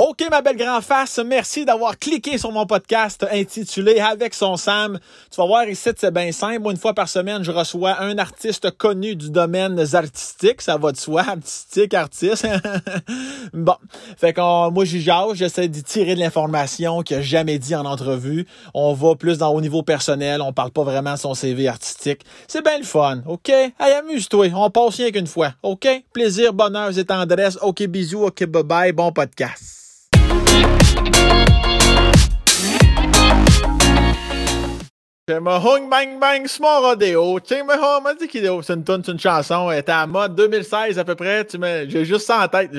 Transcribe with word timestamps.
OK, 0.00 0.22
ma 0.30 0.42
belle 0.42 0.56
grand 0.56 0.80
face, 0.80 1.18
merci 1.18 1.64
d'avoir 1.64 1.98
cliqué 1.98 2.38
sur 2.38 2.52
mon 2.52 2.66
podcast 2.66 3.26
intitulé 3.32 3.98
Avec 3.98 4.32
son 4.32 4.56
Sam. 4.56 5.00
Tu 5.28 5.40
vas 5.40 5.46
voir 5.48 5.68
ici, 5.68 5.90
c'est 5.96 6.14
bien 6.14 6.30
simple. 6.30 6.70
Une 6.70 6.76
fois 6.76 6.94
par 6.94 7.08
semaine, 7.08 7.42
je 7.42 7.50
reçois 7.50 8.00
un 8.00 8.16
artiste 8.16 8.70
connu 8.78 9.16
du 9.16 9.28
domaine 9.30 9.84
artistique. 9.94 10.62
Ça 10.62 10.76
va 10.76 10.92
de 10.92 10.96
soi, 10.96 11.22
artistique, 11.22 11.94
artiste. 11.94 12.46
bon, 13.52 13.74
fait 14.16 14.32
que 14.32 14.70
moi, 14.70 14.84
j'y 14.84 15.00
jase, 15.00 15.34
j'essaie 15.34 15.66
d'y 15.66 15.82
tirer 15.82 16.14
de 16.14 16.20
l'information 16.20 17.02
qu'il 17.02 17.16
a 17.16 17.20
jamais 17.20 17.58
dit 17.58 17.74
en 17.74 17.84
entrevue. 17.84 18.46
On 18.74 18.94
va 18.94 19.16
plus 19.16 19.38
dans 19.38 19.52
au 19.52 19.60
niveau 19.60 19.82
personnel, 19.82 20.42
on 20.42 20.52
parle 20.52 20.70
pas 20.70 20.84
vraiment 20.84 21.14
de 21.14 21.18
son 21.18 21.34
CV 21.34 21.66
artistique. 21.66 22.20
C'est 22.46 22.62
bien 22.62 22.78
le 22.78 22.84
fun, 22.84 23.22
OK? 23.26 23.48
Hey, 23.48 23.94
amuse-toi, 23.98 24.52
on 24.54 24.70
passe 24.70 24.94
rien 24.94 25.10
qu'une 25.10 25.26
fois, 25.26 25.54
OK? 25.64 25.88
Plaisir, 26.12 26.52
bonheur 26.52 26.96
et 26.96 27.04
tendresse. 27.04 27.58
OK, 27.62 27.82
bisous, 27.88 28.26
OK, 28.26 28.44
bye-bye, 28.44 28.92
bon 28.92 29.10
podcast. 29.10 29.87
C'est 35.28 35.40
ma 35.40 35.58
hung 35.58 35.90
bang 35.90 36.18
bang 36.18 36.46
small 36.46 36.82
rodeo. 36.82 37.38
C'est 37.44 37.60
une 37.60 38.82
tune, 38.82 39.02
c'est 39.04 39.12
une 39.12 39.20
chanson. 39.20 39.70
Elle 39.70 39.80
était 39.80 39.92
en 39.92 40.06
mode 40.06 40.34
2016 40.34 40.98
à 40.98 41.04
peu 41.04 41.16
près. 41.16 41.44
Tu 41.44 41.58
j'ai 41.86 42.06
juste 42.06 42.26
ça 42.26 42.44
en 42.44 42.48
tête. 42.48 42.70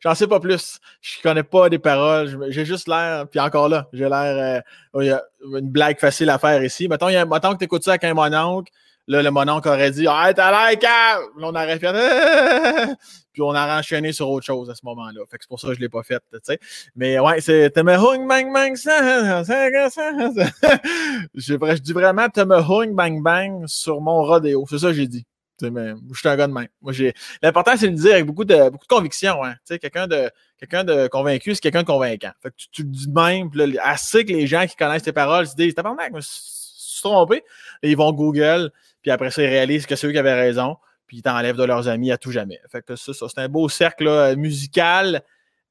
j'en 0.00 0.14
sais 0.14 0.28
pas 0.28 0.38
plus. 0.38 0.78
Je 1.00 1.20
connais 1.20 1.42
pas 1.42 1.68
des 1.68 1.80
paroles. 1.80 2.46
J'ai 2.50 2.64
juste 2.64 2.86
l'air. 2.86 3.26
Puis 3.28 3.40
encore 3.40 3.68
là, 3.68 3.88
j'ai 3.92 4.08
l'air. 4.08 4.62
Euh, 4.94 5.00
il 5.02 5.08
y 5.08 5.10
a 5.10 5.20
une 5.42 5.68
blague 5.68 5.98
facile 5.98 6.30
à 6.30 6.38
faire 6.38 6.62
ici. 6.62 6.86
Mettons, 6.86 7.08
mettons 7.08 7.54
que 7.54 7.58
tu 7.58 7.64
écoutes 7.64 7.82
ça 7.82 7.90
avec 7.90 8.04
un 8.04 8.14
mononcle. 8.14 8.70
Là, 9.08 9.22
le 9.22 9.30
mononcle 9.32 9.68
aurait 9.68 9.90
dit 9.90 10.06
Ah, 10.08 10.32
t'as 10.32 10.52
l'air 10.52 10.78
calme! 10.78 11.24
On 11.40 11.48
aurait 11.48 11.80
fait 11.80 11.92
Puis 13.32 13.42
on 13.42 13.48
aurait 13.48 13.78
enchaîné 13.78 14.12
sur 14.12 14.28
autre 14.30 14.46
chose 14.46 14.70
à 14.70 14.74
ce 14.74 14.80
moment-là. 14.84 15.20
Fait 15.30 15.38
que 15.38 15.44
c'est 15.44 15.48
pour 15.48 15.60
ça 15.60 15.68
que 15.68 15.74
je 15.74 15.78
ne 15.78 15.84
l'ai 15.84 15.88
pas 15.88 16.02
fait, 16.02 16.22
tu 16.32 16.38
sais. 16.42 16.58
Mais 16.96 17.18
ouais, 17.18 17.40
c'est 17.40 17.70
T'as 17.70 17.82
me 17.82 17.94
hung 17.94 18.26
bang 18.26 18.52
bang 18.52 18.76
Je 21.34 21.78
dis 21.78 21.92
vraiment 21.92 22.28
T'as 22.28 22.44
me 22.44 22.56
hung 22.56 22.94
bang 22.94 23.22
bang 23.22 23.66
sur 23.66 24.00
mon 24.00 24.22
rodéo. 24.22 24.64
C'est 24.68 24.78
ça 24.78 24.88
que 24.88 24.94
j'ai 24.94 25.06
dit. 25.06 25.26
Mais, 25.62 25.92
je 26.12 26.18
suis 26.18 26.28
un 26.28 26.36
gars 26.36 26.46
de 26.46 26.52
même. 26.52 26.68
Moi, 26.80 26.92
j'ai. 26.92 27.12
L'important, 27.42 27.72
c'est 27.76 27.88
de 27.88 27.92
le 27.92 27.98
dire 27.98 28.12
avec 28.12 28.24
beaucoup 28.24 28.44
de, 28.44 28.70
beaucoup 28.70 28.86
de 28.86 28.94
conviction. 28.94 29.44
Hein. 29.44 29.54
Tu 29.68 29.78
quelqu'un 29.78 30.06
de, 30.06 30.30
quelqu'un 30.58 30.84
de 30.84 31.08
convaincu, 31.08 31.54
c'est 31.54 31.60
quelqu'un 31.60 31.82
de 31.82 31.86
convaincant. 31.86 32.30
Fait 32.42 32.50
que 32.50 32.54
tu, 32.72 32.82
le 32.82 32.88
dis 32.88 33.08
de 33.08 33.12
même, 33.12 33.50
puis 33.50 33.66
là, 33.66 33.82
assez 33.84 34.24
que 34.24 34.32
les 34.32 34.46
gens 34.46 34.66
qui 34.66 34.76
connaissent 34.76 35.02
tes 35.02 35.12
paroles 35.12 35.46
se 35.46 35.54
disent, 35.54 35.74
t'as 35.74 35.82
pas 35.82 35.94
je 36.08 36.14
me 36.14 36.20
suis 36.20 37.02
trompé. 37.02 37.44
Et 37.82 37.90
ils 37.90 37.96
vont 37.96 38.12
Google, 38.12 38.70
puis 39.02 39.10
après 39.10 39.30
ça, 39.30 39.42
ils 39.42 39.48
réalisent 39.48 39.86
que 39.86 39.96
c'est 39.96 40.06
eux 40.06 40.12
qui 40.12 40.18
avaient 40.18 40.34
raison, 40.34 40.76
puis 41.10 41.16
ils 41.16 41.22
t'enlèvent 41.22 41.56
de 41.56 41.64
leurs 41.64 41.88
amis 41.88 42.12
à 42.12 42.18
tout 42.18 42.30
jamais. 42.30 42.60
Fait 42.70 42.82
que 42.82 42.94
ça, 42.94 43.12
ça 43.12 43.26
c'est 43.28 43.40
un 43.40 43.48
beau 43.48 43.68
cercle 43.68 44.36
musical, 44.36 45.24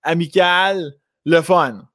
amical, 0.03 0.95
le 1.23 1.41
fun. 1.41 1.88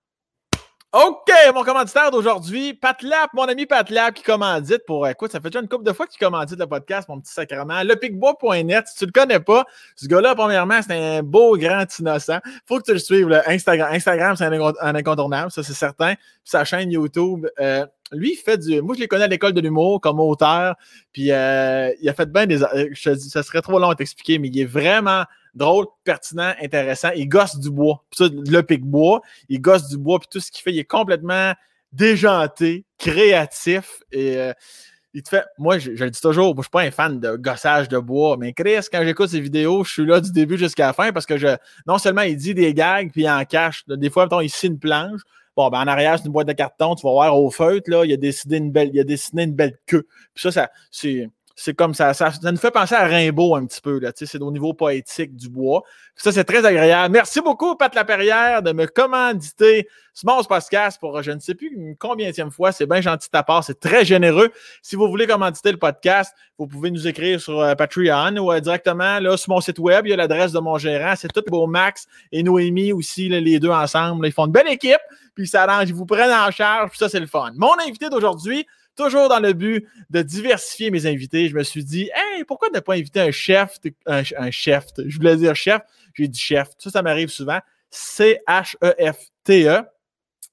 OK, 0.95 1.33
mon 1.53 1.65
commanditaire 1.65 2.13
d'aujourd'hui, 2.13 2.73
Patlap, 2.73 3.31
mon 3.35 3.49
ami 3.49 3.67
Patlap 3.67 4.15
qui 4.15 4.23
commandite 4.23 4.87
pour, 4.87 5.09
écoute, 5.09 5.33
ça 5.33 5.41
fait 5.41 5.51
déjà 5.51 5.59
une 5.59 5.67
couple 5.67 5.83
de 5.83 5.93
fois 5.93 6.07
qu'il 6.07 6.21
commandite 6.21 6.57
le 6.57 6.69
podcast, 6.69 7.09
mon 7.09 7.19
petit 7.19 7.33
sacrement. 7.33 7.83
Lepicbois.net, 7.83 8.87
si 8.87 8.99
tu 8.99 9.07
le 9.07 9.11
connais 9.11 9.41
pas, 9.41 9.65
ce 9.97 10.07
gars-là, 10.07 10.37
premièrement, 10.37 10.81
c'est 10.87 10.95
un 10.95 11.25
beau 11.25 11.57
grand 11.57 11.85
innocent. 11.99 12.39
Faut 12.65 12.79
que 12.79 12.85
tu 12.85 12.93
le 12.93 13.01
suives, 13.01 13.43
Instagram. 13.45 13.93
Instagram, 13.93 14.37
c'est 14.37 14.45
un, 14.45 14.95
incontournable, 14.95 15.51
ça 15.51 15.65
c'est 15.65 15.73
certain. 15.73 16.15
sa 16.45 16.65
chaîne 16.65 16.93
YouTube, 16.93 17.45
euh, 17.59 17.85
lui, 18.13 18.35
il 18.35 18.37
fait 18.37 18.59
du. 18.59 18.81
Moi, 18.81 18.95
je 18.95 19.01
l'ai 19.01 19.09
connais 19.09 19.25
à 19.25 19.27
l'école 19.27 19.53
de 19.53 19.61
l'humour 19.61 20.01
comme 20.01 20.21
auteur. 20.21 20.77
Puis 21.13 21.33
euh, 21.33 21.93
il 22.01 22.09
a 22.09 22.15
fait 22.15 22.31
bien 22.31 22.47
des. 22.47 22.63
Euh, 22.63 22.89
je 22.93 23.15
ça 23.17 23.43
serait 23.43 23.63
trop 23.63 23.81
long 23.81 23.91
à 23.91 23.97
t'expliquer, 23.97 24.39
mais 24.39 24.47
il 24.47 24.61
est 24.61 24.65
vraiment 24.65 25.25
drôle, 25.55 25.87
pertinent, 26.05 26.53
intéressant. 26.61 27.11
Il 27.15 27.29
gosse 27.29 27.59
du 27.59 27.71
bois. 27.71 28.05
Puis 28.11 28.25
ça, 28.27 28.33
le 28.33 28.63
pic-bois, 28.63 29.21
il 29.49 29.61
gosse 29.61 29.89
du 29.89 29.99
bois. 29.99 30.19
Puis 30.19 30.29
tout 30.31 30.41
ce 30.41 30.51
qu'il 30.51 30.63
fait, 30.63 30.73
il 30.73 30.79
est 30.79 30.85
complètement 30.85 31.53
déjanté, 31.93 32.85
créatif. 32.99 34.03
Et 34.13 34.37
euh, 34.37 34.53
il 35.15 35.23
te 35.23 35.29
fait. 35.29 35.45
Moi, 35.59 35.79
je, 35.79 35.91
le 35.91 36.11
dis 36.11 36.21
toujours, 36.21 36.55
moi, 36.55 36.63
je 36.63 36.63
suis 36.63 36.71
pas 36.71 36.83
un 36.83 36.91
fan 36.91 37.21
de 37.21 37.37
gossage 37.37 37.89
de 37.89 37.99
bois. 37.99 38.37
Mais 38.37 38.53
Chris, 38.53 38.87
quand 38.93 39.03
j'écoute 39.05 39.31
ses 39.31 39.41
vidéos, 39.41 39.85
je 39.85 39.93
suis 39.93 40.07
là 40.07 40.21
du 40.21 40.33
début 40.33 40.59
jusqu'à 40.59 40.89
la 40.89 40.93
fin 40.93 41.13
parce 41.13 41.27
que 41.27 41.39
je. 41.39 41.57
Non 41.87 41.99
seulement 41.99 42.23
il 42.23 42.37
dit 42.37 42.55
des 42.55 42.75
gags, 42.75 43.11
puis 43.13 43.23
il 43.23 43.29
en 43.29 43.45
cache. 43.45 43.85
Des 43.87 44.11
fois, 44.11 44.25
mettons, 44.25 44.41
il 44.41 44.51
signe 44.51 44.73
une 44.73 44.79
planche. 44.79 45.21
Bon, 45.57 45.69
ben 45.71 45.79
en 45.79 45.87
arrière, 45.87 46.19
c'est 46.19 46.27
une 46.27 46.33
boîte 46.33 46.49
de 46.49 46.53
carton. 46.53 46.97
Tu 46.97 47.07
vas 47.07 47.13
voir 47.13 47.39
au 47.39 47.49
feutre, 47.49 47.89
là, 47.89 48.05
il 48.05 48.13
a 48.13 48.17
dessiné 48.17 48.57
une 48.57 48.73
belle, 48.73 48.91
il 48.93 48.99
a 48.99 49.05
dessiné 49.05 49.45
une 49.45 49.55
belle 49.55 49.79
queue. 49.87 50.07
Puis 50.35 50.43
ça, 50.43 50.51
ça 50.51 50.71
c'est 50.91 51.29
c'est 51.57 51.75
comme 51.75 51.95
ça, 51.95 52.15
ça, 52.15 52.33
nous 52.43 52.57
fait 52.57 52.71
penser 52.73 52.95
à 52.95 53.07
Rimbaud 53.07 53.55
un 53.55 53.67
petit 53.67 53.81
peu, 53.81 54.01
là, 54.01 54.11
c'est 54.15 54.43
au 54.43 54.51
niveau 54.51 54.75
poétique 54.75 55.37
du 55.37 55.49
bois. 55.49 55.83
ça, 56.17 56.33
c'est 56.33 56.45
très 56.45 56.65
agréable. 56.65 57.13
Merci 57.13 57.41
beaucoup, 57.41 57.77
Pat 57.77 57.95
Laperrière, 57.95 58.63
de 58.63 58.73
me 58.73 58.87
commanditer 58.87 59.89
Small 60.13 60.45
Podcast 60.49 60.99
pour 61.01 61.23
je 61.23 61.31
ne 61.31 61.39
sais 61.39 61.55
plus 61.55 61.97
combien 61.99 62.33
fois. 62.51 62.73
C'est 62.73 62.87
bien 62.87 63.01
gentil 63.01 63.29
de 63.29 63.31
ta 63.31 63.43
part, 63.43 63.63
c'est 63.63 63.79
très 63.79 64.05
généreux. 64.05 64.51
Si 64.83 64.97
vous 64.97 65.09
voulez 65.09 65.27
commanditer 65.27 65.71
le 65.71 65.79
podcast, 65.79 66.35
vous 66.59 66.67
pouvez 66.67 66.91
nous 66.91 67.07
écrire 67.07 67.41
sur 67.41 67.61
euh, 67.61 67.75
Patreon 67.75 68.37
ou 68.37 68.53
euh, 68.53 68.61
directement 68.61 69.19
là, 69.21 69.37
sur 69.37 69.51
mon 69.51 69.61
site 69.61 69.79
web. 69.79 70.07
Il 70.07 70.11
y 70.11 70.13
a 70.13 70.17
l'adresse 70.17 70.53
de 70.53 70.61
mon 70.61 70.79
gérant. 70.79 71.15
C'est 71.17 71.33
tout 71.33 71.43
beau 71.49 71.67
Max 71.67 72.07
et 72.33 72.43
Noémie 72.43 72.93
aussi, 72.93 73.29
les 73.29 73.59
deux 73.61 73.71
ensemble. 73.71 74.27
ils 74.27 74.33
font 74.33 74.47
une 74.47 74.53
belle 74.53 74.69
équipe, 74.69 75.01
puis 75.35 75.47
ça 75.47 75.65
arrange, 75.65 75.89
ils 75.89 75.95
vous 75.95 76.07
prennent 76.07 76.33
en 76.33 76.51
charge, 76.51 76.91
puis 76.91 76.99
ça, 76.99 77.09
c'est 77.09 77.21
le 77.21 77.27
fun. 77.27 77.53
Mon 77.57 77.75
invité 77.81 78.09
d'aujourd'hui, 78.09 78.67
toujours 78.97 79.29
dans 79.29 79.41
le 79.41 79.53
but 79.53 79.87
de 80.11 80.23
diversifier 80.23 80.91
mes 80.91 81.07
invités, 81.07 81.49
je 81.49 81.55
me 81.55 81.63
suis 81.63 81.85
dit, 81.85 82.11
hey, 82.15 82.45
pourquoi 82.45 82.69
ne 82.71 82.81
pas 82.81 82.95
inviter 82.95 83.21
un 83.21 83.31
chef, 83.31 83.79
un, 84.07 84.51
chef, 84.51 84.87
je 85.05 85.17
voulais 85.17 85.37
dire 85.37 85.55
chef, 85.55 85.83
j'ai 86.15 86.29
dit 86.29 86.39
chef. 86.39 86.71
Ça, 86.79 86.91
ça 86.91 87.03
m'arrive 87.03 87.29
souvent. 87.29 87.59
C-H-E-F-T-E. 87.91 89.69
E. 89.69 89.83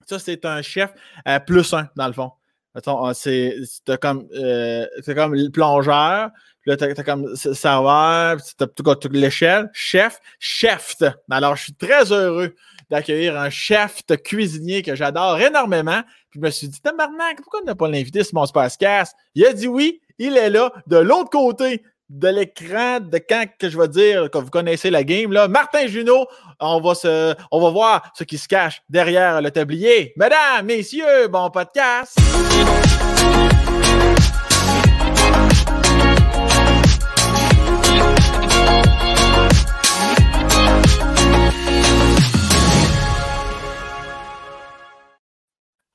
Ça, 0.07 0.19
c'est 0.19 0.45
un 0.45 0.61
chef 0.61 0.91
euh, 1.27 1.39
plus 1.39 1.73
un, 1.73 1.89
dans 1.95 2.07
le 2.07 2.13
fond. 2.13 2.31
Euh, 2.75 3.13
c'est 3.13 3.99
comme, 3.99 4.27
euh, 4.33 4.85
comme 5.13 5.35
le 5.35 5.49
plongeur, 5.49 6.29
puis 6.61 6.69
là, 6.69 6.77
tu 6.77 6.83
as, 6.83 7.03
comme 7.03 7.35
serveur, 7.35 8.37
tu 8.41 8.63
as 8.63 9.09
l'échelle, 9.11 9.69
chef, 9.73 10.19
chef. 10.39 10.95
Alors, 11.29 11.55
je 11.55 11.63
suis 11.63 11.73
très 11.73 12.11
heureux 12.11 12.55
d'accueillir 12.89 13.37
un 13.37 13.49
chef 13.49 14.05
de 14.05 14.15
cuisinier 14.15 14.83
que 14.83 14.95
j'adore 14.95 15.39
énormément. 15.39 16.01
Puis 16.29 16.39
je 16.39 16.45
me 16.45 16.51
suis 16.51 16.67
dit, 16.67 16.79
tabarnak, 16.81 17.37
pourquoi 17.37 17.61
ne 17.65 17.73
pas 17.73 17.87
l'inviter 17.87 18.23
sur 18.23 18.35
mon 18.35 18.45
podcast? 18.45 19.15
Il 19.33 19.45
a 19.45 19.53
dit 19.53 19.67
oui, 19.67 20.01
il 20.19 20.37
est 20.37 20.49
là, 20.49 20.71
de 20.87 20.97
l'autre 20.97 21.29
côté 21.29 21.83
de 22.11 22.27
l'écran 22.27 22.99
de 22.99 23.17
quand 23.17 23.45
que 23.57 23.69
je 23.69 23.77
vais 23.77 23.87
dire 23.87 24.29
que 24.29 24.37
vous 24.37 24.49
connaissez 24.49 24.89
la 24.89 25.03
game 25.03 25.31
là, 25.31 25.47
Martin 25.47 25.87
Junot, 25.87 26.27
on 26.59 26.81
va 26.81 26.93
se 26.93 27.33
on 27.51 27.61
va 27.61 27.69
voir 27.69 28.11
ce 28.15 28.25
qui 28.25 28.37
se 28.37 28.49
cache 28.49 28.81
derrière 28.89 29.41
le 29.41 29.49
tablier. 29.49 30.13
Mesdames, 30.17 30.65
messieurs, 30.65 31.29
bon 31.29 31.49
podcast. 31.49 32.17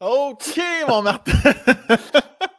OK, 0.01 0.61
mon 0.89 1.03
Martin. 1.03 1.33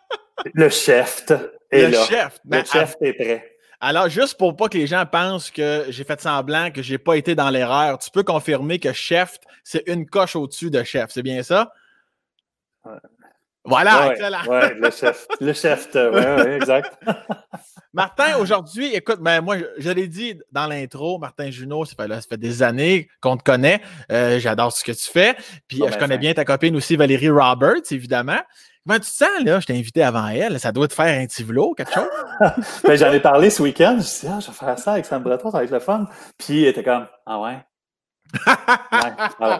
le 0.53 0.69
chef 0.69 1.25
est 1.71 1.87
le 1.87 1.97
Chef. 1.97 2.39
le 2.45 2.49
ben, 2.49 2.65
chef 2.65 2.95
est 3.01 3.13
prêt. 3.13 3.57
Alors, 3.79 4.09
juste 4.09 4.37
pour 4.37 4.55
pas 4.55 4.69
que 4.69 4.77
les 4.77 4.87
gens 4.87 5.05
pensent 5.05 5.51
que 5.51 5.85
j'ai 5.89 6.03
fait 6.03 6.19
semblant, 6.19 6.71
que 6.71 6.81
j'ai 6.81 6.97
pas 6.97 7.15
été 7.15 7.35
dans 7.35 7.49
l'erreur, 7.49 7.99
tu 7.99 8.09
peux 8.09 8.23
confirmer 8.23 8.79
que 8.79 8.91
chef, 8.91 9.37
c'est 9.63 9.83
une 9.87 10.07
coche 10.07 10.35
au-dessus 10.35 10.71
de 10.71 10.83
chef, 10.83 11.11
c'est 11.11 11.21
bien 11.21 11.43
ça? 11.43 11.71
Voilà, 13.63 14.11
excellent. 14.11 14.45
Ouais, 14.47 14.73
le 14.73 14.89
chef. 14.89 15.27
Le 15.41 15.53
chef, 15.53 15.89
oui, 15.93 16.51
exact. 16.55 16.97
Martin, 17.93 18.37
aujourd'hui, 18.37 18.95
écoute, 18.95 19.19
ben, 19.19 19.41
moi, 19.41 19.57
je, 19.77 19.89
l'ai 19.89 20.07
dit 20.07 20.39
dans 20.51 20.67
l'intro, 20.67 21.19
Martin 21.19 21.51
Junot, 21.51 21.85
ça 21.85 21.95
fait, 21.95 22.07
ça 22.07 22.21
fait 22.21 22.37
des 22.37 22.63
années 22.63 23.09
qu'on 23.21 23.35
te 23.35 23.43
connaît. 23.43 23.81
Euh, 24.11 24.39
j'adore 24.39 24.71
ce 24.71 24.83
que 24.83 24.93
tu 24.93 25.11
fais. 25.11 25.35
Puis 25.67 25.81
je 25.85 25.97
connais 25.97 26.17
bien 26.17 26.33
ta 26.33 26.45
copine 26.45 26.75
aussi, 26.77 26.95
Valérie 26.95 27.29
Roberts, 27.29 27.91
évidemment. 27.91 28.39
Comment 28.87 28.99
tu 28.99 29.11
te 29.11 29.15
sens, 29.15 29.43
là? 29.43 29.59
Je 29.59 29.65
t'ai 29.65 29.73
invité 29.73 30.01
avant 30.01 30.29
elle. 30.29 30.59
Ça 30.61 30.71
doit 30.71 30.87
te 30.87 30.93
faire 30.93 31.19
un 31.19 31.25
petit 31.25 31.43
vlog, 31.43 31.75
quelque 31.75 31.93
chose? 31.93 32.07
ben, 32.83 32.95
J'en 32.95 33.11
ai 33.11 33.19
parlé 33.19 33.49
ce 33.49 33.61
week-end. 33.61 33.91
Je 33.91 33.97
me 33.97 34.01
suis 34.01 34.27
dit, 34.27 34.33
ah, 34.33 34.39
je 34.39 34.47
vais 34.47 34.53
faire 34.53 34.79
ça 34.79 34.93
avec 34.93 35.05
Sam 35.05 35.23
Breton, 35.23 35.51
ça 35.51 35.57
va 35.57 35.63
être 35.65 35.71
le 35.71 35.79
fun. 35.79 36.07
Puis 36.37 36.63
elle 36.63 36.69
était 36.69 36.83
comme, 36.83 37.05
ah 37.25 37.41
ouais? 37.41 37.57
ouais 39.41 39.59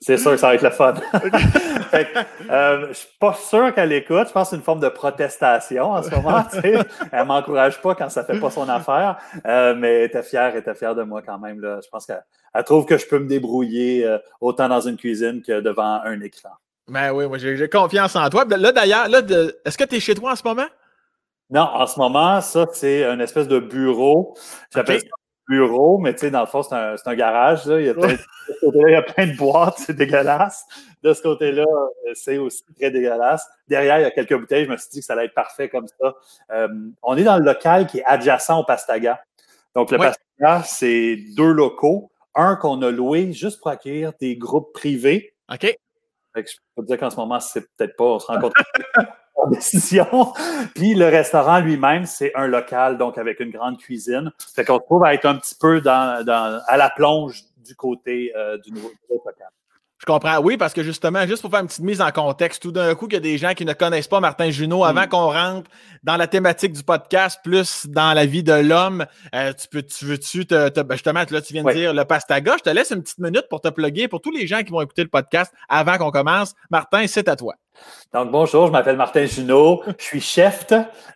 c'est 0.00 0.18
sûr 0.18 0.32
que 0.32 0.36
ça 0.36 0.48
va 0.48 0.54
être 0.54 0.62
le 0.62 0.70
fun. 0.70 0.94
fait, 1.90 2.08
euh, 2.50 2.88
je 2.88 2.92
suis 2.92 3.08
pas 3.18 3.32
sûr 3.32 3.74
qu'elle 3.74 3.92
écoute. 3.92 4.28
Je 4.28 4.32
pense 4.32 4.48
que 4.48 4.50
c'est 4.50 4.56
une 4.56 4.62
forme 4.62 4.80
de 4.80 4.90
protestation 4.90 5.92
en 5.92 6.02
ce 6.02 6.10
moment. 6.10 6.44
Elle 6.62 6.84
Elle 7.12 7.24
m'encourage 7.24 7.80
pas 7.80 7.94
quand 7.94 8.10
ça 8.10 8.22
fait 8.24 8.38
pas 8.38 8.50
son 8.50 8.68
affaire. 8.68 9.18
Euh, 9.46 9.74
mais 9.74 10.00
elle 10.00 10.04
était 10.04 10.22
fière, 10.22 10.52
elle 10.52 10.58
était 10.58 10.74
fière 10.74 10.94
de 10.94 11.02
moi 11.02 11.22
quand 11.22 11.38
même. 11.38 11.60
Là. 11.60 11.80
Je 11.82 11.88
pense 11.88 12.04
qu'elle 12.04 12.64
trouve 12.64 12.84
que 12.84 12.98
je 12.98 13.06
peux 13.06 13.18
me 13.18 13.26
débrouiller 13.26 14.04
euh, 14.04 14.18
autant 14.42 14.68
dans 14.68 14.82
une 14.82 14.98
cuisine 14.98 15.40
que 15.42 15.60
devant 15.60 16.02
un 16.04 16.20
écran. 16.20 16.50
Ben 16.88 17.12
oui, 17.12 17.26
moi 17.26 17.38
j'ai 17.38 17.68
confiance 17.68 18.14
en 18.16 18.28
toi. 18.30 18.44
Là 18.48 18.72
d'ailleurs, 18.72 19.08
là, 19.08 19.20
est-ce 19.64 19.76
que 19.76 19.84
tu 19.84 19.96
es 19.96 20.00
chez 20.00 20.14
toi 20.14 20.32
en 20.32 20.36
ce 20.36 20.44
moment? 20.44 20.66
Non, 21.50 21.62
en 21.62 21.86
ce 21.86 21.98
moment, 21.98 22.40
ça, 22.40 22.66
c'est 22.72 23.04
une 23.04 23.20
espèce 23.20 23.48
de 23.48 23.58
bureau. 23.58 24.36
J'appelle 24.74 25.00
bureau, 25.48 25.98
mais 25.98 26.12
tu 26.12 26.20
sais, 26.20 26.30
dans 26.30 26.40
le 26.40 26.46
fond, 26.46 26.62
c'est 26.62 26.74
un, 26.74 26.96
un, 27.04 27.14
garage. 27.14 27.66
Là. 27.66 27.80
Il, 27.80 27.86
y 27.86 27.88
a 27.88 27.94
plein, 27.94 28.16
il 28.62 28.90
y 28.90 28.94
a 28.94 29.02
plein 29.02 29.26
de 29.28 29.36
boîtes, 29.36 29.78
c'est 29.78 29.94
dégueulasse. 29.94 30.64
De 31.02 31.12
ce 31.14 31.22
côté-là, 31.22 31.62
euh, 31.62 32.12
c'est 32.14 32.38
aussi 32.38 32.62
très 32.78 32.90
dégueulasse. 32.90 33.46
Derrière, 33.68 34.00
il 34.00 34.02
y 34.02 34.06
a 34.06 34.10
quelques 34.10 34.36
bouteilles. 34.36 34.64
Je 34.64 34.70
me 34.70 34.76
suis 34.76 34.88
dit 34.90 35.00
que 35.00 35.06
ça 35.06 35.12
allait 35.12 35.26
être 35.26 35.34
parfait 35.34 35.68
comme 35.68 35.86
ça. 35.86 36.14
Euh, 36.50 36.68
on 37.02 37.16
est 37.16 37.24
dans 37.24 37.38
le 37.38 37.44
local 37.44 37.86
qui 37.86 37.98
est 37.98 38.04
adjacent 38.04 38.58
au 38.58 38.64
Pastaga. 38.64 39.20
Donc, 39.74 39.90
le 39.90 39.98
Pastaga, 39.98 40.64
c'est 40.64 41.16
deux 41.36 41.52
locaux. 41.52 42.10
Un 42.34 42.56
qu'on 42.56 42.82
a 42.82 42.90
loué 42.90 43.32
juste 43.32 43.60
pour 43.60 43.70
accueillir 43.70 44.12
des 44.20 44.36
groupes 44.36 44.72
privés. 44.74 45.34
OK. 45.52 45.76
Je 46.44 46.56
peux 46.74 46.82
dire 46.84 46.98
qu'en 46.98 47.10
ce 47.10 47.16
moment, 47.16 47.40
c'est 47.40 47.62
peut-être 47.76 47.96
pas, 47.96 48.04
on 48.04 48.18
se 48.18 48.26
rend 48.26 48.40
compte 48.40 48.52
en 49.36 49.48
décision. 49.48 50.32
Puis 50.74 50.94
le 50.94 51.06
restaurant 51.06 51.60
lui-même, 51.60 52.06
c'est 52.06 52.34
un 52.34 52.46
local, 52.46 52.98
donc 52.98 53.18
avec 53.18 53.40
une 53.40 53.50
grande 53.50 53.78
cuisine. 53.78 54.32
Fait 54.54 54.64
qu'on 54.64 54.78
trouve 54.78 55.04
à 55.04 55.14
être 55.14 55.26
un 55.26 55.36
petit 55.36 55.54
peu 55.58 55.80
dans, 55.80 56.24
dans, 56.24 56.60
à 56.66 56.76
la 56.76 56.90
plonge 56.90 57.44
du 57.58 57.74
côté 57.74 58.32
euh, 58.36 58.58
du 58.58 58.72
nouveau 58.72 58.90
local. 59.10 59.48
Je 59.98 60.04
comprends. 60.04 60.38
Oui, 60.40 60.58
parce 60.58 60.74
que 60.74 60.82
justement, 60.82 61.26
juste 61.26 61.40
pour 61.40 61.50
faire 61.50 61.60
une 61.60 61.68
petite 61.68 61.84
mise 61.84 62.02
en 62.02 62.10
contexte, 62.10 62.60
tout 62.62 62.70
d'un 62.70 62.94
coup, 62.94 63.06
il 63.08 63.14
y 63.14 63.16
a 63.16 63.20
des 63.20 63.38
gens 63.38 63.54
qui 63.54 63.64
ne 63.64 63.72
connaissent 63.72 64.08
pas 64.08 64.20
Martin 64.20 64.50
Junot 64.50 64.84
avant 64.84 65.04
mm. 65.04 65.08
qu'on 65.08 65.32
rentre 65.32 65.70
dans 66.02 66.16
la 66.16 66.26
thématique 66.26 66.72
du 66.72 66.82
podcast, 66.82 67.40
plus 67.42 67.86
dans 67.86 68.12
la 68.12 68.26
vie 68.26 68.42
de 68.42 68.52
l'homme. 68.52 69.06
Euh, 69.34 69.54
tu 69.54 69.68
peux, 69.68 69.82
tu 69.82 70.04
veux-tu 70.04 70.46
te, 70.46 70.68
te, 70.68 70.80
ben, 70.80 70.96
justement, 70.96 71.24
là, 71.28 71.40
tu 71.40 71.54
viens 71.54 71.64
de 71.64 71.72
dire 71.72 71.94
le 71.94 72.04
pastaga. 72.04 72.56
Je 72.58 72.64
te 72.64 72.70
laisse 72.70 72.90
une 72.90 73.02
petite 73.02 73.18
minute 73.18 73.46
pour 73.48 73.62
te 73.62 73.68
plugger 73.68 74.06
pour 74.06 74.20
tous 74.20 74.30
les 74.30 74.46
gens 74.46 74.62
qui 74.62 74.70
vont 74.70 74.82
écouter 74.82 75.02
le 75.02 75.08
podcast 75.08 75.52
avant 75.68 75.96
qu'on 75.96 76.10
commence. 76.10 76.52
Martin, 76.70 77.06
c'est 77.06 77.28
à 77.28 77.36
toi. 77.36 77.54
Donc, 78.12 78.30
bonjour, 78.30 78.68
je 78.68 78.72
m'appelle 78.72 78.96
Martin 78.96 79.26
Junot, 79.26 79.82
je 79.98 80.04
suis 80.04 80.20
chef 80.20 80.66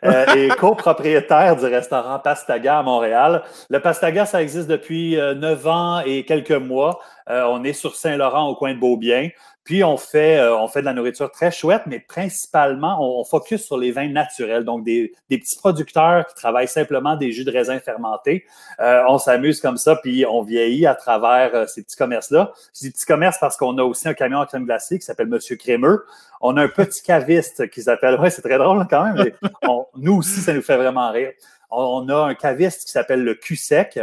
euh, 0.04 0.34
et 0.34 0.48
copropriétaire 0.58 1.56
du 1.56 1.64
restaurant 1.64 2.18
Pastaga 2.18 2.80
à 2.80 2.82
Montréal. 2.82 3.42
Le 3.70 3.80
Pastaga, 3.80 4.26
ça 4.26 4.42
existe 4.42 4.68
depuis 4.68 5.18
euh, 5.18 5.34
neuf 5.34 5.66
ans 5.66 6.02
et 6.04 6.24
quelques 6.24 6.50
mois. 6.50 7.00
Euh, 7.30 7.44
on 7.48 7.64
est 7.64 7.72
sur 7.72 7.94
Saint-Laurent 7.94 8.48
au 8.48 8.54
coin 8.54 8.74
de 8.74 8.78
Beaubien. 8.78 9.30
Puis 9.70 9.84
on 9.84 9.96
fait, 9.96 10.36
euh, 10.40 10.56
on 10.56 10.66
fait 10.66 10.80
de 10.80 10.86
la 10.86 10.92
nourriture 10.92 11.30
très 11.30 11.52
chouette, 11.52 11.82
mais 11.86 12.00
principalement, 12.00 13.20
on, 13.20 13.22
focus 13.22 13.64
sur 13.64 13.78
les 13.78 13.92
vins 13.92 14.08
naturels, 14.08 14.64
donc 14.64 14.82
des, 14.82 15.12
petits 15.28 15.56
producteurs 15.56 16.26
qui 16.26 16.34
travaillent 16.34 16.66
simplement 16.66 17.14
des 17.14 17.30
jus 17.30 17.44
de 17.44 17.52
raisin 17.52 17.78
fermentés. 17.78 18.44
Euh, 18.80 19.04
on 19.06 19.18
s'amuse 19.18 19.60
comme 19.60 19.76
ça, 19.76 19.94
puis 19.94 20.26
on 20.26 20.42
vieillit 20.42 20.86
à 20.86 20.96
travers 20.96 21.68
ces 21.68 21.84
petits 21.84 21.96
commerces-là. 21.96 22.50
Je 22.74 22.80
dis 22.80 22.90
petits 22.90 23.06
commerces 23.06 23.38
parce 23.38 23.56
qu'on 23.56 23.78
a 23.78 23.84
aussi 23.84 24.08
un 24.08 24.14
camion 24.14 24.40
à 24.40 24.46
crème 24.46 24.64
glacée 24.64 24.98
qui 24.98 25.04
s'appelle 25.04 25.28
Monsieur 25.28 25.54
Crémeux. 25.54 26.04
On 26.40 26.56
a 26.56 26.64
un 26.64 26.68
petit 26.68 27.04
caviste 27.04 27.70
qui 27.70 27.82
s'appelle, 27.82 28.18
ouais, 28.18 28.30
c'est 28.30 28.42
très 28.42 28.58
drôle 28.58 28.84
quand 28.90 29.04
même, 29.04 29.24
mais 29.24 29.48
nous 29.96 30.16
aussi, 30.16 30.40
ça 30.40 30.52
nous 30.52 30.62
fait 30.62 30.78
vraiment 30.78 31.12
rire. 31.12 31.30
On, 31.70 32.08
a 32.08 32.16
un 32.16 32.34
caviste 32.34 32.86
qui 32.86 32.90
s'appelle 32.90 33.22
le 33.22 33.36
Q-Sec. 33.36 34.00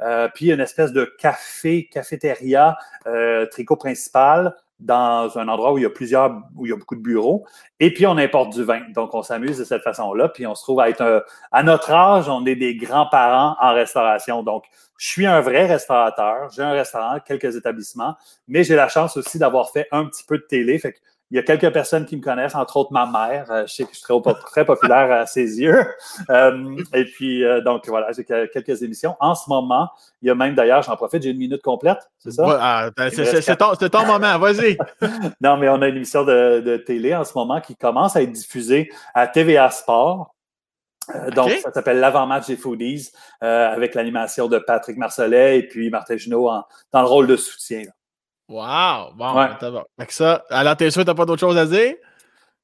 Euh, 0.00 0.28
puis 0.32 0.52
une 0.52 0.60
espèce 0.60 0.92
de 0.92 1.12
café, 1.18 1.88
cafétéria, 1.92 2.78
euh, 3.08 3.46
tricot 3.46 3.74
principal 3.74 4.54
dans 4.80 5.36
un 5.38 5.48
endroit 5.48 5.72
où 5.72 5.78
il 5.78 5.82
y 5.82 5.86
a 5.86 5.90
plusieurs, 5.90 6.42
où 6.56 6.66
il 6.66 6.70
y 6.70 6.72
a 6.72 6.76
beaucoup 6.76 6.94
de 6.94 7.02
bureaux. 7.02 7.44
Et 7.80 7.92
puis, 7.92 8.06
on 8.06 8.16
importe 8.16 8.52
du 8.52 8.62
vin. 8.62 8.82
Donc, 8.94 9.14
on 9.14 9.22
s'amuse 9.22 9.58
de 9.58 9.64
cette 9.64 9.82
façon-là. 9.82 10.28
Puis, 10.28 10.46
on 10.46 10.54
se 10.54 10.62
trouve 10.62 10.80
à 10.80 10.88
être, 10.88 11.24
à 11.50 11.62
notre 11.62 11.90
âge, 11.90 12.28
on 12.28 12.46
est 12.46 12.56
des 12.56 12.76
grands-parents 12.76 13.56
en 13.60 13.74
restauration. 13.74 14.42
Donc, 14.42 14.64
je 14.96 15.06
suis 15.06 15.26
un 15.26 15.40
vrai 15.40 15.66
restaurateur. 15.66 16.50
J'ai 16.50 16.62
un 16.62 16.72
restaurant, 16.72 17.18
quelques 17.24 17.56
établissements, 17.56 18.16
mais 18.46 18.64
j'ai 18.64 18.76
la 18.76 18.88
chance 18.88 19.16
aussi 19.16 19.38
d'avoir 19.38 19.70
fait 19.70 19.88
un 19.90 20.04
petit 20.04 20.24
peu 20.24 20.38
de 20.38 20.44
télé. 20.48 20.80
Il 21.30 21.36
y 21.36 21.38
a 21.38 21.42
quelques 21.42 21.70
personnes 21.72 22.06
qui 22.06 22.16
me 22.16 22.22
connaissent, 22.22 22.54
entre 22.54 22.78
autres 22.78 22.92
ma 22.92 23.06
mère. 23.06 23.50
Euh, 23.50 23.66
je 23.66 23.74
sais 23.74 23.84
que 23.84 23.90
je 23.92 23.98
suis 23.98 24.04
très, 24.04 24.34
très 24.34 24.64
populaire 24.64 25.12
à 25.12 25.26
ses 25.26 25.60
yeux. 25.60 25.84
Euh, 26.30 26.76
et 26.94 27.04
puis, 27.04 27.44
euh, 27.44 27.60
donc 27.60 27.86
voilà, 27.86 28.10
j'ai 28.12 28.24
quelques 28.24 28.82
émissions. 28.82 29.14
En 29.20 29.34
ce 29.34 29.48
moment, 29.48 29.88
il 30.22 30.28
y 30.28 30.30
a 30.30 30.34
même 30.34 30.54
d'ailleurs, 30.54 30.82
j'en 30.82 30.96
profite, 30.96 31.22
j'ai 31.22 31.30
une 31.30 31.38
minute 31.38 31.62
complète, 31.62 31.98
c'est 32.18 32.30
ça? 32.30 32.44
Ah, 32.60 32.90
ben, 32.96 33.10
c'est 33.10 33.56
ton, 33.56 33.74
ton, 33.74 34.06
moment, 34.06 34.38
vas-y. 34.38 34.78
non, 35.40 35.56
mais 35.58 35.68
on 35.68 35.82
a 35.82 35.88
une 35.88 35.96
émission 35.96 36.24
de, 36.24 36.60
de, 36.60 36.76
télé 36.76 37.14
en 37.14 37.24
ce 37.24 37.32
moment 37.36 37.60
qui 37.60 37.76
commence 37.76 38.16
à 38.16 38.22
être 38.22 38.32
diffusée 38.32 38.90
à 39.14 39.26
TVA 39.26 39.70
Sport. 39.70 40.34
donc, 41.34 41.50
ça 41.50 41.72
s'appelle 41.72 42.00
l'avant-match 42.00 42.46
des 42.46 42.56
Foodies 42.56 43.10
avec 43.40 43.94
l'animation 43.94 44.48
de 44.48 44.58
Patrick 44.58 44.96
Marcelet 44.96 45.58
et 45.58 45.68
puis 45.68 45.90
Martin 45.90 46.16
Junot 46.16 46.50
dans 46.92 47.00
le 47.02 47.08
rôle 47.08 47.26
de 47.26 47.36
soutien. 47.36 47.82
Wow! 48.48 49.12
Bon, 49.14 49.36
ouais. 49.36 49.48
Avec 49.98 50.12
ça, 50.12 50.44
alors 50.50 50.76
t'es 50.76 50.90
sûr 50.90 51.02
que 51.02 51.06
t'as 51.06 51.14
pas 51.14 51.26
d'autre 51.26 51.40
chose 51.40 51.58
à 51.58 51.66
dire? 51.66 51.94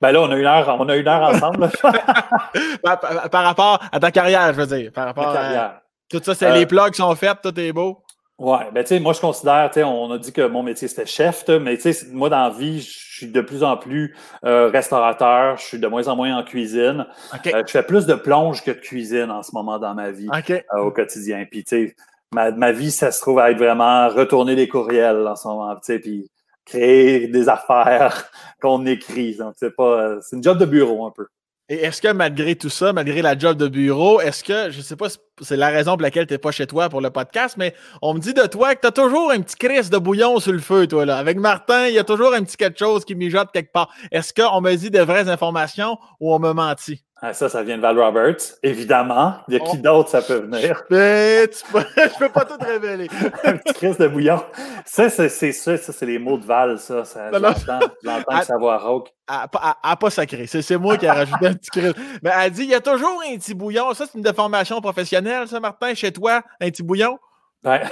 Ben 0.01 0.13
là, 0.13 0.23
on 0.23 0.31
a 0.31 0.37
une 0.37 0.47
heure, 0.47 0.77
on 0.79 0.89
a 0.89 0.97
une 0.97 1.09
heure 1.09 1.23
ensemble. 1.23 1.71
par, 2.83 3.45
rapport 3.45 3.83
à 3.93 4.01
ta 4.01 4.11
carrière, 4.11 4.53
je 4.53 4.61
veux 4.61 4.79
dire. 4.79 4.93
Par 4.93 5.07
rapport 5.07 5.29
à 5.29 5.81
tout 6.09 6.21
ça, 6.23 6.35
c'est 6.35 6.53
les 6.53 6.65
euh, 6.65 6.67
plugs 6.67 6.91
qui 6.91 6.99
sont 6.99 7.15
faits, 7.15 7.39
tout 7.43 7.59
est 7.59 7.73
beau. 7.73 8.03
Ouais, 8.37 8.71
ben 8.73 8.83
tu 8.83 8.89
sais, 8.89 9.01
moi 9.01 9.13
je 9.13 9.21
considère, 9.21 9.71
tu 9.71 9.75
sais, 9.75 9.85
on 9.85 10.11
a 10.11 10.19
dit 10.19 10.33
que 10.33 10.47
mon 10.47 10.65
métier 10.65 10.89
c'était 10.89 11.07
chef, 11.07 11.49
mais 11.49 11.77
tu 11.77 11.93
sais, 11.93 12.07
moi 12.13 12.29
dans 12.29 12.49
la 12.49 12.51
vie, 12.51 12.81
je 12.81 13.17
suis 13.17 13.27
de 13.29 13.41
plus 13.41 13.63
en 13.63 13.77
plus 13.77 14.17
euh, 14.45 14.69
restaurateur, 14.71 15.57
je 15.57 15.63
suis 15.63 15.79
de 15.79 15.87
moins 15.87 16.09
en 16.09 16.17
moins 16.17 16.37
en 16.37 16.43
cuisine. 16.43 17.07
Euh, 17.47 17.63
je 17.65 17.71
fais 17.71 17.85
plus 17.85 18.07
de 18.07 18.15
plonge 18.15 18.65
que 18.65 18.73
de 18.73 18.81
cuisine 18.81 19.31
en 19.31 19.45
ce 19.45 19.53
moment 19.53 19.79
dans 19.79 19.95
ma 19.95 20.11
vie 20.11 20.29
au 20.77 20.91
quotidien. 20.91 21.47
Puis 21.49 21.63
tu 21.63 21.87
sais, 21.87 21.97
ma, 22.35 22.73
vie, 22.73 22.91
ça 22.91 23.13
se 23.13 23.21
trouve 23.21 23.39
à 23.39 23.51
être 23.51 23.59
vraiment 23.59 24.09
retourner 24.09 24.57
des 24.57 24.69
courriels 24.69 25.27
en 25.27 25.37
ce 25.37 25.49
moment, 25.49 25.77
puis 25.81 26.31
créer 26.65 27.29
des 27.29 27.49
affaires 27.49 28.31
qu'on 28.61 28.85
écrit. 28.87 29.37
Donc, 29.37 29.55
c'est 29.57 29.75
pas, 29.75 30.21
c'est 30.21 30.37
une 30.37 30.43
job 30.43 30.59
de 30.59 30.67
bureau 30.67 31.07
un 31.07 31.11
peu. 31.11 31.27
Et 31.71 31.77
est-ce 31.77 32.03
que 32.03 32.13
malgré 32.13 32.57
tout 32.57 32.69
ça, 32.69 32.93
malgré 32.93 33.23
la 33.23 33.39
job 33.39 33.57
de 33.57 33.69
bureau, 33.69 34.21
est-ce 34.21 34.45
que, 34.45 34.71
je 34.71 34.83
sais 34.83 34.97
pas 34.97 35.09
si 35.09 35.17
c'est 35.41 35.57
la 35.57 35.71
raison 35.71 35.93
pour 35.93 36.03
laquelle 36.03 36.27
tu 36.27 36.35
n'es 36.35 36.39
pas 36.39 36.51
chez 36.51 36.67
toi 36.67 36.91
pour 36.91 37.01
le 37.01 37.09
podcast, 37.09 37.57
mais 37.57 37.75
on 38.03 38.13
me 38.13 38.19
dit 38.19 38.35
de 38.35 38.47
toi 38.47 38.75
que 38.75 38.83
tu 38.83 38.87
as 38.87 38.93
toujours 38.93 39.31
un 39.31 39.41
petit 39.41 39.57
crise 39.57 39.89
de 39.89 39.97
bouillon 39.97 40.39
sur 40.41 40.53
le 40.53 40.59
feu, 40.59 40.87
toi, 40.87 41.07
là. 41.07 41.17
Avec 41.17 41.39
Martin, 41.39 41.87
il 41.87 41.95
y 41.95 41.99
a 41.99 42.05
toujours 42.05 42.35
un 42.35 42.43
petit 42.43 42.59
quelque 42.59 42.79
chose 42.79 43.07
qui 43.07 43.15
mijote 43.15 43.51
quelque 43.51 43.73
part. 43.73 43.91
Est-ce 44.13 44.35
qu'on 44.35 44.61
me 44.61 44.75
dit 44.75 44.91
de 44.91 45.01
vraies 45.01 45.31
informations 45.31 45.97
ou 46.21 46.35
on 46.35 46.39
me 46.39 46.53
mentit? 46.53 47.03
Ah, 47.27 47.33
ça, 47.33 47.49
ça 47.49 47.63
vient 47.63 47.79
de 47.79 47.81
Val 47.81 47.99
Roberts, 47.99 48.59
évidemment. 48.63 49.37
Il 49.49 49.55
y 49.55 49.57
a 49.57 49.61
qui 49.61 49.79
oh. 49.79 49.83
d'autre 49.83 50.11
ça 50.11 50.21
peut 50.21 50.41
venir? 50.41 50.83
Mais 50.91 51.49
tu 51.49 51.65
peux, 51.73 51.81
je 51.97 52.19
peux 52.19 52.29
pas 52.29 52.45
tout 52.45 52.59
révéler. 52.61 53.09
un 53.45 53.57
petit 53.57 53.73
crise 53.73 53.97
de 53.97 54.09
bouillon. 54.09 54.43
Ça, 54.85 55.09
c'est 55.09 55.31
ça, 55.31 55.79
ça 55.79 55.93
c'est 55.95 56.05
les 56.05 56.19
mots 56.19 56.37
de 56.37 56.45
Val, 56.45 56.79
ça. 56.79 57.03
ça 57.07 57.31
J'entends 57.33 58.43
sa 58.43 58.59
voix 58.59 58.77
rauque. 58.77 59.09
À, 59.27 59.49
pas 59.97 60.11
sacré. 60.11 60.47
C'est 60.47 60.77
moi 60.77 60.99
qui 60.99 61.07
ai 61.07 61.11
rajouté 61.11 61.47
un 61.47 61.55
petit 61.55 61.71
crise. 61.71 61.95
Mais 62.23 62.31
elle 62.39 62.53
dit 62.53 62.65
il 62.65 62.71
y 62.71 62.75
a 62.75 62.83
toujours 62.83 63.23
un 63.27 63.39
petit 63.39 63.55
bouillon. 63.55 63.95
Ça, 63.95 64.05
c'est 64.05 64.19
une 64.19 64.23
déformation 64.23 64.79
professionnelle, 64.83 65.49
ça, 65.49 65.61
Martin, 65.61 65.95
chez 65.95 66.13
toi, 66.13 66.43
un 66.61 66.69
petit 66.69 66.83
bouillon? 66.83 67.19
Ouais. 67.65 67.85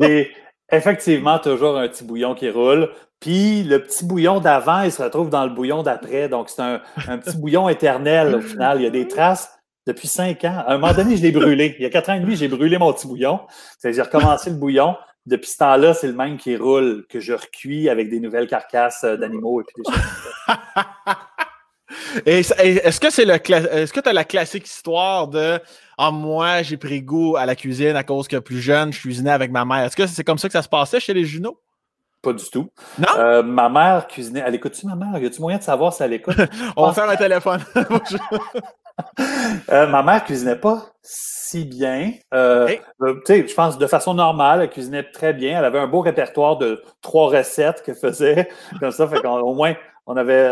J'ai 0.00 0.32
effectivement 0.70 1.38
toujours 1.38 1.76
un 1.76 1.88
petit 1.88 2.04
bouillon 2.04 2.34
qui 2.34 2.50
roule. 2.50 2.90
Puis 3.20 3.62
le 3.62 3.82
petit 3.82 4.04
bouillon 4.04 4.40
d'avant, 4.40 4.82
il 4.82 4.92
se 4.92 5.02
retrouve 5.02 5.30
dans 5.30 5.44
le 5.44 5.50
bouillon 5.50 5.82
d'après. 5.82 6.28
Donc, 6.28 6.50
c'est 6.50 6.62
un, 6.62 6.80
petit 7.18 7.36
bouillon 7.36 7.68
éternel 7.68 8.34
au 8.34 8.40
final. 8.40 8.80
Il 8.80 8.84
y 8.84 8.86
a 8.86 8.90
des 8.90 9.08
traces 9.08 9.50
depuis 9.86 10.08
cinq 10.08 10.44
ans. 10.44 10.64
À 10.66 10.74
un 10.74 10.78
moment 10.78 10.92
donné, 10.92 11.16
je 11.16 11.22
l'ai 11.22 11.32
brûlé. 11.32 11.76
Il 11.78 11.82
y 11.82 11.86
a 11.86 11.90
quatre 11.90 12.10
ans 12.10 12.14
et 12.14 12.20
demi, 12.20 12.36
j'ai 12.36 12.48
brûlé 12.48 12.78
mon 12.78 12.92
petit 12.92 13.06
bouillon. 13.06 13.40
J'ai 13.82 14.02
recommencé 14.02 14.50
le 14.50 14.56
bouillon. 14.56 14.96
Depuis 15.24 15.50
ce 15.50 15.56
temps-là, 15.58 15.94
c'est 15.94 16.06
le 16.06 16.12
même 16.12 16.36
qui 16.36 16.56
roule, 16.56 17.04
que 17.08 17.18
je 17.18 17.32
recuis 17.32 17.88
avec 17.88 18.10
des 18.10 18.20
nouvelles 18.20 18.46
carcasses 18.46 19.02
euh, 19.02 19.16
d'animaux 19.16 19.60
et 19.60 19.64
puis 19.64 19.82
des 19.82 19.90
choses 19.90 20.00
Est-ce 22.26 23.00
que 23.00 23.10
c'est 23.10 23.24
le 23.24 23.34
est-ce 23.34 23.92
que 23.92 24.00
tu 24.00 24.08
as 24.08 24.12
la 24.12 24.24
classique 24.24 24.66
histoire 24.66 25.28
de 25.28 25.58
Ah, 25.98 26.10
moi, 26.10 26.62
j'ai 26.62 26.76
pris 26.76 27.00
goût 27.00 27.36
à 27.36 27.46
la 27.46 27.56
cuisine 27.56 27.96
à 27.96 28.04
cause 28.04 28.28
que 28.28 28.36
plus 28.36 28.60
jeune, 28.60 28.92
je 28.92 29.00
cuisinais 29.00 29.30
avec 29.30 29.50
ma 29.50 29.64
mère. 29.64 29.84
Est-ce 29.84 29.96
que 29.96 30.06
c'est 30.06 30.24
comme 30.24 30.38
ça 30.38 30.48
que 30.48 30.52
ça 30.52 30.62
se 30.62 30.68
passait 30.68 31.00
chez 31.00 31.14
les 31.14 31.24
Juno? 31.24 31.58
Pas 32.20 32.34
du 32.34 32.44
tout. 32.50 32.68
Non? 32.98 33.06
Euh, 33.16 33.42
ma 33.42 33.68
mère 33.68 34.06
cuisinait. 34.06 34.42
Elle 34.44 34.56
écoute-tu, 34.56 34.86
ma 34.86 34.94
mère? 34.94 35.16
Y 35.22 35.26
a-tu 35.26 35.40
moyen 35.40 35.58
de 35.58 35.62
savoir 35.62 35.94
si 35.94 36.02
elle 36.02 36.12
écoute? 36.12 36.36
On 36.76 36.86
va 36.86 36.92
faire 36.92 37.08
un 37.08 37.16
téléphone. 37.16 37.60
Euh, 39.68 39.86
ma 39.86 40.02
mère 40.02 40.24
cuisinait 40.24 40.56
pas 40.56 40.86
si 41.02 41.66
bien. 41.66 42.12
Euh, 42.32 42.66
tu 42.66 43.20
sais, 43.26 43.46
je 43.46 43.54
pense 43.54 43.76
de 43.76 43.86
façon 43.86 44.14
normale, 44.14 44.62
elle 44.62 44.70
cuisinait 44.70 45.02
très 45.02 45.34
bien. 45.34 45.58
Elle 45.58 45.66
avait 45.66 45.78
un 45.78 45.86
beau 45.86 46.00
répertoire 46.00 46.56
de 46.56 46.82
trois 47.02 47.28
recettes 47.28 47.82
qu'elle 47.82 47.96
faisait. 47.96 48.48
Comme 48.80 48.92
ça, 48.92 49.06
fait 49.06 49.20
qu'au 49.20 49.52
moins, 49.52 49.74
on 50.06 50.16
avait, 50.16 50.50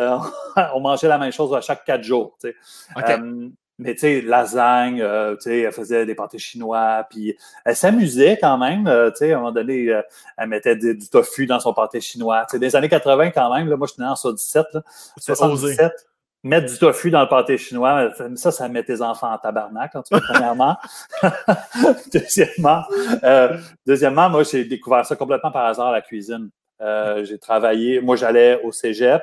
on 0.74 0.80
mangeait 0.80 1.08
la 1.08 1.16
même 1.16 1.32
chose 1.32 1.54
à 1.54 1.62
chaque 1.62 1.86
quatre 1.86 2.02
jours. 2.02 2.36
Sais. 2.38 2.54
Mais 3.78 3.94
tu 3.94 4.00
sais, 4.00 4.20
lasagne, 4.20 5.00
euh, 5.02 5.34
tu 5.34 5.42
sais, 5.42 5.60
elle 5.60 5.72
faisait 5.72 6.06
des 6.06 6.14
pâtés 6.14 6.38
chinois, 6.38 7.04
puis 7.10 7.36
elle 7.64 7.74
s'amusait 7.74 8.38
quand 8.40 8.56
même. 8.56 8.86
Euh, 8.86 9.10
tu 9.10 9.18
sais, 9.18 9.32
à 9.32 9.36
un 9.36 9.40
moment 9.40 9.52
donné, 9.52 9.88
euh, 9.88 10.00
elle 10.36 10.48
mettait 10.48 10.76
du, 10.76 10.96
tofu 11.10 11.46
dans 11.46 11.58
son 11.58 11.74
pâté 11.74 12.00
chinois. 12.00 12.46
Tu 12.48 12.52
sais, 12.52 12.58
des 12.60 12.76
années 12.76 12.88
80 12.88 13.32
quand 13.32 13.52
même, 13.52 13.68
là, 13.68 13.76
moi 13.76 13.88
je 13.88 13.94
suis 13.94 14.02
né 14.02 14.08
en 14.08 14.14
77, 14.14 14.66
là, 14.74 14.82
77, 15.18 15.92
mettre 16.44 16.72
du 16.72 16.78
tofu 16.78 17.10
dans 17.10 17.22
le 17.22 17.28
pâté 17.28 17.58
chinois, 17.58 18.12
ça, 18.36 18.52
ça 18.52 18.68
met 18.68 18.84
tes 18.84 19.02
enfants 19.02 19.32
en 19.32 19.38
tabarnak, 19.38 19.96
en 19.96 20.02
tout 20.02 20.14
cas, 20.14 20.20
premièrement. 20.20 20.76
deuxièmement, 22.12 22.84
deuxièmement, 23.84 24.30
moi 24.30 24.44
j'ai 24.44 24.64
découvert 24.64 25.04
ça 25.04 25.16
complètement 25.16 25.50
par 25.50 25.66
hasard 25.66 25.90
la 25.90 26.00
cuisine. 26.00 26.50
j'ai 27.24 27.38
travaillé, 27.38 28.00
moi 28.00 28.14
j'allais 28.14 28.60
au 28.62 28.70
cégep 28.70 29.22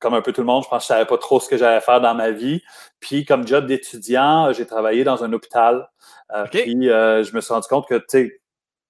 comme 0.00 0.14
un 0.14 0.22
peu 0.22 0.32
tout 0.32 0.40
le 0.40 0.46
monde, 0.46 0.64
je 0.64 0.68
pense 0.68 0.78
que 0.78 0.82
je 0.82 0.98
savais 0.98 1.06
pas 1.06 1.18
trop 1.18 1.40
ce 1.40 1.48
que 1.48 1.56
j'allais 1.56 1.80
faire 1.80 2.00
dans 2.00 2.14
ma 2.14 2.30
vie. 2.30 2.62
Puis, 3.00 3.24
comme 3.24 3.46
job 3.46 3.66
d'étudiant, 3.66 4.52
j'ai 4.52 4.66
travaillé 4.66 5.04
dans 5.04 5.24
un 5.24 5.32
hôpital 5.32 5.88
Puis 6.50 6.84
je 6.84 7.34
me 7.34 7.40
suis 7.40 7.52
rendu 7.52 7.68
compte 7.68 7.88
que, 7.88 7.96
tu 7.96 8.04
sais, 8.08 8.40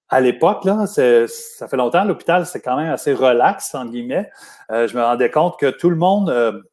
à 0.09 0.21
l'époque, 0.21 0.65
là, 0.65 0.85
ça 0.85 1.67
fait 1.67 1.77
longtemps, 1.77 2.03
l'hôpital, 2.03 2.45
c'est 2.45 2.61
quand 2.61 2.77
même 2.77 2.91
assez 2.91 3.13
relax, 3.13 3.73
entre 3.73 3.91
guillemets. 3.91 4.29
je 4.69 4.95
me 4.95 5.01
rendais 5.01 5.31
compte 5.31 5.59
que 5.59 5.69
tout 5.71 5.89
le 5.89 5.95
monde 5.95 6.63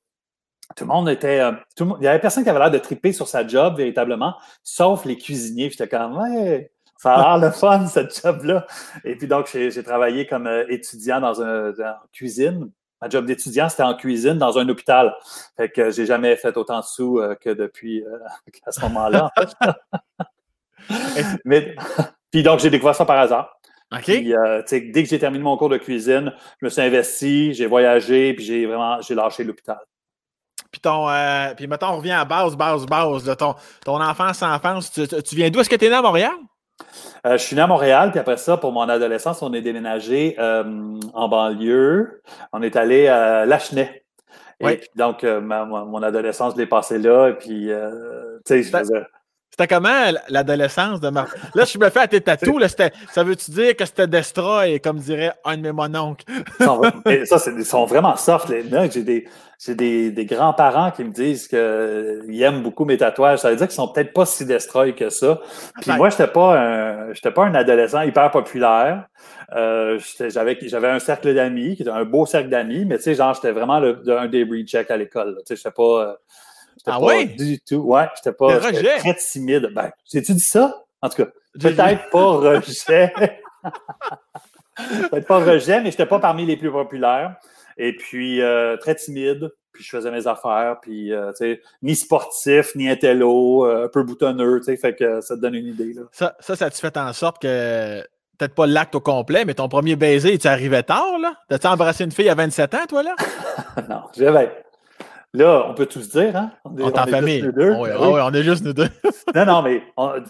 tout 0.76 0.84
le 0.84 0.88
monde 0.88 1.08
était. 1.08 1.50
tout 1.76 1.84
le 1.84 1.90
monde, 1.90 1.98
il 2.00 2.04
y 2.04 2.08
avait 2.08 2.20
personne 2.20 2.44
qui 2.44 2.50
avait 2.50 2.58
l'air 2.58 2.70
de 2.70 2.78
triper 2.78 3.12
sur 3.12 3.26
sa 3.26 3.46
job 3.46 3.76
véritablement, 3.76 4.36
sauf 4.62 5.04
les 5.04 5.16
cuisiniers. 5.16 5.70
J'étais 5.70 5.88
comme, 5.88 6.16
ouais, 6.16 6.70
ça 6.96 7.14
a 7.14 7.38
l'air 7.38 7.48
le 7.48 7.52
fun, 7.52 7.86
cette 7.86 8.22
job-là. 8.22 8.66
Et 9.04 9.16
puis 9.16 9.26
donc, 9.26 9.48
j'ai 9.52 9.82
travaillé 9.82 10.26
comme 10.26 10.48
étudiant 10.68 11.20
dans 11.20 11.40
une 11.40 11.74
cuisine. 12.12 12.70
Ma 13.00 13.08
job 13.08 13.24
d'étudiant, 13.24 13.68
c'était 13.68 13.82
en 13.82 13.94
cuisine 13.94 14.36
dans 14.38 14.58
un 14.58 14.68
hôpital. 14.68 15.14
Fait 15.56 15.70
que 15.70 15.90
j'ai 15.90 16.06
jamais 16.06 16.36
fait 16.36 16.56
autant 16.56 16.80
de 16.80 16.84
sous 16.84 17.18
euh, 17.18 17.34
que 17.34 17.50
depuis 17.50 18.02
euh, 18.04 18.18
à 18.66 18.72
ce 18.72 18.80
moment-là. 18.82 19.30
Mais 21.44 21.74
puis 22.30 22.42
donc 22.42 22.60
j'ai 22.60 22.70
découvert 22.70 22.94
ça 22.94 23.04
par 23.04 23.18
hasard. 23.18 23.56
Puis, 24.02 24.34
euh, 24.34 24.62
dès 24.70 25.02
que 25.02 25.08
j'ai 25.08 25.18
terminé 25.18 25.42
mon 25.42 25.56
cours 25.56 25.68
de 25.68 25.76
cuisine, 25.76 26.32
je 26.60 26.66
me 26.66 26.70
suis 26.70 26.80
investi, 26.80 27.54
j'ai 27.54 27.66
voyagé, 27.66 28.34
puis 28.34 28.44
j'ai 28.44 28.64
vraiment 28.64 29.00
j'ai 29.00 29.16
lâché 29.16 29.42
l'hôpital. 29.42 29.80
Puis 30.70 30.80
ton 30.80 31.08
puis 31.56 31.66
mettons, 31.66 31.88
on 31.88 31.96
revient 31.96 32.12
à 32.12 32.24
base, 32.24 32.54
base, 32.56 32.86
base 32.86 33.24
de 33.24 33.34
ton, 33.34 33.56
ton 33.84 34.00
enfance, 34.00 34.42
enfance. 34.42 34.92
Tu, 34.92 35.08
tu 35.08 35.34
viens 35.34 35.50
d'où? 35.50 35.60
Est-ce 35.60 35.70
que 35.70 35.76
tu 35.76 35.86
es 35.86 35.88
né 35.88 35.96
à 35.96 36.02
Montréal? 36.02 36.36
Euh, 37.26 37.36
je 37.36 37.44
suis 37.44 37.56
né 37.56 37.62
à 37.62 37.66
Montréal, 37.66 38.10
puis 38.10 38.20
après 38.20 38.36
ça, 38.36 38.56
pour 38.56 38.72
mon 38.72 38.88
adolescence, 38.88 39.42
on 39.42 39.52
est 39.52 39.60
déménagé 39.60 40.36
euh, 40.38 40.98
en 41.12 41.28
banlieue. 41.28 42.22
On 42.52 42.62
est 42.62 42.76
allé 42.76 43.08
à 43.08 43.44
Lachenay. 43.46 44.04
Oui. 44.62 44.78
donc, 44.94 45.24
euh, 45.24 45.40
mon 45.40 46.02
adolescence, 46.02 46.54
je 46.54 46.58
l'ai 46.58 46.66
passée 46.66 46.98
là. 46.98 47.28
Et 47.28 47.34
puis, 47.34 47.68
tu 47.68 47.72
sais, 48.44 48.62
je 48.62 48.70
faisais. 48.70 49.02
C'était 49.60 49.74
comment 49.74 50.10
l'adolescence 50.30 51.02
de 51.02 51.10
Martin? 51.10 51.36
Là, 51.54 51.64
je 51.66 51.76
me 51.76 51.90
fais 51.90 52.00
à 52.00 52.08
tes 52.08 52.22
tatous. 52.22 52.58
Là, 52.58 52.66
ça 53.12 53.22
veut-tu 53.22 53.50
dire 53.50 53.76
que 53.76 53.84
c'était 53.84 54.06
Destroy, 54.06 54.80
comme 54.80 54.96
dirait 54.96 55.32
un 55.44 55.58
de 55.58 55.62
mes 55.62 55.72
mononcles? 55.72 56.24
ça, 57.26 57.36
ils 57.54 57.64
sont 57.66 57.84
vraiment 57.84 58.16
soft, 58.16 58.50
J'ai 58.90 59.02
des, 59.02 59.28
j'ai 59.62 59.74
des, 59.74 60.10
des 60.12 60.24
grands-parents 60.24 60.92
qui 60.92 61.04
me 61.04 61.10
disent 61.10 61.46
qu'ils 61.46 62.42
aiment 62.42 62.62
beaucoup 62.62 62.86
mes 62.86 62.96
tatouages. 62.96 63.40
Ça 63.40 63.50
veut 63.50 63.56
dire 63.56 63.66
qu'ils 63.66 63.74
sont 63.74 63.88
peut-être 63.88 64.14
pas 64.14 64.24
si 64.24 64.46
destroy 64.46 64.94
que 64.94 65.10
ça. 65.10 65.38
Puis 65.82 65.92
moi, 65.92 66.08
j'étais 66.08 66.28
pas 66.28 66.58
un, 66.58 67.12
j'étais 67.12 67.30
pas 67.30 67.44
un 67.44 67.54
adolescent 67.54 68.00
hyper 68.00 68.30
populaire. 68.30 69.08
Euh, 69.54 69.98
j'avais, 70.20 70.56
j'avais 70.62 70.88
un 70.88 71.00
cercle 71.00 71.34
d'amis, 71.34 71.76
qui 71.76 71.82
était 71.82 71.90
un 71.90 72.06
beau 72.06 72.24
cercle 72.24 72.48
d'amis, 72.48 72.86
mais 72.86 72.96
tu 72.96 73.02
sais, 73.02 73.14
genre, 73.14 73.34
j'étais 73.34 73.52
vraiment 73.52 73.78
le, 73.78 74.00
un 74.08 74.26
débris 74.26 74.64
check 74.64 74.90
à 74.90 74.96
l'école. 74.96 75.36
Tu 75.40 75.48
sais, 75.48 75.56
j'étais 75.56 75.70
pas, 75.70 75.82
euh, 75.82 76.14
ah 76.86 76.98
pas 76.98 77.04
ouais? 77.04 77.26
du 77.26 77.60
tout. 77.60 77.76
Ouais, 77.76 78.08
j'étais 78.16 78.32
pas 78.32 78.58
très 78.58 79.14
timide. 79.16 79.70
Ben, 79.74 79.90
j'ai-tu 80.10 80.34
dit 80.34 80.40
ça? 80.40 80.84
En 81.02 81.08
tout 81.08 81.24
cas, 81.24 81.30
peut-être 81.58 82.10
pas 82.10 82.32
rejet. 82.32 83.12
peut-être 85.10 85.26
pas 85.26 85.38
rejet, 85.38 85.80
mais 85.80 85.90
j'étais 85.90 86.06
pas 86.06 86.18
parmi 86.18 86.46
les 86.46 86.56
plus 86.56 86.70
populaires. 86.70 87.36
Et 87.76 87.96
puis, 87.96 88.42
euh, 88.42 88.76
très 88.76 88.94
timide. 88.94 89.50
Puis, 89.72 89.84
je 89.84 89.90
faisais 89.90 90.10
mes 90.10 90.26
affaires. 90.26 90.78
Puis, 90.82 91.12
euh, 91.12 91.30
tu 91.30 91.44
sais, 91.44 91.62
ni 91.82 91.94
sportif, 91.94 92.74
ni 92.74 92.88
intello, 92.90 93.64
euh, 93.64 93.86
un 93.86 93.88
peu 93.88 94.02
boutonneux. 94.02 94.58
Tu 94.60 94.64
sais, 94.66 94.76
fait 94.76 94.94
que 94.94 95.20
ça 95.20 95.36
te 95.36 95.40
donne 95.40 95.54
une 95.54 95.68
idée. 95.68 95.92
Là. 95.94 96.02
Ça, 96.12 96.36
ça, 96.40 96.56
ça 96.56 96.70
te 96.70 96.76
fait 96.76 96.96
en 96.96 97.12
sorte 97.12 97.40
que 97.40 98.02
peut-être 98.36 98.54
pas 98.54 98.66
l'acte 98.66 98.94
au 98.94 99.00
complet, 99.00 99.44
mais 99.44 99.54
ton 99.54 99.68
premier 99.68 99.96
baiser, 99.96 100.38
tu 100.38 100.48
arrivais 100.48 100.82
tard, 100.82 101.18
là? 101.20 101.34
T'as-tu 101.48 101.66
embrassé 101.66 102.04
une 102.04 102.10
fille 102.10 102.28
à 102.28 102.34
27 102.34 102.74
ans, 102.74 102.86
toi, 102.88 103.02
là? 103.02 103.14
non, 103.88 104.02
j'avais. 104.16 104.50
Là, 105.32 105.64
on 105.68 105.74
peut 105.74 105.86
tous 105.86 106.08
dire, 106.08 106.34
hein? 106.36 106.50
On 106.64 106.76
est, 106.76 106.98
en 106.98 107.06
famille. 107.06 107.42
Nous 107.42 107.52
deux. 107.52 107.72
Oui, 107.74 107.90
on 107.94 108.32
est 108.32 108.42
juste 108.42 108.64
nous 108.64 108.72
deux. 108.72 108.88
non, 109.34 109.46
non, 109.46 109.62
mais 109.62 109.82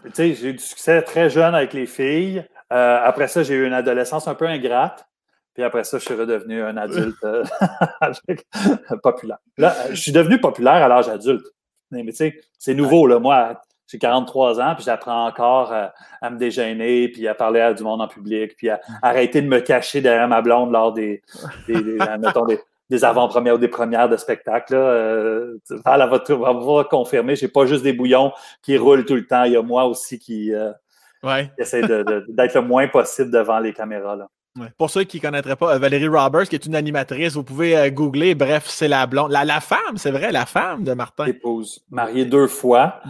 tu 0.05 0.11
sais, 0.13 0.35
j'ai 0.35 0.49
eu 0.49 0.53
du 0.53 0.63
succès 0.63 1.01
très 1.03 1.31
jeune 1.31 1.55
avec 1.55 1.73
les 1.73 1.87
filles. 1.87 2.45
après 2.69 3.29
ça, 3.29 3.43
j'ai 3.43 3.55
eu 3.55 3.67
une 3.67 3.73
adolescence 3.73 4.29
un 4.29 4.35
peu 4.35 4.47
ingrate. 4.47 5.07
Puis 5.55 5.65
après 5.65 5.85
ça, 5.85 5.99
je 5.99 6.05
suis 6.05 6.15
redevenu 6.15 6.63
un 6.63 6.77
adulte 6.77 7.17
euh, 7.25 7.45
populaire. 9.03 9.39
Là, 9.59 9.75
je 9.91 10.01
suis 10.01 10.13
devenu 10.13 10.41
populaire 10.41 10.75
à 10.75 10.89
l'âge 10.89 11.09
adulte. 11.09 11.47
Mais, 11.91 12.05
tu 12.05 12.13
sais, 12.13 12.41
c'est 12.57 12.75
nouveau, 12.75 13.07
là. 13.07 13.19
Moi, 13.19 13.61
j'ai 13.89 13.99
43 13.99 14.61
ans, 14.61 14.75
puis 14.77 14.85
j'apprends 14.85 15.27
encore 15.27 15.73
à, 15.73 16.31
me 16.31 16.39
déjeuner, 16.39 17.09
puis 17.09 17.27
à 17.27 17.35
parler 17.35 17.61
à 17.61 17.75
du 17.75 17.83
monde 17.83 18.01
en 18.01 18.07
public, 18.07 18.55
puis 18.57 18.71
à, 18.71 18.81
arrêter 19.03 19.43
de 19.43 19.49
me 19.49 19.59
cacher 19.59 20.01
derrière 20.01 20.29
ma 20.29 20.41
blonde 20.41 20.71
lors 20.71 20.93
des, 20.93 21.21
des, 21.67 21.83
des, 21.83 21.99
avant-premières 23.05 23.55
ou 23.55 23.59
des 23.59 23.69
premières 23.69 24.09
de 24.09 24.17
spectacle. 24.17 24.75
Euh, 24.75 25.57
elle 25.71 25.81
va, 25.85 26.07
va, 26.09 26.85
confirmer, 26.85 27.37
j'ai 27.37 27.49
pas 27.49 27.67
juste 27.67 27.83
des 27.83 27.93
bouillons 27.93 28.33
qui 28.63 28.77
roulent 28.77 29.05
tout 29.05 29.17
le 29.17 29.27
temps. 29.27 29.45
Il 29.45 29.53
y 29.53 29.57
a 29.57 29.63
moi 29.63 29.85
aussi 29.85 30.19
qui, 30.19 30.53
euh, 30.55 30.73
essaie 31.59 31.83
d'être 31.83 32.55
le 32.55 32.63
moins 32.63 32.89
possible 32.89 33.31
devant 33.31 33.59
les 33.59 33.73
caméras. 33.73 34.17
Là. 34.17 34.29
Pour 34.79 34.91
ceux 34.91 35.05
qui 35.05 35.19
ne 35.19 35.23
connaîtraient 35.23 35.57
pas, 35.57 35.75
euh, 35.75 35.79
Valérie 35.79 36.09
Roberts, 36.09 36.49
qui 36.49 36.57
est 36.57 36.67
une 36.67 36.75
animatrice, 36.75 37.35
vous 37.35 37.45
pouvez 37.45 37.77
euh, 37.77 37.91
googler. 37.91 38.35
Bref, 38.35 38.65
c'est 38.67 38.89
la 38.89 39.07
blonde. 39.07 39.31
La, 39.31 39.61
femme, 39.61 39.97
c'est 39.97 40.11
vrai, 40.11 40.33
la 40.33 40.47
femme 40.47 40.83
de 40.83 40.93
Martin. 40.93 41.27
Épouse. 41.27 41.85
Mariée 41.91 42.25
deux 42.25 42.49
fois. 42.49 43.01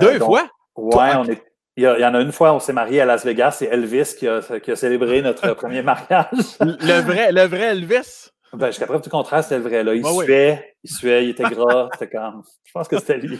Deux 0.00 0.18
fois? 0.18 0.48
Oui, 0.76 1.04
on 1.16 1.24
est. 1.24 1.42
Il 1.76 1.84
y, 1.84 2.04
en 2.04 2.12
a 2.12 2.20
une 2.20 2.32
fois, 2.32 2.52
on 2.54 2.58
s'est 2.58 2.72
marié 2.72 3.02
à 3.02 3.04
Las 3.04 3.24
Vegas, 3.24 3.52
c'est 3.52 3.66
Elvis 3.66 4.16
qui 4.18 4.26
a, 4.26 4.40
qui 4.58 4.72
a, 4.72 4.74
célébré 4.74 5.22
notre 5.22 5.52
premier 5.54 5.80
mariage. 5.80 6.26
le 6.60 7.00
vrai, 7.00 7.30
le 7.30 7.42
vrai 7.42 7.66
Elvis? 7.66 8.32
Ben, 8.52 8.68
jusqu'à 8.68 8.86
preuve 8.86 9.02
du 9.02 9.10
contraire, 9.10 9.42
c'était 9.42 9.58
le 9.58 9.64
vrai. 9.64 9.84
Là. 9.84 9.94
Il 9.94 10.04
suait, 10.04 10.74
il 10.82 10.90
suait, 10.90 11.24
il 11.24 11.30
était 11.30 11.44
gras, 11.44 11.88
c'était 11.98 12.16
comme. 12.16 12.42
Je 12.64 12.72
pense 12.72 12.88
que 12.88 12.98
c'était 12.98 13.18
lui. 13.18 13.38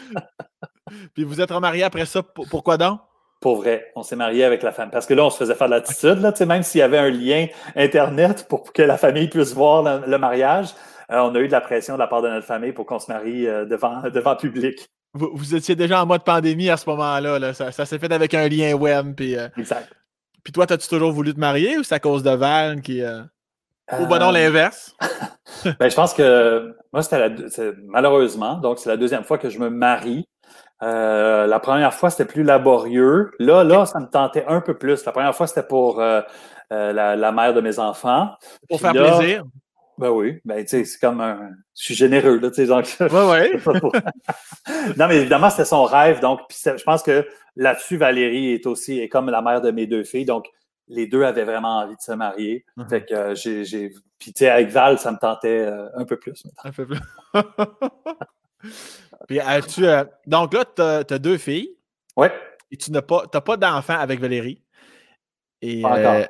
Puis 1.14 1.24
vous 1.24 1.40
êtes 1.40 1.50
remariés 1.50 1.84
après 1.84 2.06
ça, 2.06 2.22
pourquoi 2.22 2.76
donc? 2.76 3.00
Pour 3.40 3.56
vrai, 3.56 3.92
on 3.94 4.02
s'est 4.02 4.16
marié 4.16 4.44
avec 4.44 4.62
la 4.62 4.72
femme. 4.72 4.90
Parce 4.90 5.06
que 5.06 5.14
là, 5.14 5.24
on 5.24 5.30
se 5.30 5.38
faisait 5.38 5.54
faire 5.54 5.68
de 5.68 5.74
l'attitude, 5.74 6.20
là, 6.20 6.32
même 6.46 6.62
s'il 6.62 6.80
y 6.80 6.82
avait 6.82 6.98
un 6.98 7.10
lien 7.10 7.46
Internet 7.76 8.46
pour 8.48 8.72
que 8.72 8.82
la 8.82 8.96
famille 8.96 9.28
puisse 9.28 9.54
voir 9.54 10.04
le, 10.06 10.18
mariage, 10.18 10.70
euh, 11.12 11.20
on 11.20 11.34
a 11.34 11.38
eu 11.38 11.46
de 11.46 11.52
la 11.52 11.60
pression 11.60 11.94
de 11.94 12.00
la 12.00 12.08
part 12.08 12.20
de 12.20 12.28
notre 12.28 12.46
famille 12.46 12.72
pour 12.72 12.84
qu'on 12.84 12.98
se 12.98 13.10
marie 13.10 13.46
euh, 13.46 13.64
devant, 13.64 14.02
devant 14.12 14.34
public. 14.34 14.88
Vous, 15.14 15.54
étiez 15.54 15.76
déjà 15.76 16.02
en 16.02 16.06
mode 16.06 16.24
pandémie 16.24 16.68
à 16.68 16.76
ce 16.76 16.88
moment-là. 16.90 17.38
Là. 17.38 17.54
Ça, 17.54 17.70
s'est 17.72 17.98
fait 17.98 18.12
avec 18.12 18.34
un 18.34 18.48
lien 18.48 18.74
web. 18.74 19.14
Puis, 19.14 19.36
euh, 19.36 19.48
exact. 19.56 19.88
Puis 20.42 20.52
toi, 20.52 20.66
as-tu 20.68 20.88
toujours 20.88 21.12
voulu 21.12 21.32
te 21.32 21.40
marier 21.40 21.78
ou 21.78 21.82
c'est 21.82 21.94
à 21.94 22.00
cause 22.00 22.22
de 22.22 22.30
Val 22.30 22.80
qui. 22.82 23.02
Ou 23.99 24.07
ben 24.07 24.18
non, 24.18 24.30
l'inverse? 24.30 24.95
ben, 25.64 25.90
je 25.90 25.95
pense 25.95 26.14
que 26.14 26.75
moi, 26.92 27.02
c'était 27.02 27.73
malheureusement, 27.87 28.54
donc 28.57 28.78
c'est 28.78 28.88
la 28.88 28.97
deuxième 28.97 29.25
fois 29.25 29.38
que 29.38 29.49
je 29.49 29.59
me 29.59 29.71
marie. 29.71 30.26
Euh, 30.83 31.47
la 31.47 31.59
première 31.59 31.92
fois, 31.92 32.11
c'était 32.11 32.25
plus 32.25 32.45
laborieux. 32.45 33.33
Là, 33.38 33.64
là, 33.64 33.87
ça 33.87 33.99
me 33.99 34.07
tentait 34.07 34.45
un 34.47 34.61
peu 34.61 34.75
plus. 34.75 35.04
La 35.04 35.12
première 35.12 35.35
fois, 35.35 35.47
c'était 35.47 35.66
pour 35.66 36.00
euh, 36.00 36.21
euh, 36.73 36.92
la, 36.92 37.33
mère 37.33 37.54
de 37.54 37.61
mes 37.61 37.78
enfants. 37.78 38.30
Pour 38.68 38.80
faire 38.80 38.92
plaisir. 38.92 39.45
Ben 39.97 40.11
oui, 40.11 40.38
ben 40.45 40.62
tu 40.62 40.68
sais, 40.68 40.85
c'est 40.85 41.00
comme 41.00 41.21
un. 41.21 41.50
Je 41.76 41.87
suis 41.87 41.95
généreux, 41.95 42.38
là, 42.38 42.50
tu 42.50 42.57
sais, 42.57 42.66
donc. 42.66 42.87
Ouais, 43.00 43.59
non, 44.97 45.09
mais 45.09 45.16
évidemment, 45.16 45.50
c'était 45.50 45.64
son 45.64 45.83
rêve. 45.83 46.21
Donc, 46.21 46.38
je 46.50 46.85
pense 46.85 47.02
que 47.02 47.26
là-dessus, 47.57 47.97
Valérie 47.97 48.52
est 48.52 48.66
aussi 48.66 49.00
est 49.00 49.09
comme 49.09 49.28
la 49.28 49.42
mère 49.42 49.61
de 49.61 49.73
mes 49.73 49.88
deux 49.88 50.04
filles. 50.04 50.25
Donc, 50.25 50.47
les 50.88 51.07
deux 51.07 51.23
avaient 51.23 51.45
vraiment 51.45 51.78
envie 51.78 51.97
de 51.97 52.00
se 52.00 52.12
marier. 52.12 52.64
Fait 52.88 53.04
que 53.04 53.35
j'ai. 53.35 53.90
Puis, 54.18 54.33
tu 54.33 54.40
sais, 54.40 54.50
avec 54.50 54.68
Val, 54.68 54.99
ça 54.99 55.12
me 55.12 55.18
tentait 55.18 55.71
un 55.95 56.04
peu 56.04 56.16
plus. 56.16 56.42
Un 56.64 56.73
peu 56.73 56.87
plus. 56.87 56.99
Puis, 59.28 59.40
tu, 59.68 59.87
euh, 59.87 60.04
donc 60.26 60.54
là, 60.54 60.64
tu 60.64 60.83
as, 61.14 61.18
deux 61.18 61.38
filles. 61.38 61.76
Oui. 62.16 62.28
Et 62.71 62.76
tu 62.76 62.90
n'as 62.92 63.02
pas, 63.02 63.26
pas 63.26 63.57
d'enfant 63.57 63.99
avec 63.99 64.21
Valérie. 64.21 64.62
Et, 65.62 65.83
pas 65.83 65.88
encore. 65.88 66.14
Euh, 66.14 66.25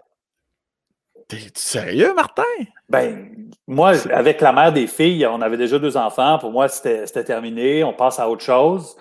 t'es 1.27 1.39
sérieux, 1.55 2.15
Martin? 2.15 2.43
Ben, 2.89 3.51
moi, 3.67 3.93
avec 4.11 4.41
la 4.41 4.53
mère 4.53 4.73
des 4.73 4.87
filles, 4.87 5.27
on 5.27 5.41
avait 5.43 5.57
déjà 5.57 5.79
deux 5.79 5.97
enfants. 5.97 6.39
Pour 6.39 6.53
moi, 6.53 6.69
c'était 6.69 7.25
terminé. 7.25 7.85
On 7.85 7.93
passe 7.93 8.19
à 8.19 8.29
autre 8.29 8.45
chose. 8.45 8.97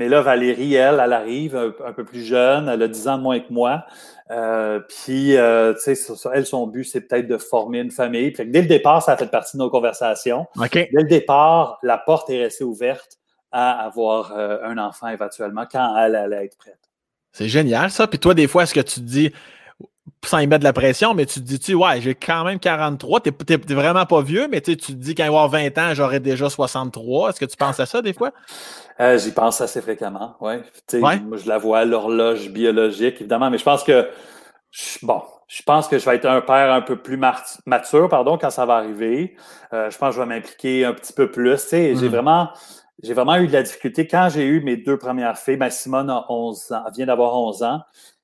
Mais 0.00 0.08
là, 0.08 0.22
Valérie, 0.22 0.76
elle, 0.76 0.98
elle 1.04 1.12
arrive 1.12 1.54
un, 1.56 1.92
peu 1.92 2.04
plus 2.04 2.24
jeune. 2.24 2.70
Elle 2.70 2.82
a 2.82 2.88
10 2.88 3.06
ans 3.08 3.18
de 3.18 3.22
moins 3.22 3.38
que 3.38 3.52
moi. 3.52 3.84
Euh, 4.30 4.80
puis, 4.80 5.34
tu 5.34 5.94
sais, 5.94 6.12
elle, 6.32 6.46
son 6.46 6.66
but, 6.66 6.84
c'est 6.84 7.02
peut-être 7.02 7.28
de 7.28 7.36
former 7.36 7.80
une 7.80 7.90
famille. 7.90 8.30
Puis, 8.30 8.46
dès 8.46 8.62
le 8.62 8.66
départ, 8.66 9.02
ça 9.02 9.12
a 9.12 9.16
fait 9.18 9.30
partie 9.30 9.58
de 9.58 9.62
nos 9.62 9.68
conversations. 9.68 10.46
Dès 10.72 10.88
le 10.90 11.04
départ, 11.04 11.78
la 11.82 11.98
porte 11.98 12.30
est 12.30 12.38
restée 12.38 12.64
ouverte 12.64 13.18
à 13.52 13.84
avoir 13.84 14.32
euh, 14.34 14.56
un 14.64 14.78
enfant 14.78 15.08
éventuellement 15.08 15.66
quand 15.70 15.94
elle 15.98 16.16
allait 16.16 16.46
être 16.46 16.56
prête. 16.56 16.78
C'est 17.32 17.48
génial 17.48 17.90
ça. 17.90 18.06
Puis 18.06 18.18
toi, 18.18 18.32
des 18.32 18.48
fois, 18.48 18.62
est-ce 18.62 18.72
que 18.72 18.80
tu 18.80 19.00
te 19.00 19.06
dis, 19.06 19.34
sans 20.24 20.38
y 20.38 20.46
mettre 20.46 20.60
de 20.60 20.64
la 20.64 20.72
pression, 20.72 21.14
mais 21.14 21.26
tu 21.26 21.40
te 21.40 21.44
dis, 21.44 21.58
tu 21.58 21.74
ouais, 21.74 22.00
j'ai 22.00 22.14
quand 22.14 22.44
même 22.44 22.58
43, 22.58 23.20
t'es, 23.20 23.32
n'es 23.48 23.74
vraiment 23.74 24.06
pas 24.06 24.22
vieux, 24.22 24.48
mais 24.48 24.60
tu 24.60 24.76
te 24.76 24.92
dis, 24.92 25.14
quand 25.14 25.24
il 25.24 25.30
va 25.30 25.42
avoir 25.42 25.48
20 25.48 25.78
ans, 25.78 25.94
j'aurai 25.94 26.20
déjà 26.20 26.50
63. 26.50 27.30
Est-ce 27.30 27.40
que 27.40 27.44
tu 27.44 27.56
penses 27.56 27.80
à 27.80 27.86
ça 27.86 28.02
des 28.02 28.12
fois? 28.12 28.32
Euh, 29.00 29.18
j'y 29.18 29.32
pense 29.32 29.60
assez 29.60 29.80
fréquemment, 29.80 30.36
oui. 30.40 30.56
Moi, 30.94 31.36
je 31.36 31.48
la 31.48 31.58
vois 31.58 31.80
à 31.80 31.84
l'horloge 31.84 32.50
biologique, 32.50 33.16
évidemment, 33.20 33.50
mais 33.50 33.58
je 33.58 33.64
pense 33.64 33.82
que 33.82 34.08
Bon, 35.02 35.22
je 35.48 35.62
pense 35.62 35.88
que 35.88 35.98
je 35.98 36.04
vais 36.08 36.16
être 36.16 36.26
un 36.26 36.40
père 36.40 36.72
un 36.72 36.80
peu 36.80 36.96
plus 36.96 37.16
mature, 37.16 38.08
pardon, 38.08 38.38
quand 38.38 38.50
ça 38.50 38.66
va 38.66 38.76
arriver. 38.76 39.36
Euh, 39.72 39.90
je 39.90 39.98
pense 39.98 40.10
que 40.10 40.16
je 40.16 40.20
vais 40.20 40.34
m'impliquer 40.34 40.84
un 40.84 40.92
petit 40.92 41.12
peu 41.12 41.30
plus. 41.30 41.58
j'ai 41.70 41.94
hmm. 41.94 42.06
vraiment, 42.06 42.50
j'ai 43.02 43.14
vraiment 43.14 43.36
eu 43.36 43.48
de 43.48 43.52
la 43.52 43.62
difficulté. 43.62 44.06
Quand 44.06 44.28
j'ai 44.32 44.46
eu 44.46 44.62
mes 44.62 44.76
deux 44.76 44.96
premières 44.96 45.38
filles, 45.38 45.56
ma 45.56 45.70
Simone 45.70 46.08
a 46.08 46.24
11 46.28 46.72
ans, 46.72 46.84
vient 46.94 47.06
d'avoir 47.06 47.36
11 47.36 47.62
ans, 47.64 47.80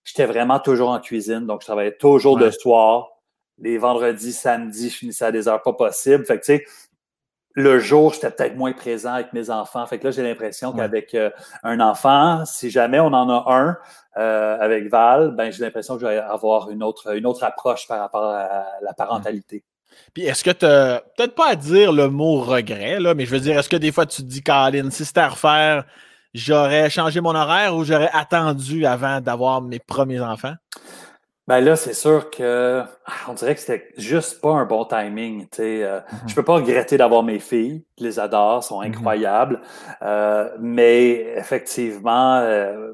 j'étais 0.06 0.24
vraiment 0.24 0.60
toujours 0.60 0.90
en 0.90 1.00
cuisine. 1.00 1.46
Donc, 1.46 1.60
je 1.60 1.66
travaillais 1.66 1.96
toujours 1.96 2.38
le 2.38 2.50
soir. 2.50 3.08
Les 3.58 3.76
vendredis, 3.76 4.32
samedis, 4.32 4.90
je 4.90 4.96
finissais 4.96 5.24
à 5.26 5.32
des 5.32 5.48
heures 5.48 5.62
pas 5.62 5.72
possibles. 5.72 6.24
Fait 6.24 6.38
que, 6.38 6.44
tu 6.44 6.56
sais, 6.56 6.64
le 7.52 7.78
jour, 7.78 8.12
j'étais 8.12 8.30
peut-être 8.30 8.54
moins 8.54 8.72
présent 8.72 9.14
avec 9.14 9.32
mes 9.32 9.50
enfants. 9.50 9.84
Fait 9.86 9.98
que 9.98 10.04
là, 10.04 10.10
j'ai 10.10 10.22
l'impression 10.22 10.72
qu'avec 10.72 11.14
euh, 11.14 11.30
un 11.62 11.80
enfant, 11.80 12.44
si 12.44 12.70
jamais 12.70 13.00
on 13.00 13.06
en 13.06 13.30
a 13.30 13.44
un 13.52 13.78
euh, 14.18 14.58
avec 14.60 14.88
Val, 14.90 15.30
ben 15.30 15.50
j'ai 15.50 15.64
l'impression 15.64 15.94
que 15.94 16.02
je 16.02 16.06
vais 16.06 16.18
avoir 16.18 16.70
une 16.70 16.82
autre, 16.82 17.16
une 17.16 17.24
autre 17.24 17.42
approche 17.44 17.88
par 17.88 17.98
rapport 17.98 18.30
à 18.30 18.66
la 18.82 18.92
parentalité. 18.92 19.64
Puis 20.12 20.24
est-ce 20.24 20.44
que 20.44 20.50
tu 20.50 20.66
peut-être 21.16 21.34
pas 21.34 21.48
à 21.48 21.56
dire 21.56 21.92
le 21.92 22.08
mot 22.10 22.40
regret, 22.40 23.00
là, 23.00 23.14
mais 23.14 23.24
je 23.24 23.30
veux 23.30 23.40
dire, 23.40 23.58
est-ce 23.58 23.70
que 23.70 23.76
des 23.76 23.92
fois 23.92 24.04
tu 24.04 24.22
te 24.22 24.26
dis, 24.26 24.42
Caroline, 24.42 24.90
si 24.90 25.06
c'était 25.06 25.20
à 25.20 25.30
refaire, 25.30 25.86
j'aurais 26.36 26.90
changé 26.90 27.20
mon 27.20 27.34
horaire 27.34 27.74
ou 27.74 27.84
j'aurais 27.84 28.10
attendu 28.12 28.86
avant 28.86 29.20
d'avoir 29.20 29.62
mes 29.62 29.78
premiers 29.78 30.20
enfants? 30.20 30.54
Ben 31.48 31.60
là, 31.60 31.76
c'est 31.76 31.94
sûr 31.94 32.28
que 32.30 32.82
ah, 33.06 33.12
on 33.28 33.34
dirait 33.34 33.54
que 33.54 33.60
c'était 33.60 33.88
juste 33.96 34.40
pas 34.40 34.50
un 34.50 34.64
bon 34.64 34.84
timing. 34.84 35.42
Tu 35.42 35.48
sais, 35.58 35.84
euh, 35.84 36.00
Je 36.26 36.34
peux 36.34 36.42
pas 36.42 36.54
regretter 36.54 36.96
d'avoir 36.96 37.22
mes 37.22 37.38
filles. 37.38 37.84
Je 37.98 38.04
les 38.04 38.18
adore, 38.18 38.64
sont 38.64 38.80
mm-hmm. 38.80 38.88
incroyables. 38.88 39.60
euh, 40.02 40.50
mais 40.58 41.34
effectivement, 41.36 42.38
euh, 42.38 42.92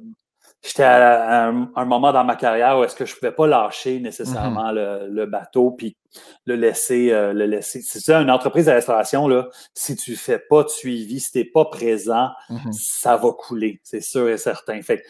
j'étais 0.62 0.84
à, 0.84 1.48
un, 1.48 1.84
moment 1.84 2.12
dans 2.12 2.24
ma 2.24 2.36
carrière 2.36 2.78
où 2.78 2.84
est-ce 2.84 2.94
que 2.94 3.04
je 3.04 3.14
pouvais 3.14 3.32
pas 3.32 3.46
lâcher 3.46 4.00
nécessairement 4.00 4.72
mm-hmm. 4.72 5.06
le, 5.08 5.08
le, 5.08 5.26
bateau 5.26 5.72
puis 5.72 5.96
le 6.46 6.54
laisser, 6.56 7.12
euh, 7.12 7.32
le 7.32 7.46
laisser. 7.46 7.82
C'est 7.82 8.00
ça, 8.00 8.20
une 8.20 8.30
entreprise 8.30 8.66
de 8.66 8.72
restauration, 8.72 9.26
là, 9.28 9.48
si 9.74 9.96
tu 9.96 10.16
fais 10.16 10.38
pas 10.38 10.62
de 10.62 10.68
suivi, 10.68 11.20
si 11.20 11.32
t'es 11.32 11.44
pas 11.44 11.64
présent, 11.64 12.30
mm-hmm. 12.48 12.72
ça 12.72 13.16
va 13.16 13.32
couler, 13.32 13.80
c'est 13.82 14.00
sûr 14.00 14.28
et 14.28 14.38
certain. 14.38 14.80
Fait 14.82 15.04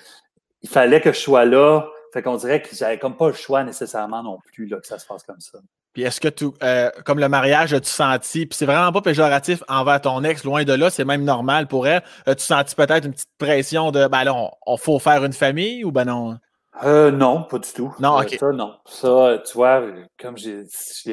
il 0.62 0.68
fallait 0.68 1.00
que 1.00 1.12
je 1.12 1.18
sois 1.18 1.44
là 1.44 1.86
fait 2.12 2.22
qu'on 2.22 2.36
dirait 2.36 2.60
que 2.60 2.76
j'avais 2.76 2.98
comme 2.98 3.16
pas 3.16 3.28
le 3.28 3.32
choix 3.32 3.64
nécessairement 3.64 4.22
non 4.22 4.38
plus 4.38 4.66
là, 4.66 4.78
que 4.80 4.86
ça 4.86 4.98
se 4.98 5.06
passe 5.06 5.22
comme 5.22 5.40
ça. 5.40 5.58
Puis 5.92 6.02
est-ce 6.02 6.20
que 6.20 6.28
tu, 6.28 6.46
euh, 6.62 6.90
comme 7.04 7.18
le 7.18 7.28
mariage, 7.28 7.74
as-tu 7.74 7.90
senti, 7.90 8.46
puis 8.46 8.56
c'est 8.56 8.66
vraiment 8.66 8.92
pas 8.92 9.02
péjoratif 9.02 9.62
envers 9.68 10.00
ton 10.00 10.24
ex, 10.24 10.44
loin 10.44 10.64
de 10.64 10.72
là, 10.72 10.90
c'est 10.90 11.04
même 11.04 11.24
normal 11.24 11.66
pour 11.66 11.86
elle. 11.86 12.02
As-tu 12.26 12.44
senti 12.44 12.74
peut-être 12.74 13.04
une 13.04 13.12
petite 13.12 13.28
pression 13.38 13.90
de, 13.90 14.06
ben 14.06 14.24
là, 14.24 14.34
on, 14.66 14.76
faut 14.76 14.98
faire 14.98 15.24
une 15.24 15.32
famille 15.32 15.84
ou 15.84 15.92
ben 15.92 16.06
non? 16.06 16.36
Euh, 16.84 17.10
non, 17.10 17.42
pas 17.42 17.58
du 17.58 17.70
tout. 17.70 17.94
Non, 18.00 18.18
euh, 18.18 18.22
ok. 18.22 18.36
ça, 18.40 18.50
non. 18.50 18.72
Ça, 18.86 19.42
tu 19.46 19.52
vois, 19.52 19.82
comme 20.18 20.36
j'ai, 20.38 20.64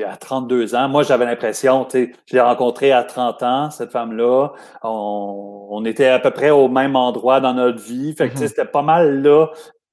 à 0.06 0.16
32 0.16 0.74
ans, 0.74 0.88
moi, 0.88 1.04
j'avais 1.04 1.26
l'impression, 1.26 1.84
tu 1.84 1.92
sais, 1.92 2.12
je 2.26 2.36
l'ai 2.36 2.42
rencontrée 2.42 2.94
à 2.94 3.04
30 3.04 3.44
ans, 3.44 3.70
cette 3.70 3.92
femme-là. 3.92 4.52
On, 4.84 5.68
on, 5.70 5.84
était 5.84 6.08
à 6.08 6.20
peu 6.20 6.32
près 6.32 6.50
au 6.50 6.70
même 6.70 6.96
endroit 6.96 7.42
dans 7.42 7.54
notre 7.54 7.84
vie. 7.84 8.16
Fait 8.18 8.30
que, 8.30 8.34
tu 8.34 8.40
sais, 8.40 8.46
mm-hmm. 8.46 8.48
c'était 8.48 8.66
pas 8.66 8.82
mal 8.82 9.22
là 9.22 9.48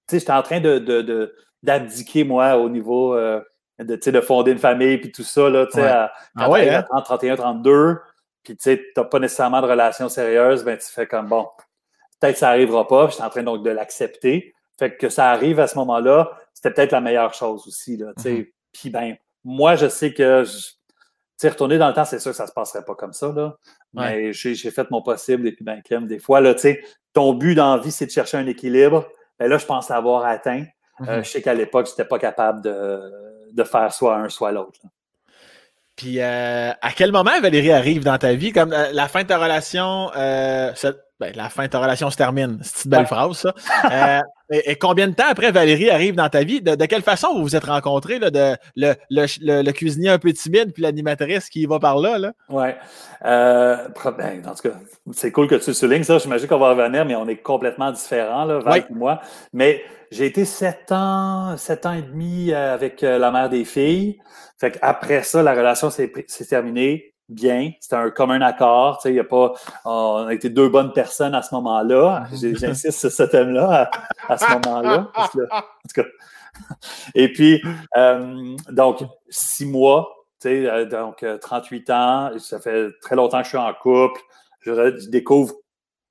sais, 0.08 0.18
j'étais 0.18 0.32
en 0.32 0.42
train 0.42 0.60
de, 0.60 1.34
d'abdiquer, 1.62 2.24
moi, 2.24 2.56
au 2.56 2.68
niveau 2.68 3.14
euh, 3.14 3.40
de, 3.78 4.10
de 4.10 4.20
fonder 4.20 4.52
une 4.52 4.58
famille, 4.58 4.98
puis 4.98 5.12
tout 5.12 5.22
ça, 5.22 5.48
là, 5.50 5.66
tu 5.66 5.72
sais, 5.72 5.86
à, 5.86 6.12
ah 6.36 6.50
ouais, 6.50 6.68
hein? 6.68 6.82
30, 6.82 7.04
31, 7.04 7.36
32, 7.36 7.98
puis 8.42 8.56
tu 8.56 8.62
sais, 8.62 8.84
t'as 8.94 9.04
pas 9.04 9.18
nécessairement 9.18 9.60
de 9.60 9.66
relation 9.66 10.08
sérieuse, 10.08 10.64
ben 10.64 10.78
tu 10.78 10.86
fais 10.86 11.06
comme, 11.06 11.28
bon, 11.28 11.46
peut-être 12.20 12.38
ça 12.38 12.48
arrivera 12.48 12.86
pas, 12.86 13.08
j'étais 13.10 13.22
en 13.22 13.30
train 13.30 13.42
donc 13.42 13.62
de 13.62 13.70
l'accepter. 13.70 14.54
Fait 14.78 14.96
que 14.96 15.08
ça 15.08 15.30
arrive 15.30 15.58
à 15.58 15.66
ce 15.66 15.76
moment-là, 15.78 16.32
c'était 16.52 16.70
peut-être 16.70 16.92
la 16.92 17.00
meilleure 17.00 17.34
chose 17.34 17.66
aussi, 17.66 17.96
là, 17.96 18.12
tu 18.16 18.22
sais. 18.22 18.32
Mm-hmm. 18.32 18.52
Puis 18.72 18.90
ben, 18.90 19.16
moi, 19.44 19.76
je 19.76 19.88
sais 19.88 20.12
que, 20.12 20.44
tu 20.44 20.50
sais, 21.36 21.48
retourner 21.48 21.78
dans 21.78 21.88
le 21.88 21.94
temps, 21.94 22.04
c'est 22.04 22.18
sûr 22.18 22.32
que 22.32 22.36
ça 22.36 22.46
se 22.46 22.52
passerait 22.52 22.84
pas 22.84 22.94
comme 22.94 23.12
ça, 23.12 23.32
là. 23.32 23.56
Mais 23.94 24.32
j'ai 24.32 24.70
fait 24.70 24.90
mon 24.90 25.02
possible, 25.02 25.48
et 25.48 25.52
puis 25.52 25.64
ben, 25.64 25.80
Kim, 25.82 26.06
des 26.06 26.18
fois, 26.18 26.40
là, 26.40 26.54
tu 26.54 26.60
sais, 26.60 26.82
ton 27.12 27.32
but 27.32 27.54
dans 27.54 27.76
la 27.76 27.82
vie, 27.82 27.90
c'est 27.90 28.06
de 28.06 28.10
chercher 28.10 28.36
un 28.36 28.46
équilibre. 28.46 29.08
Mais 29.40 29.48
là, 29.48 29.58
je 29.58 29.66
pense 29.66 29.90
avoir 29.90 30.24
atteint. 30.24 30.64
Euh, 31.02 31.18
mhm. 31.18 31.24
je 31.24 31.30
sais 31.30 31.42
qu'à 31.42 31.54
l'époque, 31.54 31.86
je 31.86 31.92
n'étais 31.92 32.04
pas 32.04 32.18
capable 32.18 32.62
de, 32.62 33.00
faire 33.64 33.92
soit 33.92 34.16
un, 34.16 34.28
soit 34.28 34.52
l'autre. 34.52 34.80
Puis, 35.96 36.20
euh, 36.20 36.72
à 36.72 36.92
quel 36.92 37.10
moment 37.10 37.40
Valérie 37.40 37.72
arrive 37.72 38.04
dans 38.04 38.18
ta 38.18 38.34
vie? 38.34 38.52
Comme 38.52 38.72
euh, 38.72 38.92
la 38.92 39.08
fin 39.08 39.22
de 39.22 39.28
ta 39.28 39.38
relation, 39.38 40.10
ben, 41.18 41.32
la 41.34 41.48
fin 41.48 41.64
de 41.64 41.68
ta 41.68 41.78
relation 41.78 42.10
se 42.10 42.16
termine. 42.16 42.58
C'est 42.62 42.84
une 42.84 42.90
belle 42.90 43.06
phrase, 43.06 43.38
ça. 43.38 43.54
et, 44.50 44.76
combien 44.76 45.08
de 45.08 45.14
temps 45.14 45.28
après 45.30 45.50
Valérie 45.50 45.88
arrive 45.88 46.14
dans 46.14 46.28
ta 46.28 46.44
vie? 46.44 46.60
De, 46.60 46.74
quelle 46.84 47.02
façon 47.02 47.34
vous 47.34 47.42
vous 47.42 47.56
êtes 47.56 47.64
rencontrés? 47.64 48.18
Là, 48.18 48.30
de, 48.30 48.54
le, 48.76 48.94
le, 49.10 49.72
cuisinier 49.72 50.10
un 50.10 50.18
peu 50.18 50.32
timide, 50.34 50.72
puis 50.74 50.82
l'animatrice 50.82 51.48
qui 51.48 51.64
va 51.64 51.78
par 51.78 51.98
là? 51.98 52.18
là? 52.18 52.32
Oui. 52.50 52.68
Ben, 53.22 54.42
en 54.46 54.54
tout 54.54 54.68
cas, 54.68 54.74
c'est 55.12 55.32
cool 55.32 55.48
que 55.48 55.54
tu 55.54 55.72
soulignes 55.72 56.04
ça. 56.04 56.18
J'imagine 56.18 56.48
qu'on 56.48 56.58
va 56.58 56.70
revenir, 56.70 57.06
mais 57.06 57.16
on 57.16 57.26
est 57.28 57.38
complètement 57.38 57.90
différents, 57.92 58.44
là, 58.44 58.58
Val 58.58 58.84
et 58.90 58.94
moi. 58.94 59.20
Mais 59.54 59.82
j'ai 60.10 60.26
été 60.26 60.44
sept 60.44 60.92
ans, 60.92 61.56
sept 61.56 61.86
ans 61.86 61.94
et 61.94 62.02
demi 62.02 62.52
avec 62.52 63.00
la 63.00 63.30
mère 63.30 63.48
des 63.48 63.64
filles. 63.64 64.18
Fait 64.58 64.78
après 64.82 65.22
ça, 65.22 65.42
la 65.42 65.54
relation 65.54 65.88
s'est 65.88 66.12
terminée 66.48 67.15
bien. 67.28 67.72
C'était 67.80 67.96
un 67.96 68.10
commun 68.10 68.40
accord. 68.40 68.98
Tu 68.98 69.08
sais, 69.08 69.14
y 69.14 69.20
a 69.20 69.24
pas, 69.24 69.52
on 69.84 70.26
a 70.26 70.34
été 70.34 70.48
deux 70.50 70.68
bonnes 70.68 70.92
personnes 70.92 71.34
à 71.34 71.42
ce 71.42 71.54
moment-là. 71.54 72.26
J'insiste 72.32 72.98
sur 72.98 73.10
ce 73.10 73.22
thème-là 73.24 73.90
à, 74.28 74.38
ce 74.38 74.52
moment-là. 74.52 75.10
En 75.14 75.28
tout 75.28 75.38
cas. 75.94 76.04
Et 77.14 77.32
puis, 77.32 77.62
euh, 77.96 78.56
donc, 78.70 79.04
six 79.28 79.66
mois, 79.66 80.14
tu 80.40 80.48
sais, 80.48 80.66
euh, 80.66 80.84
donc 80.84 81.24
38 81.40 81.90
euh, 81.90 81.94
ans, 81.94 82.30
ça 82.38 82.60
fait 82.60 82.90
très 83.00 83.16
longtemps 83.16 83.38
que 83.38 83.44
je 83.44 83.50
suis 83.50 83.58
en 83.58 83.72
couple. 83.74 84.20
Je, 84.60 85.08
découvre 85.08 85.54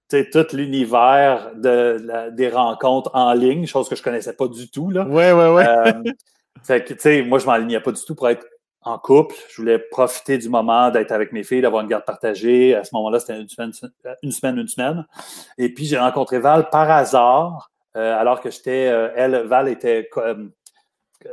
tout 0.09 0.45
l'univers 0.53 1.51
de, 1.55 2.29
des 2.31 2.49
rencontres 2.49 3.11
en 3.13 3.33
ligne, 3.33 3.65
chose 3.65 3.89
que 3.89 3.95
je 3.95 4.03
connaissais 4.03 4.33
pas 4.33 4.47
du 4.47 4.69
tout. 4.69 4.89
Là. 4.91 5.05
Ouais, 5.05 5.31
ouais, 5.33 5.49
ouais. 5.49 5.93
fait 6.63 6.83
que, 6.83 6.93
tu 6.93 6.99
sais, 6.99 7.21
moi, 7.23 7.39
je 7.39 7.45
m'alignais 7.45 7.79
pas 7.79 7.91
du 7.91 8.01
tout 8.05 8.15
pour 8.15 8.29
être 8.29 8.45
en 8.85 8.99
couple. 8.99 9.35
Je 9.49 9.57
voulais 9.57 9.79
profiter 9.79 10.37
du 10.37 10.47
moment 10.47 10.91
d'être 10.91 11.11
avec 11.11 11.33
mes 11.33 11.43
filles, 11.43 11.61
d'avoir 11.61 11.81
une 11.81 11.89
garde 11.89 12.05
partagée. 12.05 12.75
À 12.75 12.83
ce 12.83 12.91
moment-là, 12.93 13.19
c'était 13.19 13.39
une 13.39 13.49
semaine, 13.49 13.71
une 14.21 14.31
semaine, 14.31 14.57
une 14.57 14.67
semaine. 14.67 15.05
Et 15.57 15.73
puis, 15.73 15.85
j'ai 15.85 15.97
rencontré 15.97 16.39
Val 16.39 16.69
par 16.69 16.89
hasard, 16.89 17.71
euh, 17.97 18.17
alors 18.17 18.41
que 18.41 18.51
j'étais, 18.51 18.87
euh, 18.87 19.09
elle, 19.15 19.35
Val 19.47 19.67
était 19.67 20.07
euh, 20.17 20.47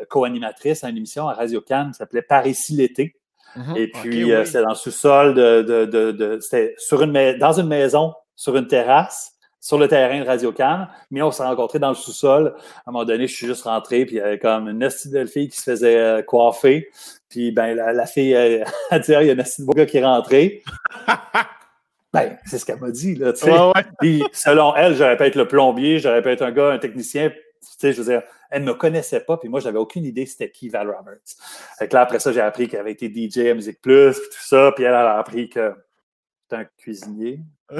co-animatrice 0.09 0.83
à 0.83 0.89
une 0.89 0.97
émission 0.97 1.29
à 1.29 1.35
Radio 1.35 1.61
Cannes 1.61 1.91
qui 1.93 1.99
s'appelait 1.99 2.23
Par 2.23 2.47
ici 2.47 2.75
l'été. 2.75 3.15
Mm-hmm. 3.57 3.77
Et 3.77 3.89
puis, 3.89 4.33
c'était 4.47 4.63
dans 4.63 4.71
le 4.71 4.75
sous-sol 4.75 5.35
de, 5.35 5.63
de, 5.63 5.85
de, 6.11 6.39
c'était 6.41 6.75
sur 6.79 7.03
une, 7.03 7.39
dans 7.39 7.53
une 7.53 7.69
maison, 7.69 8.15
sur 8.35 8.57
une 8.57 8.67
terrasse 8.67 9.33
sur 9.63 9.79
le 9.79 9.87
terrain 9.87 10.21
de 10.21 10.27
Radio 10.27 10.51
Cannes, 10.51 10.89
mais 11.13 11.23
on 11.23 11.31
s'est 11.31 11.45
rencontrés 11.45 11.79
dans 11.79 11.91
le 11.91 11.95
sous-sol. 11.95 12.55
À 12.85 12.91
un 12.91 12.93
moment 12.93 13.05
donné, 13.05 13.29
je 13.29 13.35
suis 13.35 13.47
juste 13.47 13.63
rentré, 13.63 14.05
puis 14.05 14.17
il 14.17 14.19
y 14.19 14.21
avait 14.21 14.41
comme 14.41 14.69
une 14.69 14.89
belle 15.13 15.29
fille 15.29 15.49
qui 15.49 15.57
se 15.57 15.63
faisait 15.63 16.25
coiffer. 16.27 16.91
Puis 17.29 17.53
ben, 17.53 17.75
la, 17.77 18.07
fille 18.07 18.35
a 18.91 18.99
dit 18.99 19.13
il 19.13 19.27
y 19.27 19.31
a 19.31 19.35
un 19.35 19.65
beau 19.65 19.73
gars 19.73 19.87
qui 19.87 19.99
est 19.99 20.05
rentré. 20.05 20.65
ben, 22.13 22.37
c'est 22.45 22.59
ce 22.59 22.67
qu'elle 22.67 22.81
m'a 22.81 22.91
dit, 22.91 23.15
là, 23.15 23.33
tu 23.33 23.47
sais. 23.47 23.53
Puis 24.01 24.25
selon 24.33 24.75
elle, 24.75 24.97
j'aurais 24.97 25.17
pu 25.17 25.23
être 25.23 25.37
le 25.37 25.47
plombier, 25.47 26.01
j'aurais 26.01 26.23
pu 26.23 26.31
être 26.31 26.43
un 26.43 26.51
gars, 26.51 26.73
un 26.73 26.79
technicien. 26.79 27.31
Tu 27.31 27.37
sais, 27.79 27.93
je 27.93 28.03
veux 28.03 28.13
dire, 28.13 28.23
elle 28.51 28.65
ne 28.65 28.67
me 28.67 28.75
connaissait 28.75 29.21
pas, 29.21 29.37
puis 29.37 29.49
moi, 29.49 29.61
j'avais 29.61 29.79
aucune 29.79 30.05
idée 30.05 30.27
c'était 30.27 30.51
qui 30.51 30.69
Val 30.71 30.91
Roberts. 30.91 31.21
Fait 31.79 31.87
que 31.87 31.95
là, 31.95 32.03
après 32.03 32.19
ça, 32.19 32.33
j'ai 32.33 32.41
appris 32.41 32.67
qu'elle 32.67 32.81
avait 32.81 32.93
été 32.93 33.09
DJ 33.09 33.47
à 33.51 33.55
Musique 33.55 33.81
Plus, 33.81 34.19
puis 34.19 34.29
tout 34.29 34.45
ça, 34.45 34.73
puis 34.75 34.83
elle 34.83 34.93
a 34.93 35.19
appris 35.19 35.49
que 35.49 35.73
un 36.53 36.65
cuisinier. 36.79 37.41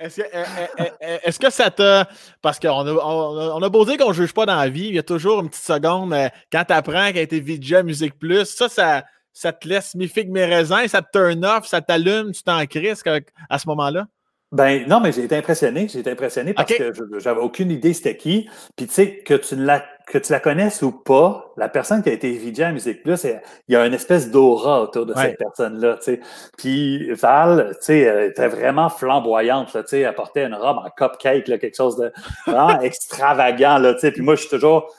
Est-ce 0.00 1.38
que, 1.38 1.50
ça 1.50 1.70
t'a. 1.70 2.08
Parce 2.40 2.58
qu'on 2.58 2.86
a, 2.86 2.92
on, 2.92 3.62
a 3.62 3.68
beau 3.68 3.84
dire 3.84 3.98
qu'on 3.98 4.08
ne 4.08 4.14
juge 4.14 4.32
pas 4.32 4.46
dans 4.46 4.56
la 4.56 4.68
vie, 4.68 4.86
il 4.86 4.94
y 4.94 4.98
a 4.98 5.02
toujours 5.02 5.40
une 5.40 5.50
petite 5.50 5.64
seconde 5.64 6.12
euh, 6.12 6.28
quand 6.50 6.64
tu 6.64 6.72
apprends 6.72 7.08
qu'elle 7.08 7.18
a 7.18 7.22
été 7.22 7.40
VJ 7.40 7.74
à 7.74 7.82
Musique 7.82 8.18
Plus. 8.18 8.46
Ça, 8.46 8.68
ça, 8.68 9.04
ça 9.32 9.52
te 9.52 9.68
laisse 9.68 9.94
mi 9.94 10.10
mes 10.28 10.44
raisins, 10.44 10.88
ça 10.88 11.02
te 11.02 11.08
turn 11.12 11.44
off, 11.44 11.66
ça 11.66 11.80
t'allume, 11.80 12.32
tu 12.32 12.42
t'en 12.42 12.64
crises 12.66 13.02
à 13.48 13.58
ce 13.58 13.68
moment-là? 13.68 14.06
Ben 14.52 14.84
non, 14.88 14.98
mais 14.98 15.12
j'ai 15.12 15.22
été 15.22 15.36
impressionné. 15.36 15.86
J'ai 15.86 16.00
été 16.00 16.10
impressionné 16.10 16.54
parce 16.54 16.72
que 16.72 16.92
j'avais 17.18 17.40
aucune 17.40 17.70
idée 17.70 17.94
c'était 17.94 18.16
qui. 18.16 18.48
Puis 18.76 18.88
tu 18.88 18.92
sais, 18.92 19.18
que 19.18 19.34
tu 19.34 19.54
la 19.54 19.84
que 20.08 20.18
tu 20.18 20.32
la 20.32 20.40
connaisses 20.40 20.82
ou 20.82 20.90
pas, 20.90 21.52
la 21.56 21.68
personne 21.68 22.02
qui 22.02 22.08
a 22.08 22.12
été 22.12 22.32
VJ 22.36 22.60
à 22.62 22.72
Musique 22.72 23.04
Plus, 23.04 23.24
il 23.24 23.40
y 23.72 23.76
a 23.76 23.86
une 23.86 23.94
espèce 23.94 24.28
d'aura 24.32 24.82
autour 24.82 25.06
de 25.06 25.14
cette 25.14 25.38
personne-là. 25.38 25.98
Tu 25.98 26.02
sais. 26.02 26.20
Puis 26.58 27.12
Val, 27.12 27.76
tu 27.78 27.84
sais, 27.84 27.98
elle 28.00 28.30
était 28.30 28.48
vraiment 28.48 28.88
flamboyante. 28.88 29.72
Là, 29.72 29.84
tu 29.84 29.90
sais, 29.90 30.00
elle 30.00 30.14
portait 30.16 30.44
une 30.44 30.54
robe 30.56 30.78
en 30.78 30.90
cupcake, 30.90 31.46
là, 31.46 31.58
quelque 31.58 31.76
chose 31.76 31.96
de 31.96 32.12
vraiment 32.44 32.80
extravagant. 32.80 33.78
Là, 33.78 33.94
tu 33.94 34.00
sais. 34.00 34.10
Puis 34.10 34.22
moi, 34.22 34.34
je 34.34 34.40
suis 34.40 34.50
toujours. 34.50 34.92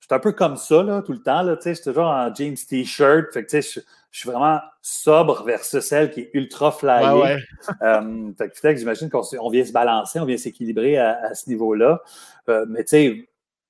Je 0.00 0.06
suis 0.06 0.14
un 0.14 0.20
peu 0.20 0.32
comme 0.32 0.56
ça 0.56 0.82
là, 0.82 1.02
tout 1.02 1.12
le 1.12 1.22
temps. 1.22 1.42
Là, 1.42 1.56
tu 1.56 1.62
sais, 1.62 1.70
je 1.70 1.82
suis 1.82 1.84
toujours 1.84 2.06
en 2.06 2.34
jeans 2.34 2.56
t-shirt. 2.56 3.32
Fait 3.32 3.44
que, 3.44 3.50
tu 3.50 3.62
sais, 3.62 3.70
je 3.70 3.80
suis 4.20 4.30
vraiment 4.30 4.60
sobre 4.82 5.44
versus 5.44 5.84
celle 5.84 6.10
qui 6.10 6.20
est 6.20 6.30
ultra 6.32 6.72
flyée. 6.72 7.10
Ouais, 7.10 7.38
euh, 7.82 8.32
fait 8.38 8.50
que, 8.50 8.76
j'imagine 8.76 9.10
qu'on 9.10 9.50
vient 9.50 9.64
se 9.64 9.72
balancer, 9.72 10.20
on 10.20 10.24
vient 10.24 10.36
s'équilibrer 10.36 10.98
à, 10.98 11.34
ce 11.34 11.48
niveau-là. 11.48 12.00
Euh, 12.48 12.64
mais 12.68 12.84
tu 12.84 12.90
sais, 12.90 13.28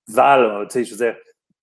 Val, 0.09 0.67
tu 0.69 0.73
sais, 0.73 0.85
je 0.85 0.95
veux 0.95 1.05
dire, 1.05 1.17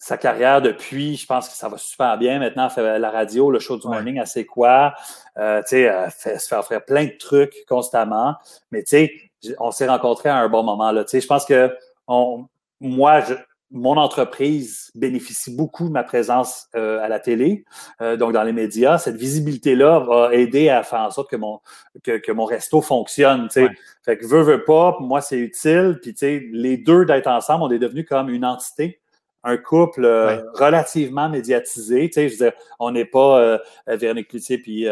sa 0.03 0.17
carrière 0.17 0.61
depuis, 0.61 1.15
je 1.15 1.25
pense 1.25 1.47
que 1.47 1.55
ça 1.55 1.69
va 1.69 1.77
super 1.77 2.17
bien. 2.17 2.37
Maintenant, 2.39 2.65
elle 2.65 2.71
fait 2.71 2.99
la 2.99 3.09
radio, 3.09 3.49
le 3.49 3.59
show 3.59 3.77
du 3.77 3.87
morning, 3.87 4.17
elle 4.17 4.27
sait 4.27 4.43
quoi. 4.43 4.93
Euh, 5.37 5.61
tu 5.61 5.69
sais, 5.69 5.81
elle 5.83 6.11
fait, 6.11 6.37
se 6.39 6.47
fait 6.49 6.61
faire 6.63 6.83
plein 6.83 7.05
de 7.05 7.17
trucs 7.17 7.63
constamment. 7.69 8.35
Mais 8.71 8.83
tu 8.83 8.89
sais, 8.89 9.11
on 9.59 9.71
s'est 9.71 9.87
rencontrés 9.87 10.27
à 10.27 10.37
un 10.37 10.49
bon 10.49 10.61
moment. 10.61 10.91
Là. 10.91 11.05
Tu 11.05 11.11
sais, 11.11 11.21
je 11.21 11.27
pense 11.27 11.45
que 11.45 11.73
on, 12.07 12.47
moi, 12.81 13.21
je, 13.21 13.33
mon 13.73 13.97
entreprise 13.97 14.91
bénéficie 14.93 15.53
beaucoup 15.55 15.87
de 15.87 15.91
ma 15.91 16.03
présence 16.03 16.67
euh, 16.75 17.03
à 17.03 17.09
la 17.09 17.19
télé, 17.19 17.65
euh, 18.01 18.15
donc 18.15 18.31
dans 18.31 18.43
les 18.43 18.53
médias. 18.53 18.99
Cette 18.99 19.15
visibilité-là 19.15 19.99
va 19.99 20.33
aider 20.33 20.69
à 20.69 20.83
faire 20.83 20.99
en 20.99 21.11
sorte 21.11 21.29
que 21.29 21.35
mon, 21.35 21.59
que, 22.03 22.17
que 22.17 22.31
mon 22.31 22.45
resto 22.45 22.81
fonctionne. 22.81 23.49
sais. 23.49 23.67
Fait 24.03 24.17
que 24.17 24.27
veut, 24.27 24.43
veut 24.43 24.63
pas, 24.63 24.95
moi, 24.99 25.21
c'est 25.21 25.39
utile. 25.39 25.97
Puis, 26.01 26.13
tu 26.13 26.19
sais, 26.19 26.43
les 26.51 26.77
deux 26.77 27.05
d'être 27.05 27.27
ensemble, 27.27 27.63
on 27.63 27.71
est 27.71 27.79
devenus 27.79 28.05
comme 28.07 28.29
une 28.29 28.45
entité 28.45 28.99
un 29.45 29.57
couple 29.57 30.05
euh, 30.05 30.41
relativement 30.53 31.27
médiatisé. 31.27 32.09
Tu 32.09 32.13
sais, 32.13 32.29
je 32.29 32.33
veux 32.33 32.45
dire, 32.45 32.53
on 32.79 32.91
n'est 32.91 33.03
pas 33.03 33.41
euh, 33.41 33.57
Véronique 33.87 34.29
Cloutier 34.29 34.57
puis 34.57 34.87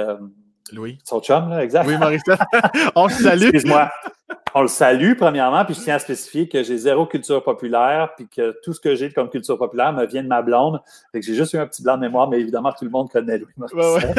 Louis. 0.74 0.98
Son 1.06 1.22
chum, 1.22 1.50
là, 1.50 1.64
exact. 1.64 1.88
Oui, 1.88 1.98
Maurice. 1.98 2.24
on 2.96 3.08
le 3.08 3.14
salue. 3.14 3.44
Excuse-moi. 3.44 3.90
On 4.54 4.62
le 4.62 4.68
salue, 4.68 5.14
premièrement, 5.18 5.64
puis 5.66 5.76
je 5.76 5.82
tiens 5.82 5.96
à 5.96 6.00
spécifier 6.00 6.50
que 6.50 6.64
j'ai 6.64 6.78
zéro 6.78 7.06
culture 7.06 7.44
populaire, 7.44 8.14
puis 8.16 8.28
que 8.28 8.58
tout 8.64 8.74
ce 8.74 8.80
que 8.80 8.96
j'ai 8.96 9.12
comme 9.12 9.30
culture 9.30 9.58
populaire 9.58 9.94
me 9.94 10.06
vient 10.06 10.24
de 10.24 10.28
ma 10.28 10.42
blonde. 10.42 10.82
Fait 11.12 11.20
que 11.20 11.26
j'ai 11.26 11.36
juste 11.36 11.54
eu 11.54 11.58
un 11.58 11.68
petit 11.68 11.84
blanc 11.84 11.96
de 11.96 12.02
mémoire, 12.02 12.30
mais 12.30 12.40
évidemment, 12.40 12.72
tout 12.72 12.86
le 12.86 12.92
monde 12.92 13.10
connaît 13.10 13.38
Louis. 13.38 13.54
Ouais, 13.58 13.68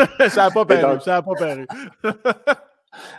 ça 0.29 0.45
n'a 0.45 0.51
pas 0.51 0.65
paru. 0.65 1.01
Ça 1.01 1.13
n'a 1.13 1.23
pas 1.23 1.35
paru. 1.35 1.67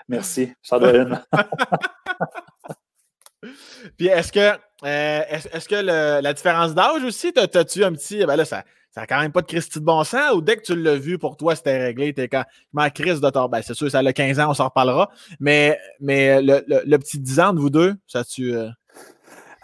Merci. 0.08 0.54
Ça 0.62 0.80
doit 0.80 0.96
une. 0.96 1.22
puis 3.98 4.08
est-ce 4.08 4.32
que, 4.32 4.40
euh, 4.40 5.22
est-ce 5.30 5.68
que 5.68 5.76
le, 5.76 6.22
la 6.22 6.34
différence 6.34 6.74
d'âge 6.74 7.04
aussi, 7.04 7.34
t'as-tu 7.34 7.84
un 7.84 7.92
petit. 7.92 8.26
Ben 8.26 8.36
là, 8.36 8.46
ça 8.46 8.64
ça 8.94 9.02
n'a 9.02 9.08
quand 9.08 9.20
même 9.20 9.32
pas 9.32 9.42
de 9.42 9.48
Christy 9.48 9.80
de 9.80 9.86
bon 9.86 10.04
sens, 10.04 10.34
ou 10.36 10.42
dès 10.42 10.56
que 10.56 10.62
tu 10.62 10.76
l'as 10.76 10.96
vu, 10.96 11.18
pour 11.18 11.36
toi, 11.36 11.56
c'était 11.56 11.84
réglé, 11.84 12.14
t'es 12.14 12.28
quand. 12.28 12.44
Ma 12.74 12.92
crise 12.92 13.22
de 13.22 13.30
tort, 13.32 13.50
ben, 13.50 13.62
c'est 13.64 13.74
sûr, 13.74 13.90
ça 13.90 14.00
a 14.00 14.14
15 14.14 14.40
ans, 14.40 14.52
on 14.52 14.54
s'en 14.54 14.66
reparlera. 14.66 15.10
Mais, 15.40 15.80
mais 16.00 16.42
le, 16.44 16.64
le, 16.68 16.98
petit 16.98 17.20
10 17.20 17.40
ans 17.40 17.54
de 17.54 17.60
vous 17.60 17.72
deux, 17.72 17.96
ça 18.06 18.24
tu. 18.24 18.54
Euh... 18.54 18.70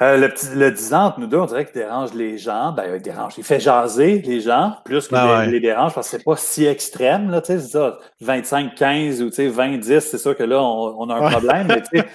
Euh, 0.02 0.18
le, 0.18 0.30
petit, 0.30 0.48
le 0.56 0.72
10 0.72 0.94
ans 0.94 1.14
nous 1.18 1.28
deux, 1.28 1.38
on 1.38 1.46
dirait 1.46 1.66
qu'il 1.66 1.76
dérange 1.76 2.14
les 2.14 2.40
gens. 2.40 2.72
Ben, 2.72 2.96
il 2.96 3.02
dérange. 3.02 3.34
Il 3.38 3.44
fait 3.44 3.60
jaser 3.60 4.20
les 4.22 4.42
gens, 4.42 4.78
plus 4.84 5.08
que 5.08 5.14
ben 5.14 5.46
les, 5.46 5.60
dérange, 5.60 5.94
parce 5.94 6.10
que 6.10 6.18
c'est 6.18 6.24
pas 6.24 6.36
si 6.36 6.66
extrême, 6.66 7.30
là, 7.30 7.42
tu 7.42 7.54
sais, 7.54 7.60
c'est 7.60 7.74
ça. 7.74 8.00
25, 8.22 8.74
15 8.74 9.22
ou, 9.22 9.30
tu 9.30 9.36
sais, 9.36 9.48
20, 9.48 9.78
10, 9.78 10.00
c'est 10.00 10.18
sûr 10.18 10.36
que 10.36 10.44
là, 10.44 10.64
on, 10.64 11.08
a 11.10 11.16
un 11.16 11.30
problème. 11.30 11.68
mais, 11.68 11.82
tu 11.82 12.00
sais, 12.00 12.06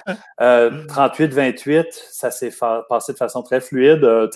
euh, 0.41 0.85
38, 0.87 1.31
28, 1.31 1.85
ça 2.11 2.29
s'est 2.29 2.51
passé 2.89 3.13
de 3.13 3.17
façon 3.17 3.41
très 3.41 3.61
fluide. 3.61 4.03
Euh, 4.03 4.27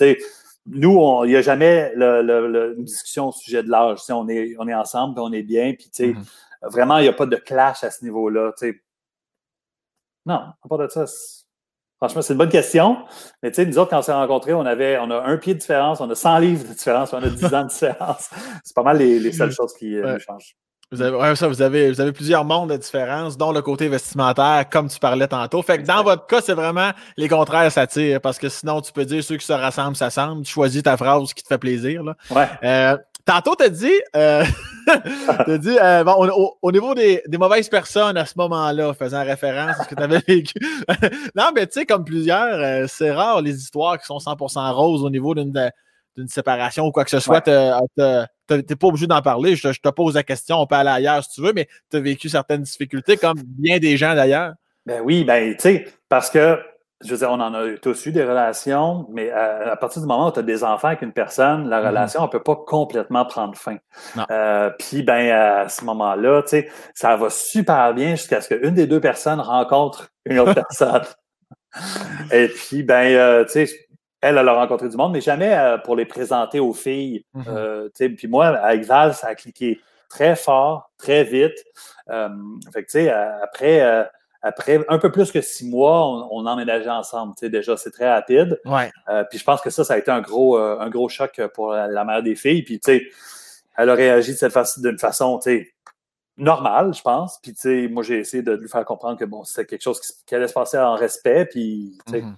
nous, 0.72 1.24
il 1.24 1.30
n'y 1.30 1.36
a 1.36 1.42
jamais 1.42 1.92
une 1.96 2.84
discussion 2.84 3.28
au 3.28 3.32
sujet 3.32 3.62
de 3.62 3.70
l'âge. 3.70 3.98
On 4.10 4.28
est, 4.28 4.54
on 4.58 4.68
est 4.68 4.74
ensemble, 4.74 5.18
on 5.20 5.32
est 5.32 5.42
bien, 5.42 5.74
puis 5.74 5.90
mm-hmm. 5.92 6.24
vraiment, 6.62 6.98
il 6.98 7.02
n'y 7.02 7.08
a 7.08 7.12
pas 7.12 7.26
de 7.26 7.36
clash 7.36 7.84
à 7.84 7.90
ce 7.90 8.04
niveau-là. 8.04 8.52
Non, 10.26 10.34
à 10.34 10.68
part 10.68 10.78
de 10.78 10.88
ça, 10.88 11.06
franchement, 11.96 12.22
c'est 12.22 12.32
une 12.34 12.38
bonne 12.38 12.50
question. 12.50 12.98
Mais 13.42 13.50
nous 13.58 13.78
autres, 13.78 13.90
quand 13.90 13.98
on 13.98 14.02
s'est 14.02 14.12
rencontrés, 14.12 14.54
on 14.54 14.66
avait 14.66 14.98
on 14.98 15.10
a 15.10 15.20
un 15.22 15.36
pied 15.36 15.54
de 15.54 15.58
différence, 15.58 16.00
on 16.00 16.10
a 16.10 16.14
100 16.14 16.38
livres 16.38 16.68
de 16.68 16.72
différence, 16.72 17.12
on 17.12 17.22
a 17.22 17.28
10 17.28 17.44
ans 17.54 17.64
de 17.64 17.68
différence. 17.68 18.30
C'est 18.64 18.74
pas 18.74 18.82
mal 18.82 18.98
les, 18.98 19.32
seules 19.32 19.52
choses 19.52 19.74
qui 19.74 19.96
euh, 19.96 20.18
changent. 20.18 20.56
Vous 20.92 21.02
avez, 21.02 21.36
ça, 21.36 21.46
vous 21.46 21.62
avez, 21.62 21.88
vous 21.92 22.00
avez 22.00 22.10
plusieurs 22.10 22.44
mondes 22.44 22.70
de 22.70 22.76
différence, 22.76 23.36
dont 23.36 23.52
le 23.52 23.62
côté 23.62 23.88
vestimentaire, 23.88 24.64
comme 24.68 24.88
tu 24.88 24.98
parlais 24.98 25.28
tantôt. 25.28 25.62
Fait 25.62 25.78
que 25.78 25.86
dans 25.86 26.02
votre 26.02 26.26
cas, 26.26 26.40
c'est 26.40 26.54
vraiment 26.54 26.90
les 27.16 27.28
contraires 27.28 27.70
s'attirent, 27.70 28.20
parce 28.20 28.40
que 28.40 28.48
sinon, 28.48 28.80
tu 28.80 28.92
peux 28.92 29.04
dire 29.04 29.22
ceux 29.22 29.36
qui 29.36 29.46
se 29.46 29.52
rassemblent 29.52 29.96
s'assemblent. 29.96 30.42
Tu 30.42 30.52
choisis 30.52 30.82
ta 30.82 30.96
phrase 30.96 31.32
qui 31.32 31.44
te 31.44 31.48
fait 31.48 31.58
plaisir. 31.58 32.02
Là. 32.02 32.16
Ouais. 32.30 32.48
Euh, 32.64 32.96
tantôt, 33.24 33.54
tu 33.54 33.64
as 33.64 33.68
dit, 33.68 34.00
euh, 34.16 34.44
as 35.28 35.58
dit 35.58 35.78
euh, 35.80 36.02
bon, 36.02 36.56
au, 36.60 36.72
niveau 36.72 36.92
des, 36.94 37.22
des, 37.28 37.38
mauvaises 37.38 37.68
personnes 37.68 38.16
à 38.16 38.26
ce 38.26 38.34
moment-là, 38.38 38.92
faisant 38.92 39.22
référence 39.24 39.78
à 39.78 39.84
ce 39.84 39.88
que 39.88 39.94
tu 39.94 40.02
avais 40.02 40.18
vécu. 40.26 40.58
non, 41.36 41.50
mais 41.54 41.68
tu 41.68 41.74
sais, 41.74 41.86
comme 41.86 42.04
plusieurs, 42.04 42.58
euh, 42.58 42.86
c'est 42.88 43.12
rare 43.12 43.42
les 43.42 43.56
histoires 43.56 43.96
qui 43.96 44.06
sont 44.06 44.18
100% 44.18 44.72
roses 44.72 45.04
au 45.04 45.10
niveau 45.10 45.36
d'une 45.36 45.52
d'une 46.20 46.28
séparation 46.28 46.86
ou 46.86 46.92
quoi 46.92 47.04
que 47.04 47.10
ce 47.10 47.20
soit. 47.20 47.46
Ouais 47.46 48.26
tu 48.58 48.64
n'es 48.68 48.76
pas 48.76 48.86
obligé 48.86 49.06
d'en 49.06 49.22
parler. 49.22 49.56
Je, 49.56 49.68
te 49.68 49.88
pose 49.88 50.14
la 50.14 50.22
question, 50.22 50.56
on 50.56 50.66
peut 50.66 50.74
aller 50.74 50.90
ailleurs 50.90 51.22
si 51.24 51.30
tu 51.30 51.42
veux, 51.42 51.52
mais 51.52 51.68
tu 51.90 51.96
as 51.96 52.00
vécu 52.00 52.28
certaines 52.28 52.62
difficultés, 52.62 53.16
comme 53.16 53.38
bien 53.44 53.78
des 53.78 53.96
gens 53.96 54.14
d'ailleurs. 54.14 54.54
Ben 54.86 55.00
oui, 55.04 55.24
ben 55.24 55.54
tu 55.54 55.60
sais, 55.60 55.88
parce 56.08 56.30
que, 56.30 56.58
je 57.02 57.10
veux 57.10 57.18
dire, 57.18 57.30
on 57.30 57.40
en 57.40 57.54
a 57.54 57.76
tous 57.76 58.06
eu 58.06 58.12
des 58.12 58.24
relations, 58.24 59.06
mais 59.10 59.30
à, 59.30 59.76
partir 59.76 60.02
du 60.02 60.08
moment 60.08 60.28
où 60.28 60.32
tu 60.32 60.40
as 60.40 60.42
des 60.42 60.64
enfants 60.64 60.88
avec 60.88 61.02
une 61.02 61.12
personne, 61.12 61.68
la 61.68 61.80
mm-hmm. 61.80 61.88
relation, 61.88 62.22
ne 62.22 62.26
peut 62.28 62.42
pas 62.42 62.56
complètement 62.56 63.24
prendre 63.24 63.56
fin. 63.56 63.76
Euh, 64.30 64.70
puis, 64.78 65.02
ben, 65.02 65.30
à 65.30 65.68
ce 65.68 65.84
moment-là, 65.84 66.42
tu 66.42 66.48
sais, 66.48 66.68
ça 66.94 67.16
va 67.16 67.30
super 67.30 67.94
bien 67.94 68.16
jusqu'à 68.16 68.40
ce 68.40 68.52
qu'une 68.52 68.74
des 68.74 68.86
deux 68.86 69.00
personnes 69.00 69.40
rencontre 69.40 70.10
une 70.24 70.38
autre 70.38 70.54
personne. 70.68 71.02
Et 72.32 72.48
puis, 72.48 72.82
ben, 72.82 73.14
euh, 73.14 73.44
tu 73.44 73.66
sais, 73.66 73.89
elle, 74.20 74.36
elle 74.36 74.48
a 74.48 74.52
rencontré 74.52 74.88
du 74.88 74.96
monde, 74.96 75.12
mais 75.12 75.20
jamais 75.20 75.54
euh, 75.54 75.78
pour 75.78 75.96
les 75.96 76.04
présenter 76.04 76.60
aux 76.60 76.74
filles. 76.74 77.24
Mm-hmm. 77.34 77.44
Euh, 77.48 77.88
puis 78.16 78.28
moi, 78.28 78.48
avec 78.48 78.84
Val, 78.84 79.14
ça 79.14 79.28
a 79.28 79.34
cliqué 79.34 79.80
très 80.08 80.36
fort, 80.36 80.90
très 80.98 81.24
vite. 81.24 81.56
Euh, 82.10 82.28
fait 82.72 82.84
que, 82.84 83.08
après, 83.42 84.08
après 84.42 84.80
un 84.88 84.98
peu 84.98 85.10
plus 85.10 85.30
que 85.30 85.40
six 85.40 85.66
mois, 85.68 86.06
on, 86.06 86.28
on 86.32 86.46
emménageait 86.46 86.90
ensemble. 86.90 87.34
Déjà, 87.40 87.76
c'est 87.76 87.92
très 87.92 88.12
rapide. 88.12 88.60
Ouais. 88.64 88.90
puis 89.30 89.38
je 89.38 89.44
pense 89.44 89.60
que 89.60 89.70
ça, 89.70 89.84
ça 89.84 89.94
a 89.94 89.98
été 89.98 90.10
un 90.10 90.20
gros, 90.20 90.56
un 90.56 90.90
gros 90.90 91.08
choc 91.08 91.40
pour 91.54 91.72
la, 91.72 92.04
mère 92.04 92.22
des 92.22 92.34
filles. 92.34 92.62
Puis, 92.62 92.80
tu 92.80 92.92
sais, 92.92 93.06
elle 93.76 93.88
a 93.88 93.94
réagi 93.94 94.34
d'une 94.78 94.98
façon, 94.98 95.40
normale, 96.36 96.92
je 96.94 97.02
pense. 97.02 97.38
Puis, 97.42 97.54
tu 97.54 97.60
sais, 97.60 97.88
moi, 97.88 98.02
j'ai 98.02 98.18
essayé 98.18 98.42
de 98.42 98.52
lui 98.52 98.68
faire 98.68 98.84
comprendre 98.84 99.18
que, 99.18 99.24
bon, 99.24 99.44
c'était 99.44 99.66
quelque 99.66 99.82
chose 99.82 100.00
qui, 100.26 100.34
allait 100.34 100.48
se 100.48 100.54
passer 100.54 100.78
en 100.78 100.96
respect. 100.96 101.46
Puis, 101.46 101.98
tu 102.06 102.12
sais, 102.12 102.20
mm-hmm 102.20 102.34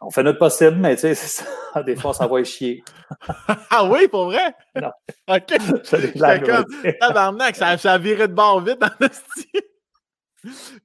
on 0.00 0.10
fait 0.10 0.22
notre 0.22 0.38
possible, 0.38 0.76
mais 0.76 0.96
tu 0.96 1.14
sais, 1.14 1.44
des 1.84 1.96
fois, 1.96 2.14
ça 2.14 2.26
va 2.26 2.42
chier. 2.44 2.84
ah 3.70 3.84
oui, 3.84 4.08
pour 4.08 4.26
vrai? 4.26 4.54
Non. 4.74 4.90
OK. 5.28 6.98
Tabarnak, 7.00 7.56
ça, 7.56 7.76
ça 7.78 7.98
viré 7.98 8.28
de 8.28 8.34
bord 8.34 8.60
vite 8.60 8.80
dans 8.80 8.90
le 9.00 9.08
style. 9.08 9.62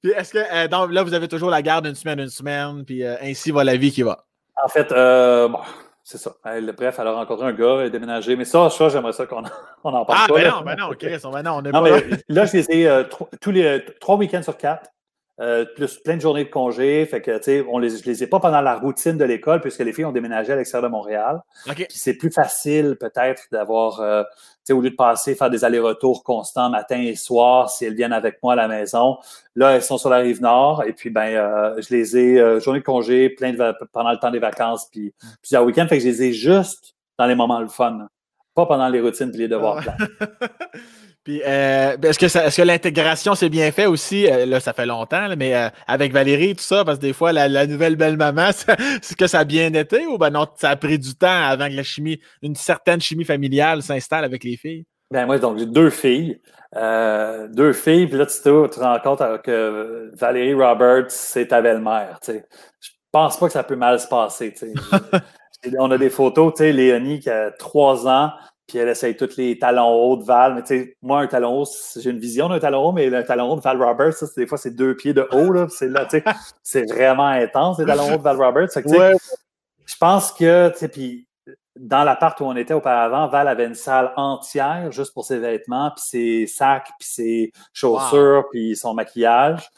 Puis 0.02 0.12
est-ce 0.12 0.34
que 0.34 0.40
euh, 0.40 0.68
donc, 0.68 0.92
là, 0.92 1.04
vous 1.04 1.14
avez 1.14 1.28
toujours 1.28 1.50
la 1.50 1.62
garde 1.62 1.86
une 1.86 1.96
semaine, 1.96 2.20
une 2.20 2.30
semaine, 2.30 2.84
puis 2.86 3.04
euh, 3.04 3.16
ainsi 3.22 3.52
va 3.52 3.64
la 3.64 3.78
vie 3.78 3.92
qui 3.92 4.02
va? 4.02 4.26
En 4.64 4.68
fait, 4.68 4.92
euh, 4.92 5.48
bon, 5.48 5.60
c'est 6.04 6.18
ça. 6.18 6.36
bref, 6.44 6.96
elle 7.00 7.08
a 7.08 7.14
rencontré 7.14 7.46
un 7.46 7.54
gars, 7.54 7.78
elle 7.80 7.88
a 7.88 7.90
déménagé. 7.90 8.36
Mais 8.36 8.46
ça, 8.46 8.70
ça 8.70 8.90
j'aimerais 8.90 9.14
ça 9.14 9.26
qu'on 9.28 9.44
en 9.84 10.06
parle. 10.06 10.20
Ah, 10.24 10.26
pas, 10.28 10.34
ben 10.34 10.50
non, 10.50 10.62
ben 10.62 10.76
non, 10.76 10.90
Chris, 10.98 11.18
ben 11.32 11.44
non, 11.44 11.58
on 11.58 11.66
est 11.66 11.72
non, 11.72 11.84
pas 11.84 11.92
mais, 11.92 12.18
là. 12.30 12.46
je 12.46 12.58
les 12.58 12.72
ai 12.72 13.04
tous 13.40 13.52
les 13.52 13.86
trois 14.00 14.18
week-ends 14.18 14.44
sur 14.44 14.58
quatre. 14.58 14.90
Euh, 15.40 15.66
plus 15.66 15.98
plein 15.98 16.16
de 16.16 16.22
journées 16.22 16.44
de 16.44 16.50
congé. 16.50 17.04
Fait 17.08 17.20
que, 17.20 17.36
tu 17.38 17.44
sais, 17.46 17.66
on 17.68 17.80
les, 17.80 17.90
je 17.90 18.06
les 18.06 18.22
ai 18.24 18.28
pas 18.28 18.40
pendant 18.40 18.62
la 18.62 18.76
routine 18.76 19.18
de 19.18 19.24
l'école 19.26 19.62
puisque 19.62 19.80
les 19.80 19.92
filles 19.92 20.06
ont 20.06 20.12
déménagé 20.12 20.54
à 20.54 20.56
l'extérieur 20.56 20.88
de 20.88 20.96
Montréal. 20.96 21.42
Puis 21.66 21.98
c'est 21.98 22.14
plus 22.14 22.30
facile, 22.30 22.98
peut-être, 23.00 23.48
d'avoir, 23.52 24.00
euh, 24.00 24.22
tu 24.24 24.30
sais, 24.66 24.74
au 24.74 24.82
lieu 24.82 24.92
de 24.92 24.96
passer, 24.96 25.34
faire 25.34 25.50
des 25.50 25.66
allers-retours 25.66 26.24
constants 26.24 26.70
matin 26.70 27.02
et 27.02 27.16
soir, 27.16 27.72
si 27.72 27.84
elles 27.84 27.96
viennent 27.96 28.14
avec 28.14 28.44
moi 28.44 28.54
à 28.54 28.56
la 28.56 28.68
maison. 28.68 29.18
Là, 29.56 29.72
elles 29.72 29.82
sont 29.82 29.98
sur 29.98 30.12
la 30.12 30.18
rive 30.18 30.40
nord 30.40 30.84
et 30.84 30.94
puis, 30.94 31.10
ben, 31.10 31.34
euh, 31.34 31.82
je 31.82 31.96
les 31.96 32.16
ai, 32.16 32.60
journées 32.60 32.82
de 32.82 32.86
congé, 32.86 33.30
plein 33.30 33.54
de, 33.54 33.74
pendant 33.92 34.12
le 34.12 34.18
temps 34.18 34.30
des 34.30 34.38
vacances, 34.38 34.88
puis 34.92 35.16
plusieurs 35.42 35.64
week-ends. 35.64 35.88
Fait 35.88 35.98
que 35.98 36.04
je 36.04 36.10
les 36.10 36.24
ai 36.24 36.34
juste 36.34 36.94
dans 37.18 37.26
les 37.26 37.36
moments 37.36 37.60
le 37.60 37.70
fun. 37.70 38.08
Pas 38.54 38.68
pendant 38.68 38.88
les 38.88 39.02
routines 39.02 39.32
et 39.34 39.38
les 39.38 39.48
devoirs. 39.48 39.84
Puis, 41.24 41.42
euh, 41.46 41.96
ben, 41.96 42.10
est-ce 42.10 42.20
que, 42.20 42.26
est-ce 42.26 42.58
que 42.58 42.68
l'intégration 42.68 43.34
s'est 43.34 43.50
bien 43.50 43.72
fait 43.72 43.86
aussi? 43.86 44.28
Euh, 44.28 44.46
là, 44.46 44.60
ça 44.60 44.74
fait 44.74 44.86
longtemps, 44.86 45.30
mais 45.38 45.56
euh, 45.56 45.70
avec 45.88 46.12
Valérie 46.12 46.50
et 46.50 46.56
tout 46.56 46.64
ça, 46.64 46.84
parce 46.84 46.98
que 46.98 47.04
des 47.04 47.14
fois, 47.14 47.32
la, 47.32 47.66
nouvelle 47.66 47.96
belle-maman, 47.96 48.50
est-ce 48.50 49.16
que 49.16 49.28
ça 49.28 49.40
a 49.40 49.44
bien 49.46 49.74
été 49.74 50.06
ou 50.06 50.18
ben 50.18 50.32
non, 50.32 50.48
ça 50.56 50.72
a 50.72 50.76
pris 50.76 51.00
du 51.00 51.16
temps 51.16 51.28
avant 51.28 51.70
que 51.70 51.76
la 51.76 51.84
chimie, 51.84 52.20
une 52.42 52.56
certaine 52.56 53.00
chimie 53.00 53.24
familiale 53.24 53.82
s'installe 53.82 54.26
avec 54.26 54.44
les 54.44 54.58
filles? 54.58 54.86
Ben 55.12 55.26
moi, 55.26 55.40
donc 55.40 55.60
j'ai 55.60 55.66
deux 55.66 55.92
filles. 55.92 56.42
deux 56.74 57.72
filles, 57.72 58.08
puis 58.08 58.18
là, 58.18 58.26
tu 58.26 58.42
te, 58.42 58.80
rends 58.80 59.00
compte 59.00 59.22
que 59.44 60.12
Valérie 60.16 60.56
Roberts, 60.56 61.10
c'est 61.10 61.48
ta 61.48 61.62
belle-mère. 61.62 62.20
Je 62.28 62.90
pense 63.14 63.38
pas 63.38 63.46
que 63.46 63.54
ça 63.54 63.64
peut 63.64 63.76
mal 63.78 63.98
se 64.00 64.08
passer. 64.08 64.54
On 65.80 65.90
a 65.92 65.98
des 65.98 66.10
photos, 66.10 66.54
tu 66.56 66.64
sais, 66.64 66.74
Léonie 66.74 67.22
qui 67.22 67.30
a 67.30 67.52
trois 67.52 68.08
ans, 68.08 68.32
puis 68.68 68.78
elle 68.78 68.90
essaye 68.90 69.16
tous 69.18 69.36
les 69.38 69.58
talons 69.60 69.90
hauts 69.90 70.18
de 70.18 70.24
Val. 70.24 70.56
Mais 70.56 70.64
tu 70.64 70.68
sais, 70.68 70.98
moi, 71.02 71.22
un 71.22 71.28
talon 71.28 71.62
haut, 71.62 71.68
j'ai 71.96 72.10
une 72.10 72.20
vision 72.20 72.50
d'un 72.50 72.60
talon 72.60 72.88
haut, 72.88 72.92
mais 72.92 73.10
le 73.10 73.24
talon 73.24 73.52
haut 73.52 73.56
de 73.56 73.62
Val 73.62 73.82
Roberts, 73.82 74.14
ça, 74.14 74.26
des 74.38 74.48
fois, 74.48 74.58
c'est 74.58 74.76
deux 74.76 74.96
pieds 74.96 75.14
de 75.14 75.28
haut. 75.32 75.52
Là, 75.52 75.68
c'est, 75.70 75.90
là, 75.90 76.08
c'est 76.64 76.90
vraiment 76.92 77.28
intense, 77.28 77.80
les 77.80 77.86
talons 77.86 78.14
hauts 78.14 78.18
de 78.18 78.24
Val 78.24 78.42
Roberts. 78.42 78.70
Je 79.86 79.96
pense 79.98 80.32
que, 80.32 80.70
tu 80.70 80.78
sais, 80.78 80.88
puis 80.88 81.28
dans 81.76 82.04
l'appart 82.04 82.40
où 82.40 82.46
on 82.46 82.56
était 82.56 82.74
auparavant, 82.74 83.28
Val 83.28 83.48
avait 83.48 83.66
une 83.66 83.76
salle 83.76 84.14
entière 84.16 84.92
juste 84.92 85.14
pour 85.14 85.26
ses 85.26 85.40
vêtements, 85.40 85.92
puis 85.96 86.04
ses 86.06 86.48
sacs, 86.48 86.90
puis 87.00 87.08
ses 87.08 87.52
chaussures, 87.74 88.46
puis 88.52 88.76
son 88.76 88.94
maquillage. 88.94 89.70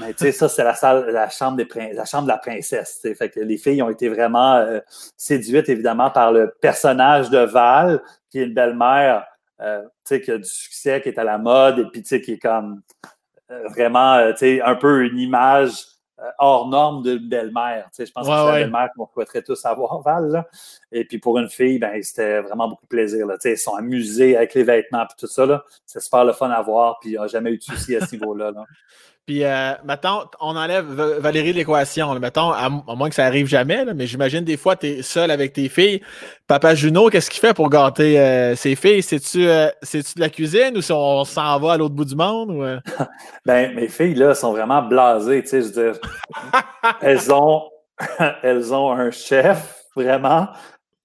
Mais 0.00 0.14
tu 0.14 0.24
sais, 0.24 0.32
ça, 0.32 0.48
c'est 0.48 0.64
la 0.64 0.74
salle, 0.74 1.10
la 1.10 1.28
chambre, 1.28 1.56
des 1.56 1.92
la 1.92 2.04
chambre 2.04 2.24
de 2.24 2.28
la 2.28 2.38
princesse. 2.38 3.00
Fait 3.16 3.28
que 3.28 3.40
les 3.40 3.58
filles 3.58 3.82
ont 3.82 3.90
été 3.90 4.08
vraiment 4.08 4.56
euh, 4.56 4.80
séduites, 5.16 5.68
évidemment, 5.68 6.10
par 6.10 6.32
le 6.32 6.54
personnage 6.60 7.28
de 7.30 7.38
Val, 7.38 8.02
qui 8.30 8.40
est 8.40 8.44
une 8.44 8.54
belle-mère, 8.54 9.26
euh, 9.60 9.82
tu 9.82 9.88
sais, 10.04 10.20
qui 10.20 10.30
a 10.30 10.38
du 10.38 10.48
succès, 10.48 11.00
qui 11.02 11.10
est 11.10 11.18
à 11.18 11.24
la 11.24 11.38
mode, 11.38 11.80
et 11.80 11.84
puis 11.92 12.02
tu 12.02 12.08
sais, 12.08 12.20
qui 12.20 12.32
est 12.32 12.38
comme 12.38 12.80
euh, 13.50 13.68
vraiment, 13.68 14.30
tu 14.32 14.38
sais, 14.38 14.62
un 14.62 14.74
peu 14.74 15.04
une 15.04 15.18
image 15.18 15.84
hors 16.38 16.68
norme 16.68 17.02
d'une 17.02 17.28
belle-mère. 17.28 17.84
Tu 17.84 17.96
sais, 17.96 18.06
je 18.06 18.12
pense 18.12 18.26
que 18.26 18.32
c'est 18.32 18.44
la 18.44 18.52
belle-mère 18.52 18.90
qu'on 18.94 19.06
souhaiterait 19.06 19.42
tous 19.42 19.64
avoir, 19.64 20.00
Val. 20.02 20.46
Et 20.92 21.06
puis 21.06 21.18
pour 21.18 21.38
une 21.38 21.48
fille, 21.48 21.78
ben, 21.78 21.98
c'était 22.02 22.40
vraiment 22.40 22.68
beaucoup 22.68 22.84
de 22.84 22.90
plaisir. 22.90 23.26
Là. 23.26 23.38
Tu 23.38 23.42
sais, 23.42 23.52
ils 23.54 23.58
sont 23.58 23.74
amusés 23.74 24.36
avec 24.36 24.52
les 24.52 24.62
vêtements 24.62 25.04
et 25.04 25.14
tout 25.18 25.26
ça. 25.26 25.64
C'est 25.86 26.00
super 26.00 26.26
le 26.26 26.34
fun 26.34 26.50
à 26.50 26.60
voir, 26.60 26.98
puis 27.00 27.10
il 27.10 27.12
n'y 27.12 27.18
a 27.18 27.26
jamais 27.26 27.52
eu 27.52 27.56
de 27.56 27.62
souci 27.62 27.96
à 27.96 28.06
ce 28.06 28.14
niveau-là. 28.14 28.50
Là. 28.50 28.64
Puis, 29.30 29.44
euh, 29.44 29.74
mettons, 29.84 30.24
on 30.40 30.56
enlève 30.56 30.86
Valérie 30.86 31.52
de 31.52 31.58
l'équation. 31.58 32.12
Mettons, 32.18 32.50
à, 32.50 32.68
moins 32.68 33.08
que 33.08 33.14
ça 33.14 33.26
arrive 33.26 33.46
jamais, 33.46 33.84
mais 33.94 34.04
j'imagine 34.08 34.42
des 34.42 34.56
fois, 34.56 34.74
tu 34.74 34.88
es 34.88 35.02
seul 35.02 35.30
avec 35.30 35.52
tes 35.52 35.68
filles. 35.68 36.02
Papa 36.48 36.74
Juno, 36.74 37.08
qu'est-ce 37.10 37.30
qu'il 37.30 37.38
fait 37.38 37.54
pour 37.54 37.70
gâter 37.70 38.18
euh, 38.18 38.56
ses 38.56 38.74
filles? 38.74 39.04
C'est-tu 39.04 39.46
euh, 39.48 39.68
de 39.68 40.20
la 40.20 40.30
cuisine 40.30 40.76
ou 40.76 40.82
si 40.82 40.90
on 40.90 41.24
s'en 41.24 41.60
va 41.60 41.74
à 41.74 41.76
l'autre 41.76 41.94
bout 41.94 42.04
du 42.04 42.16
monde? 42.16 42.50
Ou, 42.50 42.64
euh? 42.64 42.80
ben, 43.46 43.72
mes 43.76 43.86
filles, 43.86 44.16
là, 44.16 44.34
sont 44.34 44.50
vraiment 44.50 44.82
blasées. 44.82 45.42
Tu 45.42 45.50
sais, 45.50 45.62
je 45.62 45.66
veux 45.66 45.92
dire, 45.92 46.00
elles, 47.00 47.32
ont, 47.32 47.70
elles 48.42 48.74
ont 48.74 48.90
un 48.90 49.12
chef, 49.12 49.84
vraiment, 49.94 50.48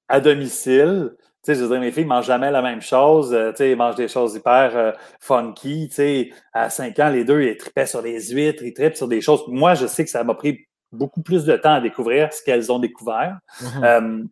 à 0.08 0.20
domicile 0.20 1.12
sais, 1.46 1.56
je 1.56 1.64
veux 1.64 1.70
dire, 1.70 1.80
mes 1.80 1.92
filles 1.92 2.04
ne 2.04 2.10
mangent 2.10 2.26
jamais 2.26 2.52
la 2.52 2.62
même 2.62 2.82
chose. 2.82 3.34
Euh, 3.34 3.52
tu 3.52 3.58
sais, 3.58 3.72
ils 3.72 3.78
mangent 3.78 3.96
des 3.96 4.08
choses 4.08 4.36
hyper 4.36 4.72
euh, 4.76 4.92
funky. 5.20 5.88
Tu 5.90 5.96
sais, 5.96 6.30
à 6.54 6.70
5 6.70 6.98
ans, 7.00 7.10
les 7.10 7.24
deux, 7.24 7.42
ils 7.42 7.58
tripaient 7.58 7.86
sur 7.86 8.02
les 8.02 8.30
huîtres, 8.30 8.64
ils 8.64 8.74
trippent 8.74 8.96
sur 8.96 9.08
des 9.08 9.22
choses. 9.22 9.44
Moi, 9.48 9.74
je 9.76 9.88
sais 9.88 10.04
que 10.04 10.10
ça 10.10 10.24
m'a 10.24 10.36
pris 10.36 10.68
beaucoup 10.92 11.22
plus 11.22 11.46
de 11.46 11.56
temps 11.58 11.74
à 11.74 11.82
découvrir 11.82 12.34
ce 12.34 12.44
qu'elles 12.44 12.72
ont 12.72 12.80
découvert. 12.80 13.38
Euh, 13.84 14.24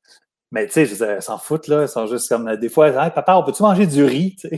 mais 0.54 0.68
tu 0.68 0.74
sais, 0.74 0.86
je 0.86 1.04
elles 1.04 1.22
s'en 1.24 1.40
foutent, 1.40 1.68
là. 1.68 1.82
Elles 1.82 1.90
sont 1.90 2.06
juste 2.06 2.30
comme 2.30 2.56
des 2.58 2.70
fois, 2.70 2.90
hey, 2.90 3.10
papa, 3.10 3.34
on 3.34 3.44
peut-tu 3.44 3.64
manger 3.64 3.88
du 3.88 4.04
riz? 4.04 4.36
il 4.52 4.54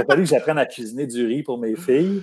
a 0.00 0.04
fallu 0.06 0.22
que 0.22 0.28
j'apprenne 0.30 0.56
à 0.56 0.64
cuisiner 0.64 1.06
du 1.06 1.26
riz 1.26 1.42
pour 1.42 1.58
mes 1.58 1.76
filles. 1.76 2.22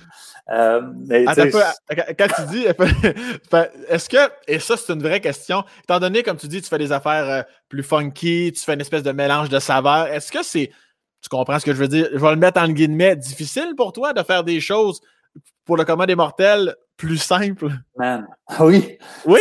Euh, 0.50 0.82
mais, 1.08 1.26
quand 1.26 2.28
tu 2.36 2.46
dis, 2.50 2.66
est-ce 3.90 4.10
que, 4.10 4.18
et 4.48 4.58
ça, 4.58 4.76
c'est 4.76 4.92
une 4.92 5.04
vraie 5.04 5.22
question, 5.22 5.64
étant 5.84 6.00
donné, 6.00 6.24
comme 6.24 6.38
tu 6.38 6.48
dis, 6.48 6.60
tu 6.60 6.68
fais 6.68 6.80
des 6.80 6.92
affaires 6.92 7.30
euh, 7.30 7.44
plus 7.70 7.84
funky, 7.84 8.52
tu 8.52 8.64
fais 8.64 8.74
une 8.74 8.82
espèce 8.82 9.04
de 9.04 9.12
mélange 9.12 9.50
de 9.50 9.60
saveurs, 9.60 10.08
est-ce 10.08 10.32
que 10.32 10.42
c'est, 10.42 10.72
tu 11.22 11.30
comprends 11.30 11.60
ce 11.60 11.66
que 11.66 11.76
je 11.76 11.78
veux 11.78 11.88
dire? 11.88 12.10
Je 12.12 12.18
vais 12.18 12.32
le 12.32 12.38
mettre 12.38 12.60
en 12.60 12.70
guillemets, 12.70 13.16
difficile 13.16 13.76
pour 13.78 13.94
toi 13.94 14.14
de 14.14 14.24
faire 14.24 14.44
des 14.44 14.60
choses 14.62 15.00
pour 15.68 15.78
le 15.78 15.86
commun 15.86 16.08
des 16.08 16.16
mortels 16.16 16.76
plus 16.96 17.18
simples? 17.18 17.70
Man, 17.96 18.28
oui. 18.60 18.98
Oui. 19.26 19.40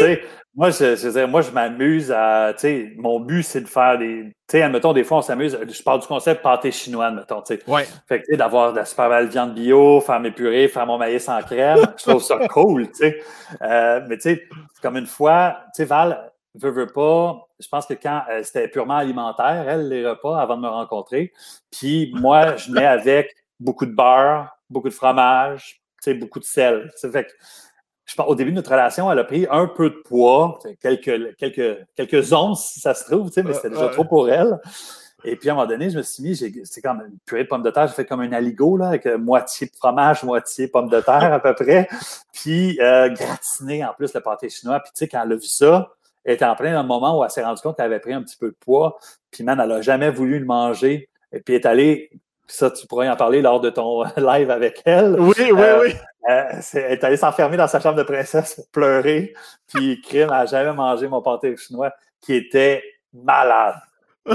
Moi, 0.55 0.71
je, 0.71 0.97
je, 0.97 1.27
moi, 1.27 1.43
je 1.43 1.51
m'amuse 1.51 2.11
à, 2.11 2.53
tu 2.55 2.61
sais, 2.61 2.93
mon 2.97 3.21
but, 3.21 3.43
c'est 3.43 3.61
de 3.61 3.69
faire 3.69 3.99
des, 3.99 4.25
tu 4.25 4.33
sais, 4.53 4.63
admettons, 4.63 4.95
des 4.95 5.05
fois, 5.05 5.19
on 5.19 5.23
s'amuse, 5.23 5.59
je 5.69 5.83
parle 5.83 6.01
du 6.01 6.07
concept 6.07 6.43
pâté 6.43 6.73
chinois, 6.73 7.07
admettons, 7.07 7.43
tu 7.43 7.57
sais. 7.57 7.71
Ouais. 7.71 7.87
Fait 8.09 8.23
que, 8.23 8.35
d'avoir 8.37 8.73
de 8.73 8.79
la 8.79 8.87
super 8.87 9.11
belle 9.11 9.29
viande 9.29 9.55
bio, 9.55 10.01
faire 10.01 10.19
mes 10.19 10.31
purées, 10.31 10.69
faire 10.69 10.87
mon 10.87 10.97
maïs 10.97 11.29
en 11.29 11.43
crème, 11.43 11.87
je 11.99 12.05
trouve 12.05 12.23
ça 12.23 12.39
cool, 12.49 12.89
tu 12.89 12.95
sais. 12.95 13.19
Euh, 13.61 14.01
mais, 14.09 14.17
tu 14.17 14.23
sais, 14.23 14.49
comme 14.81 14.97
une 14.97 15.07
fois, 15.07 15.59
tu 15.75 15.83
sais, 15.83 15.85
Val, 15.85 16.33
veut, 16.55 16.71
veut 16.71 16.87
pas, 16.87 17.47
je 17.61 17.69
pense 17.69 17.85
que 17.85 17.93
quand 17.93 18.23
euh, 18.31 18.43
c'était 18.43 18.69
purement 18.69 18.97
alimentaire, 18.97 19.67
elle, 19.69 19.89
les 19.91 20.09
repas, 20.09 20.41
avant 20.41 20.57
de 20.57 20.63
me 20.63 20.69
rencontrer, 20.69 21.35
puis 21.71 22.11
moi, 22.15 22.57
je 22.57 22.73
mets 22.73 22.87
avec 22.87 23.35
beaucoup 23.61 23.85
de 23.85 23.95
beurre, 23.95 24.57
beaucoup 24.71 24.89
de 24.89 24.95
fromage, 24.95 25.83
beaucoup 26.15 26.41
de 26.41 26.45
sel. 26.45 26.91
Fait 27.01 27.25
que, 27.25 28.23
au 28.23 28.35
début 28.35 28.51
de 28.51 28.57
notre 28.57 28.71
relation, 28.71 29.11
elle 29.11 29.19
a 29.19 29.25
pris 29.25 29.47
un 29.51 29.67
peu 29.67 29.91
de 29.91 30.03
poids, 30.05 30.59
quelques, 30.81 31.37
quelques, 31.37 31.87
quelques 31.95 32.33
onces 32.33 32.73
si 32.73 32.81
ça 32.81 32.95
se 32.95 33.05
trouve, 33.05 33.31
mais 33.37 33.53
c'était 33.53 33.71
déjà 33.71 33.89
trop 33.89 34.05
pour 34.05 34.31
elle. 34.31 34.59
Et 35.25 35.35
puis 35.35 35.49
à 35.49 35.53
un 35.53 35.55
moment 35.57 35.67
donné, 35.67 35.91
je 35.91 35.97
me 35.97 36.03
suis 36.03 36.23
mis, 36.23 36.37
c'est 36.37 36.81
comme 36.81 37.01
une 37.01 37.19
purée 37.25 37.45
de 37.45 37.49
pommes 37.49 37.63
de 37.63 37.71
terre, 37.71 37.89
j'ai 37.89 37.95
fait 37.95 38.05
comme 38.05 38.21
un 38.21 38.33
aligot, 38.33 38.77
là, 38.77 38.89
avec 38.89 39.07
euh, 39.07 39.19
moitié 39.19 39.69
fromage, 39.77 40.23
moitié 40.23 40.69
pommes 40.69 40.89
de 40.89 41.01
terre 41.01 41.33
à 41.33 41.41
peu 41.41 41.55
près. 41.55 41.89
Puis 42.33 42.79
euh, 42.81 43.09
gratiné 43.09 43.85
en 43.85 43.93
plus 43.95 44.15
le 44.15 44.21
pâté 44.21 44.49
chinois. 44.49 44.79
Puis 44.81 44.93
tu 44.95 44.99
sais, 45.01 45.09
quand 45.09 45.23
elle 45.25 45.33
a 45.33 45.37
vu 45.37 45.47
ça, 45.47 45.91
elle 46.25 46.35
était 46.35 46.45
en 46.45 46.55
plein 46.55 46.75
dans 46.75 46.83
le 46.83 46.89
moment 46.89 47.19
où 47.19 47.25
elle 47.25 47.31
s'est 47.31 47.43
rendue 47.43 47.61
compte 47.61 47.77
qu'elle 47.77 47.87
avait 47.87 47.99
pris 47.99 48.13
un 48.13 48.23
petit 48.23 48.37
peu 48.37 48.51
de 48.51 48.57
poids. 48.61 48.99
Puis 49.31 49.43
man, 49.43 49.59
elle 49.61 49.69
n'a 49.69 49.81
jamais 49.81 50.11
voulu 50.11 50.39
le 50.39 50.45
manger. 50.45 51.09
Et 51.33 51.41
puis 51.41 51.55
elle 51.55 51.61
est 51.61 51.67
allée 51.67 52.11
ça, 52.47 52.71
tu 52.71 52.87
pourrais 52.87 53.09
en 53.09 53.17
parler 53.17 53.43
lors 53.43 53.61
de 53.61 53.71
ton 53.71 54.05
live 54.17 54.51
avec 54.51 54.83
elle. 54.85 55.17
Oui, 55.19 55.35
oui, 55.39 55.53
euh, 55.53 55.81
oui. 55.83 55.95
elle 56.29 56.93
est 56.93 57.05
allée 57.05 57.17
s'enfermer 57.17 57.57
dans 57.57 57.69
sa 57.69 57.81
chambre 57.81 57.97
de 57.97 58.03
princesse 58.03 58.55
pour 58.55 58.69
pleurer. 58.69 59.35
Puis 59.67 60.01
Krim 60.03 60.29
n'a 60.29 60.47
jamais 60.47 60.73
mangé 60.73 61.09
mon 61.09 61.23
pâté 61.23 61.57
chinois 61.57 61.93
qui 62.21 62.35
était 62.35 62.83
malade. 63.13 63.77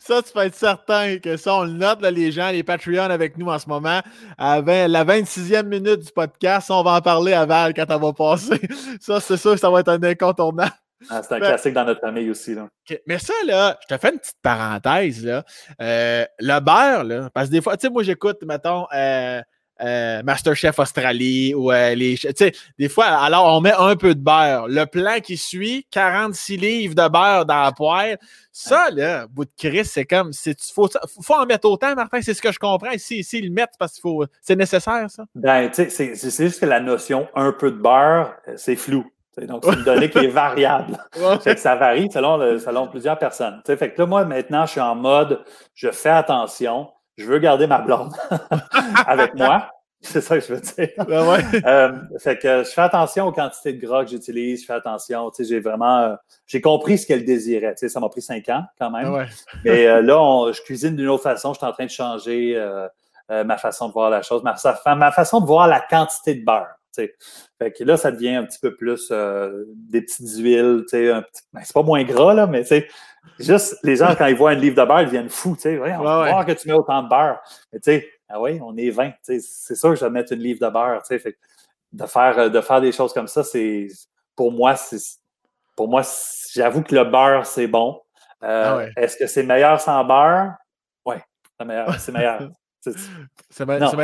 ça, 0.00 0.22
tu 0.22 0.32
peux 0.32 0.40
être 0.40 0.54
certain 0.54 1.18
que 1.18 1.36
ça, 1.36 1.54
on 1.54 1.64
le 1.64 1.72
note, 1.72 2.02
les 2.02 2.32
gens, 2.32 2.50
les 2.50 2.62
Patreons 2.62 3.10
avec 3.10 3.36
nous 3.38 3.46
en 3.46 3.58
ce 3.58 3.68
moment. 3.68 4.00
À 4.36 4.60
la 4.60 5.04
26e 5.04 5.64
minute 5.64 6.00
du 6.00 6.12
podcast, 6.12 6.70
on 6.70 6.82
va 6.82 6.92
en 6.94 7.00
parler 7.00 7.32
à 7.32 7.46
Val 7.46 7.74
quand 7.74 7.86
elle 7.88 8.00
va 8.00 8.12
passer. 8.12 8.60
ça, 9.00 9.20
c'est 9.20 9.36
sûr 9.36 9.52
que 9.52 9.60
ça 9.60 9.70
va 9.70 9.80
être 9.80 9.88
un 9.88 10.02
incontournable. 10.02 10.72
Ah, 11.08 11.22
c'est 11.22 11.34
un 11.34 11.38
ben, 11.38 11.46
classique 11.46 11.74
dans 11.74 11.84
notre 11.84 12.00
famille 12.00 12.30
aussi. 12.30 12.54
Là. 12.54 12.68
Mais 13.06 13.18
ça, 13.18 13.34
là, 13.46 13.78
je 13.82 13.94
te 13.94 14.00
fais 14.00 14.12
une 14.12 14.18
petite 14.18 14.40
parenthèse. 14.42 15.24
Là. 15.24 15.44
Euh, 15.80 16.24
le 16.40 16.60
beurre, 16.60 17.04
là, 17.04 17.30
parce 17.32 17.48
que 17.48 17.52
des 17.52 17.60
fois, 17.60 17.76
tu 17.76 17.86
sais, 17.86 17.92
moi, 17.92 18.02
j'écoute, 18.02 18.38
mettons, 18.44 18.86
euh, 18.92 19.40
euh, 19.80 20.22
Masterchef 20.24 20.76
Australie 20.80 21.54
ou 21.54 21.70
les. 21.70 22.16
Tu 22.18 22.28
sais, 22.34 22.52
des 22.80 22.88
fois, 22.88 23.06
alors, 23.06 23.56
on 23.56 23.60
met 23.60 23.74
un 23.78 23.94
peu 23.94 24.16
de 24.16 24.20
beurre. 24.20 24.66
Le 24.66 24.86
plan 24.86 25.20
qui 25.20 25.36
suit, 25.36 25.86
46 25.92 26.56
livres 26.56 26.94
de 26.96 27.08
beurre 27.08 27.46
dans 27.46 27.62
la 27.62 27.70
poêle. 27.70 28.18
Ça, 28.50 28.90
là, 28.90 29.28
bout 29.28 29.44
de 29.44 29.50
Chris, 29.56 29.84
c'est 29.84 30.04
comme. 30.04 30.32
Il 30.44 30.54
faut, 30.74 30.88
faut 31.22 31.34
en 31.34 31.46
mettre 31.46 31.68
autant, 31.68 31.94
Martin, 31.94 32.20
c'est 32.22 32.34
ce 32.34 32.42
que 32.42 32.50
je 32.50 32.58
comprends. 32.58 32.90
Ici, 32.90 33.18
ici, 33.18 33.38
ils 33.38 33.46
le 33.46 33.52
mettent 33.52 33.74
parce 33.78 33.92
qu'il 33.92 34.02
faut. 34.02 34.24
C'est 34.42 34.56
nécessaire, 34.56 35.08
ça? 35.08 35.26
Ben, 35.36 35.70
tu 35.70 35.88
sais, 35.88 36.14
c'est 36.16 36.44
juste 36.44 36.58
que 36.58 36.66
la 36.66 36.80
notion 36.80 37.28
un 37.36 37.52
peu 37.52 37.70
de 37.70 37.76
beurre, 37.76 38.34
c'est 38.56 38.74
flou. 38.74 39.08
Donc, 39.46 39.64
c'est 39.64 39.74
une 39.74 39.84
donnée 39.84 40.10
qui 40.10 40.18
est 40.18 40.28
variable. 40.28 40.98
que 41.44 41.56
ça 41.56 41.76
varie 41.76 42.08
selon, 42.12 42.58
selon 42.58 42.88
plusieurs 42.88 43.18
personnes. 43.18 43.60
fait 43.66 43.92
que 43.92 44.00
là, 44.00 44.06
moi, 44.06 44.24
maintenant, 44.24 44.66
je 44.66 44.72
suis 44.72 44.80
en 44.80 44.94
mode, 44.94 45.40
je 45.74 45.90
fais 45.90 46.10
attention, 46.10 46.88
je 47.16 47.24
veux 47.24 47.38
garder 47.38 47.66
ma 47.66 47.80
blonde 47.80 48.12
avec 49.06 49.34
moi. 49.34 49.70
C'est 50.00 50.20
ça 50.20 50.38
que 50.38 50.44
je 50.46 50.54
veux 50.54 50.60
dire. 50.60 50.90
Ben 51.08 51.62
euh, 51.66 51.92
fait 52.20 52.38
que 52.38 52.62
je 52.62 52.70
fais 52.70 52.82
attention 52.82 53.26
aux 53.26 53.32
quantités 53.32 53.72
de 53.72 53.84
gras 53.84 54.04
que 54.04 54.10
j'utilise, 54.10 54.60
je 54.60 54.66
fais 54.66 54.74
attention. 54.74 55.30
J'ai 55.38 55.58
vraiment 55.58 55.98
euh, 55.98 56.14
j'ai 56.46 56.60
compris 56.60 56.98
ce 56.98 57.06
qu'elle 57.06 57.24
désirait. 57.24 57.74
ça 57.76 57.98
m'a 57.98 58.08
pris 58.08 58.22
cinq 58.22 58.48
ans 58.48 58.62
quand 58.78 58.90
même. 58.90 59.12
Ben 59.12 59.26
Mais 59.64 59.86
euh, 59.88 60.00
là, 60.00 60.52
je 60.52 60.62
cuisine 60.62 60.94
d'une 60.94 61.08
autre 61.08 61.24
façon. 61.24 61.52
Je 61.52 61.58
suis 61.58 61.66
en 61.66 61.72
train 61.72 61.86
de 61.86 61.90
changer 61.90 62.56
ma 63.28 63.58
façon 63.58 63.88
de 63.88 63.92
voir 63.92 64.08
la 64.08 64.22
chose, 64.22 64.42
ma, 64.44 64.54
ma 64.94 65.10
façon 65.10 65.40
de 65.40 65.46
voir 65.46 65.66
la 65.66 65.80
quantité 65.80 66.34
de 66.36 66.44
beurre. 66.44 66.77
Fait 66.94 67.72
que 67.72 67.84
là, 67.84 67.96
ça 67.96 68.10
devient 68.10 68.36
un 68.36 68.44
petit 68.44 68.58
peu 68.58 68.74
plus 68.74 69.08
euh, 69.10 69.64
des 69.74 70.02
petites 70.02 70.36
huiles, 70.36 70.84
ben, 70.92 71.24
c'est 71.62 71.72
pas 71.72 71.82
moins 71.82 72.02
gras, 72.04 72.34
là, 72.34 72.46
mais 72.46 72.64
juste 73.38 73.78
les 73.82 73.96
gens, 73.96 74.14
quand 74.16 74.26
ils 74.26 74.36
voient 74.36 74.50
un 74.50 74.54
livre 74.54 74.76
de 74.76 74.86
beurre, 74.86 75.02
ils 75.02 75.08
viennent 75.08 75.28
fous, 75.28 75.54
tu 75.54 75.62
sais, 75.62 75.78
on 75.78 76.02
va 76.02 76.30
voir 76.30 76.46
que 76.46 76.52
tu 76.52 76.68
mets 76.68 76.74
autant 76.74 77.02
de 77.02 77.08
beurre. 77.08 77.38
Mais 77.72 77.80
tu 77.80 77.92
sais, 77.92 78.08
ah 78.28 78.40
oui, 78.40 78.60
on 78.62 78.76
est 78.76 78.90
20, 78.90 79.12
c'est 79.22 79.40
sûr 79.40 79.90
que 79.90 79.96
je 79.96 80.04
vais 80.04 80.10
mettre 80.10 80.32
une 80.32 80.40
livre 80.40 80.60
de 80.60 80.70
beurre, 80.70 81.02
tu 81.02 81.18
sais, 81.18 81.36
de 81.92 82.06
faire, 82.06 82.38
euh, 82.38 82.48
de 82.48 82.60
faire 82.60 82.80
des 82.80 82.92
choses 82.92 83.12
comme 83.12 83.28
ça, 83.28 83.42
c'est, 83.42 83.88
pour 84.34 84.52
moi, 84.52 84.76
c'est, 84.76 85.00
pour 85.76 85.88
moi, 85.88 86.02
j'avoue 86.52 86.82
que 86.82 86.94
le 86.94 87.04
beurre, 87.04 87.46
c'est 87.46 87.68
bon. 87.68 88.00
Euh, 88.42 88.86
ah 88.94 89.00
est-ce 89.00 89.16
que 89.16 89.26
c'est 89.26 89.42
meilleur 89.42 89.80
sans 89.80 90.04
beurre? 90.04 90.54
Oui, 91.04 91.16
c'est 91.58 91.66
meilleur. 91.66 91.94
C'est 92.00 92.12
meilleur. 92.12 92.50
C'est 93.50 93.66
meilleur, 93.66 93.94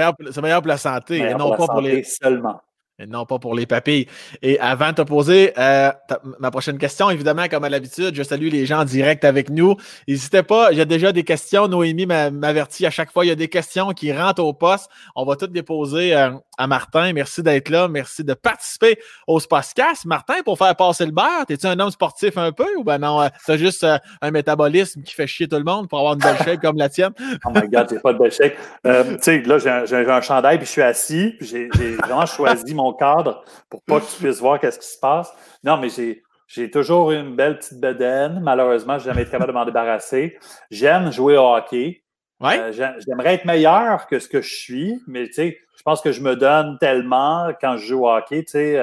meilleur, 0.43 0.61
pour 0.61 0.69
la 0.69 0.77
santé 0.77 1.19
et 1.19 1.35
non 1.35 1.57
pas 1.57 1.67
pour 1.67 1.81
les. 1.81 2.03
Seulement. 2.03 2.61
Et 3.01 3.07
non 3.07 3.27
pas 3.27 3.41
pour 3.41 3.57
les 3.57 3.67
papilles. 3.67 4.07
Et 4.41 4.59
avant 4.61 4.91
de 4.91 4.95
te 4.95 5.03
poser 5.03 5.53
euh, 5.59 5.91
ma 6.39 6.53
prochaine 6.53 6.79
question, 6.79 7.11
évidemment, 7.11 7.49
comme 7.49 7.65
à 7.65 7.69
l'habitude, 7.69 8.15
je 8.15 8.23
salue 8.23 8.49
les 8.51 8.67
gens 8.67 8.83
en 8.83 8.85
direct 8.85 9.25
avec 9.25 9.51
nous. 9.51 9.75
N'hésitez 10.07 10.45
pas, 10.45 10.69
a 10.69 10.85
déjà 10.85 11.11
des 11.11 11.25
questions. 11.25 11.67
Noémie 11.67 12.07
m'avertit 12.07 12.87
à 12.87 12.91
chaque 12.91 13.11
fois, 13.11 13.25
il 13.25 13.29
y 13.29 13.33
a 13.33 13.35
des 13.35 13.49
questions 13.49 13.91
qui 13.91 14.13
rentrent 14.13 14.45
au 14.45 14.53
poste. 14.53 14.89
On 15.17 15.25
va 15.25 15.35
toutes 15.35 15.53
les 15.55 15.65
poser 15.65 16.15
euh, 16.15 16.31
à 16.59 16.67
Martin. 16.67 17.13
Merci 17.13 17.43
d'être 17.43 17.69
là. 17.69 17.89
Merci 17.89 18.25
de 18.25 18.35
participer 18.35 18.99
au 19.27 19.41
Spacecast. 19.41 20.05
Martin, 20.05 20.43
pour 20.45 20.59
faire 20.59 20.75
passer 20.77 21.07
le 21.07 21.13
beurre, 21.13 21.45
es-tu 21.49 21.67
un 21.67 21.79
homme 21.79 21.91
sportif 21.91 22.37
un 22.37 22.53
peu 22.53 22.67
ou 22.77 22.85
ben 22.85 22.99
non, 22.99 23.23
euh, 23.23 23.29
c'est 23.45 23.59
juste 23.59 23.87
un 24.21 24.31
métabolisme 24.31 25.03
qui 25.03 25.15
fait 25.15 25.27
chier 25.27 25.49
tout 25.49 25.57
le 25.57 25.65
monde 25.65 25.89
pour 25.89 25.99
avoir 25.99 26.15
une 26.15 26.21
belle 26.21 26.37
shape 26.39 26.61
comme 26.61 26.77
la 26.77 26.89
tienne? 26.89 27.13
oh 27.45 27.51
my 27.55 27.69
God, 27.69 27.89
j'ai 27.91 27.99
pas 27.99 28.13
de 28.13 28.19
belle 28.19 28.33
shape. 28.33 28.55
tu 28.85 29.19
sais, 29.21 29.43
là, 29.43 29.59
j'ai 29.59 29.97
un, 29.97 30.21
chandail 30.21 30.59
puis 30.59 30.67
je 30.67 30.73
suis 30.73 30.83
assis. 30.83 31.37
J'ai 31.41 31.69
vraiment 31.69 32.27
choisi 32.27 32.75
mon 32.75 32.93
cadre 32.93 33.45
pour 33.69 33.83
pas 33.83 34.01
que 34.01 34.07
tu 34.07 34.23
puisses 34.23 34.41
voir 34.41 34.61
qu'est-ce 34.61 34.79
qui 34.79 34.89
se 34.89 34.99
passe. 34.99 35.33
Non, 35.63 35.77
mais 35.77 35.89
j'ai, 35.89 36.23
j'ai 36.47 36.71
toujours 36.71 37.11
une 37.13 37.35
belle 37.35 37.59
petite 37.59 37.81
bedaine. 37.81 38.41
Malheureusement, 38.43 38.99
je 38.99 39.05
n'ai 39.05 39.11
jamais 39.11 39.23
été 39.23 39.33
capable 39.33 39.53
de 39.53 39.59
m'en 39.59 39.65
débarrasser. 39.65 40.39
J'aime 40.71 41.11
jouer 41.13 41.37
au 41.37 41.55
hockey. 41.55 42.04
Ouais. 42.45 42.73
J'aimerais 42.73 43.35
être 43.35 43.45
meilleur 43.45 44.07
que 44.07 44.19
ce 44.19 44.29
que 44.29 44.41
je 44.41 44.55
suis, 44.55 45.03
mais 45.07 45.27
tu 45.27 45.35
sais, 45.35 45.59
je 45.77 45.83
pense 45.83 46.01
que 46.01 46.13
je 46.13 46.21
me 46.21 46.37
donne 46.37 46.79
tellement 46.79 47.51
quand 47.61 47.77
je 47.77 47.87
joue 47.87 48.05
au 48.05 48.11
hockey. 48.11 48.45
Tu 48.45 48.53
sais, 48.53 48.81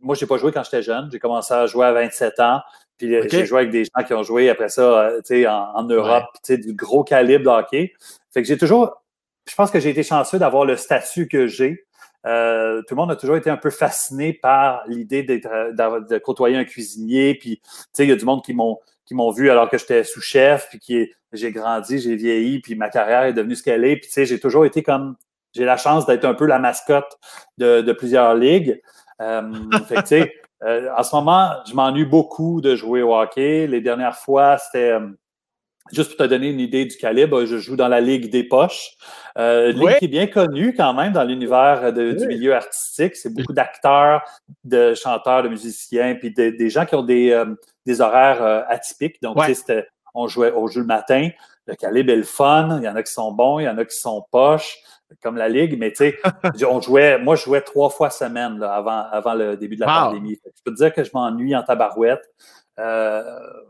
moi, 0.00 0.14
je 0.14 0.24
n'ai 0.24 0.28
pas 0.28 0.36
joué 0.36 0.52
quand 0.52 0.64
j'étais 0.64 0.82
jeune. 0.82 1.08
J'ai 1.12 1.18
commencé 1.18 1.52
à 1.54 1.66
jouer 1.66 1.86
à 1.86 1.92
27 1.92 2.40
ans. 2.40 2.60
Puis 2.98 3.12
j'ai 3.28 3.44
joué 3.44 3.60
avec 3.60 3.70
des 3.70 3.84
gens 3.84 4.04
qui 4.06 4.14
ont 4.14 4.22
joué 4.22 4.48
après 4.50 4.68
ça 4.68 5.10
en, 5.28 5.50
en 5.74 5.82
Europe, 5.84 6.24
sais, 6.42 6.58
du 6.58 6.74
gros 6.74 7.04
calibre 7.04 7.44
de 7.44 7.50
hockey. 7.50 7.92
Fait 8.32 8.42
que 8.42 8.48
j'ai 8.48 8.58
toujours, 8.58 9.02
je 9.48 9.54
pense 9.54 9.70
que 9.70 9.80
j'ai 9.80 9.90
été 9.90 10.02
chanceux 10.02 10.38
d'avoir 10.38 10.64
le 10.64 10.76
statut 10.76 11.28
que 11.28 11.46
j'ai. 11.46 11.84
Euh, 12.26 12.80
tout 12.88 12.94
le 12.94 12.96
monde 12.96 13.10
a 13.10 13.16
toujours 13.16 13.36
été 13.36 13.50
un 13.50 13.56
peu 13.56 13.70
fasciné 13.70 14.32
par 14.32 14.82
l'idée 14.86 15.22
d'être, 15.22 15.46
euh, 15.46 16.00
de 16.00 16.18
côtoyer 16.18 16.56
un 16.56 16.64
cuisinier. 16.64 17.34
Puis, 17.34 17.60
tu 17.62 17.70
sais, 17.92 18.04
il 18.04 18.08
y 18.08 18.12
a 18.12 18.16
du 18.16 18.24
monde 18.24 18.42
qui 18.42 18.54
m'ont, 18.54 18.78
qui 19.06 19.14
m'ont 19.14 19.30
vu 19.30 19.50
alors 19.50 19.68
que 19.68 19.78
j'étais 19.78 20.04
sous-chef, 20.04 20.68
puis 20.70 20.78
qui 20.78 21.10
j'ai 21.32 21.52
grandi, 21.52 21.98
j'ai 21.98 22.16
vieilli, 22.16 22.60
puis 22.60 22.74
ma 22.76 22.88
carrière 22.88 23.24
est 23.24 23.32
devenue 23.32 23.56
ce 23.56 23.62
qu'elle 23.62 23.84
est. 23.84 23.96
Puis, 23.96 24.06
tu 24.06 24.12
sais, 24.12 24.26
j'ai 24.26 24.38
toujours 24.38 24.64
été 24.64 24.82
comme, 24.82 25.16
j'ai 25.52 25.64
la 25.64 25.76
chance 25.76 26.06
d'être 26.06 26.24
un 26.24 26.34
peu 26.34 26.46
la 26.46 26.58
mascotte 26.58 27.18
de, 27.58 27.80
de 27.80 27.92
plusieurs 27.92 28.34
ligues. 28.34 28.80
Euh, 29.20 29.52
fait 29.88 30.02
tu 30.02 30.08
sais, 30.08 30.32
euh, 30.62 30.88
en 30.96 31.02
ce 31.02 31.14
moment, 31.14 31.52
je 31.68 31.74
m'ennuie 31.74 32.04
beaucoup 32.04 32.60
de 32.60 32.76
jouer 32.76 33.02
au 33.02 33.14
hockey. 33.14 33.66
Les 33.66 33.80
dernières 33.80 34.16
fois, 34.16 34.58
c'était 34.58 34.96
Juste 35.92 36.16
pour 36.16 36.16
te 36.16 36.30
donner 36.30 36.48
une 36.48 36.60
idée 36.60 36.86
du 36.86 36.96
calibre, 36.96 37.44
je 37.44 37.58
joue 37.58 37.76
dans 37.76 37.88
la 37.88 38.00
Ligue 38.00 38.30
des 38.30 38.42
poches. 38.42 38.96
Euh, 39.36 39.70
une 39.70 39.80
ligue 39.80 39.98
qui 39.98 40.06
est 40.06 40.08
bien 40.08 40.26
connue 40.26 40.74
quand 40.74 40.94
même 40.94 41.12
dans 41.12 41.24
l'univers 41.24 41.92
du 41.92 42.26
milieu 42.26 42.54
artistique. 42.54 43.16
C'est 43.16 43.32
beaucoup 43.34 43.52
d'acteurs, 43.52 44.22
de 44.64 44.94
chanteurs, 44.94 45.42
de 45.42 45.48
musiciens, 45.50 46.14
puis 46.14 46.32
des 46.32 46.70
gens 46.70 46.86
qui 46.86 46.94
ont 46.94 47.02
des, 47.02 47.32
euh, 47.32 47.44
des 47.86 48.00
horaires 48.00 48.42
euh, 48.42 48.62
atypiques. 48.68 49.20
Donc, 49.22 49.38
on 50.14 50.28
jouait 50.28 50.52
au 50.52 50.68
jeu 50.68 50.80
le 50.80 50.86
matin. 50.86 51.28
Le 51.66 51.74
calibre 51.74 52.12
est 52.12 52.16
le 52.16 52.22
fun. 52.22 52.78
Il 52.78 52.84
y 52.84 52.88
en 52.88 52.96
a 52.96 53.02
qui 53.02 53.12
sont 53.12 53.32
bons, 53.32 53.58
il 53.58 53.64
y 53.64 53.68
en 53.68 53.78
a 53.78 53.84
qui 53.84 53.96
sont 53.96 54.24
poches, 54.30 54.78
comme 55.22 55.36
la 55.36 55.48
Ligue. 55.48 55.78
Mais 55.78 55.90
tu 55.90 55.96
sais, 55.96 56.18
on 56.68 56.80
jouait, 56.80 57.18
moi, 57.18 57.36
je 57.36 57.44
jouais 57.44 57.62
trois 57.62 57.90
fois 57.90 58.10
semaine 58.10 58.62
avant, 58.62 59.06
avant 59.10 59.34
le 59.34 59.56
début 59.56 59.76
de 59.76 59.80
la 59.80 59.86
pandémie. 59.86 60.38
Je 60.44 60.62
peux 60.64 60.72
te 60.72 60.76
dire 60.76 60.92
que 60.92 61.02
je 61.02 61.10
m'ennuie 61.14 61.56
en 61.56 61.62
tabarouette. 61.62 62.24
Euh, 62.78 63.22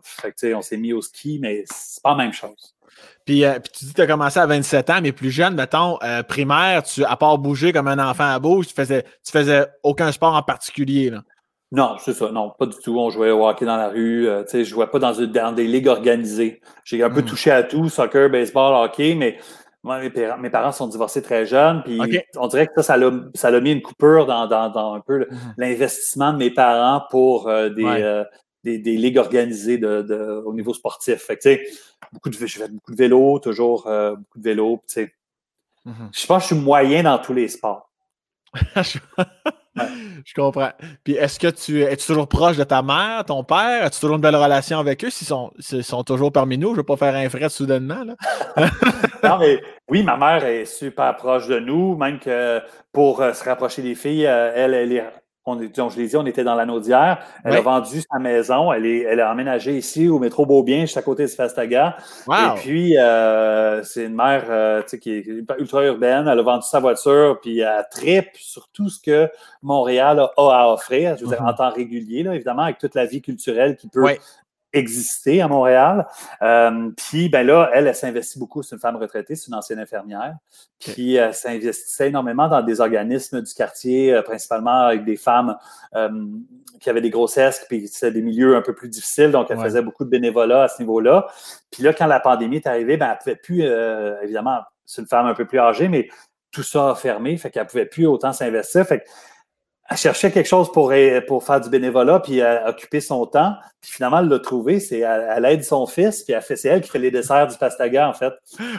fait 0.03 0.55
on 0.55 0.62
s'est 0.62 0.79
mis 0.79 0.92
au 0.92 1.03
ski, 1.03 1.38
mais 1.40 1.64
c'est 1.66 2.03
pas 2.03 2.11
la 2.11 2.16
même 2.16 2.33
chose. 2.33 2.74
Puis, 3.24 3.44
euh, 3.44 3.59
puis 3.59 3.72
tu 3.72 3.85
dis 3.87 3.90
que 3.92 3.96
tu 3.96 4.03
as 4.03 4.07
commencé 4.07 4.38
à 4.38 4.46
27 4.46 4.90
ans, 4.90 5.00
mais 5.03 5.12
plus 5.12 5.31
jeune, 5.31 5.55
mettons, 5.55 5.98
euh, 6.03 6.22
primaire, 6.22 6.83
tu, 6.83 7.05
à 7.05 7.16
part 7.16 7.38
bouger 7.38 7.72
comme 7.72 7.88
un 7.88 7.98
enfant 7.98 8.24
à 8.24 8.38
bouge, 8.38 8.68
tu 8.68 8.74
faisais, 8.74 9.03
tu 9.24 9.33
faisais 9.33 9.66
aucun 9.83 10.12
sport 10.12 10.35
en 10.35 10.42
particulier. 10.42 11.11
Là. 11.11 11.22
Non, 11.75 11.97
c'est 11.99 12.13
ça. 12.13 12.31
Non, 12.31 12.51
pas 12.51 12.67
du 12.67 12.77
tout. 12.77 12.97
On 12.99 13.11
jouait 13.11 13.31
au 13.31 13.47
hockey 13.47 13.65
dans 13.65 13.77
la 13.77 13.89
rue. 13.89 14.29
Euh, 14.29 14.45
je 14.53 14.63
jouais 14.63 14.87
pas 14.87 14.99
dans, 14.99 15.13
dans, 15.13 15.53
des 15.53 15.67
ligues 15.67 15.89
organisées. 15.89 16.61
J'ai 16.85 17.03
un 17.03 17.11
peu 17.11 17.21
hmm. 17.21 17.27
touché 17.27 17.51
à 17.51 17.63
tout, 17.63 17.89
soccer, 17.89 18.31
baseball, 18.31 18.75
hockey, 18.85 19.15
mais 19.15 19.39
moi, 19.83 19.99
mes, 19.99 20.11
parents, 20.11 20.39
mes 20.39 20.51
parents 20.51 20.73
sont 20.73 20.87
divorcés 20.87 21.21
très 21.21 21.45
jeunes. 21.45 21.83
Puis 21.85 22.01
on 22.37 22.47
dirait 22.47 22.69
que 22.69 22.81
ça, 22.81 22.97
ça 23.35 23.51
l'a 23.51 23.61
mis 23.61 23.73
une 23.73 23.83
coupure 23.83 24.25
dans, 24.27 24.47
dans, 24.47 24.71
dans 24.71 24.95
un 24.95 25.01
peu 25.01 25.27
hmm. 25.31 25.55
l'investissement 25.59 26.33
de 26.33 26.39
mes 26.39 26.51
parents 26.51 27.03
pour 27.11 27.51
des, 27.51 28.25
des, 28.63 28.79
des, 28.79 28.97
ligues 28.97 29.19
organisées 29.19 29.77
de, 29.77 30.03
de, 30.03 30.43
au 30.47 30.55
niveau 30.55 30.73
sportif. 30.73 31.17
Fait 31.17 31.37
que, 31.37 31.59
beaucoup 32.13 32.31
de, 32.31 32.47
je 32.47 32.59
fais 32.59 32.69
beaucoup 32.69 32.93
de 32.93 32.97
vélo, 32.97 33.39
toujours 33.41 33.87
euh, 33.87 34.15
beaucoup 34.17 34.39
de 34.39 34.45
vélo. 34.45 34.83
Mm 35.85 35.93
-hmm. 35.93 36.09
Je 36.13 36.27
pense 36.27 36.43
que 36.43 36.49
je 36.49 36.55
suis 36.55 36.65
moyen 36.65 37.03
dans 37.03 37.19
tous 37.19 37.35
les 37.35 37.49
sports. 37.49 37.91
Je 40.25 40.35
comprends. 40.35 40.71
Puis 41.03 41.15
est-ce 41.15 41.39
que 41.39 41.49
tu 41.49 41.83
es 41.83 41.95
-tu 41.95 42.07
toujours 42.07 42.29
proche 42.29 42.57
de 42.57 42.65
ta 42.65 42.83
mère, 42.83 43.25
ton 43.25 43.45
père? 43.45 43.85
As-tu 43.85 44.01
toujours 44.01 44.17
une 44.17 44.23
belle 44.23 44.37
relation 44.37 44.79
avec 44.79 45.05
eux? 45.05 45.11
S'ils 45.11 45.27
sont, 45.27 45.53
sont 45.59 46.05
toujours 46.05 46.33
parmi 46.33 46.59
nous? 46.59 46.69
Je 46.69 46.73
ne 46.73 46.77
veux 46.79 46.83
pas 46.85 46.97
faire 46.97 47.15
un 47.15 47.29
frais 47.29 47.49
soudainement. 47.49 48.05
Là. 48.05 48.15
non, 49.25 49.39
mais 49.39 49.61
oui, 49.89 50.03
ma 50.03 50.17
mère 50.17 50.45
est 50.45 50.65
super 50.65 51.17
proche 51.17 51.49
de 51.49 51.59
nous, 51.59 51.97
même 51.97 52.19
que 52.19 52.61
pour 52.93 53.21
euh, 53.21 53.33
se 53.33 53.45
rapprocher 53.45 53.83
des 53.83 53.95
filles, 53.95 54.27
euh, 54.27 54.53
elle, 54.55 54.75
elle 54.75 54.93
est 54.93 55.05
on 55.47 55.57
donc, 55.57 55.91
je 55.91 55.99
l'ai 55.99 56.07
dit, 56.07 56.17
on 56.17 56.25
était 56.25 56.45
dans 56.45 56.55
l'anneau 56.55 56.81
d'hier. 56.81 57.19
Elle 57.45 57.57
a 57.57 57.61
vendu 57.61 58.01
sa 58.01 58.19
maison. 58.19 58.73
Elle, 58.73 58.87
est, 58.87 59.01
elle 59.01 59.21
a 59.21 59.31
emménagé 59.31 59.77
ici 59.77 60.09
au 60.09 60.19
métro 60.19 60.47
Beaubien, 60.47 60.81
juste 60.83 60.97
à 60.97 61.03
côté 61.03 61.25
de 61.25 61.29
Fastaga. 61.29 61.97
Et 62.29 62.61
puis, 62.61 62.97
euh, 62.97 63.83
c'est 63.83 64.05
une 64.05 64.15
mère 64.15 64.45
euh, 64.49 64.83
qui 64.83 65.11
est 65.11 65.27
ultra 65.59 65.85
urbaine. 65.85 66.29
Elle 66.29 66.39
a 66.39 66.43
vendu 66.43 66.67
sa 66.67 66.81
voiture, 66.81 67.39
puis 67.43 67.61
elle 67.61 67.87
tripe 67.91 68.31
sur 68.37 68.69
tout 68.69 68.89
ce 68.89 69.01
que 69.01 69.29
Montréal 69.63 70.19
a 70.21 70.31
à 70.37 70.73
offrir, 70.73 71.17
je 71.17 71.25
veux 71.25 71.29
dire, 71.29 71.43
mm-hmm. 71.43 71.51
en 71.51 71.55
temps 71.55 71.71
régulier, 71.71 72.23
là, 72.23 72.35
évidemment, 72.35 72.63
avec 72.63 72.79
toute 72.79 72.95
la 72.95 73.05
vie 73.05 73.21
culturelle 73.21 73.77
qui 73.77 73.89
peut 73.89 74.07
exister 74.75 75.41
à 75.41 75.49
Montréal. 75.49 76.07
Euh, 76.43 76.91
puis 76.97 77.29
ben 77.29 77.47
là, 77.47 77.71
elle, 77.73 77.87
elle 77.87 77.95
s'investit 77.95 78.39
beaucoup. 78.39 78.63
C'est 78.63 78.75
une 78.75 78.81
femme 78.81 78.97
retraitée, 78.97 79.37
c'est 79.37 79.47
une 79.47 79.55
ancienne 79.55 79.79
infirmière. 79.79 80.35
Puis 80.79 81.15
elle 81.15 81.33
s'investissait 81.33 82.09
énormément 82.09 82.49
dans 82.49 82.61
des 82.61 82.81
organismes 82.81 83.41
du 83.41 83.55
quartier, 83.55 84.13
euh, 84.13 84.23
principalement 84.23 84.83
avec 84.87 85.05
des 85.05 85.17
femmes 85.17 85.57
euh, 85.95 86.11
qui 86.81 86.91
avaient 86.91 87.01
des 87.01 87.11
grossesses, 87.11 87.65
puis 87.69 87.89
c'était 87.89 88.13
des 88.13 88.23
milieux 88.23 88.57
un 88.57 88.63
peu 88.63 88.75
plus 88.75 88.89
difficiles. 88.89 89.31
Donc, 89.31 89.47
elle 89.51 89.61
faisait 89.61 89.83
beaucoup 89.83 90.05
de 90.05 90.11
bénévolat 90.11 90.65
à 90.65 90.69
ce 90.69 90.83
niveau-là. 90.83 91.27
Puis 91.71 91.83
là, 91.83 91.95
quand 91.95 92.07
la 92.07 92.21
pandémie 92.21 92.57
est 92.57 92.67
arrivée, 92.67 92.97
ben, 92.97 93.13
elle 93.13 93.19
pouvait 93.19 93.37
plus, 93.37 93.63
évidemment, 94.23 94.61
c'est 94.85 95.01
une 95.01 95.09
femme 95.09 95.27
un 95.27 95.35
peu 95.35 95.47
plus 95.47 95.61
âgée, 95.61 95.89
mais 95.89 96.09
tout 96.51 96.63
ça 96.63 96.91
a 96.91 96.95
fermé, 96.95 97.37
fait 97.37 97.51
qu'elle 97.51 97.67
pouvait 97.67 97.87
plus 97.87 98.07
autant 98.07 98.33
s'investir. 98.33 98.87
Fait 98.87 99.05
elle 99.90 99.99
cherchait 99.99 100.31
quelque 100.31 100.47
chose 100.47 100.73
pour, 100.73 100.94
pour 101.27 101.44
faire 101.44 101.61
du 101.61 101.68
bénévolat 101.68 102.20
puis 102.20 102.40
euh, 102.40 102.68
occuper 102.68 103.01
son 103.01 103.27
temps. 103.27 103.55
Puis 103.83 103.92
finalement, 103.92 104.20
elle 104.20 104.29
l'a 104.29 104.38
trouvé. 104.38 104.81
C'est, 104.81 105.01
elle, 105.01 105.44
aide 105.44 105.62
son 105.62 105.87
fils, 105.87 106.23
puis 106.23 106.35
c'est 106.57 106.68
elle 106.68 106.81
qui 106.81 106.88
fait 106.88 106.99
les 106.99 107.11
desserts 107.11 107.49
du 107.49 107.59
pastaga, 107.59 108.09
en 108.09 108.14
fait. 108.14 108.33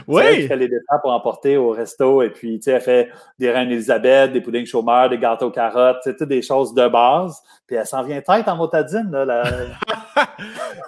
Oui. 0.07 0.23
C'est 0.23 0.29
elle 0.29 0.41
qui 0.41 0.47
fait 0.47 0.55
les 0.55 0.67
desserts 0.67 1.01
pour 1.03 1.11
emporter 1.11 1.57
au 1.57 1.69
resto. 1.69 2.23
Et 2.23 2.31
puis, 2.31 2.59
tu 2.59 2.63
sais, 2.63 2.71
elle 2.71 2.81
fait 2.81 3.09
des 3.37 3.51
reines 3.51 3.69
Elisabeth, 3.69 4.33
des 4.33 4.41
puddings 4.41 4.65
chômeurs, 4.65 5.09
des 5.09 5.19
gâteaux 5.19 5.51
carottes, 5.51 5.99
tu 6.03 6.11
sais, 6.17 6.25
des 6.25 6.41
choses 6.41 6.73
de 6.73 6.87
base. 6.87 7.39
Puis 7.67 7.75
elle 7.75 7.85
s'en 7.85 8.01
vient 8.01 8.21
tête 8.21 8.47
en 8.47 8.55
motadine, 8.55 9.09
là. 9.11 9.25
La... 9.25 9.43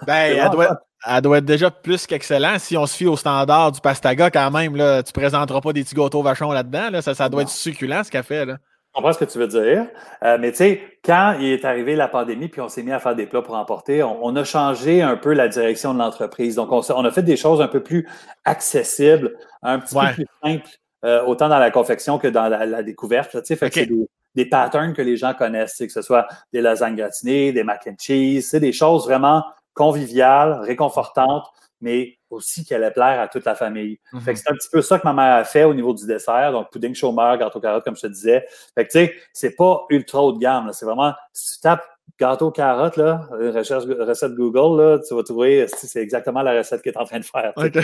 ben, 0.08 0.36
elle 0.36 0.50
doit, 0.50 0.80
elle 1.06 1.22
doit 1.22 1.38
être 1.38 1.46
déjà 1.46 1.70
plus 1.70 2.08
qu'excellent. 2.08 2.58
Si 2.58 2.76
on 2.76 2.88
se 2.88 2.96
fie 2.98 3.06
au 3.06 3.18
standard 3.18 3.72
du 3.72 3.82
pastaga, 3.82 4.32
quand 4.32 4.50
même, 4.50 4.76
là, 4.76 5.04
tu 5.04 5.14
présenteras 5.14 5.62
pas 5.62 5.74
des 5.74 5.84
petits 5.84 5.96
gâteaux 5.96 6.24
vachons 6.24 6.52
là-dedans. 6.52 6.90
Là. 6.90 7.02
Ça, 7.04 7.14
ça 7.14 7.30
doit 7.30 7.44
être 7.44 7.50
succulent, 7.50 8.04
ce 8.04 8.10
qu'elle 8.10 8.24
fait, 8.24 8.46
là. 8.46 8.58
Je 8.98 9.02
comprends 9.04 9.14
ce 9.14 9.20
que 9.20 9.32
tu 9.32 9.38
veux 9.38 9.48
dire. 9.48 9.86
Euh, 10.24 10.40
mais 10.40 10.50
tu 10.50 10.58
sais, 10.58 10.82
quand 11.06 11.38
il 11.40 11.50
est 11.50 11.66
arrivé 11.66 11.96
la 11.96 12.08
pandémie, 12.08 12.48
puis 12.48 12.62
on 12.62 12.68
s'est 12.68 12.82
mis 12.82 12.92
à 12.92 12.98
faire 12.98 13.16
des 13.16 13.28
plats 13.28 13.44
pour 13.44 13.54
emporter, 13.54 14.02
on, 14.02 14.36
a 14.36 14.44
changé 14.44 15.04
un 15.04 15.16
peu 15.18 15.34
la 15.34 15.48
direction 15.48 15.94
de 15.94 16.00
l'entreprise. 16.00 16.56
Donc, 16.56 16.72
on, 16.72 17.06
a 17.06 17.12
fait 17.12 17.22
des 17.22 17.38
choses 17.38 17.62
un 17.62 17.68
peu 17.68 17.84
plus 17.84 18.10
accessibles, 18.44 19.38
un 19.62 19.78
petit 19.78 19.94
peu 19.94 20.14
plus 20.14 20.26
simples, 20.44 20.68
euh, 21.06 21.24
autant 21.26 21.48
dans 21.48 21.60
la 21.60 21.70
confection 21.70 22.18
que 22.18 22.28
dans 22.28 22.48
la, 22.48 22.82
découverte. 22.82 23.34
Tu 23.34 23.46
sais, 23.46 23.56
fait 23.56 23.70
que 23.70 23.76
c'est 23.76 23.90
des, 24.34 24.46
patterns 24.50 24.94
que 24.94 25.04
les 25.04 25.16
gens 25.16 25.36
connaissent, 25.36 25.78
que 25.78 25.90
ce 25.90 26.02
soit 26.02 26.28
des 26.52 26.62
lasagnes 26.62 26.96
gratinées, 26.96 27.52
des 27.52 27.64
mac 27.64 27.86
and 27.88 27.98
cheese, 28.00 28.42
c'est 28.50 28.60
des 28.60 28.74
choses 28.74 29.06
vraiment 29.06 29.44
conviviales, 29.76 30.54
réconfortantes, 30.62 31.46
mais 31.82 32.17
aussi 32.30 32.66
qu'elle 32.66 32.84
allait 32.84 32.94
plaire 32.94 33.20
à 33.20 33.28
toute 33.28 33.46
la 33.46 33.56
famille. 33.56 34.00
Fait 34.12 34.18
que 34.18 34.30
mhm. 34.32 34.36
c'est 34.36 34.50
un 34.50 34.54
petit 34.54 34.70
peu 34.72 34.82
ça 34.82 35.00
que 35.00 35.08
ma 35.08 35.14
mère 35.14 35.36
a 35.36 35.44
fait 35.44 35.64
au 35.64 35.74
niveau 35.74 35.94
du 35.94 36.06
dessert. 36.06 36.52
Donc, 36.52 36.72
pudding 36.72 36.94
chômeur, 36.94 37.38
gâteau 37.38 37.60
carotte, 37.60 37.84
comme 37.84 37.96
je 37.96 38.02
te 38.02 38.08
disais. 38.08 38.46
Fait 38.76 38.86
que, 38.86 38.92
tu 38.92 39.00
sais, 39.00 39.16
c'est 39.34 39.56
pas 39.56 39.86
ultra 39.90 40.22
haut 40.22 40.34
de 40.34 40.40
gamme. 40.40 40.72
C'est 40.74 40.86
vraiment, 40.86 41.14
si 41.34 41.56
tu 41.56 41.62
tapes 41.62 41.86
gâteau 42.20 42.52
carotte, 42.52 42.98
là, 42.98 43.28
recherche 43.32 43.86
recette 43.86 44.34
Google, 44.34 44.82
là, 44.82 45.00
tu 45.00 45.14
vas 45.16 45.24
trouver, 45.24 45.68
c'est 45.68 46.02
exactement 46.02 46.42
la 46.42 46.58
recette 46.58 46.82
qu'elle 46.82 46.94
est 46.94 46.98
en 46.98 47.06
train 47.06 47.20
de 47.20 47.26
faire. 47.26 47.54
Donc, 47.56 47.76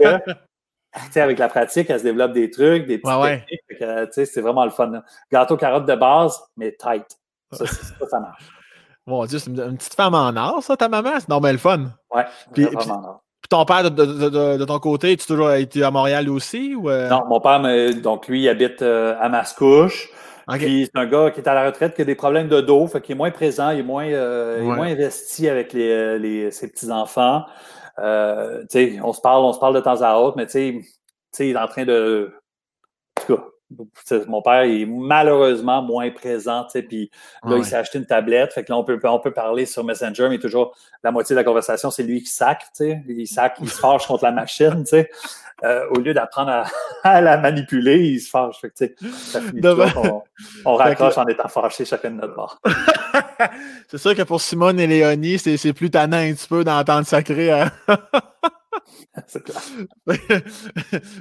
euh, 0.00 0.18
avec 1.16 1.38
la 1.38 1.48
pratique, 1.48 1.90
elle 1.90 1.98
se 1.98 2.04
développe 2.04 2.32
des 2.32 2.50
trucs, 2.50 2.86
des 2.86 2.98
petites 2.98 3.48
techniques. 3.70 4.26
c'est 4.26 4.40
vraiment 4.40 4.64
le 4.64 4.70
fun. 4.70 5.02
Gâteau 5.30 5.56
carotte 5.56 5.86
de 5.86 5.94
base, 5.94 6.40
mais 6.56 6.76
tight. 6.78 7.06
Ça, 7.52 7.66
ça, 7.66 8.08
ça 8.08 8.20
marche. 8.20 8.44
Mon 9.06 9.26
Dieu, 9.26 9.38
c'est 9.38 9.50
une, 9.50 9.76
petite 9.76 9.94
femme 9.94 10.14
en 10.14 10.34
or, 10.36 10.62
ça, 10.62 10.76
ta 10.76 10.88
maman? 10.88 11.20
C'est 11.20 11.28
normal 11.28 11.52
le 11.52 11.58
fun. 11.58 11.90
Ouais, 12.10 12.24
puis, 12.52 12.66
puis. 12.66 12.90
Puis 13.44 13.50
ton 13.50 13.66
père, 13.66 13.90
de, 13.90 14.64
ton 14.64 14.78
côté, 14.78 15.14
tu 15.18 15.26
toujours 15.26 15.52
été 15.52 15.82
à 15.82 15.90
Montréal 15.90 16.30
aussi? 16.30 16.74
Ou 16.74 16.88
euh? 16.88 17.10
Non, 17.10 17.24
mon 17.28 17.40
père, 17.40 17.60
donc 18.00 18.26
lui, 18.26 18.40
il 18.40 18.48
habite 18.48 18.80
euh, 18.80 19.14
à 19.20 19.28
Mascouche. 19.28 20.08
Puis 20.48 20.86
c'est 20.86 20.98
un 20.98 21.04
gars 21.04 21.30
qui 21.30 21.40
est 21.40 21.48
à 21.48 21.52
la 21.52 21.66
retraite, 21.66 21.94
qui 21.94 22.00
a 22.00 22.06
des 22.06 22.14
problèmes 22.14 22.48
de 22.48 22.62
dos, 22.62 22.86
fait 22.86 23.02
qu'il 23.02 23.12
est 23.12 23.18
moins 23.18 23.30
présent, 23.30 23.68
il 23.68 23.80
est 23.80 23.82
moins, 23.82 24.06
euh, 24.06 24.62
moins 24.62 24.86
investi 24.86 25.46
avec 25.46 25.74
les, 25.74 26.50
ses 26.52 26.68
petits-enfants. 26.68 27.44
on 27.98 29.12
se 29.12 29.20
parle, 29.20 29.44
on 29.44 29.52
se 29.52 29.58
parle 29.58 29.74
de 29.74 29.80
temps 29.80 30.00
à 30.00 30.16
autre, 30.16 30.38
mais 30.38 30.46
tu 30.46 30.82
sais, 31.30 31.46
il 31.46 31.54
est 31.54 31.58
en 31.58 31.68
train 31.68 31.84
de. 31.84 32.32
En 33.18 33.26
tout 33.26 33.36
cas, 33.36 33.42
mon 34.26 34.42
père 34.42 34.62
est 34.62 34.86
malheureusement 34.86 35.82
moins 35.82 36.10
présent, 36.10 36.66
puis 36.72 37.10
là, 37.44 37.56
il 37.56 37.64
s'est 37.64 37.76
acheté 37.76 37.98
une 37.98 38.06
tablette. 38.06 38.52
Fait 38.52 38.64
que 38.64 38.72
là, 38.72 38.78
on 38.78 38.84
peut, 38.84 38.98
on 39.04 39.20
peut 39.20 39.32
parler 39.32 39.66
sur 39.66 39.84
Messenger, 39.84 40.28
mais 40.28 40.38
toujours 40.38 40.76
la 41.02 41.10
moitié 41.10 41.34
de 41.34 41.40
la 41.40 41.44
conversation, 41.44 41.90
c'est 41.90 42.02
lui 42.02 42.22
qui 42.22 42.30
sac, 42.30 42.64
Il 42.80 43.26
sac, 43.26 43.56
il 43.60 43.68
se 43.68 43.78
fâche 43.80 44.06
contre 44.06 44.24
la 44.24 44.32
machine, 44.32 44.84
euh, 45.62 45.86
au 45.90 46.00
lieu 46.00 46.12
d'apprendre 46.12 46.64
à, 47.04 47.20
la 47.20 47.36
manipuler, 47.36 47.98
il 47.98 48.20
se 48.20 48.28
fâche. 48.28 48.60
Fait 48.60 48.70
que, 48.70 49.06
ça 49.08 49.40
finit 49.40 49.60
on, 49.64 50.22
on, 50.64 50.74
raccroche 50.74 51.16
en 51.16 51.26
étant 51.26 51.48
fâché 51.48 51.84
chacun 51.84 52.10
de 52.10 52.16
notre 52.16 52.34
bord. 52.34 52.60
c'est 53.88 53.98
sûr 53.98 54.14
que 54.14 54.22
pour 54.22 54.40
Simone 54.40 54.80
et 54.80 54.86
Léonie, 54.86 55.38
c'est 55.38 55.72
plus 55.72 55.90
tannant 55.90 56.18
un 56.18 56.32
petit 56.32 56.48
peu 56.48 56.64
d'entendre 56.64 57.06
sacré. 57.06 57.52
Hein? 57.52 57.70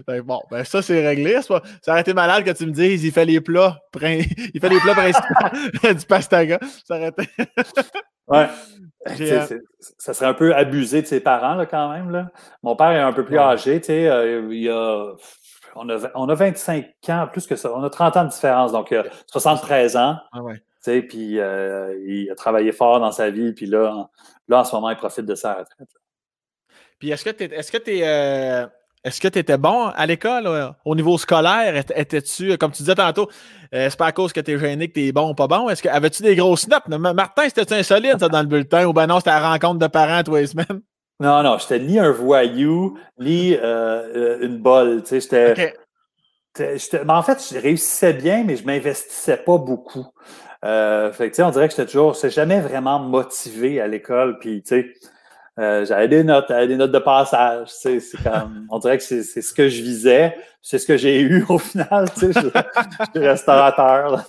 ben 0.05 0.21
bon, 0.23 0.41
ben 0.49 0.63
ça, 0.63 0.81
c'est 0.81 1.05
réglé. 1.05 1.41
Ça 1.41 1.61
aurait 1.87 2.01
été 2.01 2.13
malade 2.13 2.43
que 2.43 2.51
tu 2.51 2.65
me 2.65 2.71
dises 2.71 3.03
il 3.03 3.11
fait 3.11 3.25
les 3.25 3.41
plats, 3.41 3.79
il 4.01 4.59
fait 4.59 4.69
les 4.69 4.79
plats 4.79 4.95
principaux 4.95 5.93
du 5.93 6.05
pastaga. 6.05 6.59
Ça 6.85 6.97
aurait 6.97 7.09
été. 7.09 7.29
ouais. 8.27 8.47
Euh, 9.09 9.59
ça 9.97 10.13
serait 10.13 10.27
un 10.27 10.33
peu 10.33 10.55
abusé 10.55 11.01
de 11.01 11.07
ses 11.07 11.19
parents, 11.19 11.55
là, 11.55 11.65
quand 11.65 11.91
même. 11.91 12.09
Là. 12.09 12.31
Mon 12.61 12.75
père 12.75 12.91
est 12.91 12.99
un 12.99 13.11
peu 13.11 13.25
plus 13.25 13.37
âgé, 13.37 13.81
tu 13.81 13.87
sais. 13.87 14.07
Euh, 14.07 14.47
il 14.49 14.69
a, 14.69 15.13
on, 15.75 15.89
a, 15.89 16.09
on 16.15 16.29
a 16.29 16.33
25 16.33 16.85
ans, 17.09 17.27
plus 17.29 17.45
que 17.45 17.55
ça. 17.55 17.73
On 17.75 17.83
a 17.83 17.89
30 17.89 18.17
ans 18.17 18.23
de 18.23 18.29
différence, 18.29 18.71
donc 18.71 18.95
73 19.27 19.97
ans. 19.97 20.17
Ah 20.31 20.41
ouais. 20.41 20.61
Puis 20.85 21.39
euh, 21.39 21.97
il 22.05 22.29
a 22.29 22.35
travaillé 22.35 22.71
fort 22.71 22.99
dans 22.99 23.11
sa 23.11 23.29
vie, 23.29 23.53
puis 23.53 23.65
là, 23.65 23.93
en, 23.93 24.09
là, 24.47 24.59
en 24.59 24.63
ce 24.63 24.75
moment, 24.75 24.89
il 24.89 24.97
profite 24.97 25.25
de 25.25 25.35
sa 25.35 25.53
retraite. 25.53 25.89
Puis 27.03 27.11
est-ce 27.11 27.25
que 27.25 27.31
tu 27.31 27.43
est-ce 27.43 27.69
que 27.69 27.77
tu 27.79 27.99
euh, 28.01 28.65
est-ce 29.03 29.19
que 29.19 29.27
tu 29.27 29.37
étais 29.37 29.57
bon 29.57 29.87
à 29.87 30.05
l'école 30.05 30.73
au 30.85 30.95
niveau 30.95 31.17
scolaire? 31.17 31.83
Étais-tu, 31.93 32.57
comme 32.57 32.71
tu 32.71 32.81
disais 32.81 32.95
tantôt, 32.95 33.27
euh, 33.75 33.89
c'est 33.89 33.99
pas 33.99 34.05
à 34.05 34.11
cause 34.13 34.31
que 34.31 34.39
tu 34.39 34.51
es 34.51 34.57
gêné 34.57 34.87
que 34.87 34.93
tu 34.93 35.07
es 35.07 35.11
bon 35.11 35.31
ou 35.31 35.33
pas 35.33 35.47
bon? 35.47 35.67
Est-ce 35.67 35.83
que 35.83 35.89
avais-tu 35.89 36.23
des 36.23 36.37
grosses 36.37 36.65
notes? 36.69 36.87
Martin, 36.87 37.43
c'était 37.49 37.75
insolite 37.75 38.21
ça 38.21 38.29
dans 38.29 38.39
le 38.39 38.47
bulletin? 38.47 38.85
Ou 38.85 38.93
ben 38.93 39.05
non, 39.07 39.17
c'était 39.17 39.31
la 39.31 39.51
rencontre 39.51 39.79
de 39.79 39.87
parents 39.87 40.23
tous 40.23 40.35
les 40.35 40.47
semaines? 40.47 40.79
Non, 41.19 41.43
non, 41.43 41.57
j'étais 41.57 41.79
ni 41.79 41.99
un 41.99 42.11
voyou, 42.11 42.97
ni 43.19 43.53
une 43.53 44.59
bolle. 44.59 45.03
Tu 45.03 45.19
sais, 45.19 45.73
j'étais. 46.55 47.03
en 47.05 47.21
fait, 47.21 47.45
je 47.51 47.59
réussissais 47.59 48.13
bien, 48.13 48.45
mais 48.45 48.55
je 48.55 48.65
m'investissais 48.65 49.35
pas 49.35 49.57
beaucoup. 49.57 50.07
Euh, 50.63 51.11
fait 51.11 51.37
on 51.41 51.49
dirait 51.49 51.67
que 51.67 51.75
j'étais 51.75 51.85
toujours, 51.85 52.15
c'est 52.15 52.29
jamais 52.29 52.61
vraiment 52.61 52.99
motivé 52.99 53.81
à 53.81 53.87
l'école. 53.87 54.39
Puis, 54.39 54.63
tu 54.63 54.69
sais, 54.69 54.93
euh, 55.59 55.85
j'avais 55.85 56.07
des 56.07 56.23
notes, 56.23 56.45
j'avais 56.49 56.67
des 56.67 56.75
notes 56.75 56.91
de 56.91 56.99
passage. 56.99 57.67
C'est 57.67 57.99
comme, 58.23 58.65
on 58.71 58.79
dirait 58.79 58.97
que 58.97 59.03
c'est 59.03 59.23
ce 59.23 59.53
que 59.53 59.69
je 59.69 59.83
visais, 59.83 60.35
c'est 60.63 60.79
ce 60.79 60.87
que 60.87 60.97
j'ai 60.97 61.21
eu 61.21 61.45
au 61.47 61.59
final. 61.59 62.07
Je, 62.19 62.31
je 62.31 62.39
suis 62.39 63.19
restaurateur. 63.19 64.25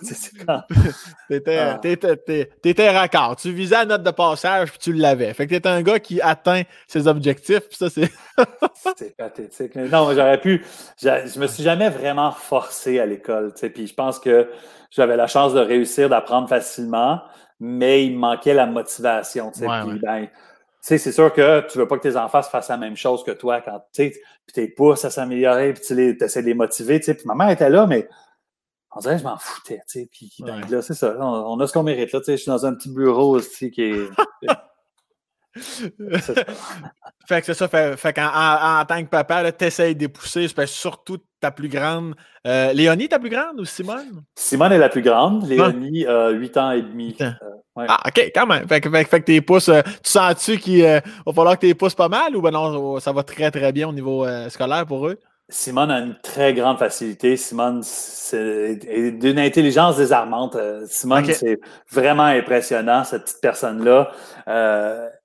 T'étais 1.28 2.40
étais 2.62 2.90
raccord. 2.90 3.36
Tu 3.36 3.52
visais 3.52 3.76
la 3.76 3.84
note 3.86 4.02
de 4.02 4.10
passage 4.10 4.70
puis 4.70 4.78
tu 4.78 4.92
l'avais. 4.92 5.32
Fait 5.32 5.46
que 5.46 5.54
t'étais 5.54 5.68
un 5.70 5.80
gars 5.80 5.98
qui 5.98 6.20
atteint 6.20 6.62
ses 6.86 7.08
objectifs. 7.08 7.68
Puis 7.68 7.78
ça, 7.78 7.88
c'est. 7.88 8.10
c'est 8.96 9.16
pathétique. 9.16 9.76
Non, 9.76 10.12
j'aurais 10.14 10.40
pu. 10.40 10.62
Je 11.00 11.38
me 11.38 11.46
suis 11.46 11.62
jamais 11.62 11.88
vraiment 11.88 12.32
forcé 12.32 13.00
à 13.00 13.06
l'école. 13.06 13.54
Puis 13.54 13.86
je 13.86 13.94
pense 13.94 14.18
que 14.18 14.50
j'avais 14.90 15.16
la 15.16 15.26
chance 15.26 15.54
de 15.54 15.60
réussir, 15.60 16.10
d'apprendre 16.10 16.50
facilement, 16.50 17.22
mais 17.60 18.04
il 18.04 18.12
me 18.12 18.18
manquait 18.18 18.54
la 18.54 18.66
motivation. 18.66 19.52
Ben, 19.58 20.28
c'est 20.86 21.12
sûr 21.12 21.32
que 21.32 21.66
tu 21.70 21.78
veux 21.78 21.88
pas 21.88 21.96
que 21.96 22.02
tes 22.02 22.16
enfants 22.16 22.42
fassent 22.42 22.68
la 22.68 22.76
même 22.76 22.96
chose 22.96 23.24
que 23.24 23.30
toi 23.30 23.62
quand 23.62 23.82
tu 23.94 24.12
les 24.56 24.68
pousses 24.68 25.06
à 25.06 25.10
s'améliorer, 25.10 25.72
puis 25.72 25.82
tu 25.82 26.18
essaies 26.22 26.42
de 26.42 26.46
les 26.46 26.52
motiver. 26.52 27.00
Puis 27.00 27.16
ma 27.24 27.34
mère 27.34 27.48
était 27.48 27.70
là, 27.70 27.86
mais 27.86 28.06
on 28.94 29.00
dirait 29.00 29.14
que 29.14 29.22
je 29.22 29.24
m'en 29.24 29.38
foutais. 29.38 29.80
Puis 29.88 30.30
ben, 30.40 30.60
là, 30.68 30.82
c'est 30.82 30.92
ça. 30.92 31.16
On, 31.18 31.58
a 31.58 31.66
ce 31.66 31.72
qu'on 31.72 31.84
mérite. 31.84 32.12
Là, 32.12 32.20
je 32.26 32.36
suis 32.36 32.50
dans 32.50 32.66
un 32.66 32.74
petit 32.74 32.90
bureau 32.90 33.36
aussi 33.36 33.70
qui 33.70 33.82
est. 33.82 34.08
fait 37.26 37.40
que 37.40 37.46
c'est 37.46 37.54
ça. 37.54 37.68
Fait, 37.68 38.12
qu'en 38.12 38.26
en, 38.26 38.84
tant 38.84 39.02
que 39.02 39.08
papa, 39.08 39.52
tu 39.52 39.64
essaies 39.64 39.94
de 39.94 40.06
pousser, 40.08 40.48
surtout 40.66 41.18
ta 41.40 41.50
plus 41.50 41.68
grande. 41.68 42.14
Euh, 42.46 42.72
Léonie, 42.72 43.08
ta 43.08 43.18
plus 43.18 43.30
grande 43.30 43.60
ou 43.60 43.64
Simone? 43.64 44.22
Simone 44.34 44.72
est 44.72 44.78
la 44.78 44.88
plus 44.88 45.02
grande. 45.02 45.46
Léonie, 45.46 46.06
a 46.06 46.30
8 46.30 46.56
ans 46.56 46.70
et 46.72 46.82
demi. 46.82 47.16
Euh, 47.20 47.30
ah, 47.76 48.00
OK, 48.06 48.32
quand 48.34 48.46
même. 48.46 48.66
Fait, 48.66 48.82
fait, 48.82 49.04
fait 49.04 49.20
que 49.20 49.24
tes 49.24 49.40
pouces, 49.40 49.68
euh, 49.68 49.82
tu 50.02 50.10
sens-tu 50.10 50.58
qu'il 50.58 50.82
va 50.82 51.32
falloir 51.32 51.54
que 51.54 51.66
tes 51.66 51.74
pouces 51.74 51.94
pas 51.94 52.08
mal 52.08 52.34
ou 52.36 52.42
ben 52.42 52.50
non, 52.50 52.98
ça 52.98 53.12
va 53.12 53.22
très 53.22 53.50
très 53.50 53.72
bien 53.72 53.88
au 53.88 53.92
niveau 53.92 54.26
scolaire 54.48 54.86
pour 54.86 55.06
eux? 55.06 55.18
Simone 55.50 55.90
a 55.90 55.98
une 55.98 56.16
très 56.22 56.54
grande 56.54 56.78
facilité. 56.78 57.36
Simone 57.36 57.82
est 58.32 59.10
d'une 59.12 59.38
intelligence 59.38 59.98
désarmante. 59.98 60.56
Simone, 60.86 61.26
c'est 61.32 61.60
vraiment 61.92 62.24
impressionnant, 62.24 63.04
cette 63.04 63.24
petite 63.24 63.40
personne-là 63.40 64.10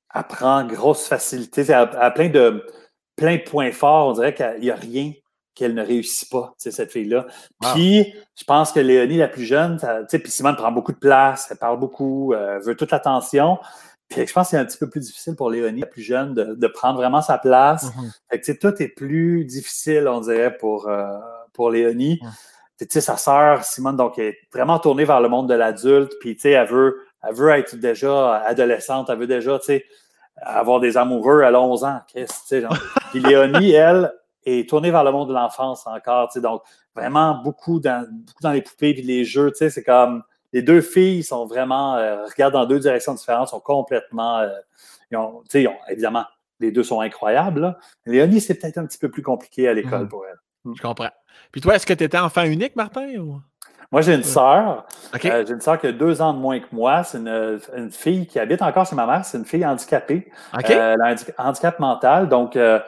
apprend 0.09 0.65
grosse 0.65 1.07
facilité. 1.07 1.61
Elle 1.67 1.73
a, 1.73 2.11
plein 2.11 2.29
de 2.29 2.65
plein 3.15 3.35
de 3.35 3.41
points 3.41 3.71
forts. 3.71 4.07
On 4.07 4.13
dirait 4.13 4.33
qu'il 4.33 4.61
n'y 4.61 4.71
a 4.71 4.75
rien 4.75 5.11
qu'elle 5.59 5.73
ne 5.73 5.85
réussit 5.85 6.29
pas, 6.29 6.53
cette 6.57 6.91
fille-là. 6.91 7.27
Puis, 7.73 8.13
je 8.35 8.43
pense 8.45 8.71
que 8.71 8.79
Léonie, 8.79 9.17
la 9.17 9.27
plus 9.27 9.43
jeune, 9.43 9.77
puis 10.09 10.31
Simone 10.31 10.55
prend 10.55 10.71
beaucoup 10.71 10.93
de 10.93 10.97
place, 10.97 11.49
elle 11.51 11.57
parle 11.57 11.77
beaucoup, 11.77 12.33
euh, 12.33 12.59
veut 12.59 12.75
toute 12.75 12.91
l'attention. 12.91 13.59
Puis, 14.07 14.25
je 14.25 14.31
pense 14.31 14.47
que 14.47 14.51
c'est 14.51 14.57
un 14.57 14.63
petit 14.63 14.77
peu 14.77 14.89
plus 14.89 15.01
difficile 15.01 15.35
pour 15.35 15.49
Léonie, 15.49 15.81
la 15.81 15.87
plus 15.87 16.01
jeune, 16.01 16.33
de, 16.33 16.67
prendre 16.67 16.97
vraiment 16.97 17.21
sa 17.21 17.37
place. 17.37 17.91
Mm-hmm. 18.31 18.57
tout 18.57 18.81
est 18.81 18.87
plus 18.87 19.43
difficile, 19.43 20.07
on 20.07 20.21
dirait, 20.21 20.55
pour, 20.55 20.87
euh, 20.87 21.17
pour 21.51 21.71
Léonie. 21.71 22.21
Tu 22.79 22.87
sais, 22.89 23.01
sa 23.01 23.17
sœur, 23.17 23.65
Simone, 23.65 23.97
donc, 23.97 24.17
est 24.17 24.37
vraiment 24.53 24.79
tournée 24.79 25.03
vers 25.03 25.19
le 25.19 25.27
monde 25.27 25.49
de 25.49 25.55
l'adulte. 25.55 26.13
Puis, 26.21 26.35
tu 26.35 26.43
sais, 26.43 26.51
elle 26.51 26.67
veut, 26.67 27.01
elle 27.23 27.33
veut 27.33 27.49
être 27.49 27.75
déjà 27.75 28.37
adolescente, 28.37 29.09
elle 29.09 29.19
veut 29.19 29.27
déjà, 29.27 29.59
tu 29.59 29.65
sais, 29.65 29.85
avoir 30.41 30.79
des 30.79 30.97
amoureux 30.97 31.41
à 31.41 31.51
11 31.51 31.83
ans. 31.83 32.01
Qu'est-ce, 32.11 32.41
tu 32.47 32.61
sais, 32.61 32.67
Puis 33.11 33.19
Léonie, 33.19 33.71
elle, 33.71 34.13
est 34.45 34.67
tournée 34.67 34.89
vers 34.89 35.03
le 35.03 35.11
monde 35.11 35.29
de 35.29 35.33
l'enfance 35.33 35.85
encore, 35.85 36.29
tu 36.29 36.35
sais, 36.35 36.41
donc 36.41 36.63
vraiment 36.95 37.35
beaucoup 37.43 37.79
dans, 37.79 38.05
beaucoup 38.09 38.41
dans 38.41 38.51
les 38.51 38.61
poupées 38.61 38.91
et 38.91 39.01
les 39.01 39.25
jeux, 39.25 39.51
tu 39.51 39.57
sais, 39.57 39.69
c'est 39.69 39.83
comme 39.83 40.23
les 40.53 40.61
deux 40.61 40.81
filles 40.81 41.23
sont 41.23 41.45
vraiment, 41.45 41.95
euh, 41.95 42.25
regardent 42.25 42.53
dans 42.53 42.65
deux 42.65 42.79
directions 42.79 43.13
différentes, 43.13 43.49
sont 43.49 43.59
complètement, 43.59 44.39
euh, 44.39 44.49
ils 45.11 45.17
ont, 45.17 45.43
tu 45.49 45.63
sais, 45.63 45.67
évidemment, 45.89 46.25
les 46.59 46.71
deux 46.71 46.83
sont 46.83 47.01
incroyables. 47.01 47.61
Là. 47.61 47.77
Léonie, 48.05 48.41
c'est 48.41 48.55
peut-être 48.55 48.77
un 48.77 48.85
petit 48.85 48.97
peu 48.97 49.09
plus 49.09 49.21
compliqué 49.21 49.67
à 49.67 49.73
l'école 49.73 50.05
mmh. 50.05 50.09
pour 50.09 50.25
elle. 50.25 50.39
Je 50.75 50.81
comprends. 50.81 51.09
Puis 51.51 51.61
toi, 51.61 51.75
est-ce 51.75 51.85
que 51.85 51.93
tu 51.93 52.03
étais 52.03 52.17
enfant 52.17 52.43
unique, 52.43 52.75
Martin? 52.75 53.07
Ou? 53.17 53.39
Moi, 53.91 54.01
j'ai 54.01 54.13
une 54.13 54.23
sœur. 54.23 54.85
Euh, 55.15 55.43
j'ai 55.47 55.51
une 55.51 55.61
sœur 55.61 55.79
qui 55.79 55.87
a 55.87 55.91
deux 55.91 56.21
ans 56.21 56.31
de 56.33 56.37
moins 56.37 56.59
que 56.59 56.67
moi. 56.71 57.03
C'est 57.03 57.17
une, 57.17 57.89
fille 57.89 58.27
qui 58.27 58.37
habite 58.37 58.61
encore 58.61 58.85
chez 58.85 58.95
ma 58.95 59.07
mère. 59.07 59.25
C'est 59.25 59.39
une 59.39 59.45
fille 59.45 59.65
handicapée. 59.65 60.31
Euh, 60.53 60.59
elle 60.67 61.01
a 61.01 61.15
un 61.39 61.49
handicap 61.49 61.79
mental. 61.79 62.29
Donc, 62.29 62.55
euh, 62.55 62.79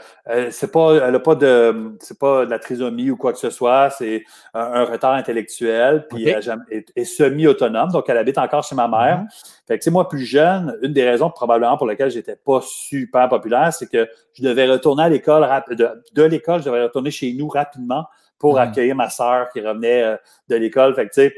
c'est 0.51 0.71
pas, 0.71 1.07
elle 1.07 1.15
a 1.15 1.19
pas 1.19 1.33
de, 1.33 1.97
c'est 1.99 2.19
pas 2.19 2.45
de 2.45 2.51
la 2.51 2.59
trisomie 2.59 3.09
ou 3.09 3.17
quoi 3.17 3.33
que 3.33 3.39
ce 3.39 3.49
soit. 3.49 3.89
C'est 3.89 4.23
un, 4.53 4.83
retard 4.83 5.13
intellectuel. 5.13 6.05
Puis 6.07 6.29
elle 6.29 6.85
est, 6.95 7.03
semi-autonome. 7.03 7.89
Donc, 7.89 8.07
elle 8.07 8.19
habite 8.19 8.37
encore 8.37 8.63
chez 8.63 8.75
ma 8.75 8.87
mère. 8.87 9.23
Mm-hmm. 9.23 9.65
Fait 9.67 9.79
que, 9.79 9.89
moi, 9.89 10.07
plus 10.07 10.23
jeune, 10.23 10.77
une 10.83 10.93
des 10.93 11.09
raisons 11.09 11.31
probablement 11.31 11.77
pour 11.77 11.87
lesquelles 11.87 12.11
j'étais 12.11 12.35
pas 12.35 12.61
super 12.63 13.27
populaire, 13.27 13.73
c'est 13.73 13.89
que 13.89 14.07
je 14.33 14.43
devais 14.43 14.67
retourner 14.67 15.03
à 15.03 15.09
l'école, 15.09 15.47
de, 15.71 15.89
de 16.13 16.23
l'école, 16.23 16.59
je 16.59 16.65
devais 16.65 16.83
retourner 16.83 17.09
chez 17.09 17.33
nous 17.33 17.47
rapidement 17.47 18.05
pour 18.41 18.59
accueillir 18.59 18.95
ma 18.95 19.09
sœur 19.11 19.51
qui 19.51 19.61
revenait 19.61 20.01
euh, 20.01 20.17
de 20.49 20.55
l'école. 20.55 20.95
Fait 20.95 21.07
que, 21.07 21.13
tu 21.13 21.21
sais, 21.21 21.33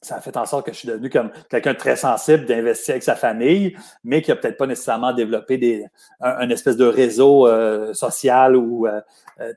ça 0.00 0.16
a 0.16 0.20
fait 0.20 0.36
en 0.36 0.46
sorte 0.46 0.66
que 0.66 0.72
je 0.72 0.78
suis 0.78 0.88
devenu 0.88 1.10
comme 1.10 1.30
quelqu'un 1.50 1.72
de 1.72 1.78
très 1.78 1.96
sensible, 1.96 2.46
d'investir 2.46 2.92
avec 2.92 3.02
sa 3.02 3.16
famille, 3.16 3.76
mais 4.04 4.22
qui 4.22 4.30
n'a 4.30 4.36
peut-être 4.36 4.56
pas 4.56 4.68
nécessairement 4.68 5.12
développé 5.12 5.58
des, 5.58 5.84
un, 6.20 6.48
espèce 6.50 6.76
de 6.76 6.86
réseau 6.86 7.48
euh, 7.48 7.92
social 7.92 8.56
où 8.56 8.86
euh, 8.86 9.00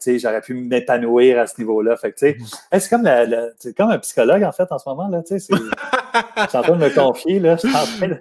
j'aurais 0.05 0.41
pu 0.41 0.55
m'épanouir 0.55 1.39
à 1.39 1.45
ce 1.45 1.59
niveau-là. 1.59 1.97
Fait 1.97 2.11
que, 2.11 2.25
mm-hmm. 2.25 2.79
c'est 2.79 2.89
comme, 2.89 3.75
comme 3.77 3.91
un 3.91 3.99
psychologue, 3.99 4.43
en 4.43 4.51
fait, 4.51 4.71
en 4.71 4.79
ce 4.79 4.89
moment. 4.89 5.07
Là, 5.07 5.21
je 6.37 6.47
suis 6.49 6.57
en 6.57 6.61
train 6.61 6.75
de 6.75 6.83
me 6.83 6.89
confier. 6.89 7.39
Là, 7.39 7.55
je 7.55 7.67
suis 7.67 7.75
en 7.75 7.85
train 7.85 8.07
de 8.07 8.19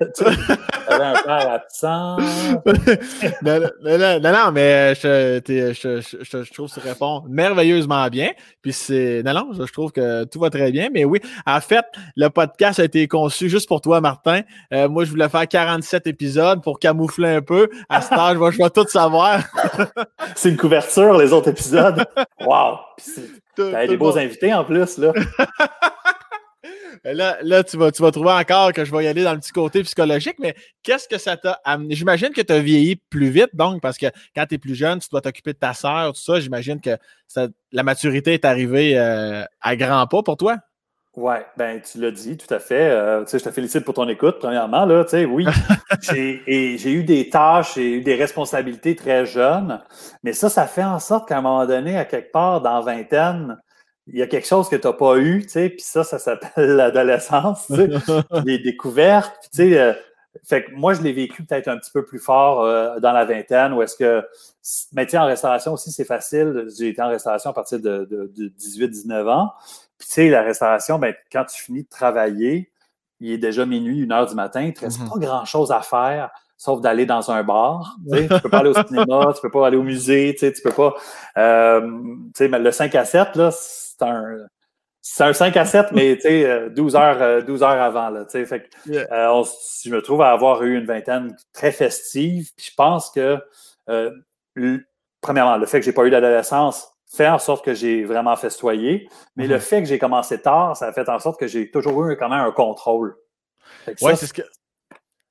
un 0.88 1.14
père 1.22 1.51
absent. 1.51 2.16
non, 3.42 3.61
non, 3.82 4.32
non, 4.32 4.53
mais 4.53 4.95
je, 4.95 5.40
je, 5.47 6.01
je, 6.01 6.53
trouve 6.53 6.72
que 6.72 6.80
tu 6.80 6.86
réponds 6.86 7.22
merveilleusement 7.28 8.07
bien. 8.09 8.30
Puis 8.62 8.72
c'est. 8.72 9.22
Non, 9.24 9.34
non, 9.34 9.53
je 9.53 9.72
trouve 9.72 9.92
que 9.92 10.24
tout 10.24 10.40
va 10.40 10.51
très 10.51 10.70
bien. 10.70 10.88
Mais 10.92 11.05
oui, 11.05 11.20
en 11.47 11.61
fait, 11.61 11.84
le 12.16 12.28
podcast 12.28 12.80
a 12.80 12.84
été 12.84 13.07
conçu 13.09 13.49
juste 13.49 13.68
pour 13.68 13.80
toi, 13.80 14.01
Martin. 14.01 14.42
Euh, 14.72 14.88
moi, 14.88 15.05
je 15.05 15.11
voulais 15.11 15.28
faire 15.28 15.47
47 15.47 16.07
épisodes 16.07 16.62
pour 16.62 16.78
camoufler 16.78 17.28
un 17.28 17.42
peu. 17.42 17.68
À 17.88 18.01
ce 18.01 18.07
stade, 18.07 18.38
je 18.38 18.62
vais 18.62 18.70
tout 18.70 18.86
savoir. 18.88 19.40
c'est 20.34 20.51
une 20.51 20.57
couverture, 20.57 21.16
les 21.18 21.32
autres 21.32 21.51
épisodes. 21.51 22.05
Wow! 22.40 22.78
T'as 23.57 23.86
des 23.86 23.97
beaux 23.97 24.16
invités 24.16 24.53
en 24.53 24.64
plus, 24.64 24.99
là. 24.99 25.12
Là, 27.04 27.36
là 27.42 27.62
tu, 27.62 27.76
vas, 27.76 27.90
tu 27.90 28.02
vas 28.02 28.10
trouver 28.10 28.30
encore 28.30 28.72
que 28.72 28.84
je 28.84 28.94
vais 28.94 29.04
y 29.04 29.06
aller 29.06 29.24
dans 29.24 29.32
le 29.32 29.40
petit 29.40 29.52
côté 29.52 29.82
psychologique, 29.82 30.36
mais 30.38 30.54
qu'est-ce 30.82 31.08
que 31.08 31.18
ça 31.18 31.36
t'a 31.36 31.60
amené? 31.64 31.94
J'imagine 31.94 32.30
que 32.30 32.40
tu 32.40 32.52
as 32.52 32.60
vieilli 32.60 32.96
plus 32.96 33.28
vite, 33.28 33.50
donc, 33.54 33.82
parce 33.82 33.98
que 33.98 34.06
quand 34.34 34.46
tu 34.46 34.54
es 34.54 34.58
plus 34.58 34.74
jeune, 34.74 34.98
tu 34.98 35.08
dois 35.10 35.20
t'occuper 35.20 35.52
de 35.52 35.58
ta 35.58 35.74
sœur, 35.74 36.12
tout 36.12 36.20
ça. 36.20 36.40
J'imagine 36.40 36.80
que 36.80 36.96
la 37.72 37.82
maturité 37.82 38.34
est 38.34 38.44
arrivée 38.44 38.98
euh, 38.98 39.44
à 39.60 39.76
grands 39.76 40.06
pas 40.06 40.22
pour 40.22 40.36
toi. 40.36 40.58
Oui, 41.16 41.36
ben 41.56 41.80
tu 41.80 42.00
l'as 42.00 42.10
dit, 42.10 42.36
tout 42.36 42.52
à 42.52 42.58
fait. 42.58 42.90
Euh, 42.90 43.24
je 43.24 43.38
te 43.38 43.50
félicite 43.52 43.84
pour 43.84 43.94
ton 43.94 44.08
écoute, 44.08 44.38
premièrement. 44.40 44.84
Là, 44.84 45.04
oui, 45.28 45.46
j'ai 46.00 46.92
eu 46.92 47.04
des 47.04 47.28
tâches, 47.28 47.76
j'ai 47.76 47.92
eu 47.92 48.00
des 48.00 48.16
responsabilités 48.16 48.96
très 48.96 49.24
jeunes, 49.24 49.80
mais 50.24 50.32
ça, 50.32 50.48
ça 50.48 50.66
fait 50.66 50.82
en 50.82 50.98
sorte 50.98 51.28
qu'à 51.28 51.38
un 51.38 51.42
moment 51.42 51.66
donné, 51.66 51.96
à 51.96 52.04
quelque 52.04 52.32
part, 52.32 52.62
dans 52.62 52.80
vingtaine, 52.80 53.56
il 54.07 54.18
y 54.18 54.22
a 54.22 54.26
quelque 54.26 54.46
chose 54.46 54.68
que 54.68 54.76
tu 54.76 54.86
n'as 54.86 54.92
pas 54.92 55.16
eu, 55.18 55.42
tu 55.42 55.50
sais, 55.50 55.68
puis 55.70 55.82
ça, 55.82 56.05
ça 56.05 56.18
s'appelle 56.18 56.70
l'adolescence, 56.76 57.66
tu 57.66 57.76
sais, 57.76 57.88
les 58.44 58.59
découvertes, 58.59 59.48
tu 59.52 59.70
sais, 59.70 59.78
euh, 59.78 59.92
fait 60.42 60.64
que 60.64 60.72
moi, 60.72 60.94
je 60.94 61.02
l'ai 61.02 61.12
vécu 61.12 61.44
peut-être 61.44 61.68
un 61.68 61.78
petit 61.78 61.92
peu 61.92 62.05
plus 62.05 62.18
fort 62.18 62.62
euh, 62.62 62.98
dans 62.98 63.12
la 63.12 63.24
vingtaine, 63.24 63.72
où 63.72 63.82
est-ce 63.82 63.96
que, 63.96 64.26
mais 64.92 65.07
tu 65.07 65.16
en 65.16 65.26
restauration 65.26 65.74
aussi, 65.74 65.92
c'est 65.92 66.05
facile. 66.05 66.66
J'ai 66.76 66.88
été 66.88 67.00
en 67.00 67.09
restauration 67.09 67.50
à 67.50 67.52
partir 67.52 67.78
de, 67.78 68.32
18-19 68.59 69.28
ans. 69.28 69.52
Puis 69.96 70.09
tu 70.09 70.14
sais, 70.14 70.28
la 70.30 70.42
restauration, 70.42 70.98
ben, 70.98 71.14
quand 71.30 71.44
tu 71.44 71.62
finis 71.62 71.84
de 71.84 71.88
travailler, 71.88 72.72
il 73.20 73.30
est 73.30 73.38
déjà 73.38 73.64
minuit, 73.64 74.00
une 74.00 74.11
heure 74.11 74.26
du 74.26 74.34
matin, 74.34 74.62
il 74.62 74.68
ne 74.68 74.72
te 74.72 74.80
reste 74.80 75.00
mm-hmm. 75.00 75.20
pas 75.20 75.26
grand-chose 75.26 75.70
à 75.70 75.80
faire 75.82 76.30
sauf 76.57 76.80
d'aller 76.80 77.05
dans 77.05 77.30
un 77.30 77.42
bar. 77.42 77.96
Tu 78.11 78.22
ne 78.22 78.38
peux 78.40 78.48
pas 78.48 78.59
aller 78.59 78.70
au 78.70 78.86
cinéma, 78.86 79.05
tu 79.07 79.38
ne 79.38 79.40
peux 79.42 79.50
pas 79.50 79.66
aller 79.66 79.76
au 79.76 79.82
musée, 79.82 80.34
tu 80.38 80.46
ne 80.46 80.50
peux 80.62 80.70
pas. 80.70 80.94
Euh, 81.36 81.80
mais 82.40 82.59
le 82.59 82.70
5 82.70 82.94
à 82.94 83.05
7, 83.05 83.36
là, 83.36 83.50
c'est 83.99 84.07
un. 84.07 84.47
C'est 85.07 85.22
un 85.22 85.34
5 85.34 85.55
à 85.59 85.66
7, 85.66 85.92
mais 85.92 86.16
12 86.70 86.97
heures, 86.97 87.45
12 87.45 87.62
euh, 87.62 87.66
heures 87.66 87.82
avant. 87.82 88.09
Là, 88.09 88.24
fait 88.26 88.70
euh, 88.88 89.45
je 89.84 89.90
me 89.90 90.01
trouve 90.01 90.22
à 90.22 90.30
avoir 90.30 90.62
eu 90.62 90.78
une 90.78 90.86
vingtaine 90.86 91.36
très 91.53 91.72
festive. 91.72 92.49
Puis 92.57 92.70
je 92.70 92.74
pense 92.74 93.11
que, 93.11 93.38
premièrement, 95.20 95.59
le 95.59 95.66
fait 95.66 95.80
que 95.80 95.84
je 95.84 95.90
n'ai 95.90 95.95
pas 95.95 96.07
eu 96.07 96.11
d'adolescence 96.11 96.95
fait 97.14 97.28
en 97.28 97.38
sorte 97.38 97.64
que 97.64 97.74
j'ai 97.74 98.05
vraiment 98.05 98.36
festoyé. 98.36 99.09
Mais 99.36 99.47
le 99.47 99.57
mm-hmm. 99.57 99.61
fait 99.61 99.82
que 99.82 99.88
j'ai 99.88 99.99
commencé 99.99 100.40
tard, 100.40 100.76
ça 100.76 100.86
a 100.86 100.92
fait 100.92 101.09
en 101.09 101.18
sorte 101.18 101.38
que 101.38 101.47
j'ai 101.47 101.70
toujours 101.70 102.07
eu 102.07 102.16
quand 102.16 102.28
même 102.28 102.40
un 102.40 102.53
contrôle. 102.53 103.16
Oui, 104.01 104.16
c'est 104.16 104.26
ce 104.26 104.32
que. 104.32 104.42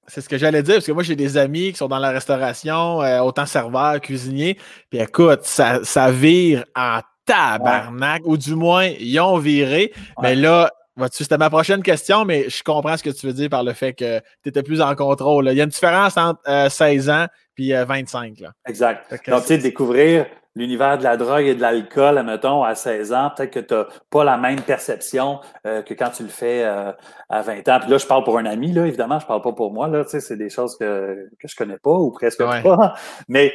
C'est 0.06 0.20
ce 0.20 0.28
que 0.28 0.38
j'allais 0.38 0.64
dire, 0.64 0.76
parce 0.76 0.86
que 0.86 0.92
moi, 0.92 1.02
j'ai 1.02 1.16
des 1.16 1.38
amis 1.38 1.72
qui 1.72 1.78
sont 1.78 1.88
dans 1.88 1.98
la 1.98 2.10
restauration, 2.10 3.02
euh, 3.02 3.22
autant 3.22 3.46
serveurs, 3.46 4.02
cuisiniers. 4.02 4.58
Puis 4.90 5.00
écoute, 5.00 5.44
ça, 5.44 5.82
ça 5.86 6.12
vire 6.12 6.66
en 6.76 7.00
tabarnak, 7.26 8.24
ou 8.26 8.38
du 8.38 8.56
moins, 8.56 8.86
ils 8.86 9.20
ont 9.20 9.38
viré. 9.38 9.94
Mais 10.22 10.36
là, 10.36 10.72
c'était 11.12 11.38
ma 11.38 11.50
prochaine 11.50 11.82
question, 11.82 12.26
mais 12.26 12.50
je 12.50 12.64
comprends 12.64 12.98
ce 12.98 13.04
que 13.04 13.10
tu 13.10 13.28
veux 13.28 13.34
dire 13.34 13.50
par 13.50 13.64
le 13.64 13.74
fait 13.74 13.94
que 13.94 14.20
tu 14.44 14.50
étais 14.50 14.64
plus 14.64 14.82
en 14.82 14.96
contrôle. 14.96 15.48
Il 15.52 15.58
y 15.58 15.62
a 15.62 15.64
une 15.64 15.70
différence 15.70 16.18
entre 16.18 16.42
16 16.70 17.10
euh, 17.10 17.14
ans 17.14 17.28
et 17.58 17.74
25. 17.74 18.40
Là. 18.40 18.52
Exact. 18.68 19.10
Donc, 19.28 19.42
tu 19.42 19.48
sais, 19.48 19.58
découvrir 19.58 20.26
l'univers 20.56 21.00
de 21.00 21.04
la 21.04 21.18
drogue 21.18 21.46
et 21.46 21.56
de 21.56 21.62
l'alcool, 21.62 22.18
admettons, 22.18 22.64
à 22.64 22.76
16 22.76 23.12
ans, 23.12 23.32
peut-être 23.36 23.52
que 23.52 23.60
tu 23.60 23.74
n'as 23.74 23.86
pas 24.12 24.24
la 24.24 24.38
même 24.38 24.62
perception 24.62 25.40
euh, 25.66 25.82
que 25.82 25.96
quand 25.96 26.12
tu 26.12 26.24
le 26.24 26.30
fais 26.30 26.64
euh, 26.64 26.92
à 27.30 27.42
20 27.42 27.68
ans. 27.70 27.80
Puis 27.82 27.90
là, 27.90 27.98
je 27.98 28.06
parle 28.06 28.24
pour 28.24 28.38
un 28.38 28.46
ami, 28.46 28.72
là, 28.72 28.86
évidemment, 28.86 29.20
je 29.20 29.26
parle 29.26 29.42
pas 29.42 29.54
pour 29.54 29.74
moi. 29.74 29.88
Là, 29.88 30.04
c'est 30.08 30.38
des 30.38 30.50
choses 30.50 30.78
que, 30.78 31.28
que 31.40 31.48
je 31.48 31.56
connais 31.56 31.80
pas 31.80 31.92
ou 31.94 32.12
presque 32.12 32.44
pas. 32.44 32.94
Mais 33.28 33.52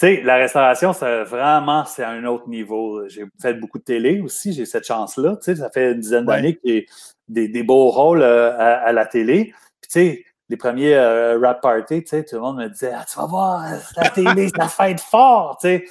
sais, 0.00 0.22
la 0.22 0.36
restauration, 0.36 0.92
c'est 0.92 1.24
vraiment, 1.24 1.84
c'est 1.84 2.02
à 2.02 2.10
un 2.10 2.24
autre 2.24 2.48
niveau. 2.48 3.08
J'ai 3.08 3.24
fait 3.40 3.54
beaucoup 3.54 3.78
de 3.78 3.84
télé 3.84 4.20
aussi, 4.20 4.52
j'ai 4.52 4.66
cette 4.66 4.86
chance-là. 4.86 5.36
Tu 5.36 5.44
sais, 5.44 5.56
ça 5.56 5.70
fait 5.70 5.92
une 5.92 6.00
dizaine 6.00 6.26
d'années 6.26 6.54
que 6.54 6.60
j'ai 6.64 6.86
des, 7.28 7.48
des, 7.48 7.62
beaux 7.62 7.90
rôles 7.90 8.22
euh, 8.22 8.56
à, 8.58 8.92
la 8.92 9.06
télé. 9.06 9.54
Puis 9.80 9.90
tu 9.90 10.00
sais, 10.00 10.24
les 10.48 10.56
premiers 10.56 10.98
rap 10.98 11.60
parties, 11.60 12.02
tu 12.02 12.08
sais, 12.08 12.24
tout 12.24 12.36
le 12.36 12.42
monde 12.42 12.58
me 12.58 12.68
disait 12.68 12.92
ah, 12.94 13.04
Tu 13.10 13.18
vas 13.18 13.26
voir, 13.26 13.64
la 13.96 14.10
télé, 14.10 14.48
ça 14.56 14.68
fête 14.68 15.00
fort, 15.00 15.58
tu 15.60 15.68
sais. 15.68 15.84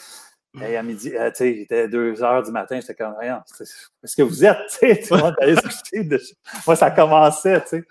Et 0.62 0.76
à 0.76 0.84
midi, 0.84 1.16
euh, 1.16 1.30
tu 1.30 1.36
sais, 1.38 1.52
il 1.52 1.62
était 1.62 1.88
2 1.88 2.24
heures 2.24 2.42
du 2.42 2.52
matin, 2.52 2.80
j'étais 2.80 2.96
comme, 2.96 3.16
rien, 3.20 3.44
est-ce 3.62 4.16
que 4.16 4.24
vous 4.24 4.44
êtes, 4.44 4.58
tu 4.80 4.96
sais, 4.96 5.04
moi, 6.66 6.76
ça 6.76 6.90
commençait, 6.90 7.62
tu 7.62 7.68
sais. 7.68 7.84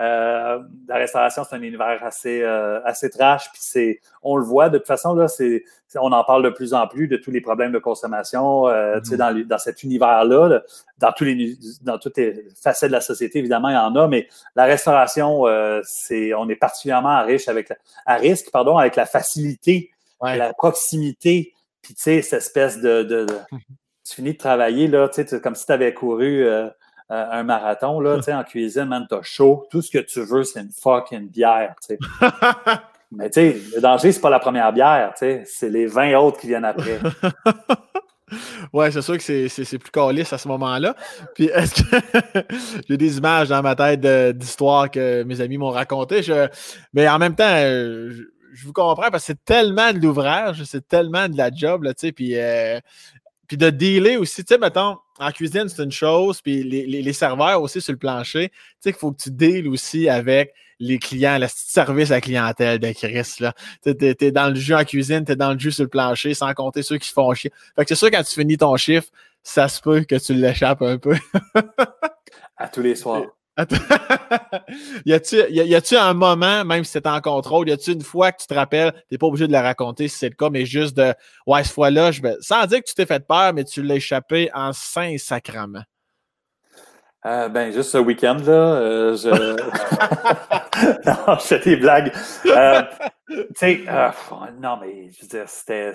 Euh, 0.00 0.60
la 0.88 0.96
restauration, 0.96 1.44
c'est 1.48 1.56
un 1.56 1.62
univers 1.62 2.02
assez, 2.02 2.42
euh, 2.42 2.80
assez 2.84 3.10
trash, 3.10 3.50
puis 3.52 3.60
c'est, 3.62 4.00
on 4.22 4.36
le 4.36 4.44
voit, 4.44 4.70
de 4.70 4.78
toute 4.78 4.86
façon, 4.86 5.14
là, 5.14 5.28
c'est, 5.28 5.62
on 5.94 6.12
en 6.12 6.24
parle 6.24 6.42
de 6.42 6.48
plus 6.48 6.72
en 6.72 6.86
plus 6.86 7.06
de 7.06 7.16
tous 7.18 7.30
les 7.30 7.42
problèmes 7.42 7.72
de 7.72 7.78
consommation, 7.78 8.66
sais, 8.66 8.72
mm-hmm. 8.72 9.16
dans, 9.16 9.46
dans 9.46 9.58
cet 9.58 9.82
univers-là, 9.82 10.62
dans, 10.98 11.12
tous 11.12 11.24
les, 11.24 11.56
dans 11.82 11.98
toutes 11.98 12.16
les 12.16 12.46
facettes 12.62 12.88
de 12.88 12.94
la 12.94 13.02
société, 13.02 13.40
évidemment, 13.40 13.68
il 13.68 13.74
y 13.74 13.76
en 13.76 13.94
a, 13.94 14.08
mais 14.08 14.26
la 14.56 14.64
restauration, 14.64 15.44
c'est, 15.82 16.32
on 16.32 16.48
est 16.48 16.56
particulièrement 16.56 17.22
riche 17.24 17.48
avec, 17.48 17.70
à 18.06 18.14
risque, 18.14 18.50
pardon, 18.50 18.78
avec 18.78 18.96
la 18.96 19.04
facilité, 19.06 19.90
la 20.22 20.54
proximité, 20.54 21.52
puis, 21.82 21.94
tu 21.94 22.02
sais, 22.02 22.22
cette 22.22 22.40
espèce 22.40 22.80
de, 22.80 23.26
mmh 23.50 23.58
Tu 24.04 24.14
finis 24.16 24.32
de 24.32 24.38
travailler, 24.38 24.88
là, 24.88 25.08
tu 25.08 25.26
sais, 25.26 25.40
comme 25.40 25.54
si 25.54 25.66
tu 25.66 25.72
avais 25.72 25.92
couru 25.94 26.44
euh, 27.10 27.14
euh, 27.14 27.26
un 27.32 27.42
marathon, 27.42 28.00
là, 28.00 28.16
tu 28.16 28.24
sais, 28.24 28.34
en 28.34 28.44
cuisine, 28.44 28.84
man, 28.84 29.06
t'as 29.08 29.22
chaud. 29.22 29.66
Tout 29.70 29.82
ce 29.82 29.90
que 29.90 29.98
tu 29.98 30.20
veux, 30.20 30.44
c'est 30.44 30.60
une 30.60 30.70
fucking 30.70 31.28
bière, 31.28 31.74
tu 31.86 31.96
sais. 31.96 31.98
Mais, 33.12 33.28
tu 33.28 33.40
sais, 33.40 33.56
le 33.74 33.80
danger, 33.80 34.12
c'est 34.12 34.20
pas 34.20 34.30
la 34.30 34.38
première 34.38 34.72
bière, 34.72 35.12
tu 35.14 35.26
sais, 35.26 35.42
c'est 35.44 35.68
les 35.68 35.86
20 35.86 36.16
autres 36.18 36.38
qui 36.40 36.46
viennent 36.48 36.64
après. 36.64 36.98
Ouais, 38.72 38.92
c'est 38.92 39.02
sûr 39.02 39.18
que 39.18 39.48
c'est 39.48 39.78
plus 39.78 39.90
calice 39.90 40.32
à 40.32 40.38
ce 40.38 40.46
moment-là. 40.46 40.94
Puis 41.34 41.46
est-ce 41.46 41.82
que 41.82 41.96
j'ai 42.88 42.96
des 42.96 43.18
images 43.18 43.48
dans 43.48 43.60
ma 43.60 43.74
tête 43.74 44.06
d'histoires 44.36 44.88
que 44.88 45.24
mes 45.24 45.40
amis 45.40 45.58
m'ont 45.58 45.70
racontées. 45.70 46.20
Mais 46.92 47.08
en 47.08 47.18
même 47.18 47.34
temps, 47.34 47.56
je 47.58 48.22
je 48.52 48.66
vous 48.66 48.72
comprends 48.72 49.10
parce 49.10 49.24
que 49.24 49.26
c'est 49.28 49.44
tellement 49.44 49.92
de 49.92 49.98
l'ouvrage, 49.98 50.62
c'est 50.64 50.86
tellement 50.86 51.28
de 51.28 51.36
la 51.36 51.50
job, 51.50 51.84
là, 51.84 51.94
tu 51.94 52.06
sais, 52.06 52.12
puis, 52.12 52.36
euh, 52.36 52.78
puis 53.50 53.56
de 53.56 53.68
dealer 53.68 54.16
aussi, 54.16 54.44
tu 54.44 54.54
sais, 54.54 54.60
mettons, 54.60 54.98
en 55.18 55.32
cuisine, 55.32 55.68
c'est 55.68 55.82
une 55.82 55.90
chose, 55.90 56.40
puis 56.40 56.62
les, 56.62 57.12
serveurs 57.12 57.60
aussi 57.60 57.80
sur 57.80 57.90
le 57.90 57.98
plancher, 57.98 58.50
tu 58.50 58.54
sais, 58.78 58.92
qu'il 58.92 59.00
faut 59.00 59.10
que 59.10 59.20
tu 59.20 59.32
deals 59.32 59.66
aussi 59.66 60.08
avec 60.08 60.54
les 60.78 61.00
clients, 61.00 61.36
le 61.36 61.48
service 61.48 62.12
à 62.12 62.14
la 62.14 62.20
clientèle 62.20 62.78
de 62.78 62.92
Chris, 62.92 63.38
là. 63.40 63.52
Tu 63.82 63.90
es, 64.00 64.30
dans 64.30 64.50
le 64.50 64.54
jus 64.54 64.72
en 64.72 64.84
cuisine, 64.84 65.24
tu 65.24 65.32
es 65.32 65.36
dans 65.36 65.52
le 65.52 65.58
jus 65.58 65.72
sur 65.72 65.82
le 65.82 65.88
plancher, 65.88 66.32
sans 66.32 66.54
compter 66.54 66.84
ceux 66.84 66.98
qui 66.98 67.08
se 67.08 67.12
font 67.12 67.34
chier. 67.34 67.50
Fait 67.74 67.82
que 67.82 67.88
c'est 67.88 67.96
sûr, 67.96 68.12
quand 68.12 68.22
tu 68.22 68.36
finis 68.36 68.56
ton 68.56 68.76
chiffre, 68.76 69.08
ça 69.42 69.66
se 69.66 69.80
peut 69.80 70.04
que 70.04 70.14
tu 70.14 70.32
l'échappes 70.32 70.82
un 70.82 70.98
peu. 70.98 71.16
à 72.56 72.68
tous 72.68 72.82
les 72.82 72.94
soirs. 72.94 73.24
y 75.04 75.12
a-tu 75.12 75.96
un 75.96 76.14
moment, 76.14 76.64
même 76.64 76.84
si 76.84 76.92
c'est 76.92 77.06
en 77.06 77.20
contrôle, 77.20 77.68
y 77.68 77.72
a-tu 77.72 77.92
une 77.92 78.02
fois 78.02 78.32
que 78.32 78.40
tu 78.42 78.46
te 78.46 78.54
rappelles, 78.54 78.92
t'es 79.08 79.18
pas 79.18 79.26
obligé 79.26 79.46
de 79.46 79.52
la 79.52 79.62
raconter 79.62 80.08
si 80.08 80.18
c'est 80.18 80.28
le 80.28 80.34
cas, 80.34 80.50
mais 80.50 80.66
juste 80.66 80.96
de 80.96 81.14
Ouais, 81.46 81.64
cette 81.64 81.74
fois-là, 81.74 82.12
je 82.12 82.20
sans 82.40 82.66
dire 82.66 82.80
que 82.80 82.88
tu 82.88 82.94
t'es 82.94 83.06
fait 83.06 83.26
peur, 83.26 83.52
mais 83.54 83.64
tu 83.64 83.82
l'as 83.82 83.96
échappé 83.96 84.50
en 84.54 84.72
saint 84.72 85.16
sacrament. 85.18 85.84
Euh, 87.26 87.50
ben, 87.50 87.70
juste 87.70 87.90
ce 87.90 87.98
week-end, 87.98 88.38
là, 88.46 88.52
euh, 88.52 89.16
je. 89.16 89.28
non, 91.06 91.36
je 91.38 91.44
fais 91.44 91.58
des 91.58 91.76
blagues. 91.76 92.12
Euh, 92.46 92.82
tu 93.28 93.44
sais, 93.56 93.84
non, 94.58 94.78
mais 94.80 95.10
je 95.10 95.22
veux 95.22 95.28
dire, 95.28 95.48
c'était 95.48 95.92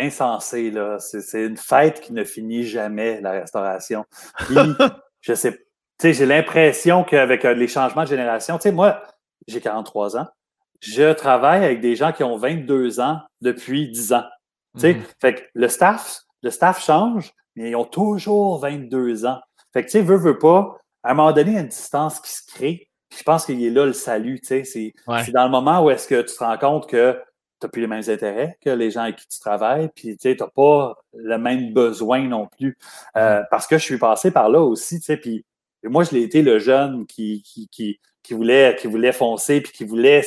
insensé, 0.00 0.70
là. 0.70 0.98
C'est 1.00 1.44
une 1.44 1.56
fête 1.56 2.00
qui 2.00 2.12
ne 2.12 2.22
finit 2.22 2.64
jamais, 2.64 3.20
la 3.20 3.32
restauration. 3.32 4.04
Puis, 4.38 4.56
je 5.20 5.34
sais 5.34 5.58
sais, 6.00 6.12
j'ai 6.12 6.26
l'impression 6.26 7.04
qu'avec 7.04 7.44
euh, 7.44 7.54
les 7.54 7.68
changements 7.68 8.04
de 8.04 8.08
génération, 8.08 8.56
tu 8.56 8.62
sais, 8.62 8.72
moi, 8.72 9.02
j'ai 9.46 9.60
43 9.60 10.16
ans. 10.16 10.26
Je 10.80 11.12
travaille 11.12 11.64
avec 11.64 11.80
des 11.80 11.96
gens 11.96 12.12
qui 12.12 12.22
ont 12.22 12.36
22 12.36 13.00
ans 13.00 13.20
depuis 13.40 13.90
10 13.90 14.12
ans. 14.12 14.24
Tu 14.74 14.80
sais, 14.80 14.94
mhm. 14.94 15.02
fait 15.20 15.34
que 15.34 15.40
le 15.54 15.68
staff, 15.68 16.20
le 16.42 16.50
staff 16.50 16.84
change, 16.84 17.32
mais 17.56 17.70
ils 17.70 17.76
ont 17.76 17.84
toujours 17.84 18.60
22 18.60 19.26
ans. 19.26 19.40
Fait 19.72 19.82
que, 19.82 19.86
tu 19.86 19.92
sais, 19.92 20.02
veut, 20.02 20.16
veut 20.16 20.38
pas, 20.38 20.76
à 21.02 21.12
un 21.12 21.14
moment 21.14 21.32
donné, 21.32 21.50
il 21.50 21.54
y 21.54 21.58
a 21.58 21.62
une 21.62 21.68
distance 21.68 22.20
qui 22.20 22.30
se 22.30 22.46
crée. 22.46 22.88
je 23.16 23.22
pense 23.22 23.46
qu'il 23.46 23.62
est 23.64 23.70
là 23.70 23.86
le 23.86 23.92
salut, 23.92 24.40
tu 24.40 24.64
sais. 24.64 24.64
C'est 24.64 25.32
dans 25.32 25.44
le 25.44 25.50
moment 25.50 25.82
où 25.82 25.90
est-ce 25.90 26.06
que 26.06 26.20
tu 26.22 26.34
te 26.34 26.44
rends 26.44 26.58
compte 26.58 26.88
que 26.88 27.20
tu 27.60 27.66
n'as 27.66 27.70
plus 27.70 27.80
les 27.80 27.88
mêmes 27.88 28.04
intérêts 28.06 28.56
que 28.64 28.70
les 28.70 28.92
gens 28.92 29.02
avec 29.02 29.16
qui 29.16 29.26
tu 29.26 29.40
travailles, 29.40 29.90
puis 29.94 30.16
tu 30.16 30.28
n'as 30.28 30.46
pas 30.46 30.94
le 31.14 31.38
même 31.38 31.72
besoin 31.72 32.22
non 32.28 32.46
plus. 32.46 32.78
Euh, 33.16 33.40
mhm. 33.40 33.46
parce 33.50 33.66
que 33.66 33.78
je 33.78 33.82
suis 33.82 33.98
passé 33.98 34.30
par 34.30 34.48
là 34.48 34.60
aussi, 34.60 35.00
tu 35.00 35.06
sais, 35.06 35.16
puis 35.16 35.44
moi, 35.84 36.04
je 36.04 36.12
l'ai 36.12 36.22
été 36.22 36.42
le 36.42 36.58
jeune 36.58 37.06
qui, 37.06 37.42
qui, 37.42 37.68
qui, 37.68 38.00
qui, 38.22 38.34
voulait, 38.34 38.76
qui 38.78 38.86
voulait 38.86 39.12
foncer 39.12 39.60
puis 39.60 39.72
qui 39.72 39.84
voulait 39.84 40.22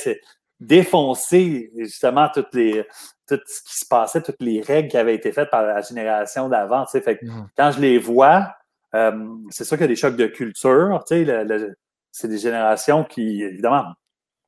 défoncer 0.59 1.71
justement 1.75 2.29
toutes 2.33 2.53
les, 2.53 2.85
tout 3.27 3.39
ce 3.45 3.63
qui 3.63 3.77
se 3.77 3.85
passait, 3.85 4.21
toutes 4.21 4.41
les 4.41 4.61
règles 4.61 4.89
qui 4.89 4.97
avaient 4.97 5.15
été 5.15 5.31
faites 5.31 5.49
par 5.49 5.63
la 5.63 5.81
génération 5.81 6.49
d'avant. 6.49 6.85
Fait 6.85 7.21
mmh. 7.21 7.47
Quand 7.57 7.71
je 7.71 7.81
les 7.81 7.97
vois, 7.97 8.53
euh, 8.93 9.27
c'est 9.49 9.63
sûr 9.63 9.77
qu'il 9.77 9.85
y 9.85 9.85
a 9.85 9.87
des 9.87 9.95
chocs 9.95 10.15
de 10.15 10.27
culture. 10.27 11.03
c'est 11.07 12.27
des 12.27 12.37
générations 12.37 13.03
qui, 13.03 13.41
évidemment, 13.41 13.85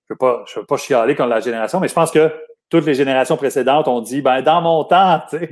je 0.09 0.13
ne 0.13 0.29
veux, 0.29 0.43
veux, 0.57 0.65
pas 0.65 0.77
chialer 0.77 1.15
contre 1.15 1.29
la 1.29 1.39
génération, 1.39 1.79
mais 1.79 1.87
je 1.87 1.93
pense 1.93 2.11
que 2.11 2.31
toutes 2.73 2.87
les 2.87 2.95
générations 2.95 3.37
précédentes 3.37 3.87
ont 3.87 4.01
dit 4.01 4.23
ben 4.23 4.41
dans 4.41 4.59
mon 4.59 4.83
temps, 4.83 5.21
tu 5.29 5.37
sais. 5.37 5.49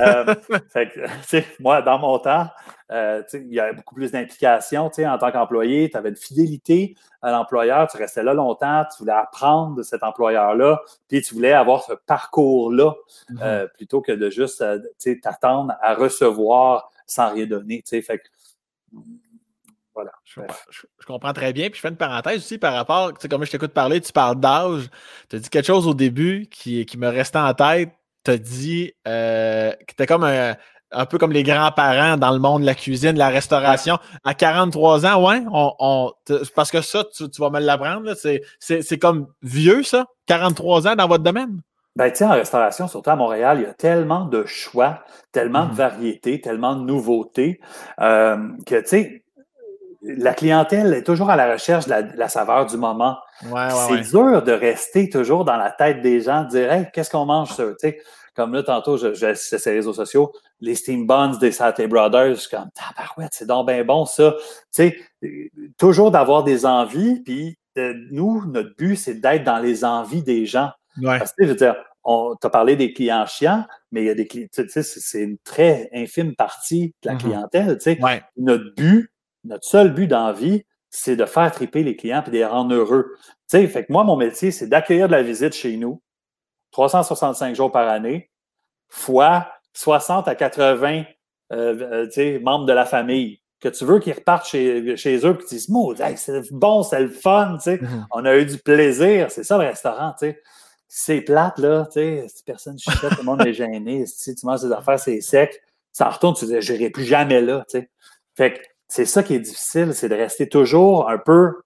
Euh, 0.00 1.42
moi, 1.58 1.82
dans 1.82 1.98
mon 1.98 2.16
temps, 2.20 2.46
euh, 2.92 3.24
il 3.34 3.52
y 3.52 3.58
avait 3.58 3.72
beaucoup 3.72 3.96
plus 3.96 4.12
d'implication 4.12 4.84
en 4.84 5.18
tant 5.18 5.32
qu'employé, 5.32 5.90
tu 5.90 5.96
avais 5.96 6.10
une 6.10 6.16
fidélité 6.16 6.96
à 7.22 7.32
l'employeur, 7.32 7.88
tu 7.88 7.96
restais 7.96 8.22
là 8.22 8.34
longtemps, 8.34 8.84
tu 8.84 9.02
voulais 9.02 9.10
apprendre 9.10 9.74
de 9.74 9.82
cet 9.82 10.04
employeur-là, 10.04 10.80
puis 11.08 11.20
tu 11.22 11.34
voulais 11.34 11.52
avoir 11.52 11.82
ce 11.82 11.94
parcours-là 12.06 12.94
euh, 13.42 13.66
plutôt 13.76 14.00
que 14.00 14.12
de 14.12 14.30
juste 14.30 14.64
t'attendre 15.24 15.74
à 15.82 15.94
recevoir 15.94 16.88
sans 17.04 17.32
rien 17.32 17.46
donner. 17.46 17.82
Fait 17.84 18.22
voilà. 19.94 20.10
Je, 20.24 20.40
comprends 21.06 21.32
très 21.32 21.52
bien. 21.52 21.68
Puis 21.68 21.76
je 21.76 21.80
fais 21.80 21.88
une 21.88 21.96
parenthèse 21.96 22.38
aussi 22.38 22.58
par 22.58 22.74
rapport, 22.74 23.12
tu 23.12 23.20
sais, 23.20 23.28
comme 23.28 23.44
je 23.44 23.50
t'écoute 23.50 23.72
parler, 23.72 24.00
tu 24.00 24.12
parles 24.12 24.38
d'âge. 24.38 24.88
Tu 25.28 25.36
as 25.36 25.38
dit 25.38 25.50
quelque 25.50 25.66
chose 25.66 25.86
au 25.86 25.94
début 25.94 26.48
qui, 26.50 26.86
qui 26.86 26.98
me 26.98 27.08
restait 27.08 27.38
en 27.38 27.54
tête. 27.54 27.90
Tu 28.24 28.30
as 28.30 28.38
dit 28.38 28.92
euh, 29.08 29.72
que 29.72 29.94
tu 29.96 30.06
comme 30.06 30.24
un, 30.24 30.54
un 30.92 31.06
peu 31.06 31.18
comme 31.18 31.32
les 31.32 31.42
grands-parents 31.42 32.16
dans 32.16 32.32
le 32.32 32.38
monde 32.38 32.62
de 32.62 32.66
la 32.66 32.74
cuisine, 32.74 33.12
de 33.12 33.18
la 33.18 33.28
restauration. 33.28 33.98
À 34.24 34.34
43 34.34 35.06
ans, 35.06 35.26
ouais, 35.26 35.42
on, 35.52 36.12
parce 36.54 36.70
que 36.70 36.80
ça, 36.80 37.04
tu, 37.04 37.24
vas 37.38 37.50
me 37.50 37.60
l'apprendre, 37.60 38.14
c'est 38.14 38.98
comme 38.98 39.28
vieux, 39.42 39.82
ça, 39.82 40.06
43 40.26 40.88
ans 40.88 40.96
dans 40.96 41.08
votre 41.08 41.24
domaine? 41.24 41.60
Ben, 41.96 42.10
tu 42.12 42.22
en 42.24 42.30
restauration, 42.30 42.86
surtout 42.86 43.10
à 43.10 43.16
Montréal, 43.16 43.58
il 43.60 43.64
y 43.64 43.66
a 43.66 43.74
tellement 43.74 44.24
de 44.24 44.44
choix, 44.44 45.00
tellement 45.32 45.66
de 45.66 45.72
mmh 45.72 45.74
variétés, 45.74 46.40
tellement 46.40 46.76
de 46.76 46.82
nouveautés, 46.82 47.60
euh, 48.00 48.36
que, 48.64 48.80
tu 48.80 48.86
sais, 48.86 49.24
la 50.02 50.34
clientèle 50.34 50.94
est 50.94 51.02
toujours 51.02 51.30
à 51.30 51.36
la 51.36 51.52
recherche 51.52 51.86
de 51.86 51.94
la, 52.16 52.28
saveur 52.28 52.66
du 52.66 52.76
moment. 52.76 53.18
c'est 53.42 54.10
dur 54.10 54.42
de 54.42 54.52
rester 54.52 55.08
toujours 55.08 55.44
dans 55.44 55.56
la 55.56 55.70
tête 55.70 56.00
des 56.00 56.20
gens, 56.20 56.44
de 56.44 56.48
dire, 56.48 56.72
hey, 56.72 56.86
qu'est-ce 56.92 57.10
qu'on 57.10 57.26
mange, 57.26 57.50
ça? 57.50 57.64
comme 58.34 58.54
là, 58.54 58.62
tantôt, 58.62 58.96
je, 58.96 59.12
je 59.12 59.34
ces 59.34 59.70
réseaux 59.70 59.92
sociaux, 59.92 60.32
les 60.60 60.74
Steam 60.74 61.06
Buns 61.06 61.36
des 61.38 61.52
Saturday 61.52 61.88
Brothers, 61.88 62.36
je 62.36 62.40
suis 62.40 62.56
comme, 62.56 62.70
tabarouette, 62.74 63.32
c'est 63.32 63.46
donc 63.46 63.66
bien 63.66 63.84
bon, 63.84 64.06
ça. 64.06 64.34
Sais, 64.70 64.96
toujours 65.76 66.10
d'avoir 66.10 66.44
des 66.44 66.64
envies, 66.64 67.20
puis 67.22 67.58
euh, 67.76 67.92
nous, 68.10 68.46
notre 68.46 68.74
but, 68.76 68.96
c'est 68.96 69.14
d'être 69.14 69.44
dans 69.44 69.58
les 69.58 69.84
envies 69.84 70.22
des 70.22 70.46
gens. 70.46 70.70
Parce 71.02 71.32
que, 71.32 71.44
je 71.44 71.50
veux 71.50 71.56
dire, 71.56 71.76
on 72.04 72.34
t'a 72.34 72.50
parlé 72.50 72.76
des 72.76 72.92
clients 72.92 73.26
chiants, 73.26 73.66
mais 73.92 74.02
il 74.02 74.06
y 74.06 74.10
a 74.10 74.14
des 74.14 74.26
clients, 74.26 74.48
tu 74.52 74.66
sais, 74.68 74.82
c'est 74.82 75.22
une 75.22 75.38
très 75.38 75.90
infime 75.92 76.34
partie 76.34 76.94
de 77.02 77.08
la 77.10 77.14
mm-hmm. 77.14 77.18
clientèle. 77.18 77.78
Notre 78.36 78.74
but, 78.74 79.10
notre 79.44 79.64
seul 79.64 79.92
but 79.92 80.06
d'envie, 80.06 80.64
c'est 80.90 81.16
de 81.16 81.24
faire 81.24 81.50
triper 81.52 81.82
les 81.82 81.96
clients 81.96 82.22
et 82.26 82.30
de 82.30 82.34
les 82.34 82.44
rendre 82.44 82.74
heureux. 82.74 83.16
Tu 83.18 83.58
sais, 83.58 83.66
fait 83.68 83.84
que 83.84 83.92
moi, 83.92 84.04
mon 84.04 84.16
métier, 84.16 84.50
c'est 84.50 84.66
d'accueillir 84.66 85.06
de 85.06 85.12
la 85.12 85.22
visite 85.22 85.54
chez 85.54 85.76
nous, 85.76 86.02
365 86.72 87.54
jours 87.54 87.70
par 87.70 87.88
année, 87.88 88.30
fois 88.88 89.48
60 89.72 90.28
à 90.28 90.34
80 90.34 91.04
euh, 91.52 92.08
euh 92.16 92.40
membres 92.40 92.66
de 92.66 92.72
la 92.72 92.84
famille. 92.84 93.40
Que 93.60 93.68
tu 93.68 93.84
veux 93.84 93.98
qu'ils 93.98 94.14
repartent 94.14 94.46
chez, 94.46 94.96
chez 94.96 95.18
eux 95.18 95.32
et 95.32 95.36
qu'ils 95.36 95.58
disent 95.58 95.68
c'est 96.16 96.50
bon, 96.50 96.82
c'est 96.82 97.00
le 97.00 97.10
fun, 97.10 97.56
tu 97.58 97.64
sais. 97.64 97.76
Mm-hmm. 97.76 98.06
on 98.12 98.24
a 98.24 98.36
eu 98.36 98.46
du 98.46 98.56
plaisir. 98.56 99.30
C'est 99.30 99.44
ça 99.44 99.58
le 99.58 99.66
restaurant. 99.66 100.12
tu 100.18 100.30
sais. 100.30 100.40
C'est 100.88 101.20
plate, 101.20 101.58
là, 101.58 101.86
tu 101.86 102.00
sais, 102.00 102.26
personne 102.44 102.78
chuchote, 102.78 103.10
tout 103.10 103.18
le 103.18 103.22
monde 103.22 103.46
est 103.46 103.52
gêné. 103.52 104.06
Si 104.06 104.34
tu 104.34 104.44
manges 104.44 104.62
des 104.62 104.72
affaires, 104.72 104.98
c'est 104.98 105.20
sec, 105.20 105.62
ça 105.92 106.08
retourne, 106.08 106.34
tu 106.34 106.46
dis, 106.46 106.60
je 106.60 106.72
n'irai 106.72 106.90
plus 106.90 107.04
jamais 107.04 107.40
là. 107.40 107.64
tu 107.68 107.78
sais. 107.78 107.90
Fait 108.34 108.54
que 108.54 108.60
c'est 108.90 109.04
ça 109.04 109.22
qui 109.22 109.34
est 109.34 109.40
difficile, 109.40 109.94
c'est 109.94 110.08
de 110.08 110.16
rester 110.16 110.48
toujours 110.48 111.08
un 111.08 111.18
peu 111.18 111.62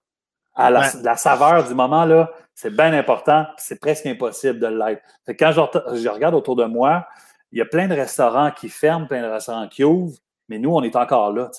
à 0.53 0.69
la, 0.69 1.17
saveur 1.17 1.67
du 1.67 1.73
moment, 1.73 2.05
là. 2.05 2.31
C'est 2.53 2.73
bien 2.73 2.93
important, 2.93 3.45
c'est 3.57 3.81
presque 3.81 4.05
impossible 4.05 4.59
de 4.59 4.67
l'être. 4.67 5.01
Quand 5.27 5.51
je, 5.51 6.07
regarde 6.07 6.35
autour 6.35 6.55
de 6.55 6.63
moi, 6.65 7.05
il 7.51 7.57
y 7.57 7.61
a 7.61 7.65
plein 7.65 7.87
de 7.87 7.95
restaurants 7.95 8.51
qui 8.51 8.69
ferment, 8.69 9.07
plein 9.07 9.23
de 9.23 9.27
restaurants 9.27 9.67
qui 9.67 9.83
ouvrent, 9.83 10.17
mais 10.47 10.59
nous, 10.59 10.69
on 10.69 10.83
est 10.83 10.95
encore 10.95 11.33
là. 11.33 11.49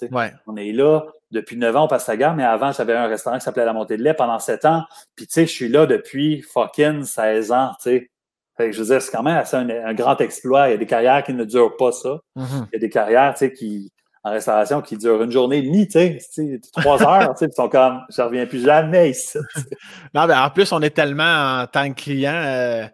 On 0.47 0.57
est 0.57 0.73
là 0.73 1.05
depuis 1.33 1.57
9 1.57 1.77
ans 1.77 1.85
au 1.85 1.89
Pastaga, 1.89 2.33
mais 2.33 2.45
avant, 2.45 2.71
j'avais 2.71 2.95
un 2.95 3.09
restaurant 3.09 3.37
qui 3.37 3.45
s'appelait 3.45 3.64
La 3.64 3.73
Montée 3.73 3.97
de 3.97 4.03
lait 4.05 4.14
pendant 4.14 4.39
7 4.39 4.64
ans. 4.64 4.85
Puis, 5.17 5.27
tu 5.27 5.35
sais, 5.35 5.47
je 5.47 5.53
suis 5.53 5.69
là 5.69 5.85
depuis 5.85 6.41
fucking 6.43 7.03
16 7.03 7.53
ans, 7.53 7.73
tu 7.83 8.09
sais. 8.59 8.73
je 8.73 8.79
veux 8.79 8.87
dire, 8.87 9.03
c'est 9.03 9.11
quand 9.11 9.25
même 9.25 9.37
assez 9.37 9.57
un, 9.57 9.95
grand 9.95 10.19
exploit. 10.21 10.69
Il 10.69 10.71
y 10.71 10.75
a 10.75 10.79
des 10.79 10.87
carrières 10.87 11.25
qui 11.25 11.35
ne 11.35 11.45
durent 11.45 11.77
pas 11.77 11.91
ça. 11.91 12.21
Mm-hmm. 12.37 12.67
Il 12.69 12.73
y 12.73 12.77
a 12.77 12.79
des 12.79 12.89
carrières, 12.89 13.35
tu 13.35 13.41
sais, 13.41 13.53
qui, 13.53 13.93
en 14.27 14.33
restauration 14.33 14.83
qui 14.83 14.97
dure 14.97 15.22
une 15.22 15.31
journée 15.31 15.59
et 15.59 15.62
demie, 15.62 15.87
tu 15.87 16.18
sais, 16.18 16.61
trois 16.77 17.01
heures, 17.01 17.33
tu 17.35 17.39
sais, 17.39 17.47
ils 17.47 17.55
sont 17.55 17.68
comme, 17.68 18.01
je 18.09 18.20
reviens 18.20 18.45
plus 18.45 18.64
jamais 18.64 19.11
ici. 19.11 19.39
non, 20.14 20.27
ben 20.27 20.43
en 20.43 20.51
plus, 20.51 20.72
on 20.72 20.83
est 20.83 20.91
tellement 20.91 21.61
en 21.61 21.66
tant 21.68 21.89
que 21.93 22.03
client, 22.03 22.35
euh, 22.35 22.87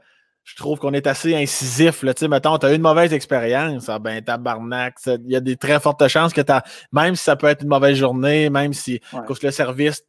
je 0.45 0.57
trouve 0.57 0.79
qu'on 0.79 0.93
est 0.93 1.07
assez 1.07 1.35
incisif. 1.35 2.03
Là, 2.03 2.13
tu 2.13 2.21
sais, 2.21 2.29
mettons, 2.29 2.59
tu 2.59 2.67
as 2.67 2.73
eu 2.73 2.77
une 2.77 2.83
mauvaise 2.83 3.15
expérience, 3.15 3.89
ah 3.89 3.99
ben 3.99 4.23
tabarnak, 4.23 4.97
il 5.07 5.31
y 5.31 5.37
a 5.37 5.41
des 5.41 5.57
très 5.57 5.81
fortes 5.81 6.07
chances 6.09 6.35
que 6.35 6.43
tu 6.43 6.53
même 6.93 7.17
si 7.17 7.25
ça 7.25 7.35
peut 7.35 7.47
être 7.47 7.63
une 7.63 7.69
mauvaise 7.69 7.97
journée, 7.97 8.51
même 8.51 8.75
si 8.75 9.01
le 9.43 9.51
service, 9.51 10.03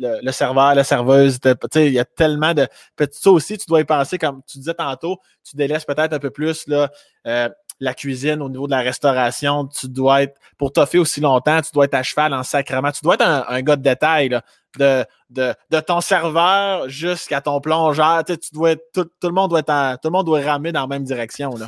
le, 0.00 0.30
serveur, 0.30 0.74
la 0.74 0.84
serveuse, 0.84 1.38
tu 1.38 1.50
sais, 1.70 1.86
il 1.86 1.92
y 1.92 1.98
a 1.98 2.06
tellement 2.06 2.54
de. 2.54 2.66
Ça 3.10 3.30
aussi, 3.30 3.58
tu 3.58 3.66
dois 3.66 3.80
y 3.80 3.84
penser, 3.84 4.16
comme 4.16 4.40
tu 4.46 4.56
disais 4.56 4.72
tantôt, 4.72 5.18
tu 5.44 5.54
délaisses 5.56 5.84
peut-être 5.84 6.14
un 6.14 6.18
peu 6.18 6.30
plus 6.30 6.66
là, 6.66 6.90
euh, 7.26 7.50
la 7.80 7.94
cuisine, 7.94 8.42
au 8.42 8.48
niveau 8.48 8.66
de 8.66 8.72
la 8.72 8.80
restauration, 8.80 9.66
tu 9.66 9.88
dois 9.88 10.22
être, 10.22 10.38
pour 10.58 10.72
toffer 10.72 10.98
aussi 10.98 11.20
longtemps, 11.20 11.60
tu 11.60 11.72
dois 11.72 11.86
être 11.86 11.94
à 11.94 12.02
cheval 12.02 12.32
en 12.34 12.42
sacrement. 12.42 12.92
Tu 12.92 13.00
dois 13.02 13.14
être 13.14 13.44
un, 13.48 13.62
gars 13.62 13.76
de 13.76 13.82
détail, 13.82 14.28
de, 14.78 15.04
de, 15.30 15.80
ton 15.80 16.00
serveur 16.00 16.88
jusqu'à 16.88 17.40
ton 17.40 17.60
plongeur. 17.60 18.24
Tu, 18.24 18.36
dois 18.52 18.76
tout, 18.92 19.08
le 19.22 19.30
monde 19.30 19.50
doit 19.50 19.60
être 19.60 20.00
tout 20.00 20.08
le 20.08 20.12
monde 20.12 20.26
doit 20.26 20.40
ramer 20.40 20.72
dans 20.72 20.82
la 20.82 20.86
même 20.86 21.04
direction. 21.04 21.50
Là. 21.56 21.66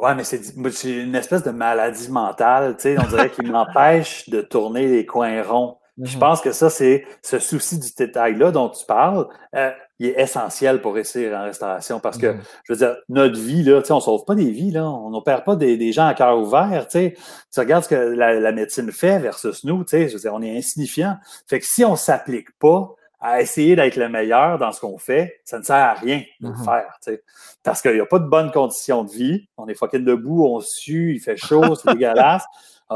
Ouais, 0.00 0.14
mais 0.14 0.24
c'est 0.24 0.40
une 0.84 1.14
espèce 1.14 1.42
de 1.42 1.50
maladie 1.50 2.10
mentale, 2.10 2.76
tu 2.76 2.84
sais, 2.84 2.96
on 2.98 3.06
dirait 3.06 3.30
qu'il 3.30 3.46
m'empêche 3.52 4.28
de 4.30 4.40
tourner 4.40 4.86
les 4.86 5.04
coins 5.04 5.42
ronds. 5.42 5.76
Je 6.02 6.14
mhm. 6.14 6.20
pense 6.20 6.40
que 6.40 6.52
ça, 6.52 6.70
c'est 6.70 7.04
ce 7.22 7.38
souci 7.38 7.78
du 7.78 7.88
détail-là 7.94 8.50
dont 8.50 8.70
tu 8.70 8.86
parles. 8.86 9.28
Euh, 9.54 9.70
il 10.00 10.08
est 10.08 10.20
essentiel 10.20 10.80
pour 10.80 10.94
réussir 10.94 11.36
en 11.36 11.44
restauration 11.44 12.00
parce 12.00 12.16
que, 12.16 12.28
mhm. 12.28 12.40
je 12.64 12.72
veux 12.72 12.78
dire, 12.78 12.96
notre 13.10 13.38
vie, 13.38 13.62
là, 13.62 13.82
on 13.90 13.94
ne 13.96 14.00
sauve 14.00 14.24
pas 14.24 14.34
des 14.34 14.50
vies, 14.50 14.70
là, 14.70 14.88
on 14.88 15.10
n'opère 15.10 15.44
pas 15.44 15.56
des, 15.56 15.92
gens 15.92 16.06
à 16.06 16.14
cœur 16.14 16.38
ouvert. 16.38 16.88
Tu 16.88 17.14
regardes 17.56 17.84
ce 17.84 17.88
que 17.90 17.94
la, 17.94 18.52
médecine 18.52 18.90
fait 18.90 19.18
versus 19.18 19.62
nous, 19.62 19.84
je 19.92 19.98
veux 19.98 20.18
dire, 20.18 20.32
on 20.34 20.40
est 20.40 20.56
insignifiant. 20.56 21.18
Fait 21.46 21.60
que 21.60 21.66
si 21.66 21.84
on 21.84 21.92
ne 21.92 21.96
s'applique 21.96 22.58
pas 22.58 22.94
à 23.20 23.42
essayer 23.42 23.76
d'être 23.76 23.96
le 23.96 24.08
meilleur 24.08 24.58
dans 24.58 24.72
ce 24.72 24.80
qu'on 24.80 24.96
fait, 24.96 25.40
ça 25.44 25.58
ne 25.58 25.64
sert 25.64 25.76
à 25.76 25.92
rien 25.92 26.22
de 26.40 26.48
le 26.48 26.54
mhm. 26.54 26.64
faire. 26.64 27.20
Parce 27.62 27.82
qu'il 27.82 27.92
n'y 27.92 28.00
a 28.00 28.06
pas 28.06 28.18
de 28.18 28.26
bonnes 28.26 28.50
conditions 28.50 29.04
de 29.04 29.10
vie. 29.10 29.48
On 29.58 29.68
est 29.68 29.74
fucking 29.74 30.04
debout, 30.04 30.46
on 30.46 30.60
sue, 30.60 31.12
il 31.16 31.20
fait 31.20 31.36
chaud, 31.36 31.74
c'est 31.74 31.92
dégueulasse 31.92 32.46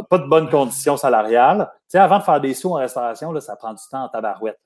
pas 0.03 0.19
de 0.19 0.27
bonnes 0.27 0.49
conditions 0.51 0.97
salariales. 0.97 1.71
Tu 1.83 1.83
sais, 1.89 1.99
avant 1.99 2.19
de 2.19 2.25
faire 2.25 2.41
des 2.41 2.55
sous 2.55 2.71
en 2.71 2.75
restauration, 2.75 3.33
là, 3.33 3.41
ça 3.41 3.57
prend 3.57 3.73
du 3.73 3.83
temps 3.91 4.05
en 4.05 4.09
tabarouette. 4.09 4.61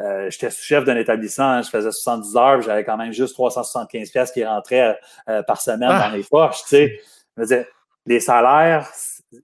Euh, 0.00 0.28
J'étais 0.30 0.50
chef 0.50 0.84
d'un 0.84 0.96
établissement, 0.96 1.44
hein, 1.44 1.62
je 1.62 1.70
faisais 1.70 1.92
70 1.92 2.36
heures, 2.36 2.62
j'avais 2.62 2.84
quand 2.84 2.96
même 2.96 3.12
juste 3.12 3.34
375 3.34 4.10
pièces 4.10 4.32
qui 4.32 4.44
rentraient 4.44 4.98
euh, 5.28 5.42
par 5.42 5.60
semaine 5.60 5.90
ah! 5.92 6.08
dans 6.08 6.16
les 6.16 6.24
poches. 6.24 6.62
Tu 6.62 6.68
sais. 6.68 7.00
Je 7.36 7.42
veux 7.42 7.46
dire, 7.46 7.64
les 8.06 8.20
salaires, 8.20 8.88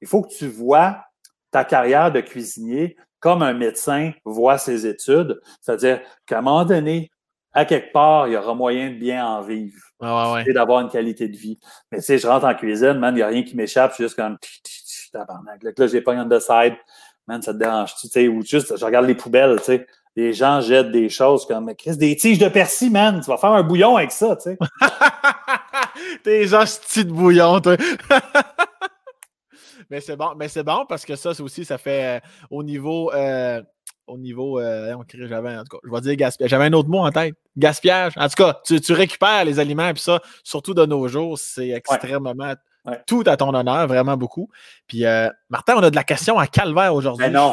il 0.00 0.08
faut 0.08 0.22
que 0.22 0.32
tu 0.32 0.48
vois 0.48 0.98
ta 1.50 1.64
carrière 1.64 2.12
de 2.12 2.20
cuisinier 2.20 2.96
comme 3.18 3.42
un 3.42 3.52
médecin 3.52 4.12
voit 4.24 4.58
ses 4.58 4.86
études. 4.86 5.40
C'est-à-dire 5.60 6.00
qu'à 6.26 6.38
un 6.38 6.42
moment 6.42 6.64
donné, 6.64 7.10
à 7.52 7.64
quelque 7.64 7.92
part, 7.92 8.28
il 8.28 8.32
y 8.32 8.36
aura 8.36 8.54
moyen 8.54 8.90
de 8.90 8.94
bien 8.94 9.26
en 9.26 9.42
vivre. 9.42 9.82
Et 10.46 10.52
d'avoir 10.52 10.80
une 10.80 10.88
qualité 10.88 11.28
de 11.28 11.36
vie. 11.36 11.58
Mais 11.90 11.98
tu 11.98 12.04
sais, 12.04 12.18
je 12.18 12.26
rentre 12.26 12.46
en 12.46 12.54
cuisine, 12.54 12.94
man, 12.94 13.14
il 13.14 13.18
n'y 13.18 13.22
a 13.22 13.26
rien 13.26 13.42
qui 13.42 13.56
m'échappe, 13.56 13.90
je 13.90 13.96
suis 13.96 14.04
juste 14.04 14.16
comme 14.16 14.38
tabarnak. 15.10 15.62
Là, 15.62 15.86
j'ai 15.86 16.00
pas 16.00 16.14
un 16.14 16.28
the 16.28 16.40
side. 16.40 16.76
Man, 17.26 17.42
ça 17.42 17.52
te 17.52 17.58
dérange-tu? 17.58 18.06
Tu 18.06 18.08
sais, 18.08 18.28
ou 18.28 18.42
juste, 18.42 18.76
je 18.76 18.84
regarde 18.84 19.06
les 19.06 19.14
poubelles, 19.14 19.56
tu 19.58 19.64
sais. 19.64 19.86
Les 20.16 20.32
gens 20.32 20.60
jettent 20.60 20.90
des 20.90 21.08
choses 21.08 21.46
comme 21.46 21.72
Chris, 21.76 21.96
des 21.96 22.16
tiges 22.16 22.38
de 22.38 22.48
persil, 22.48 22.90
man. 22.90 23.20
Tu 23.20 23.30
vas 23.30 23.36
faire 23.36 23.52
un 23.52 23.62
bouillon 23.62 23.96
avec 23.96 24.10
ça, 24.10 24.36
tu 24.36 24.50
sais. 24.50 24.58
Tes 26.24 26.52
hosties 26.52 27.04
de 27.04 27.12
bouillon, 27.12 27.60
toi. 27.60 27.76
mais 29.90 30.00
c'est 30.00 30.16
bon, 30.16 30.34
mais 30.36 30.48
c'est 30.48 30.64
bon 30.64 30.84
parce 30.88 31.04
que 31.04 31.14
ça, 31.14 31.30
aussi, 31.40 31.64
ça 31.64 31.78
fait 31.78 32.18
euh, 32.18 32.20
au 32.50 32.64
niveau. 32.64 33.12
Euh, 33.12 33.62
au 34.08 34.18
niveau. 34.18 34.58
Euh, 34.58 34.96
j'avais, 35.14 35.56
en 35.56 35.62
tout 35.62 35.76
cas, 35.76 35.78
je 35.84 35.90
vais 35.90 36.00
dire 36.00 36.16
gaspillage. 36.16 36.50
J'avais 36.50 36.64
un 36.64 36.72
autre 36.72 36.88
mot 36.88 37.06
en 37.06 37.12
tête. 37.12 37.36
Gaspillage. 37.56 38.14
En 38.16 38.28
tout 38.28 38.42
cas, 38.42 38.60
tu, 38.64 38.80
tu 38.80 38.92
récupères 38.92 39.44
les 39.44 39.60
aliments, 39.60 39.92
puis 39.92 40.02
ça, 40.02 40.20
surtout 40.42 40.74
de 40.74 40.84
nos 40.84 41.06
jours, 41.06 41.38
c'est 41.38 41.70
extrêmement 41.70 42.34
tout 43.06 43.24
à 43.26 43.36
ton 43.36 43.54
honneur, 43.54 43.86
vraiment 43.86 44.16
beaucoup. 44.16 44.48
Puis, 44.86 45.04
euh, 45.04 45.28
Martin, 45.48 45.74
on 45.76 45.82
a 45.82 45.90
de 45.90 45.96
la 45.96 46.04
question 46.04 46.38
à 46.38 46.46
calvaire 46.46 46.94
aujourd'hui. 46.94 47.26
Ben 47.26 47.32
non. 47.32 47.52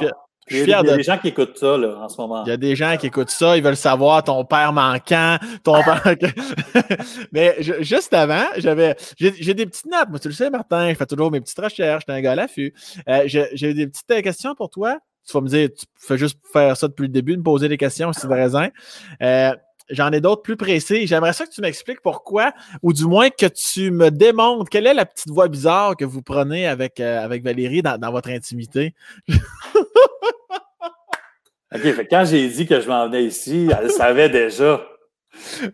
il 0.50 0.68
y 0.68 0.74
a, 0.74 0.82
des 0.82 1.04
gens 1.04 1.18
qui 1.18 1.30
écoutent 1.30 1.58
ça 1.58 1.78
là, 1.78 1.98
en 2.00 2.10
ce 2.10 2.20
moment. 2.20 2.44
Il 2.46 2.50
y 2.50 2.52
a 2.52 2.58
des 2.58 2.76
gens 2.76 2.96
qui 2.98 3.08
écoutent 3.08 3.30
ça, 3.30 3.58
ils 3.58 3.64
veulent 3.64 3.76
savoir 3.76 4.24
ton 4.24 4.46
père 4.46 4.72
manquant, 4.74 5.38
ton 5.64 5.84
père. 5.84 6.04
Mais 7.32 7.56
juste 7.60 8.14
avant, 8.14 8.46
j'avais 8.58 8.96
j'ai 9.18 9.54
des 9.54 9.66
petites 9.66 9.88
notes. 9.88 10.10
Moi, 10.10 10.20
tu 10.20 10.30
le 10.30 10.34
sais, 10.34 10.50
Martin, 10.50 10.90
je 10.90 10.96
fais 10.96 11.06
toujours 11.06 11.32
mes 11.32 11.42
petites 11.42 11.60
recherches, 11.60 12.04
j'étais 12.08 12.18
un 12.18 12.22
gars 12.22 12.32
à 12.32 12.36
l'affût. 12.36 12.74
Euh, 13.10 13.24
j'ai 13.26 13.74
des 13.74 13.88
petites 13.88 14.12
euh, 14.12 14.22
questions 14.22 14.56
pour 14.56 14.70
toi. 14.70 14.98
Tu 15.28 15.34
vas 15.34 15.42
me 15.42 15.50
dire, 15.50 15.68
tu 15.78 15.86
fais 16.00 16.18
juste 16.18 16.40
faire 16.54 16.78
ça 16.78 16.88
depuis 16.88 17.04
le 17.04 17.10
début, 17.10 17.36
me 17.36 17.44
poser 17.44 17.68
des 17.68 17.78
questions 17.78 18.14
si 18.14 18.22
tu 18.22 18.32
as 18.32 18.36
raison. 18.36 18.70
Euh, 19.22 19.52
J'en 19.90 20.12
ai 20.12 20.20
d'autres 20.20 20.42
plus 20.42 20.58
précis. 20.58 21.08
J'aimerais 21.08 21.34
ça 21.34 21.46
que 21.46 21.52
tu 21.52 21.62
m'expliques 21.62 22.02
pourquoi, 22.02 22.54
ou 22.84 22.94
du 22.94 23.06
moins 23.06 23.30
que 23.30 23.46
tu 23.46 23.92
me 23.92 24.12
démontres 24.12 24.70
quelle 24.70 24.88
est 24.88 24.94
la 24.94 25.06
petite 25.06 25.30
voix 25.30 25.48
bizarre 25.48 25.96
que 25.96 26.04
vous 26.06 26.22
prenez 26.22 26.68
avec, 26.68 27.00
euh, 27.00 27.24
avec 27.24 27.44
Valérie 27.44 27.82
dans, 27.82 28.12
votre 28.12 28.30
intimité? 28.30 28.94
OK, 31.76 32.08
quand 32.10 32.26
j'ai 32.26 32.48
dit 32.50 32.66
que 32.66 32.80
je 32.82 32.88
m'en 32.88 33.08
venais 33.08 33.26
ici, 33.26 33.70
elle 33.78 33.92
savait 33.92 34.30
déjà. 34.30 34.82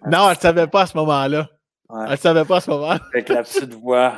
Non, 0.07 0.29
elle 0.29 0.35
ne 0.35 0.41
savait 0.41 0.67
pas 0.67 0.81
à 0.81 0.87
ce 0.87 0.97
moment-là. 0.97 1.49
Elle 1.89 2.11
ne 2.11 2.15
savait 2.15 2.45
pas 2.45 2.57
à 2.57 2.61
ce 2.61 2.69
moment-là. 2.71 2.99
Avec 3.13 3.29
la 3.29 3.43
petite 3.43 3.73
voix. 3.75 4.13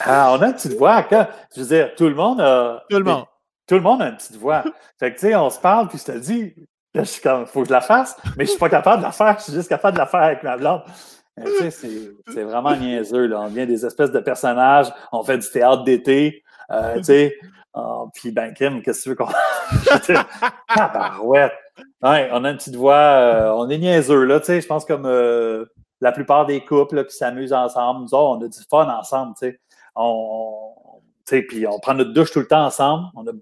Ah, 0.00 0.32
on 0.32 0.42
a 0.42 0.48
une 0.48 0.54
petite 0.54 0.74
voix. 0.74 1.02
Quand, 1.04 1.26
je 1.54 1.60
veux 1.60 1.66
dire, 1.66 1.94
tout 1.94 2.08
le 2.08 2.14
monde 2.14 2.40
a. 2.40 2.84
Tout 2.90 2.98
le 2.98 3.04
monde. 3.04 3.24
Tout 3.66 3.74
le 3.76 3.80
monde 3.80 4.02
a 4.02 4.08
une 4.08 4.16
petite 4.16 4.36
voix. 4.36 4.64
Fait 4.98 5.12
que, 5.12 5.18
tu 5.18 5.28
sais, 5.28 5.36
on 5.36 5.50
se 5.50 5.58
parle, 5.58 5.88
puis 5.88 5.98
je 5.98 6.04
te 6.04 6.18
dis, 6.18 6.54
Là, 6.96 7.02
je 7.04 7.10
suis 7.10 7.20
comme, 7.20 7.44
faut 7.46 7.60
que 7.60 7.68
je 7.68 7.72
la 7.72 7.82
fasse, 7.82 8.16
mais 8.38 8.46
je 8.46 8.50
suis 8.50 8.58
pas 8.58 8.70
capable 8.70 9.02
de 9.02 9.06
la 9.06 9.12
faire, 9.12 9.36
je 9.38 9.44
suis 9.44 9.52
juste 9.52 9.68
capable 9.68 9.94
de 9.94 9.98
la 9.98 10.06
faire 10.06 10.22
avec 10.22 10.42
ma 10.42 10.56
blonde. 10.56 10.80
c'est 11.68 12.42
vraiment 12.42 12.74
niaiseux. 12.74 13.26
Là. 13.26 13.42
On 13.42 13.48
devient 13.50 13.66
des 13.66 13.84
espèces 13.84 14.10
de 14.10 14.20
personnages. 14.20 14.86
On 15.12 15.22
fait 15.22 15.36
du 15.36 15.46
théâtre 15.50 15.84
d'été. 15.84 16.42
Euh, 16.70 16.96
tu 16.96 17.04
sais, 17.04 17.36
oh, 17.74 18.08
puis 18.14 18.32
ben, 18.32 18.54
Kim, 18.54 18.80
qu'est-ce 18.80 19.00
que 19.00 19.02
tu 19.02 19.08
veux 19.10 19.14
qu'on. 19.14 19.28
ah, 20.70 21.20
ouais. 21.22 21.50
On 22.00 22.44
a 22.44 22.50
une 22.50 22.56
petite 22.56 22.76
voix. 22.76 22.94
Euh, 22.94 23.50
on 23.50 23.68
est 23.68 23.76
niaiseux, 23.76 24.24
là. 24.24 24.40
Tu 24.40 24.46
sais, 24.46 24.60
je 24.62 24.66
pense 24.66 24.86
comme 24.86 25.04
euh, 25.04 25.66
la 26.00 26.12
plupart 26.12 26.46
des 26.46 26.64
couples 26.64 27.04
qui 27.04 27.14
s'amusent 27.14 27.52
ensemble. 27.52 28.04
Nous 28.04 28.14
autres, 28.14 28.38
on 28.38 28.42
a 28.42 28.48
du 28.48 28.58
fun 28.70 28.88
ensemble, 28.88 29.34
tu 29.38 29.48
sais. 29.50 29.60
On, 29.94 30.72
puis 31.26 31.66
on 31.66 31.78
prend 31.78 31.92
notre 31.92 32.14
douche 32.14 32.30
tout 32.30 32.40
le 32.40 32.46
temps 32.46 32.64
ensemble. 32.64 33.04
On 33.14 33.26
a, 33.26 33.32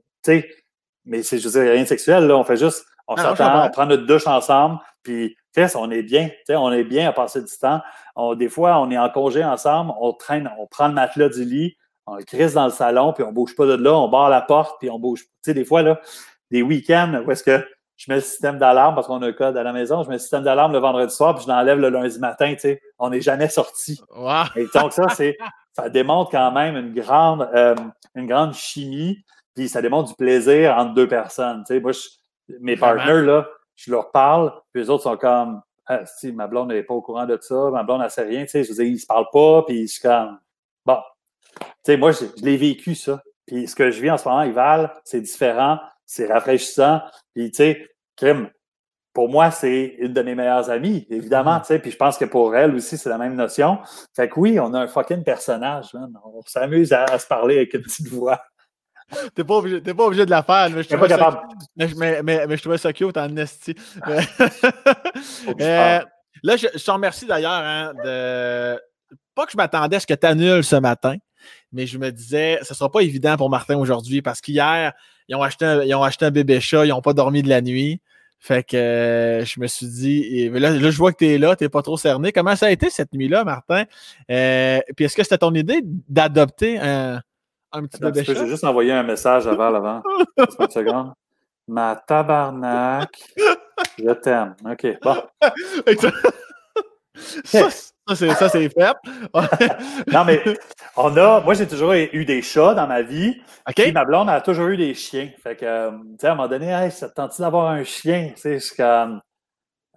mais 1.04 1.22
c'est, 1.22 1.38
je 1.38 1.48
veux 1.48 1.62
dire, 1.62 1.72
rien 1.72 1.82
de 1.82 1.88
sexuel, 1.88 2.26
là. 2.26 2.36
On 2.36 2.42
fait 2.42 2.56
juste, 2.56 2.84
on 3.06 3.16
s'attend, 3.16 3.66
on 3.66 3.70
prend 3.70 3.86
notre 3.86 4.06
douche 4.06 4.26
ensemble, 4.26 4.78
puis 5.02 5.36
on 5.74 5.90
est 5.90 6.02
bien, 6.02 6.30
on 6.50 6.72
est 6.72 6.84
bien 6.84 7.08
à 7.08 7.12
passer 7.12 7.42
du 7.42 7.52
temps. 7.60 7.80
des 8.36 8.48
fois, 8.48 8.80
on 8.80 8.90
est 8.90 8.98
en 8.98 9.08
congé 9.10 9.44
ensemble, 9.44 9.92
on 10.00 10.12
traîne, 10.12 10.50
on 10.58 10.66
prend 10.66 10.88
le 10.88 10.94
matelas 10.94 11.28
du 11.28 11.44
lit, 11.44 11.76
on 12.06 12.16
le 12.16 12.24
crisse 12.24 12.54
dans 12.54 12.66
le 12.66 12.72
salon, 12.72 13.12
puis 13.12 13.24
on 13.24 13.32
bouge 13.32 13.54
pas 13.54 13.66
de 13.66 13.74
là, 13.74 13.94
on 13.94 14.08
barre 14.08 14.28
la 14.28 14.42
porte, 14.42 14.76
puis 14.78 14.90
on 14.90 14.98
bouge. 14.98 15.22
Tu 15.22 15.28
sais, 15.42 15.54
des 15.54 15.64
fois, 15.64 15.82
là, 15.82 16.00
des 16.50 16.62
week-ends 16.62 17.22
où 17.24 17.30
est-ce 17.30 17.42
que 17.42 17.66
je 17.96 18.10
mets 18.10 18.16
le 18.16 18.22
système 18.22 18.58
d'alarme 18.58 18.94
parce 18.94 19.06
qu'on 19.06 19.22
a 19.22 19.28
un 19.28 19.32
code 19.32 19.56
à 19.56 19.62
la 19.62 19.72
maison, 19.72 20.02
je 20.02 20.08
mets 20.08 20.16
le 20.16 20.20
système 20.20 20.42
d'alarme 20.42 20.72
le 20.72 20.78
vendredi 20.78 21.14
soir, 21.14 21.34
puis 21.34 21.44
je 21.44 21.48
l'enlève 21.48 21.78
le 21.78 21.90
lundi 21.90 22.18
matin, 22.18 22.52
tu 22.54 22.60
sais. 22.60 22.80
On 22.98 23.10
n'est 23.10 23.20
jamais 23.20 23.48
sorti. 23.48 24.00
Et 24.56 24.66
donc, 24.74 24.92
ça, 24.92 25.08
c'est, 25.10 25.36
ça 25.72 25.88
démontre 25.88 26.30
quand 26.30 26.50
même 26.52 26.76
une 26.76 26.92
grande, 26.92 27.48
euh, 27.54 27.76
une 28.14 28.26
grande 28.26 28.54
chimie, 28.54 29.24
puis 29.54 29.68
ça 29.68 29.80
démontre 29.80 30.08
du 30.08 30.14
plaisir 30.16 30.76
entre 30.76 30.94
deux 30.94 31.06
personnes. 31.06 31.62
Tu 31.66 31.74
sais, 31.74 31.80
moi, 31.80 31.92
mes 32.60 32.76
partenaires, 32.76 33.22
là, 33.22 33.48
je 33.74 33.90
leur 33.90 34.10
parle, 34.10 34.52
puis 34.72 34.82
les 34.82 34.90
autres 34.90 35.04
sont 35.04 35.16
comme 35.16 35.60
ah, 35.86 36.06
si 36.06 36.32
ma 36.32 36.46
blonde 36.46 36.68
n'est 36.68 36.82
pas 36.82 36.94
au 36.94 37.02
courant 37.02 37.26
de 37.26 37.38
ça, 37.40 37.70
ma 37.70 37.82
blonde, 37.82 38.00
elle 38.02 38.10
sait 38.10 38.22
rien, 38.22 38.42
tu 38.42 38.50
sais, 38.50 38.64
je 38.64 38.70
veux 38.70 38.76
dire, 38.76 38.86
ils 38.86 38.98
se 38.98 39.06
parlent 39.06 39.28
pas, 39.32 39.62
puis 39.66 39.86
je 39.86 39.92
suis 39.92 40.02
comme 40.02 40.38
bon. 40.86 40.98
Tu 41.60 41.66
sais, 41.84 41.96
moi, 41.96 42.12
je, 42.12 42.24
l'ai 42.42 42.56
vécu, 42.56 42.94
ça. 42.94 43.22
Puis 43.46 43.68
ce 43.68 43.76
que 43.76 43.90
je 43.90 44.00
vis 44.00 44.10
en 44.10 44.16
ce 44.16 44.26
moment, 44.26 44.42
Ival, 44.42 44.92
c'est 45.04 45.20
différent, 45.20 45.78
c'est 46.06 46.26
rafraîchissant. 46.26 47.02
Puis, 47.34 47.50
tu 47.50 47.56
sais, 47.56 47.86
Kim, 48.16 48.48
pour 49.12 49.28
moi, 49.28 49.50
c'est 49.50 49.96
une 49.98 50.12
de 50.12 50.22
mes 50.22 50.34
meilleures 50.34 50.70
amies, 50.70 51.06
évidemment, 51.10 51.56
mm-hmm. 51.56 51.60
tu 51.60 51.66
sais, 51.66 51.78
puis 51.78 51.90
je 51.90 51.96
pense 51.96 52.16
que 52.16 52.24
pour 52.24 52.56
elle 52.56 52.74
aussi, 52.74 52.96
c'est 52.96 53.10
la 53.10 53.18
même 53.18 53.34
notion. 53.34 53.78
Fait 54.16 54.28
que 54.28 54.40
oui, 54.40 54.58
on 54.58 54.72
a 54.72 54.80
un 54.80 54.86
fucking 54.88 55.22
personnage, 55.22 55.94
on 56.24 56.42
s'amuse 56.46 56.92
à, 56.92 57.18
se 57.18 57.26
parler 57.26 57.56
avec 57.56 57.74
une 57.74 57.82
petite 57.82 58.08
voix. 58.08 58.42
T'es 59.34 59.44
pas, 59.44 59.54
obligé, 59.54 59.80
pas 59.80 60.04
obligé 60.04 60.24
de 60.24 60.30
la 60.30 60.42
faire. 60.42 60.68
Mais 60.70 60.82
je, 60.82 60.96
pas 60.96 61.08
capable. 61.08 61.38
mais, 61.76 62.22
mais, 62.22 62.46
mais, 62.46 62.56
je 62.56 62.60
trouvais 62.62 62.78
ça 62.78 62.92
cute 62.92 63.16
en 63.16 63.36
esti. 63.36 63.74
euh, 64.08 66.00
là, 66.42 66.56
je, 66.56 66.66
je, 66.74 66.84
te 66.84 66.90
remercie 66.90 67.26
d'ailleurs 67.26 67.52
hein, 67.52 67.92
de. 68.04 68.80
Pas 69.34 69.46
que 69.46 69.52
je 69.52 69.56
m'attendais 69.56 69.96
à 69.96 70.00
ce 70.00 70.06
que 70.06 70.14
tu 70.14 70.26
annules 70.26 70.64
ce 70.64 70.76
matin, 70.76 71.16
mais 71.72 71.86
je 71.86 71.98
me 71.98 72.10
disais, 72.10 72.58
ce 72.62 72.72
ne 72.72 72.76
sera 72.76 72.90
pas 72.90 73.00
évident 73.00 73.36
pour 73.36 73.50
Martin 73.50 73.76
aujourd'hui 73.76 74.22
parce 74.22 74.40
qu'hier, 74.40 74.92
ils, 75.28 75.34
ont 75.34 75.42
acheté 75.42 75.64
un, 75.64 75.82
ils 75.82 75.94
ont 75.94 76.02
acheté 76.02 76.24
un 76.24 76.30
bébé 76.30 76.60
chat, 76.60 76.84
ils 76.84 76.90
n'ont 76.90 77.02
pas 77.02 77.14
dormi 77.14 77.42
de 77.42 77.48
la 77.48 77.60
nuit. 77.60 78.00
Fait 78.38 78.62
que 78.62 78.76
euh, 78.76 79.44
je 79.44 79.58
me 79.58 79.66
suis 79.66 79.86
dit, 79.86 80.18
et, 80.18 80.50
là, 80.50 80.70
là, 80.70 80.90
je 80.90 80.98
vois 80.98 81.12
que 81.12 81.16
tu 81.16 81.26
es 81.26 81.38
là, 81.38 81.56
tu 81.56 81.64
n'es 81.64 81.70
pas 81.70 81.80
trop 81.80 81.96
cerné. 81.96 82.30
Comment 82.30 82.54
ça 82.56 82.66
a 82.66 82.70
été 82.70 82.90
cette 82.90 83.14
nuit-là, 83.14 83.42
Martin? 83.42 83.84
Euh, 84.30 84.80
puis 84.94 85.06
est-ce 85.06 85.16
que 85.16 85.22
c'était 85.22 85.38
ton 85.38 85.54
idée 85.54 85.80
d'adopter 85.82 86.78
un, 86.78 87.22
un 87.74 87.86
petit 87.86 88.00
bébé 88.00 88.24
J'ai 88.24 88.46
juste 88.46 88.64
envoyé 88.64 88.92
un 88.92 89.02
message 89.02 89.46
avant, 89.46 89.74
avant. 89.74 90.02
une 90.60 90.70
seconde. 90.70 91.12
Ma 91.66 91.96
tabarnak, 91.96 93.10
je 93.98 94.10
t'aime. 94.12 94.54
OK, 94.70 94.86
bon. 95.02 95.16
ça, 97.44 97.70
ça 98.34 98.48
c'est 98.50 98.68
fait. 98.68 98.96
non, 100.12 100.24
mais 100.26 100.42
on 100.96 101.16
a. 101.16 101.40
Moi, 101.40 101.54
j'ai 101.54 101.66
toujours 101.66 101.92
eu 101.92 102.24
des 102.24 102.42
chats 102.42 102.74
dans 102.74 102.86
ma 102.86 103.02
vie. 103.02 103.40
OK. 103.66 103.74
Puis 103.76 103.92
ma 103.92 104.04
blonde 104.04 104.28
a 104.28 104.40
toujours 104.42 104.66
eu 104.68 104.76
des 104.76 104.94
chiens. 104.94 105.30
Fait 105.42 105.56
que, 105.56 105.64
euh, 105.64 105.90
tu 105.90 106.16
sais, 106.20 106.26
à 106.26 106.32
un 106.32 106.34
moment 106.34 106.48
donné, 106.48 106.68
hey, 106.68 106.90
ça 106.90 107.08
te 107.08 107.14
tente 107.14 107.40
d'avoir 107.40 107.68
un 107.68 107.82
chien? 107.82 108.32
Tu 108.34 108.42
sais, 108.42 108.58
je 108.58 108.74
comme. 108.76 109.20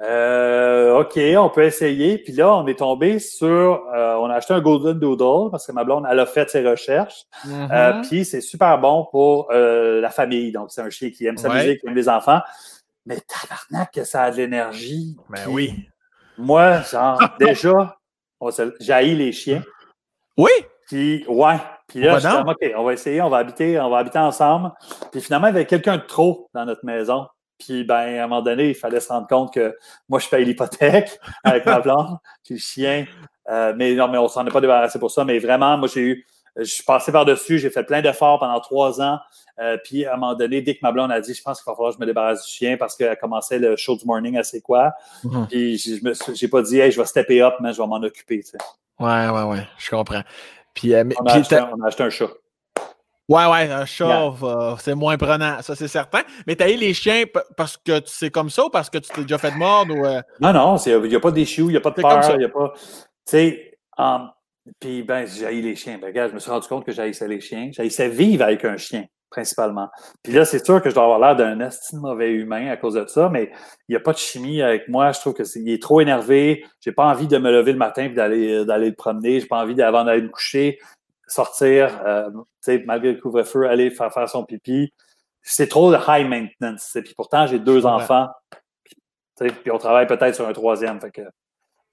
Euh, 0.01 0.99
OK, 0.99 1.19
on 1.37 1.49
peut 1.49 1.63
essayer. 1.63 2.17
Puis 2.19 2.33
là, 2.33 2.53
on 2.55 2.67
est 2.67 2.79
tombé 2.79 3.19
sur, 3.19 3.47
euh, 3.47 4.15
on 4.15 4.25
a 4.25 4.35
acheté 4.35 4.53
un 4.53 4.61
Golden 4.61 4.99
Doodle 4.99 5.49
parce 5.49 5.65
que 5.65 5.71
ma 5.71 5.83
blonde, 5.83 6.05
elle 6.09 6.19
a 6.19 6.25
fait 6.25 6.49
ses 6.49 6.67
recherches. 6.67 7.23
Mm-hmm. 7.45 7.71
Euh, 7.71 8.01
puis 8.03 8.25
c'est 8.25 8.41
super 8.41 8.77
bon 8.79 9.07
pour 9.09 9.51
la 9.51 10.09
famille. 10.09 10.51
Donc, 10.51 10.71
c'est 10.71 10.81
un 10.81 10.89
chien 10.89 11.09
qui 11.09 11.25
aime 11.25 11.37
s'amuser, 11.37 11.77
qui 11.77 11.87
aime 11.87 11.95
les 11.95 12.09
enfants. 12.09 12.41
Mais 13.05 13.17
tabarnak 13.21 13.93
que 13.93 14.03
ça 14.03 14.23
a 14.23 14.31
de 14.31 14.37
l'énergie. 14.37 15.15
Ben 15.29 15.47
oui. 15.47 15.87
Moi, 16.37 16.81
genre, 16.81 17.19
déjà, 17.39 17.97
j'ai 18.79 19.15
les 19.15 19.31
chiens. 19.31 19.63
Oui? 20.37 20.51
Puis, 20.87 21.25
ouais. 21.27 21.57
Puis 21.87 22.01
là, 22.01 22.19
je 22.19 22.27
suis 22.27 22.37
OK, 22.37 22.73
on 22.75 22.83
va 22.83 22.93
essayer, 22.93 23.21
on 23.21 23.29
va 23.29 23.37
habiter, 23.37 23.79
on 23.79 23.89
va 23.89 23.99
habiter 23.99 24.19
ensemble. 24.19 24.71
Puis 25.11 25.21
finalement, 25.21 25.47
il 25.47 25.53
y 25.53 25.55
avait 25.55 25.65
quelqu'un 25.65 25.97
de 25.97 26.03
trop 26.03 26.49
dans 26.53 26.65
notre 26.65 26.85
maison. 26.85 27.27
Puis, 27.57 27.83
ben, 27.83 27.95
à 27.95 28.23
un 28.23 28.27
moment 28.27 28.41
donné, 28.41 28.69
il 28.69 28.75
fallait 28.75 28.99
se 28.99 29.09
rendre 29.09 29.27
compte 29.27 29.53
que 29.53 29.75
moi, 30.07 30.19
je 30.19 30.27
paye 30.29 30.45
l'hypothèque 30.45 31.19
avec 31.43 31.65
ma 31.65 31.79
blonde, 31.79 32.17
puis 32.43 32.55
le 32.55 32.59
chien. 32.59 33.05
Euh, 33.49 33.73
mais 33.75 33.93
non, 33.95 34.07
mais 34.07 34.17
on 34.17 34.27
s'en 34.27 34.45
est 34.45 34.51
pas 34.51 34.61
débarrassé 34.61 34.99
pour 34.99 35.11
ça. 35.11 35.23
Mais 35.23 35.39
vraiment, 35.39 35.77
moi, 35.77 35.87
j'ai 35.91 36.01
eu, 36.01 36.25
je 36.55 36.63
suis 36.63 36.83
passé 36.83 37.11
par-dessus, 37.11 37.59
j'ai 37.59 37.69
fait 37.69 37.83
plein 37.83 38.01
d'efforts 38.01 38.39
pendant 38.39 38.59
trois 38.59 39.01
ans. 39.01 39.19
Euh, 39.59 39.77
puis, 39.83 40.05
à 40.05 40.13
un 40.13 40.17
moment 40.17 40.35
donné, 40.35 40.61
dès 40.61 40.75
que 40.75 40.79
ma 40.83 40.91
blonde 40.91 41.11
a 41.11 41.19
dit, 41.19 41.33
je 41.33 41.41
pense 41.41 41.61
qu'il 41.61 41.69
va 41.71 41.75
falloir 41.75 41.91
que 41.91 41.97
je 41.97 42.01
me 42.01 42.05
débarrasse 42.05 42.45
du 42.45 42.51
chien 42.51 42.77
parce 42.77 42.95
qu'elle 42.95 43.17
commençait 43.17 43.59
le 43.59 43.75
show 43.75 43.95
du 43.95 44.05
morning 44.05 44.37
à 44.37 44.43
C'est 44.43 44.61
quoi. 44.61 44.93
Mm-hmm. 45.23 45.47
Puis, 45.47 45.77
je 45.77 46.45
n'ai 46.45 46.49
pas 46.49 46.61
dit, 46.61 46.79
hey, 46.79 46.91
je 46.91 46.99
vais 46.99 47.07
stepper 47.07 47.41
up, 47.41 47.55
mais 47.59 47.73
je 47.73 47.81
vais 47.81 47.87
m'en 47.87 48.01
occuper. 48.01 48.41
Tu 48.43 48.51
sais. 48.51 48.57
Ouais, 48.99 49.29
ouais, 49.29 49.43
ouais, 49.43 49.67
je 49.77 49.89
comprends. 49.89 50.21
Puis, 50.73 50.93
euh, 50.93 51.03
on, 51.19 51.25
a 51.25 51.33
acheté, 51.33 51.59
on 51.73 51.81
a 51.83 51.87
acheté 51.87 52.03
un 52.03 52.09
chat. 52.09 52.29
Ouais, 53.29 53.45
ouais, 53.45 53.69
un 53.69 53.85
chat, 53.85 54.31
c'est 54.79 54.95
moins 54.95 55.17
prenant, 55.17 55.61
ça 55.61 55.75
c'est 55.75 55.89
certain. 55.89 56.21
Mais 56.45 56.55
t'as 56.55 56.69
eu 56.69 56.77
les 56.77 56.93
chiens 56.93 57.25
parce 57.57 57.75
que 57.75 57.99
c'est 58.05 58.31
comme 58.31 58.49
ça 58.49 58.65
ou 58.65 58.69
parce 58.69 58.89
que 58.89 58.99
tu 58.99 59.09
t'es 59.09 59.21
déjà 59.23 59.37
fait 59.37 59.51
de 59.51 59.57
mordre 59.57 59.93
ou. 59.95 60.05
Euh? 60.05 60.21
Non, 60.39 60.53
non, 60.53 60.77
il 60.77 61.01
n'y 61.01 61.15
a 61.15 61.19
pas 61.19 61.31
d'échou, 61.31 61.63
il 61.63 61.71
n'y 61.71 61.77
a 61.77 61.81
pas 61.81 61.89
de 61.89 62.01
peur, 62.01 62.31
il 62.31 62.37
n'y 62.37 62.45
a 62.45 62.49
pas. 62.49 62.71
Tu 62.73 62.83
sais, 63.25 63.79
um, 63.97 64.29
puis 64.79 65.03
ben, 65.03 65.27
j'ai 65.27 65.61
les 65.61 65.75
chiens. 65.75 65.97
Ben, 66.01 66.07
regarde, 66.07 66.29
je 66.29 66.35
me 66.35 66.39
suis 66.39 66.51
rendu 66.51 66.67
compte 66.69 66.85
que 66.85 66.93
j'haïssais 66.93 67.27
les 67.27 67.41
chiens. 67.41 67.69
J'haïssais 67.73 68.07
vivre 68.07 68.45
avec 68.45 68.63
un 68.63 68.77
chien, 68.77 69.03
principalement. 69.29 69.89
Puis 70.23 70.31
là, 70.31 70.45
c'est 70.45 70.65
sûr 70.65 70.81
que 70.81 70.89
je 70.89 70.95
dois 70.95 71.03
avoir 71.03 71.19
l'air 71.19 71.35
d'un 71.35 71.59
estime 71.59 71.99
mauvais 71.99 72.31
humain 72.31 72.69
à 72.69 72.77
cause 72.77 72.93
de 72.93 73.05
ça, 73.07 73.27
mais 73.27 73.51
il 73.89 73.91
n'y 73.91 73.97
a 73.97 73.99
pas 73.99 74.13
de 74.13 74.19
chimie 74.19 74.61
avec 74.61 74.87
moi. 74.87 75.11
Je 75.11 75.19
trouve 75.19 75.33
qu'il 75.33 75.67
est, 75.67 75.73
est 75.73 75.81
trop 75.81 75.99
énervé. 75.99 76.63
J'ai 76.79 76.93
pas 76.93 77.05
envie 77.05 77.27
de 77.27 77.37
me 77.37 77.51
lever 77.51 77.73
le 77.73 77.77
matin 77.77 78.05
et 78.05 78.09
d'aller 78.09 78.63
d'aller 78.63 78.87
le 78.87 78.95
promener. 78.95 79.41
J'ai 79.41 79.47
pas 79.47 79.61
envie 79.61 79.81
avant 79.81 80.05
d'aller 80.05 80.21
me 80.21 80.29
coucher 80.29 80.79
sortir, 81.27 82.01
euh, 82.05 82.29
malgré 82.85 83.13
le 83.13 83.19
couvre-feu, 83.19 83.67
aller 83.67 83.91
faire, 83.91 84.11
faire 84.11 84.29
son 84.29 84.43
pipi. 84.45 84.93
C'est 85.41 85.67
trop 85.67 85.91
de 85.91 85.97
high 86.07 86.27
maintenance. 86.27 86.97
Puis 87.03 87.13
pourtant, 87.15 87.47
j'ai 87.47 87.59
deux 87.59 87.85
enfants. 87.85 88.27
Puis 89.39 89.71
on 89.71 89.77
travaille 89.77 90.07
peut-être 90.07 90.35
sur 90.35 90.47
un 90.47 90.53
troisième. 90.53 90.99
Fait 90.99 91.11
que 91.11 91.21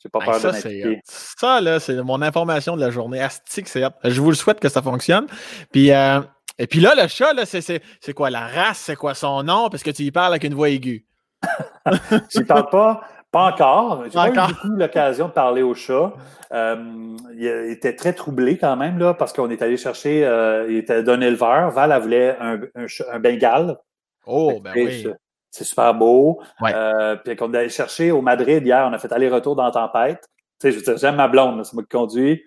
j'ai 0.05 0.09
pas 0.09 0.21
peur 0.21 0.41
de 0.41 0.47
m'impliquer. 0.47 1.01
Ça, 1.05 1.61
là, 1.61 1.79
c'est 1.81 2.03
mon 2.03 2.21
information 2.23 2.77
de 2.77 2.81
la 2.81 2.91
journée. 2.91 3.21
Astique, 3.21 3.69
c'est 3.69 3.83
Je 4.05 4.21
vous 4.21 4.31
le 4.31 4.37
souhaite 4.37 4.61
que 4.61 4.69
ça 4.69 4.83
fonctionne. 4.83 5.27
Puis, 5.73 5.93
euh, 5.93 6.21
et 6.59 6.67
puis 6.67 6.81
là, 6.81 6.95
le 6.95 7.09
chat, 7.09 7.33
là, 7.33 7.45
c'est 7.47 7.81
quoi? 8.15 8.31
La 8.31 8.47
race? 8.47 8.79
C'est 8.79 8.97
quoi 8.97 9.15
son 9.15 9.43
nom? 9.43 9.69
Parce 9.69 9.83
que 9.83 9.91
tu 9.91 10.03
y 10.03 10.11
parles 10.11 10.33
avec 10.33 10.45
une 10.45 10.55
voix 10.55 10.71
aiguë. 10.71 11.07
Je 12.31 12.43
parle 12.43 12.69
pas. 12.71 13.03
Pas 13.35 13.51
encore. 13.51 14.05
J'ai 14.05 14.11
pas, 14.13 14.29
eu 14.29 14.47
du 14.47 14.55
coup 14.55 14.69
l'occasion 14.77 15.27
de 15.27 15.33
parler 15.33 15.63
au 15.63 15.75
chat. 15.75 16.13
Euh, 16.53 17.17
il 17.37 17.47
était 17.47 17.97
très 17.97 18.13
troublé 18.13 18.57
quand 18.57 18.77
même, 18.77 18.97
là, 18.97 19.13
parce 19.13 19.33
qu'on 19.33 19.51
est 19.51 19.61
allé 19.61 19.77
chercher, 19.77 20.25
euh, 20.25 20.71
il 20.71 20.77
était 20.77 21.03
d'un 21.03 21.21
éleveur. 21.21 21.73
Val, 21.73 21.91
elle 21.91 22.01
voulait 22.01 22.37
un, 22.39 22.61
un, 22.77 23.19
Bengale. 23.19 23.77
Oh, 24.25 24.61
ben 24.63 24.71
oui. 24.77 25.09
C'est 25.51 25.65
super 25.65 25.95
beau. 25.95 26.41
Euh, 26.63 27.17
puis 27.17 27.35
qu'on 27.35 27.53
est 27.53 27.59
allé 27.59 27.69
chercher 27.71 28.13
au 28.13 28.23
Madrid 28.23 28.65
hier, 28.65 28.87
on 28.89 28.93
a 28.93 28.99
fait 28.99 29.13
aller-retour 29.13 29.57
dans 29.57 29.65
la 29.65 29.73
tempête. 29.73 30.29
Tu 30.61 30.69
sais, 30.69 30.71
je 30.71 30.77
veux 30.77 30.85
dire, 30.85 30.97
j'aime 30.97 31.17
ma 31.17 31.27
blonde, 31.27 31.65
c'est 31.65 31.75
moi 31.75 31.83
qui 31.83 31.89
conduis 31.89 32.45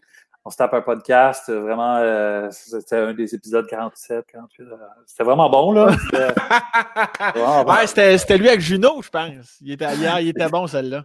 on 0.47 0.49
se 0.49 0.55
tape 0.55 0.73
un 0.73 0.81
podcast. 0.81 1.49
Euh, 1.49 1.59
vraiment, 1.59 1.97
euh, 1.97 2.47
c'était 2.51 2.95
un 2.95 3.13
des 3.13 3.35
épisodes 3.35 3.67
47, 3.67 4.25
48. 4.31 4.63
Euh, 4.63 4.75
c'était 5.05 5.25
vraiment 5.25 5.49
bon, 5.49 5.73
là. 5.73 5.89
C'était, 7.85 8.37
lui 8.37 8.47
avec 8.47 8.61
Juno, 8.61 9.01
je 9.01 9.09
pense. 9.09 9.57
Il 9.59 9.73
était, 9.73 9.93
hier, 9.95 10.21
il 10.21 10.29
était 10.29 10.47
bon, 10.47 10.65
celle-là. 10.65 11.03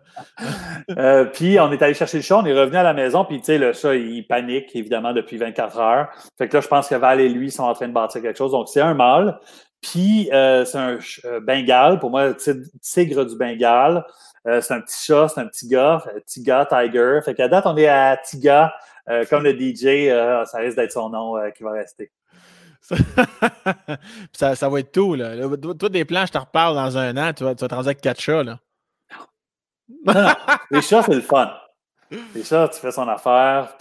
puis, 1.32 1.59
on 1.59 1.72
est 1.72 1.82
allé 1.82 1.95
chercher 1.95 2.18
le 2.18 2.22
chat, 2.22 2.38
on 2.38 2.47
est 2.47 2.53
revenu 2.53 2.76
à 2.76 2.84
la 2.84 2.95
maison, 2.95 3.24
puis, 3.24 3.40
tu 3.40 3.47
sais, 3.47 3.59
le 3.59 3.72
chat, 3.72 3.97
il 3.97 4.24
panique, 4.28 4.76
évidemment, 4.76 5.12
depuis 5.12 5.38
24 5.38 5.78
heures. 5.80 6.09
Fait 6.38 6.49
que 6.49 6.57
là, 6.57 6.61
je 6.61 6.68
pense 6.68 6.86
que 6.86 6.95
Val 6.95 7.20
et 7.20 7.28
lui 7.28 7.51
sont 7.51 7.64
en 7.64 7.74
train 7.74 7.88
de 7.88 7.93
bâtir 7.93 8.22
quelque 8.22 8.38
chose. 8.38 8.53
Donc, 8.53 8.68
c'est 8.68 8.80
un 8.80 8.95
mâle. 8.95 9.40
Puis, 9.80 10.28
c'est 10.30 10.76
un 10.76 10.99
Bengale. 11.40 11.99
Pour 11.99 12.11
moi, 12.11 12.32
tigre 12.80 13.26
du 13.26 13.36
Bengale. 13.36 14.05
c'est 14.45 14.72
un 14.72 14.80
petit 14.80 15.05
chat, 15.05 15.26
c'est 15.26 15.40
un 15.40 15.47
petit 15.47 15.66
gars, 15.66 16.01
Tiga, 16.26 16.64
Tiger. 16.64 17.18
Fait 17.24 17.34
qu'à 17.34 17.49
date, 17.49 17.66
on 17.66 17.76
est 17.76 17.88
à 17.88 18.16
Tiga. 18.16 18.72
Euh, 19.09 19.24
comme 19.28 19.42
le 19.42 19.53
DJ, 19.53 20.09
euh, 20.11 20.44
ça 20.44 20.59
risque 20.59 20.76
d'être 20.76 20.92
son 20.92 21.11
nom 21.11 21.36
euh, 21.36 21.50
qui 21.50 21.62
va 21.62 21.72
rester. 21.72 22.12
ça, 24.32 24.55
ça, 24.55 24.68
va 24.68 24.80
être 24.80 24.92
tout. 24.92 25.14
Là. 25.14 25.36
Toi, 25.59 25.88
des 25.88 26.05
plans, 26.05 26.26
je 26.26 26.32
te 26.32 26.38
reparle 26.38 26.76
dans 26.76 26.96
un 26.96 27.16
an, 27.16 27.32
tu 27.32 27.44
vas, 27.44 27.55
tu 27.55 27.64
vas 27.64 27.68
te 27.68 27.74
avec 27.74 28.00
quatre 28.00 28.20
chats. 28.20 28.44
Là. 28.44 28.59
les 30.70 30.82
chats, 30.82 31.03
c'est 31.03 31.14
le 31.14 31.20
fun. 31.20 31.53
Et 32.36 32.42
ça, 32.42 32.68
tu 32.68 32.78
fais 32.78 32.92
son 32.92 33.09
affaire, 33.09 33.76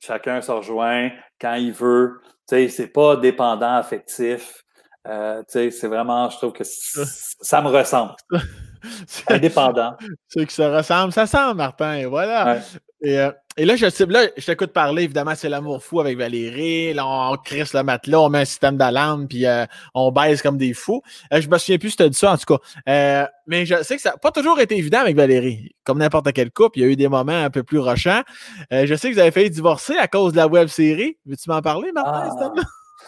chacun 0.00 0.40
se 0.40 0.50
rejoint 0.50 1.10
quand 1.40 1.54
il 1.54 1.72
veut. 1.72 2.20
C'est 2.46 2.92
pas 2.92 3.16
dépendant 3.16 3.76
affectif. 3.76 4.64
Euh, 5.06 5.42
c'est 5.48 5.86
vraiment, 5.86 6.28
je 6.28 6.36
trouve 6.36 6.52
que 6.52 6.64
ça 6.64 7.62
me 7.62 7.68
ressemble. 7.68 8.14
Indépendant. 9.28 9.96
Ceux 10.28 10.44
qui 10.44 10.54
se 10.54 10.62
ressemblent, 10.62 11.12
ça 11.12 11.26
sent, 11.26 11.54
Martin. 11.54 11.94
Et 11.94 12.06
voilà. 12.06 12.60
Euh, 13.04 13.32
et, 13.56 13.64
là, 13.64 13.76
je, 13.76 14.04
là, 14.04 14.26
je 14.36 14.46
t'écoute 14.46 14.72
parler, 14.72 15.04
évidemment, 15.04 15.34
c'est 15.34 15.48
l'amour 15.48 15.82
fou 15.82 16.00
avec 16.00 16.16
Valérie. 16.16 16.92
Là, 16.92 17.06
on, 17.06 17.36
crisse 17.36 17.72
le 17.74 17.82
matelas, 17.82 18.20
on 18.20 18.28
met 18.28 18.40
un 18.40 18.44
système 18.44 18.76
d'alarme, 18.76 19.26
puis 19.26 19.46
euh, 19.46 19.64
on 19.94 20.12
baise 20.12 20.42
comme 20.42 20.56
des 20.56 20.74
fous. 20.74 21.02
je 21.32 21.48
me 21.48 21.58
souviens 21.58 21.78
plus 21.78 21.90
si 21.90 21.96
tu 21.96 22.02
as 22.02 22.08
dit 22.08 22.18
ça, 22.18 22.32
en 22.32 22.36
tout 22.36 22.56
cas. 22.56 23.28
mais 23.46 23.66
je 23.66 23.82
sais 23.82 23.96
que 23.96 24.02
ça 24.02 24.10
n'a 24.10 24.16
pas 24.16 24.30
toujours 24.30 24.60
été 24.60 24.76
évident 24.76 25.00
avec 25.00 25.16
Valérie. 25.16 25.74
Comme 25.84 25.98
n'importe 25.98 26.32
quel 26.32 26.50
couple, 26.50 26.78
il 26.78 26.82
y 26.82 26.84
a 26.84 26.88
eu 26.88 26.96
des 26.96 27.08
moments 27.08 27.44
un 27.44 27.50
peu 27.50 27.62
plus 27.62 27.78
rochants. 27.78 28.22
je 28.70 28.94
sais 28.94 29.08
que 29.08 29.14
vous 29.14 29.20
avez 29.20 29.30
failli 29.30 29.50
divorcer 29.50 29.96
à 29.96 30.08
cause 30.08 30.32
de 30.32 30.38
la 30.38 30.46
web 30.46 30.68
série. 30.68 31.16
Veux-tu 31.26 31.50
m'en 31.50 31.62
parler, 31.62 31.92
Martin, 31.92 32.30
ah. 32.40 32.60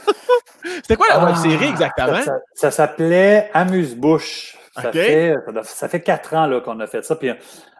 C'était 0.65 0.97
quoi 0.97 1.07
la 1.09 1.25
web 1.25 1.37
série 1.37 1.67
exactement? 1.67 2.21
Ça, 2.55 2.71
s'appelait 2.71 3.51
Amuse-Bouche. 3.53 4.57
Ça, 4.75 4.91
fait, 4.91 5.35
ça 5.65 5.89
fait 5.89 6.01
quatre 6.01 6.35
ans 6.35 6.61
qu'on 6.65 6.81
a 6.81 6.87
fait 6.87 7.05
ça. 7.05 7.15
Puis 7.15 7.31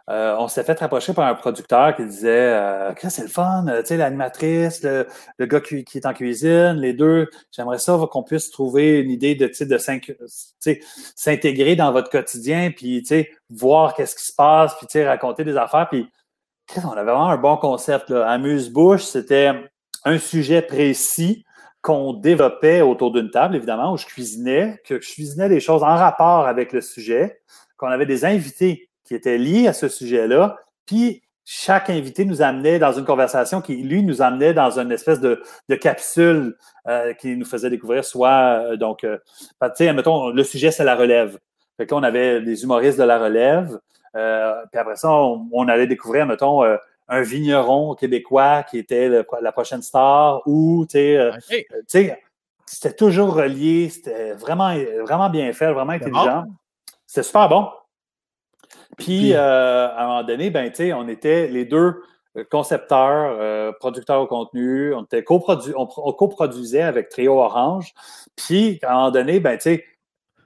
euh, 0.09 0.35
on 0.37 0.49
s'est 0.49 0.65
fait 0.65 0.77
rapprocher 0.77 1.13
par 1.13 1.27
un 1.27 1.33
producteur 1.33 1.95
qui 1.95 2.05
disait 2.05 2.29
euh, 2.29 2.93
c'est 3.07 3.21
le 3.21 3.29
fun, 3.29 3.65
tu 3.67 3.85
sais, 3.85 3.97
l'animatrice, 3.97 4.83
le, 4.83 5.07
gars 5.45 5.61
qui, 5.61 5.85
est 5.95 6.05
en 6.05 6.13
cuisine, 6.13 6.73
les 6.73 6.91
deux, 6.93 7.29
j'aimerais 7.51 7.77
ça 7.77 7.97
qu'on 8.11 8.23
puisse 8.23 8.51
trouver 8.51 8.99
une 8.99 9.09
idée 9.09 9.35
de, 9.35 9.47
de 9.47 9.77
s'intégrer 11.15 11.77
dans 11.77 11.93
votre 11.93 12.09
quotidien, 12.09 12.71
puis 12.71 13.01
voir 13.49 13.93
qu'est-ce 13.93 14.15
qui 14.15 14.25
se 14.25 14.35
passe, 14.35 14.75
puis 14.75 15.03
raconter 15.03 15.45
des 15.45 15.55
affaires. 15.55 15.87
Puis 15.89 16.05
on 16.83 16.91
avait 16.91 17.03
vraiment 17.03 17.29
un 17.29 17.37
bon 17.37 17.55
concept. 17.55 18.11
Amuse-bouche, 18.11 19.03
c'était 19.03 19.51
un 20.03 20.17
sujet 20.17 20.61
précis 20.61 21.45
qu'on 21.81 22.13
développait 22.13 22.81
autour 22.81 23.11
d'une 23.11 23.31
table, 23.31 23.55
évidemment, 23.55 23.93
où 23.93 23.97
je 23.97 24.05
cuisinais, 24.05 24.81
que 24.85 24.99
je 24.99 25.13
cuisinais 25.13 25.47
des 25.47 25.61
choses 25.61 25.83
en 25.83 25.95
rapport 25.95 26.45
avec 26.45 26.73
le 26.73 26.81
sujet, 26.81 27.41
qu'on 27.77 27.87
avait 27.87 28.05
des 28.05 28.25
invités 28.25 28.89
qui 29.13 29.17
étaient 29.17 29.37
liés 29.37 29.67
à 29.67 29.73
ce 29.73 29.89
sujet-là, 29.89 30.57
puis 30.87 31.21
chaque 31.45 31.91
invité 31.91 32.25
nous 32.25 32.41
amenait 32.41 32.79
dans 32.79 32.93
une 32.93 33.05
conversation 33.05 33.61
qui, 33.61 33.75
lui, 33.75 34.01
nous 34.01 34.23
amenait 34.23 34.55
dans 34.55 34.79
une 34.79 34.91
espèce 34.91 35.19
de, 35.19 35.43
capsule 35.79 36.57
euh, 36.87 37.13
qui 37.13 37.35
nous 37.35 37.45
faisait 37.45 37.69
découvrir 37.69 38.03
soit, 38.03 38.63
euh, 38.71 38.75
donc, 38.75 39.03
euh, 39.03 39.19
ben, 39.61 39.69
tu 39.69 39.85
sais, 39.85 39.93
mettons, 39.93 40.29
le 40.29 40.43
sujet, 40.43 40.71
c'est 40.71 40.83
la 40.83 40.95
relève. 40.95 41.37
Fait 41.77 41.85
que 41.85 41.93
on 41.93 42.01
avait 42.01 42.41
des 42.41 42.63
humoristes 42.63 42.97
de 42.97 43.03
la 43.03 43.19
relève, 43.19 43.79
puis 44.13 44.79
après 44.79 44.95
ça, 44.95 45.11
on, 45.11 45.47
on 45.51 45.67
allait 45.67 45.87
découvrir, 45.87 46.25
mettons, 46.25 46.63
un 46.63 47.21
vigneron 47.21 47.93
québécois 47.93 48.63
qui 48.63 48.79
était 48.79 49.23
la 49.41 49.51
prochaine 49.51 49.83
star 49.83 50.41
ou, 50.47 50.87
tu 50.89 50.97
sais, 51.87 52.19
c'était 52.65 52.93
toujours 52.93 53.35
relié, 53.35 53.89
c'était 53.89 54.33
vraiment, 54.33 54.75
vraiment 55.03 55.29
bien 55.29 55.51
fait, 55.53 55.71
vraiment 55.71 55.93
intelligent. 55.93 56.45
C'était 57.05 57.23
super 57.23 57.49
bon. 57.49 57.67
Puis, 58.97 59.33
euh, 59.33 59.87
à 59.89 60.03
un 60.03 60.07
moment 60.07 60.23
donné, 60.23 60.49
ben, 60.49 60.71
on 60.95 61.07
était 61.07 61.47
les 61.47 61.65
deux 61.65 62.01
concepteurs, 62.49 63.37
euh, 63.39 63.71
producteurs 63.79 64.21
au 64.21 64.27
contenu, 64.27 64.93
on, 64.93 65.03
était 65.03 65.23
on, 65.27 66.13
coproduisait 66.13 66.81
avec 66.81 67.09
Trio 67.09 67.39
Orange. 67.39 67.93
Puis, 68.35 68.79
à 68.83 68.91
un 68.91 68.95
moment 68.95 69.11
donné, 69.11 69.39
ben, 69.39 69.57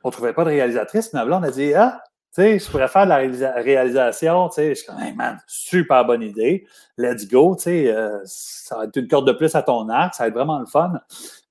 on 0.03 0.09
ne 0.09 0.11
trouvait 0.11 0.33
pas 0.33 0.43
de 0.43 0.49
réalisatrice, 0.49 1.13
mais 1.13 1.25
là, 1.25 1.39
on 1.39 1.43
a 1.43 1.51
dit 1.51 1.73
Ah, 1.73 2.01
sais, 2.37 2.59
je 2.59 2.69
pourrais 2.69 2.87
faire 2.87 3.05
de 3.05 3.09
la 3.09 3.53
réalisation, 3.53 4.47
tu 4.49 4.55
sais, 4.55 4.69
je 4.69 4.73
suis 4.75 4.85
comme, 4.85 4.99
hey 4.99 5.13
man, 5.13 5.39
super 5.47 6.05
bonne 6.05 6.21
idée, 6.21 6.67
let's 6.97 7.27
go, 7.27 7.55
tu 7.55 7.63
sais, 7.63 7.87
euh, 7.87 8.19
ça 8.25 8.77
va 8.77 8.83
être 8.85 8.95
une 8.95 9.07
corde 9.07 9.27
de 9.27 9.31
plus 9.31 9.55
à 9.55 9.63
ton 9.63 9.89
arc, 9.89 10.13
ça 10.13 10.23
va 10.23 10.27
être 10.27 10.35
vraiment 10.35 10.59
le 10.59 10.67
fun. 10.67 10.93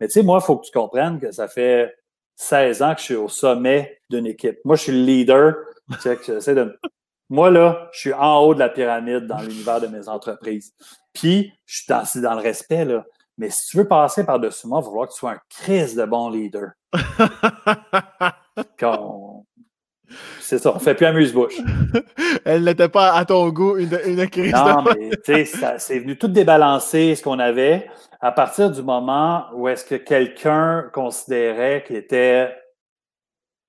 Mais 0.01 0.07
tu 0.07 0.13
sais, 0.13 0.23
moi, 0.23 0.39
il 0.41 0.47
faut 0.47 0.57
que 0.57 0.67
tu 0.67 0.73
comprennes 0.73 1.19
que 1.19 1.33
ça 1.33 1.49
fait 1.49 1.93
16 2.37 2.83
ans 2.83 2.95
que 2.95 3.01
je 3.01 3.05
suis 3.05 3.17
au 3.17 3.29
sommet 3.29 4.01
d'une 4.11 4.27
équipe. 4.27 4.59
Moi, 4.65 4.77
je 4.77 4.83
suis 4.83 4.93
le 4.93 5.05
leader, 5.05 5.57
que 6.03 6.25
j'essaie 6.25 6.55
de... 6.55 6.79
Moi, 7.29 7.51
là, 7.51 7.89
je 7.93 7.99
suis 7.99 8.13
en 8.13 8.39
haut 8.39 8.55
de 8.55 8.61
la 8.61 8.69
pyramide 8.69 9.27
dans 9.27 9.41
l'univers 9.41 9.81
de 9.81 9.89
mes 9.89 10.09
entreprises. 10.09 10.73
Puis, 11.13 11.53
je 11.65 11.77
suis 11.79 11.87
dans, 11.89 12.05
dans 12.23 12.35
le 12.35 12.41
respect, 12.41 12.85
là. 12.85 13.05
Mais 13.39 13.51
si 13.51 13.67
tu 13.69 13.77
veux 13.77 13.89
passer 13.89 14.25
par-dessus 14.25 14.67
moi, 14.67 14.79
il 14.81 14.85
va 14.85 14.89
falloir 14.89 15.09
que 15.09 15.13
tu 15.13 15.19
sois 15.19 15.33
un 15.33 15.41
crise 15.51 15.95
de 15.95 16.05
bon 16.05 16.31
leader. 16.31 16.71
Quand 18.79 19.45
c'est 20.41 20.59
ça, 20.59 20.73
on 20.75 20.79
fait 20.79 20.95
plus 20.95 21.07
amuse-bouche. 21.07 21.61
Elle 22.45 22.65
n'était 22.65 22.89
pas 22.89 23.13
à 23.13 23.25
ton 23.25 23.49
goût, 23.49 23.77
une, 23.77 23.99
une 24.07 24.29
crise. 24.31 24.53
Non, 24.53 24.83
mais 24.83 25.11
tu 25.25 25.45
sais, 25.45 25.79
c'est 25.79 25.99
venu 25.99 26.17
tout 26.17 26.29
débalancer 26.29 27.15
ce 27.15 27.23
qu'on 27.23 27.39
avait 27.39 27.91
à 28.21 28.33
partir 28.33 28.71
du 28.71 28.83
moment 28.83 29.47
où 29.55 29.69
est-ce 29.69 29.85
que 29.85 29.97
quelqu'un 29.97 30.89
considérait 30.93 31.85
qu'il 31.85 31.97
était 31.97 32.55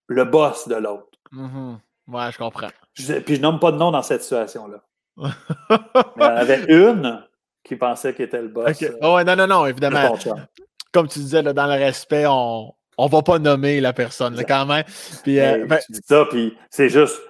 le 0.08 0.26
boss 0.26 0.68
de 0.68 0.76
l'autre. 0.76 1.08
Mm-hmm. 1.34 1.78
Ouais, 2.08 2.32
je 2.32 2.38
comprends. 2.38 2.70
puis 2.94 3.36
je 3.36 3.42
nomme 3.42 3.60
pas 3.60 3.72
de 3.72 3.78
nom 3.78 3.92
dans 3.92 4.02
cette 4.02 4.22
situation-là. 4.22 4.78
il 5.18 6.22
y 6.22 6.24
en 6.24 6.36
avait 6.36 6.66
une 6.68 7.24
qui 7.64 7.76
pensait 7.76 8.14
qu'il 8.14 8.26
était 8.26 8.42
le 8.42 8.48
boss. 8.48 8.84
Oh, 9.02 9.20
non, 9.24 9.36
non, 9.36 9.48
non, 9.48 9.66
évidemment. 9.66 10.18
Comme 10.94 11.08
tu 11.08 11.20
disais, 11.20 11.44
dans 11.44 11.68
le 11.68 11.74
respect, 11.74 12.26
on, 12.28 12.74
on 12.98 13.08
va 13.08 13.22
pas 13.22 13.40
nommer 13.40 13.82
la 13.82 13.94
personne, 13.94 14.36
là, 14.36 14.44
quand 14.44 14.66
même. 14.66 14.84
Puis, 15.24 15.40
euh, 15.40 15.66
ben 15.68 15.80
dis 15.90 16.00
ça, 16.04 16.26
puis 16.30 16.58
c'est 16.70 16.90
juste, 16.90 17.22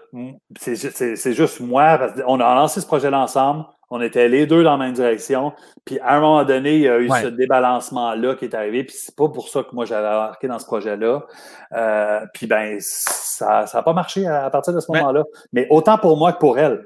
c'est 0.55 1.33
juste 1.33 1.59
moi, 1.59 1.97
parce 1.97 2.21
qu'on 2.21 2.39
a 2.39 2.55
lancé 2.55 2.81
ce 2.81 2.85
projet-là 2.85 3.19
ensemble, 3.19 3.65
on 3.89 4.01
était 4.01 4.27
les 4.27 4.45
deux 4.45 4.63
dans 4.63 4.77
la 4.77 4.85
même 4.85 4.93
direction, 4.93 5.53
puis 5.85 5.99
à 5.99 6.17
un 6.17 6.19
moment 6.19 6.43
donné, 6.43 6.75
il 6.75 6.81
y 6.81 6.89
a 6.89 6.99
eu 6.99 7.09
ce 7.09 7.27
débalancement-là 7.27 8.35
qui 8.35 8.45
est 8.45 8.55
arrivé, 8.55 8.83
puis 8.83 8.95
c'est 8.97 9.15
pas 9.15 9.29
pour 9.29 9.49
ça 9.49 9.63
que 9.63 9.73
moi 9.73 9.85
j'avais 9.85 10.07
marqué 10.07 10.47
dans 10.47 10.59
ce 10.59 10.65
projet-là. 10.65 11.25
Euh, 11.73 12.25
puis 12.33 12.47
ben, 12.47 12.77
ça 12.79 13.65
n'a 13.73 13.83
pas 13.83 13.93
marché 13.93 14.27
à, 14.27 14.49
partir 14.49 14.73
de 14.73 14.79
ce 14.79 14.91
moment-là. 14.91 15.23
Mais 15.53 15.67
autant 15.69 15.97
pour 15.97 16.17
moi 16.17 16.33
que 16.33 16.39
pour 16.39 16.59
elle. 16.59 16.85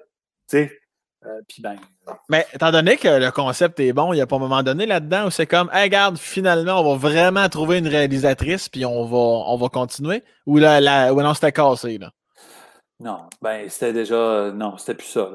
Tu 0.50 0.58
sais, 0.58 0.72
euh, 1.26 1.42
ben, 1.60 1.76
Mais 2.30 2.46
étant 2.54 2.72
donné 2.72 2.98
que 2.98 3.08
le 3.08 3.32
concept 3.32 3.80
est 3.80 3.94
bon, 3.94 4.14
il 4.14 4.18
n'y 4.18 4.22
a 4.22 4.28
pas 4.28 4.38
un 4.38 4.40
moment 4.40 4.64
donné 4.64 4.86
là-dedans 4.86 5.28
où 5.28 5.30
c'est 5.30 5.46
comme, 5.46 5.70
hey, 5.74 5.84
regarde, 5.84 6.18
finalement, 6.18 6.82
on 6.82 6.96
va 6.96 7.10
vraiment 7.10 7.48
trouver 7.50 7.78
une 7.78 7.88
réalisatrice, 7.88 8.70
puis 8.70 8.86
on 8.86 9.06
va, 9.06 9.18
on 9.18 9.58
va 9.58 9.70
continuer. 9.70 10.24
Ou 10.46 10.58
là, 10.58 10.82
la, 10.82 11.12
non, 11.12 11.34
c'était 11.34 11.52
cassé, 11.52 11.98
là. 11.98 12.12
Non, 13.02 13.22
ben 13.42 13.68
c'était 13.68 13.94
déjà. 13.94 14.52
Non, 14.52 14.78
c'était 14.78 14.94
plus 14.94 15.08
ça. 15.08 15.28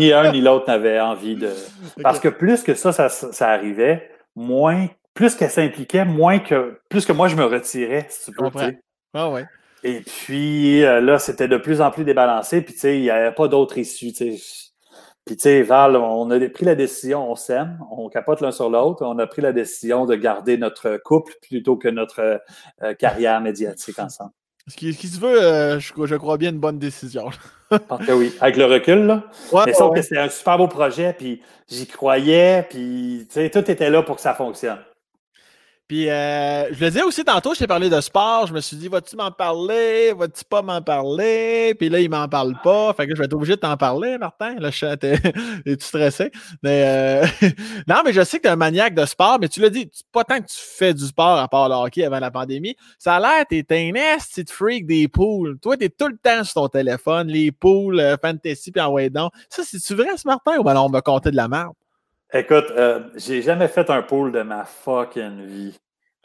ni 0.00 0.12
un 0.12 0.32
ni 0.32 0.40
l'autre 0.40 0.66
n'avait 0.68 1.00
envie 1.00 1.36
de. 1.36 1.50
Parce 2.02 2.18
que 2.18 2.28
plus 2.28 2.62
que 2.62 2.74
ça, 2.74 2.92
ça, 2.92 3.48
arrivait, 3.48 4.10
moins. 4.34 4.86
Plus 5.12 5.34
qu'elle 5.34 5.50
s'impliquait, 5.50 6.04
moins 6.04 6.38
que. 6.38 6.80
Plus 6.88 7.04
que 7.04 7.12
moi, 7.12 7.28
je 7.28 7.36
me 7.36 7.44
retirais, 7.44 8.06
si 8.08 8.30
tu 8.30 8.36
peux. 8.36 8.48
Ah 9.12 9.30
ouais. 9.30 9.44
Et 9.82 10.00
puis 10.00 10.82
euh, 10.82 11.00
là, 11.00 11.18
c'était 11.18 11.48
de 11.48 11.58
plus 11.58 11.80
en 11.80 11.90
plus 11.90 12.04
débalancé. 12.04 12.62
Puis 12.62 12.74
tu 12.74 12.80
sais, 12.80 12.96
il 12.96 13.02
n'y 13.02 13.10
avait 13.10 13.34
pas 13.34 13.48
d'autre 13.48 13.76
issue. 13.76 14.12
Puis, 14.12 15.36
tu 15.36 15.42
sais, 15.42 15.62
Val, 15.62 15.96
on 15.96 16.30
a 16.30 16.48
pris 16.48 16.64
la 16.64 16.76
décision, 16.76 17.28
on 17.28 17.34
s'aime, 17.34 17.80
on 17.90 18.08
capote 18.08 18.40
l'un 18.40 18.52
sur 18.52 18.70
l'autre. 18.70 19.04
On 19.04 19.18
a 19.18 19.26
pris 19.26 19.42
la 19.42 19.52
décision 19.52 20.06
de 20.06 20.14
garder 20.14 20.56
notre 20.56 20.98
couple 20.98 21.32
plutôt 21.42 21.76
que 21.76 21.88
notre 21.88 22.40
euh, 22.82 22.94
carrière 22.94 23.40
médiatique 23.40 23.98
ensemble. 23.98 24.32
Ce 24.68 24.74
qui, 24.74 24.92
se 24.92 25.20
veut, 25.20 25.42
euh, 25.42 25.78
je, 25.78 26.16
crois 26.16 26.38
bien, 26.38 26.50
une 26.50 26.58
bonne 26.58 26.78
décision. 26.78 27.30
Parce 27.68 28.04
que 28.04 28.12
oui, 28.12 28.34
avec 28.40 28.56
le 28.56 28.64
recul, 28.64 29.06
là. 29.06 29.22
Mais 29.64 29.72
sauf 29.72 29.94
que 29.94 30.02
c'était 30.02 30.18
un 30.18 30.28
super 30.28 30.58
beau 30.58 30.66
projet, 30.66 31.12
puis 31.12 31.40
j'y 31.68 31.86
croyais, 31.86 32.66
puis, 32.68 33.28
tout 33.52 33.70
était 33.70 33.90
là 33.90 34.02
pour 34.02 34.16
que 34.16 34.22
ça 34.22 34.34
fonctionne. 34.34 34.78
Puis, 35.88 36.10
euh, 36.10 36.66
je 36.74 36.80
le 36.80 36.90
disais 36.90 37.02
aussi 37.04 37.24
tantôt, 37.24 37.54
je 37.54 37.60
t'ai 37.60 37.68
parlé 37.68 37.88
de 37.88 38.00
sport. 38.00 38.48
Je 38.48 38.52
me 38.52 38.60
suis 38.60 38.76
dit, 38.76 38.88
vas-tu 38.88 39.14
m'en 39.14 39.30
parler? 39.30 40.12
Vas-tu 40.12 40.44
pas 40.44 40.60
m'en 40.60 40.82
parler? 40.82 41.76
Puis 41.78 41.88
là, 41.88 42.00
il 42.00 42.10
m'en 42.10 42.26
parle 42.28 42.54
pas. 42.64 42.92
Fait 42.94 43.06
que 43.06 43.14
je 43.14 43.20
vais 43.20 43.26
être 43.26 43.34
obligé 43.34 43.54
de 43.54 43.60
t'en 43.60 43.76
parler, 43.76 44.18
Martin. 44.18 44.56
Là, 44.58 44.70
je 44.70 44.84
es-tu 45.66 45.84
stressé? 45.84 46.32
Mais, 46.64 46.82
euh, 46.86 47.26
non, 47.86 48.02
mais 48.04 48.12
je 48.12 48.24
sais 48.24 48.38
que 48.38 48.42
tu 48.42 48.48
es 48.48 48.52
un 48.52 48.56
maniaque 48.56 48.94
de 48.96 49.06
sport, 49.06 49.38
mais 49.40 49.48
tu 49.48 49.60
l'as 49.60 49.70
dit, 49.70 49.88
pas 50.10 50.24
tant 50.24 50.40
que 50.40 50.46
tu 50.46 50.56
fais 50.58 50.92
du 50.92 51.04
sport 51.04 51.38
à 51.38 51.46
part 51.46 51.68
le 51.68 51.76
hockey 51.76 52.04
avant 52.04 52.18
la 52.18 52.32
pandémie. 52.32 52.74
Ça 52.98 53.16
a 53.16 53.20
l'air, 53.20 53.46
t'es 53.48 53.64
un 53.70 53.94
esti 53.94 54.44
freak 54.48 54.86
des 54.86 55.06
poules. 55.06 55.56
Toi, 55.60 55.76
t'es 55.76 55.88
tout 55.88 56.08
le 56.08 56.18
temps 56.18 56.42
sur 56.42 56.54
ton 56.54 56.68
téléphone, 56.68 57.28
les 57.28 57.52
poules, 57.52 58.00
euh, 58.00 58.16
fantasy, 58.20 58.72
puis 58.72 58.80
en 58.82 58.90
way 58.90 59.08
Ça, 59.48 59.62
c'est-tu 59.64 59.94
vrai, 59.94 60.16
ce 60.16 60.26
Martin, 60.26 60.58
ou 60.58 60.64
ben 60.64 60.76
on 60.76 60.88
me 60.88 61.00
compter 61.00 61.30
de 61.30 61.36
la 61.36 61.46
merde? 61.46 61.74
Écoute, 62.32 62.72
euh, 62.76 63.08
j'ai 63.14 63.40
jamais 63.42 63.68
fait 63.68 63.88
un 63.88 64.02
pool 64.02 64.32
de 64.32 64.42
ma 64.42 64.64
fucking 64.64 65.44
vie. 65.44 65.78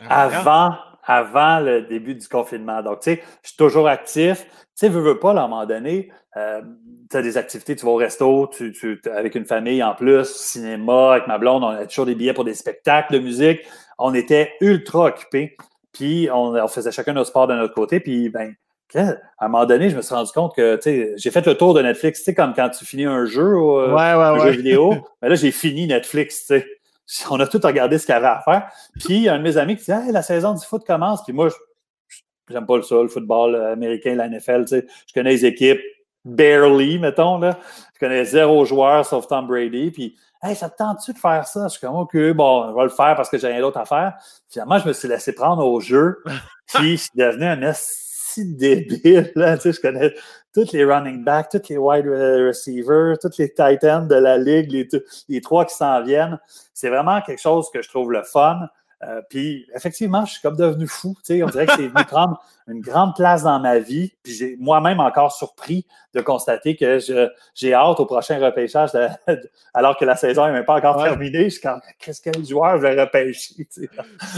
Avant, 0.10 0.76
avant 1.04 1.60
le 1.60 1.84
début 1.84 2.16
du 2.16 2.28
confinement. 2.28 2.82
Donc, 2.82 3.02
tu 3.02 3.12
sais, 3.12 3.24
je 3.43 3.49
suis 3.49 3.58
toujours 3.58 3.88
actif. 3.88 4.45
Tu 4.45 4.68
sais, 4.76 4.89
veux, 4.89 5.02
veux 5.02 5.20
pas, 5.20 5.30
à 5.30 5.43
un 5.43 5.47
moment 5.47 5.66
donné, 5.68 6.12
euh, 6.38 6.62
tu 7.10 7.18
as 7.18 7.22
des 7.22 7.38
activités, 7.38 7.76
tu 7.76 7.86
vas 7.86 7.91
au 7.91 7.97
resto, 7.97 8.49
tu, 8.52 8.72
tu, 8.72 8.99
avec 9.14 9.36
une 9.36 9.45
famille 9.45 9.84
en 9.84 9.93
plus, 9.93 10.26
cinéma, 10.26 11.12
avec 11.14 11.28
ma 11.28 11.38
blonde, 11.38 11.64
on 11.64 11.68
a 11.68 11.86
toujours 11.86 12.08
des 12.08 12.16
billets 12.16 12.34
pour 12.34 12.45
des 12.45 12.56
spectacles 12.56 13.14
de 13.14 13.20
musique. 13.20 13.62
On 13.99 14.16
était 14.16 14.54
ultra 14.60 15.06
occupés. 15.06 15.56
Puis, 15.93 16.30
on, 16.34 16.56
on 16.56 16.68
faisait 16.68 16.91
chacun 16.91 17.14
notre 17.14 17.30
sport 17.30 17.45
de 17.45 17.54
notre 17.54 17.76
côté. 17.76 17.99
Puis, 17.99 18.30
ben, 18.30 18.56
à 18.96 19.46
un 19.46 19.48
moment 19.48 19.66
donné, 19.66 19.89
je 19.89 19.96
me 19.96 20.02
suis 20.02 20.14
rendu 20.14 20.32
compte 20.32 20.56
que 20.56 20.80
j'ai 20.84 21.32
fait 21.32 21.46
le 21.46 21.56
tour 21.56 21.74
de 21.74 21.82
Netflix, 21.82 22.20
tu 22.20 22.26
sais, 22.26 22.34
comme 22.34 22.54
quand 22.54 22.70
tu 22.70 22.86
finis 22.86 23.06
un 23.06 23.26
jeu, 23.26 23.56
euh, 23.56 23.96
un 23.96 24.39
jeu 24.39 24.52
vidéo. 24.52 24.96
Mais 25.22 25.30
là, 25.30 25.36
j'ai 25.36 25.52
fini 25.52 25.88
Netflix, 25.88 26.46
tu 26.48 26.60
sais. 26.60 26.66
On 27.30 27.39
a 27.39 27.48
tout 27.48 27.60
regardé 27.64 27.98
ce 27.98 28.06
qu'il 28.06 28.14
y 28.14 28.18
avait 28.18 28.28
à 28.28 28.42
faire. 28.44 28.70
Puis, 29.00 29.28
un 29.28 29.38
de 29.38 29.44
mes 29.44 29.58
amis 29.58 29.76
qui 29.76 29.86
dit 29.86 29.92
hey, 29.92 30.12
la 30.12 30.22
saison 30.22 30.54
du 30.54 30.66
foot 30.66 30.86
commence. 30.86 31.24
Puis 31.24 31.34
moi, 31.34 31.50
j'aime 32.50 32.66
pas 32.66 32.78
le 32.78 32.84
ça, 32.84 32.96
le 32.96 33.10
football 33.10 33.56
américain, 33.56 34.16
la 34.16 34.30
NFL, 34.30 34.66
tu 34.66 34.68
sais. 34.68 34.88
Je 35.08 35.14
connais 35.14 35.32
les 35.32 35.46
équipes 35.46 35.82
barely, 36.24 37.00
mettons, 37.00 37.38
là. 37.38 37.58
Je 37.96 38.00
connais 38.00 38.26
zéro 38.26 38.66
joueur 38.66 39.06
sauf 39.06 39.28
Tom 39.28 39.48
Brady. 39.48 39.92
Puis, 39.92 40.16
hey, 40.44 40.56
ça 40.56 40.70
te 40.70 40.78
tente-tu 40.78 41.14
de 41.14 41.18
faire 41.18 41.48
ça? 41.48 41.68
Je 41.68 41.78
suis 41.78 41.82
comme, 41.82 41.96
OK, 41.96 42.16
bon, 42.34 42.64
on 42.64 42.74
va 42.74 42.84
le 42.84 42.89
faire 42.89 43.16
parce 43.16 43.30
que 43.30 43.38
j'ai 43.38 43.48
rien 43.48 43.62
d'autre 43.62 43.80
à 43.80 43.86
faire. 43.86 44.14
Finalement, 44.50 44.80
je 44.80 44.88
me 44.88 44.94
suis 44.94 45.08
laissé 45.08 45.34
prendre 45.34 45.66
au 45.66 45.80
jeu. 45.80 46.24
Puis, 46.74 46.98
je 46.98 47.04
suis 47.04 47.10
devenu 47.16 47.46
un 47.46 47.62
si 48.34 48.46
débile. 48.56 49.32
Je 49.36 49.82
connais 49.82 50.14
tous 50.54 50.72
les 50.74 50.84
running 50.84 51.24
backs, 51.24 51.50
tous 51.50 51.70
les 51.70 51.78
wide 51.78 52.06
receivers, 52.06 53.18
tous 53.20 53.38
les 53.38 53.54
tight 53.54 53.84
ends 53.84 54.06
de 54.06 54.16
la 54.16 54.38
ligue, 54.38 54.72
les, 54.72 54.88
les 55.30 55.42
trois 55.42 55.66
qui 55.66 55.76
s'en 55.76 56.02
viennent. 56.04 56.40
C'est 56.74 56.90
vraiment 56.90 57.22
quelque 57.22 57.42
chose 57.42 57.70
que 57.74 57.82
je 57.82 57.90
trouve 57.90 58.12
le 58.12 58.24
fun. 58.24 58.68
Euh, 59.04 59.22
puis 59.30 59.68
effectivement, 59.76 60.26
je 60.26 60.34
suis 60.34 60.41
comme 60.41 60.56
devenu 60.56 60.88
fou. 60.88 61.16
Tu 61.26 61.34
sais, 61.36 61.43
on 61.43 61.47
dirait 61.47 61.66
que 61.66 61.74
c'est 61.74 61.88
venu 61.88 62.06
prendre 62.08 62.39
une 62.68 62.82
grande 62.82 63.16
place 63.16 63.43
dans 63.43 63.60
ma 63.60 63.80
vie. 63.80 64.14
Puis 64.24 64.34
j'ai 64.34 64.58
moi-même 64.60 64.99
encore 64.99 65.32
surpris 65.32 65.86
de 66.14 66.22
constater 66.22 66.76
que 66.76 66.99
j'ai 67.56 67.74
hâte 67.74 67.99
au 67.99 68.06
prochain 68.06 68.39
repêchage 68.39 68.91
alors 69.74 69.97
que 69.97 70.06
la 70.06 70.16
saison 70.16 70.45
n'est 70.45 70.52
même 70.52 70.66
pas 70.66 70.76
encore 70.76 71.02
terminée. 71.02 71.45
Je 71.45 71.49
suis 71.49 71.62
comme 71.62 71.82
qu'est-ce 71.99 72.22
que 72.22 72.38
le 72.38 72.43
joueur 72.43 72.78
vais 72.78 72.99
repêcher? 72.99 73.68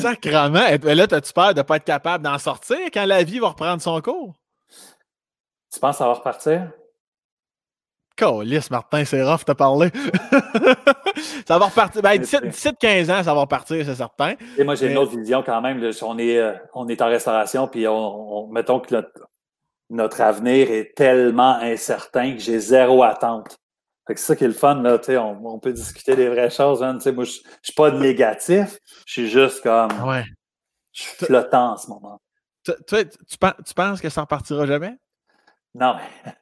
Sacrement. 0.02 0.60
Là, 0.84 1.08
as-tu 1.12 1.34
peur 1.34 1.54
de 1.54 1.60
ne 1.60 1.64
pas 1.64 1.78
être 1.78 1.84
capable 1.84 2.24
d'en 2.24 2.38
sortir 2.38 2.78
quand 2.94 3.06
la 3.06 3.24
vie 3.24 3.40
va 3.40 3.50
reprendre 3.50 3.82
son 3.82 4.00
cours? 4.02 4.34
Tu 5.72 5.80
penses 5.80 5.96
que 5.96 6.00
ça 6.00 6.08
va 6.08 6.14
repartir? 6.14 6.70
Calice, 8.16 8.70
Martin, 8.70 9.06
c'est 9.06 9.24
rough, 9.24 9.44
t'as 9.46 9.56
parlé. 9.56 9.90
ça 11.48 11.58
va 11.58 11.66
repartir. 11.66 12.02
Ben, 12.02 12.22
17-15 12.22 13.12
ans, 13.12 13.24
ça 13.24 13.34
va 13.34 13.42
repartir, 13.42 13.84
c'est 13.86 13.96
certain. 13.96 14.36
Et 14.58 14.64
moi, 14.64 14.76
j'ai 14.76 14.92
une 14.92 14.98
autre 14.98 15.18
vision 15.18 15.42
quand 15.44 15.62
même. 15.62 15.84
on, 16.02 16.18
est, 16.20 16.38
euh, 16.38 16.54
on 16.74 16.88
est 16.88 17.02
en 17.02 17.08
restauration, 17.08 17.68
puis 17.68 17.88
on, 17.88 18.48
mettons 18.48 18.80
que 18.80 19.04
notre, 19.90 20.22
avenir 20.22 20.70
est 20.72 20.96
tellement 20.96 21.56
incertain 21.56 22.34
que 22.34 22.40
j'ai 22.40 22.60
zéro 22.60 23.04
attente. 23.04 23.58
c'est 24.08 24.18
ça 24.20 24.36
qui 24.36 24.44
est 24.44 24.48
le 24.48 24.54
fun, 24.54 24.82
là, 24.82 25.00
on, 25.10 25.46
on 25.46 25.60
peut 25.60 25.74
discuter 25.74 26.16
des 26.16 26.30
vraies 26.30 26.52
choses. 26.52 26.84
Hein, 26.84 27.00
moi, 27.14 27.24
je 27.24 27.40
ne 27.40 27.48
suis 27.64 27.74
pas 27.76 27.92
négatif, 27.92 28.78
je 29.08 29.14
suis 29.14 29.30
juste 29.30 29.62
comme. 29.64 29.92
Ouais. 30.08 30.24
Je 30.92 31.02
suis 31.04 31.26
flottant 31.26 31.72
en 31.74 31.78
ce 31.78 31.88
moment. 31.88 32.22
Tu, 32.64 32.74
tu 32.86 33.74
penses 33.76 34.00
que 34.00 34.10
ça 34.10 34.22
repartira 34.22 34.68
jamais? 34.68 34.96
Non, 35.74 35.96
mais 35.96 36.34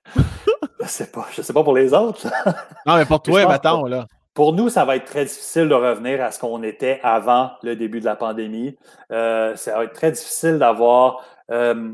je 0.82 0.88
sais 0.88 1.12
pas. 1.12 1.28
Je 1.32 1.42
sais 1.42 1.54
pas 1.54 1.64
pour 1.64 1.76
les 1.76 1.94
autres. 1.94 2.28
non, 2.86 2.98
mais 2.98 3.06
pour 3.06 3.22
toi, 3.22 3.46
mettons, 3.48 3.86
là. 3.86 4.06
Pour 4.34 4.54
nous, 4.54 4.70
ça 4.70 4.86
va 4.86 4.96
être 4.96 5.06
très 5.06 5.26
difficile 5.26 5.68
de 5.68 5.74
revenir 5.74 6.24
à 6.24 6.32
ce 6.32 6.40
qu'on 6.40 6.64
était 6.64 7.02
avant 7.04 7.52
le 7.64 7.76
début 7.76 8.00
de 8.00 8.06
la 8.06 8.16
pandémie. 8.16 8.78
Euh, 9.12 9.56
ça 9.58 9.76
va 9.76 9.84
être 9.84 9.94
très 9.94 10.12
difficile 10.12 10.58
d'avoir 10.58 11.26
euh, 11.52 11.92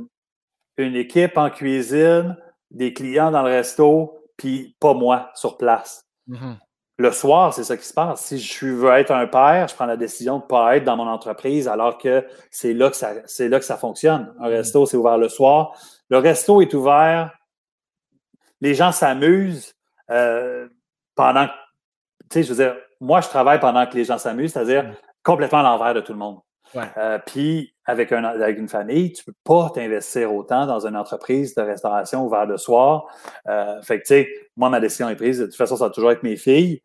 une 0.78 0.96
équipe 0.96 1.36
en 1.38 1.50
cuisine, 1.50 2.38
des 2.70 2.94
clients 2.94 3.32
dans 3.32 3.42
le 3.42 3.50
resto, 3.50 4.22
puis 4.38 4.76
pas 4.80 4.94
moi 4.94 5.32
sur 5.34 5.58
place. 5.58 6.06
Mm-hmm. 6.30 6.58
Le 7.00 7.12
soir, 7.12 7.54
c'est 7.54 7.64
ça 7.64 7.76
qui 7.76 7.86
se 7.86 7.94
passe. 7.94 8.22
Si 8.26 8.40
je 8.40 8.68
veux 8.68 8.92
être 8.92 9.12
un 9.12 9.26
père, 9.26 9.68
je 9.68 9.74
prends 9.74 9.86
la 9.86 9.98
décision 9.98 10.38
de 10.38 10.44
ne 10.44 10.48
pas 10.48 10.78
être 10.78 10.84
dans 10.84 10.98
mon 10.98 11.08
entreprise 11.08 11.68
alors 11.68 11.98
que 11.98 12.26
c'est 12.52 12.74
là 12.74 12.90
que 12.92 12.96
ça, 12.96 13.14
c'est 13.26 13.50
là 13.50 13.58
que 13.60 13.66
ça 13.66 13.78
fonctionne. 13.78 14.34
Un 14.40 14.48
mm-hmm. 14.48 14.52
resto, 14.52 14.86
c'est 14.86 14.98
ouvert 14.98 15.18
le 15.18 15.30
soir. 15.30 15.76
Le 16.10 16.20
resto 16.20 16.62
est 16.62 16.74
ouvert. 16.76 17.37
Les 18.62 18.74
gens 18.74 18.92
s'amusent 18.92 19.76
euh, 20.10 20.68
pendant. 21.16 21.48
Tu 21.48 21.54
sais, 22.32 22.44
je 22.44 22.54
veux 22.54 22.64
dire, 22.64 22.76
moi, 23.00 23.22
je 23.22 23.28
travaille 23.28 23.60
pendant 23.60 23.86
que 23.86 23.96
les 23.96 24.04
gens 24.04 24.18
s'amusent, 24.18 24.54
c'est-à-dire 24.54 24.84
mm. 24.84 24.94
complètement 25.24 25.60
à 25.60 25.64
l'envers 25.64 25.94
de 25.94 26.02
tout 26.02 26.14
le 26.14 26.20
monde. 26.20 26.40
Euh, 26.76 27.18
puis, 27.26 27.74
avec, 27.86 28.12
un, 28.12 28.26
avec 28.26 28.58
une 28.58 28.68
famille, 28.68 29.14
tu 29.14 29.24
ne 29.26 29.32
peux 29.32 29.38
pas 29.46 29.72
t'investir 29.74 30.34
autant 30.34 30.66
dans 30.66 30.86
une 30.86 30.98
entreprise 30.98 31.56
de 31.56 31.62
restauration 31.62 32.26
ouverte 32.26 32.50
le 32.50 32.58
soir. 32.58 33.06
Euh, 33.48 33.82
fait 33.82 34.00
que, 34.00 34.04
tu 34.04 34.08
sais, 34.08 34.30
moi, 34.58 34.70
ma 34.70 34.82
décision 34.82 35.08
est 35.08 35.16
prise. 35.16 35.40
De 35.40 35.46
toute 35.46 35.56
façon, 35.56 35.78
ça 35.78 35.86
va 35.86 35.92
toujours 35.92 36.12
être 36.12 36.24
mes 36.24 36.36
filles. 36.36 36.82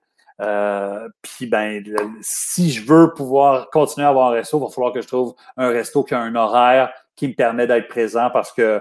puis, 1.23 1.47
ben, 1.47 1.83
si 2.21 2.71
je 2.71 2.87
veux 2.87 3.13
pouvoir 3.13 3.71
continuer 3.71 4.07
à 4.07 4.11
avoir 4.11 4.31
un 4.31 4.35
resto, 4.35 4.59
il 4.59 4.63
va 4.63 4.69
falloir 4.69 4.93
que 4.93 5.03
je 5.03 5.09
trouve 5.09 5.35
un 5.57 5.69
resto 5.69 6.05
qui 6.05 6.15
a 6.15 6.21
un 6.21 6.35
horaire 6.37 6.93
qui 7.17 7.29
me 7.29 7.35
permet 7.35 7.67
d'être 7.67 7.89
présent 7.89 8.31
parce 8.31 8.53
que 8.53 8.81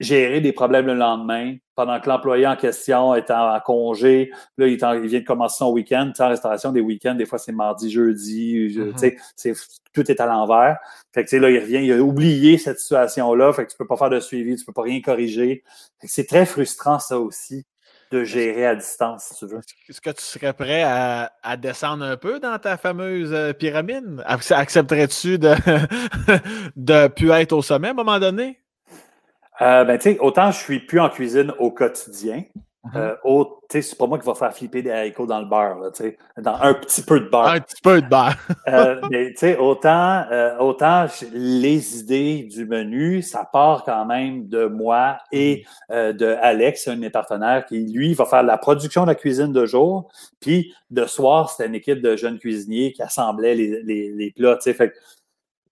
gérer 0.00 0.40
des 0.40 0.52
problèmes 0.52 0.86
le 0.86 0.94
lendemain, 0.94 1.56
pendant 1.74 2.00
que 2.00 2.08
l'employé 2.08 2.46
en 2.46 2.56
question 2.56 3.14
est 3.14 3.30
en, 3.30 3.58
congé. 3.60 4.30
Là, 4.56 4.66
il, 4.66 4.76
vient 4.76 5.20
de 5.20 5.24
commencer 5.24 5.58
son 5.58 5.70
week-end. 5.70 6.12
En 6.18 6.28
restauration, 6.28 6.72
des 6.72 6.80
week-ends, 6.80 7.14
des 7.14 7.26
fois, 7.26 7.38
c'est 7.38 7.52
mardi, 7.52 7.90
jeudi. 7.90 8.68
Mm-hmm. 8.68 9.16
c'est, 9.36 9.54
tout 9.92 10.10
est 10.10 10.20
à 10.20 10.26
l'envers. 10.26 10.78
Fait 11.12 11.24
que, 11.24 11.36
là, 11.36 11.50
il 11.50 11.58
revient, 11.58 11.84
il 11.84 11.92
a 11.92 12.00
oublié 12.00 12.58
cette 12.58 12.78
situation-là. 12.78 13.52
Fait 13.52 13.66
que 13.66 13.72
tu 13.72 13.76
peux 13.76 13.86
pas 13.86 13.96
faire 13.96 14.10
de 14.10 14.20
suivi, 14.20 14.56
tu 14.56 14.64
peux 14.64 14.72
pas 14.72 14.82
rien 14.82 15.00
corriger. 15.00 15.64
c'est 16.04 16.26
très 16.26 16.46
frustrant, 16.46 16.98
ça 16.98 17.18
aussi, 17.18 17.64
de 18.10 18.24
gérer 18.24 18.66
à 18.66 18.74
distance, 18.74 19.24
si 19.32 19.34
tu 19.36 19.46
veux. 19.46 19.60
Est-ce 19.88 20.00
que 20.00 20.10
tu 20.10 20.22
serais 20.22 20.52
prêt 20.52 20.82
à, 20.82 21.56
descendre 21.56 22.04
un 22.04 22.16
peu 22.16 22.38
dans 22.40 22.58
ta 22.58 22.76
fameuse 22.76 23.32
euh, 23.32 23.52
pyramide? 23.52 24.22
Accepterais-tu 24.26 25.38
de 25.38 25.54
ne 26.76 27.08
plus 27.08 27.30
être 27.30 27.52
au 27.52 27.62
sommet 27.62 27.88
à 27.88 27.90
un 27.90 27.94
moment 27.94 28.18
donné? 28.18 28.60
Euh, 29.60 29.84
ben, 29.84 29.98
tu 29.98 30.12
sais, 30.12 30.18
autant 30.20 30.50
je 30.50 30.58
suis 30.58 30.80
plus 30.80 31.00
en 31.00 31.08
cuisine 31.08 31.52
au 31.58 31.70
quotidien, 31.70 32.44
mhm. 32.84 32.92
euh, 32.96 33.44
c'est 33.70 33.98
pas 33.98 34.06
moi 34.06 34.18
qui 34.18 34.26
va 34.26 34.34
faire 34.34 34.54
flipper 34.54 34.82
des 34.82 34.90
haricots 34.90 35.26
dans 35.26 35.40
le 35.40 35.46
beurre, 35.46 35.78
là, 35.78 35.90
dans 36.38 36.54
un 36.62 36.74
petit 36.74 37.02
peu 37.02 37.20
de 37.20 37.28
beurre. 37.28 37.48
Un 37.48 37.60
petit 37.60 37.82
peu 37.82 38.00
de 38.00 38.06
beurre. 38.06 38.36
euh, 38.68 39.00
mais 39.10 39.30
tu 39.32 39.38
sais, 39.38 39.58
autant, 39.58 40.24
euh, 40.30 40.56
autant 40.58 41.06
les 41.32 41.98
idées 41.98 42.44
du 42.44 42.64
menu, 42.66 43.20
ça 43.20 43.48
part 43.52 43.84
quand 43.84 44.06
même 44.06 44.48
de 44.48 44.66
moi 44.66 45.18
et 45.32 45.64
mhm. 45.90 45.96
euh, 45.96 46.12
de 46.12 46.26
Alex, 46.40 46.88
un 46.88 46.94
de 46.94 47.00
mes 47.00 47.10
partenaires, 47.10 47.66
qui 47.66 47.80
lui 47.80 48.14
va 48.14 48.24
faire 48.24 48.42
la 48.42 48.56
production 48.56 49.02
de 49.02 49.08
la 49.08 49.14
cuisine 49.14 49.52
de 49.52 49.66
jour, 49.66 50.08
puis 50.40 50.72
de 50.90 51.04
soir, 51.04 51.50
c'était 51.50 51.68
une 51.68 51.74
équipe 51.74 52.00
de 52.00 52.16
jeunes 52.16 52.38
cuisiniers 52.38 52.92
qui 52.92 53.02
assemblaient 53.02 53.54
les, 53.54 53.82
les, 53.82 54.12
les 54.12 54.30
plats. 54.30 54.58
Fait 54.60 54.94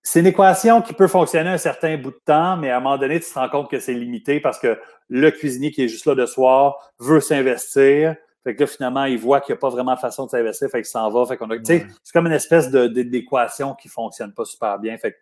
c'est 0.06 0.20
une 0.20 0.26
équation 0.26 0.82
qui 0.82 0.92
peut 0.92 1.08
fonctionner 1.08 1.50
un 1.50 1.58
certain 1.58 1.96
bout 1.98 2.12
de 2.12 2.20
temps, 2.24 2.56
mais 2.56 2.70
à 2.70 2.76
un 2.76 2.80
moment 2.80 2.96
donné, 2.96 3.18
tu 3.18 3.28
te 3.28 3.34
rends 3.36 3.48
compte 3.48 3.68
que 3.68 3.80
c'est 3.80 3.92
limité 3.92 4.38
parce 4.38 4.56
que 4.60 4.78
le 5.08 5.32
cuisinier 5.32 5.72
qui 5.72 5.82
est 5.82 5.88
juste 5.88 6.06
là 6.06 6.14
de 6.14 6.24
soir 6.26 6.92
veut 7.00 7.18
s'investir. 7.18 8.14
Fait 8.44 8.54
que 8.54 8.60
là, 8.60 8.66
finalement, 8.68 9.04
il 9.06 9.18
voit 9.18 9.40
qu'il 9.40 9.52
n'y 9.52 9.58
a 9.58 9.60
pas 9.60 9.68
vraiment 9.68 9.96
de 9.96 9.98
façon 9.98 10.26
de 10.26 10.30
s'investir, 10.30 10.70
fait 10.70 10.78
qu'il 10.78 10.84
s'en 10.84 11.10
va. 11.10 11.26
Fait 11.26 11.36
qu'on 11.36 11.50
a, 11.50 11.56
c'est 11.64 11.88
comme 12.12 12.28
une 12.28 12.34
espèce 12.34 12.70
de, 12.70 12.86
d'équation 12.86 13.74
qui 13.74 13.88
ne 13.88 13.90
fonctionne 13.90 14.32
pas 14.32 14.44
super 14.44 14.78
bien. 14.78 14.96
Fait 14.96 15.14
que, 15.14 15.16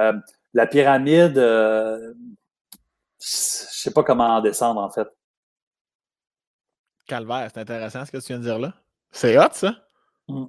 euh, 0.00 0.14
la 0.52 0.66
pyramide, 0.66 1.38
euh, 1.38 2.12
je 3.20 3.26
ne 3.26 3.70
sais 3.70 3.92
pas 3.92 4.02
comment 4.02 4.38
en 4.38 4.40
descendre, 4.40 4.80
en 4.80 4.90
fait. 4.90 5.06
Calvaire, 7.06 7.50
c'est 7.54 7.60
intéressant 7.60 8.04
ce 8.04 8.10
que 8.10 8.16
tu 8.16 8.26
viens 8.26 8.38
de 8.38 8.42
dire 8.44 8.58
là. 8.58 8.74
C'est 9.12 9.38
hot, 9.38 9.52
ça? 9.52 9.76
Mm. 10.26 10.46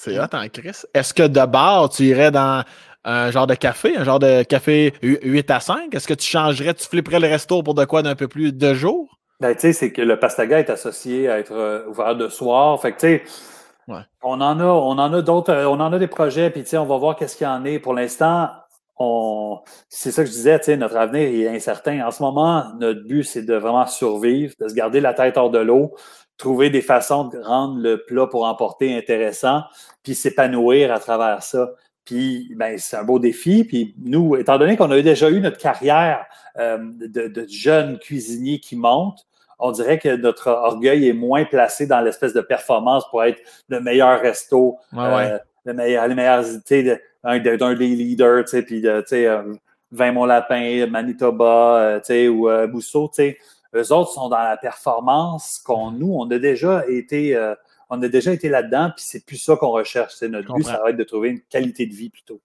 C'est 0.00 0.16
hot 0.20 0.32
en 0.32 0.48
crise. 0.48 0.86
Est-ce 0.94 1.12
que 1.12 1.24
de 1.24 1.44
bord, 1.44 1.88
tu 1.88 2.04
irais 2.04 2.30
dans 2.30 2.62
un 3.02 3.32
genre 3.32 3.48
de 3.48 3.56
café, 3.56 3.96
un 3.96 4.04
genre 4.04 4.20
de 4.20 4.44
café 4.44 4.94
8 5.02 5.50
à 5.50 5.58
5? 5.58 5.92
Est-ce 5.92 6.06
que 6.06 6.14
tu 6.14 6.24
changerais, 6.24 6.72
tu 6.74 6.86
flipperais 6.86 7.18
le 7.18 7.26
resto 7.26 7.64
pour 7.64 7.74
de 7.74 7.84
quoi 7.84 8.02
d'un 8.02 8.14
peu 8.14 8.28
plus 8.28 8.52
de 8.52 8.74
jours? 8.74 9.18
Ben, 9.40 9.54
tu 9.54 9.62
sais, 9.62 9.72
c'est 9.72 9.92
que 9.92 10.00
le 10.00 10.16
pastaga 10.16 10.60
est 10.60 10.70
associé 10.70 11.28
à 11.28 11.40
être 11.40 11.52
euh, 11.52 11.84
ouvert 11.88 12.14
de 12.14 12.28
soir. 12.28 12.80
Fait 12.80 12.92
que, 12.92 13.00
tu 13.00 13.06
sais, 13.08 14.02
on 14.22 14.40
en 14.40 14.60
a, 14.60 14.64
on 14.64 14.98
en 14.98 15.12
a 15.12 15.20
d'autres, 15.20 15.52
euh, 15.52 15.66
on 15.66 15.80
en 15.80 15.92
a 15.92 15.98
des 15.98 16.06
projets, 16.06 16.50
puis, 16.50 16.62
tu 16.62 16.68
sais, 16.68 16.78
on 16.78 16.86
va 16.86 16.96
voir 16.96 17.16
qu'est-ce 17.16 17.36
qu'il 17.36 17.48
y 17.48 17.50
en 17.50 17.64
est. 17.64 17.80
Pour 17.80 17.94
l'instant, 17.94 18.50
on, 18.98 19.58
c'est 19.88 20.12
ça 20.12 20.22
que 20.22 20.30
je 20.30 20.34
disais, 20.34 20.60
tu 20.60 20.66
sais, 20.66 20.76
notre 20.76 20.96
avenir 20.96 21.22
est 21.22 21.56
incertain. 21.56 22.06
En 22.06 22.12
ce 22.12 22.22
moment, 22.22 22.72
notre 22.78 23.02
but, 23.02 23.24
c'est 23.24 23.42
de 23.42 23.54
vraiment 23.54 23.86
survivre, 23.86 24.54
de 24.60 24.68
se 24.68 24.74
garder 24.74 25.00
la 25.00 25.12
tête 25.12 25.36
hors 25.36 25.50
de 25.50 25.58
l'eau, 25.58 25.96
trouver 26.38 26.70
des 26.70 26.80
façons 26.80 27.24
de 27.24 27.38
rendre 27.38 27.78
le 27.80 28.02
plat 28.04 28.26
pour 28.26 28.46
emporter 28.46 28.96
intéressant, 28.96 29.62
puis 30.02 30.14
s'épanouir 30.14 30.92
à 30.92 31.00
travers 31.00 31.42
ça. 31.42 31.72
Puis, 32.04 32.54
ben, 32.56 32.78
c'est 32.78 32.96
un 32.96 33.04
beau 33.04 33.18
défi. 33.18 33.64
Puis, 33.64 33.94
nous, 34.02 34.36
étant 34.36 34.56
donné 34.56 34.76
qu'on 34.76 34.90
a 34.90 35.02
déjà 35.02 35.28
eu 35.28 35.40
notre 35.40 35.58
carrière 35.58 36.24
euh, 36.58 36.78
de, 36.80 37.44
jeunes 37.50 37.98
cuisiniers 37.98 38.60
qui 38.60 38.76
montent, 38.76 39.26
on 39.58 39.72
dirait 39.72 39.98
que 39.98 40.16
notre 40.16 40.48
orgueil 40.48 41.08
est 41.08 41.12
moins 41.12 41.44
placé 41.44 41.86
dans 41.86 42.00
l'espèce 42.00 42.32
de 42.32 42.40
performance 42.40 43.04
pour 43.10 43.24
être 43.24 43.42
le 43.68 43.80
meilleur 43.80 44.20
resto, 44.20 44.78
euh, 44.94 45.38
le 45.64 45.74
meilleur, 45.74 46.06
les 46.06 46.14
meilleures 46.14 46.46
idées 46.48 46.98
d'un 47.24 47.74
des 47.74 47.88
leaders, 47.88 48.44
tu 48.44 48.50
sais, 48.52 48.62
puis, 48.62 48.80
tu 48.80 48.88
sais, 49.06 49.26
euh, 49.26 49.42
Vin 49.90 50.12
Mon 50.12 50.24
Lapin, 50.24 50.86
Manitoba, 50.86 52.00
tu 52.00 52.06
sais, 52.06 52.28
ou 52.28 52.48
Bousseau, 52.68 53.08
tu 53.08 53.22
sais 53.22 53.38
eux 53.74 53.92
autres 53.92 54.10
sont 54.10 54.28
dans 54.28 54.38
la 54.38 54.56
performance 54.56 55.58
qu'on 55.58 55.90
nous, 55.90 56.12
on 56.12 56.30
a 56.30 56.38
déjà 56.38 56.88
été, 56.88 57.36
euh, 57.36 57.54
on 57.90 58.02
a 58.02 58.08
déjà 58.08 58.32
été 58.32 58.48
là-dedans, 58.48 58.92
puis 58.96 59.04
c'est 59.06 59.24
plus 59.24 59.36
ça 59.36 59.56
qu'on 59.56 59.70
recherche. 59.70 60.14
C'est 60.16 60.28
notre 60.28 60.52
but, 60.54 60.64
ça 60.64 60.80
va 60.82 60.90
être 60.90 60.96
de 60.96 61.04
trouver 61.04 61.30
une 61.30 61.40
qualité 61.40 61.86
de 61.86 61.94
vie 61.94 62.10
plutôt. 62.10 62.40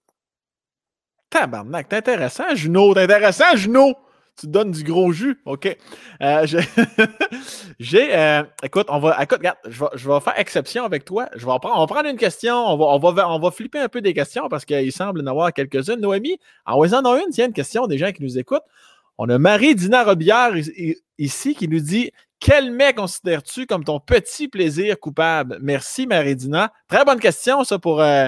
Tabarnak, 1.29 1.89
t'es 1.89 1.97
intéressant, 1.97 2.53
Juno, 2.53 2.93
t'es 2.93 3.01
intéressant, 3.01 3.55
Juno. 3.55 3.93
tu 4.39 4.47
donnes 4.47 4.71
du 4.71 4.83
gros 4.83 5.11
jus. 5.11 5.41
OK. 5.45 5.77
Euh, 6.21 6.45
j'ai. 7.79 8.15
Euh, 8.15 8.43
écoute, 8.63 8.87
on 8.89 8.99
va. 8.99 9.21
Écoute, 9.23 9.39
regarde, 9.39 9.57
je 9.65 10.09
vais, 10.09 10.19
faire 10.19 10.37
exception 10.37 10.83
avec 10.83 11.05
toi. 11.05 11.29
Je 11.33 11.45
vais 11.45 11.59
prendre, 11.59 11.75
on 11.75 11.79
va 11.79 11.87
prendre 11.87 12.09
une 12.09 12.17
question. 12.17 12.55
On 12.55 12.77
va, 12.77 12.85
on, 12.85 12.99
va, 12.99 13.29
on 13.29 13.39
va 13.39 13.51
flipper 13.51 13.79
un 13.79 13.89
peu 13.89 14.01
des 14.01 14.13
questions 14.13 14.47
parce 14.49 14.65
qu'il 14.65 14.91
semble 14.91 15.21
en 15.21 15.27
avoir 15.27 15.53
quelques-unes. 15.53 15.99
Noémie, 15.99 16.39
en 16.65 16.75
en 16.75 17.15
une, 17.15 17.29
tiens, 17.31 17.47
une 17.47 17.53
question 17.53 17.87
des 17.87 17.97
gens 17.97 18.11
qui 18.11 18.23
nous 18.23 18.37
écoutent. 18.37 18.63
On 19.17 19.29
a 19.29 19.37
Marie-Dina 19.37 20.03
Robillard 20.03 20.53
ici 21.17 21.55
qui 21.55 21.67
nous 21.67 21.79
dit 21.79 22.11
Quel 22.39 22.71
mets 22.71 22.93
considères-tu 22.93 23.65
comme 23.65 23.83
ton 23.83 23.99
petit 23.99 24.47
plaisir 24.47 24.99
coupable? 24.99 25.59
Merci, 25.61 26.07
Marie-Dina. 26.07 26.71
Très 26.87 27.05
bonne 27.05 27.19
question, 27.19 27.63
ça, 27.63 27.79
pour. 27.79 28.01
Euh, 28.01 28.27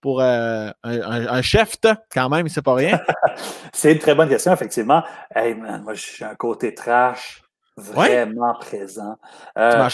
pour 0.00 0.20
euh, 0.22 0.70
un, 0.82 1.42
chef, 1.42 1.76
quand 2.12 2.28
même, 2.28 2.48
c'est 2.48 2.62
pas 2.62 2.74
rien? 2.74 3.00
c'est 3.72 3.92
une 3.92 3.98
très 3.98 4.14
bonne 4.14 4.28
question, 4.28 4.52
effectivement. 4.52 5.02
Hey 5.34 5.54
man, 5.54 5.82
moi, 5.82 5.92
j'ai 5.94 6.24
un 6.24 6.34
côté 6.34 6.74
trash 6.74 7.42
vraiment 7.76 8.54
présent. 8.54 9.18
Euh, 9.58 9.88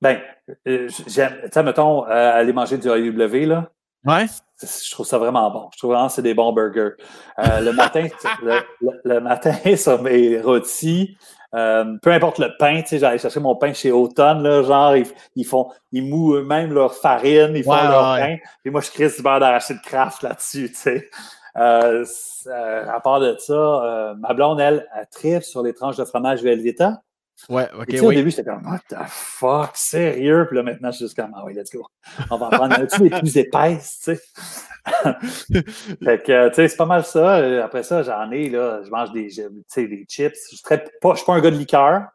ben, 0.00 0.20
euh, 0.68 0.88
j'aime, 1.08 1.38
tu 1.42 1.48
sais, 1.52 1.62
mettons, 1.62 2.02
aller 2.02 2.52
manger 2.52 2.78
du 2.78 2.88
AEW, 2.88 3.46
là. 3.48 3.70
Ouais. 4.08 4.26
Je 4.60 4.90
trouve 4.90 5.06
ça 5.06 5.18
vraiment 5.18 5.50
bon. 5.50 5.68
Je 5.72 5.78
trouve 5.78 5.92
vraiment 5.92 6.08
que 6.08 6.14
c'est 6.14 6.22
des 6.22 6.34
bons 6.34 6.52
burgers. 6.52 6.94
le 7.38 7.70
matin, 7.70 8.08
le, 8.42 8.60
le, 9.04 9.20
matin, 9.20 9.54
sur 9.76 10.02
mes 10.02 10.40
rôtis, 10.40 11.16
euh, 11.54 11.96
peu 12.02 12.12
importe 12.12 12.38
le 12.38 12.50
pain, 12.58 12.82
tu 12.82 12.88
sais, 12.88 12.98
j'allais 12.98 13.18
chercher 13.18 13.40
mon 13.40 13.56
pain 13.56 13.72
chez 13.72 13.90
Automne, 13.90 14.42
là, 14.42 14.62
genre, 14.62 14.94
ils, 15.34 15.46
font, 15.46 15.70
ils 15.92 16.04
mouent 16.04 16.34
eux-mêmes 16.34 16.72
leur 16.72 16.94
farine, 16.94 17.52
ils 17.54 17.64
font 17.64 17.74
leur 17.74 18.16
pain. 18.16 18.36
Et 18.64 18.70
moi, 18.70 18.80
je 18.80 18.90
crée 18.90 19.08
du 19.08 19.22
beurre 19.22 19.40
d'arachide 19.40 19.80
craft 19.82 20.22
là-dessus, 20.22 20.68
tu 20.70 20.74
sais. 20.74 21.08
Euh, 21.56 22.04
euh, 22.46 22.88
à 22.88 23.00
part 23.00 23.20
de 23.20 23.34
ça, 23.38 24.14
ma 24.18 24.34
blonde, 24.34 24.60
elle, 24.60 24.86
elle 24.94 25.06
tripe 25.10 25.42
sur 25.42 25.62
les 25.62 25.72
tranches 25.72 25.96
de 25.96 26.04
fromage 26.04 26.42
Velveeta. 26.42 27.00
Ouais, 27.48 27.68
ok. 27.72 27.86
Et 27.88 28.00
Au 28.00 28.12
début, 28.12 28.30
c'était 28.30 28.50
comme, 28.50 28.66
what 28.66 28.80
the 28.88 28.96
fuck, 29.06 29.76
sérieux? 29.76 30.46
Puis 30.48 30.56
là, 30.56 30.62
maintenant, 30.62 30.90
je 30.90 30.96
suis 30.96 31.04
juste 31.06 31.16
comme, 31.16 31.32
ah 31.36 31.44
oui, 31.44 31.54
let's 31.54 31.70
go. 31.72 31.86
On 32.30 32.36
va 32.36 32.46
en 32.46 32.50
prendre 32.50 32.74
un 32.74 33.02
les 33.02 33.10
plus 33.10 33.36
épaisses, 33.36 34.00
tu 34.04 34.16
sais. 34.16 34.20
fait 36.04 36.22
que, 36.22 36.48
tu 36.48 36.54
sais, 36.54 36.68
c'est 36.68 36.76
pas 36.76 36.86
mal 36.86 37.04
ça. 37.04 37.64
Après 37.64 37.82
ça, 37.82 38.02
j'en 38.02 38.30
ai, 38.32 38.48
là, 38.48 38.82
je 38.84 38.90
mange 38.90 39.12
des, 39.12 39.28
des 39.28 40.06
chips. 40.08 40.34
Je 40.50 40.74
ne 40.74 40.78
pas, 41.00 41.16
suis 41.16 41.24
pas 41.24 41.34
un 41.34 41.40
gars 41.40 41.50
de 41.50 41.56
liqueur. 41.56 42.08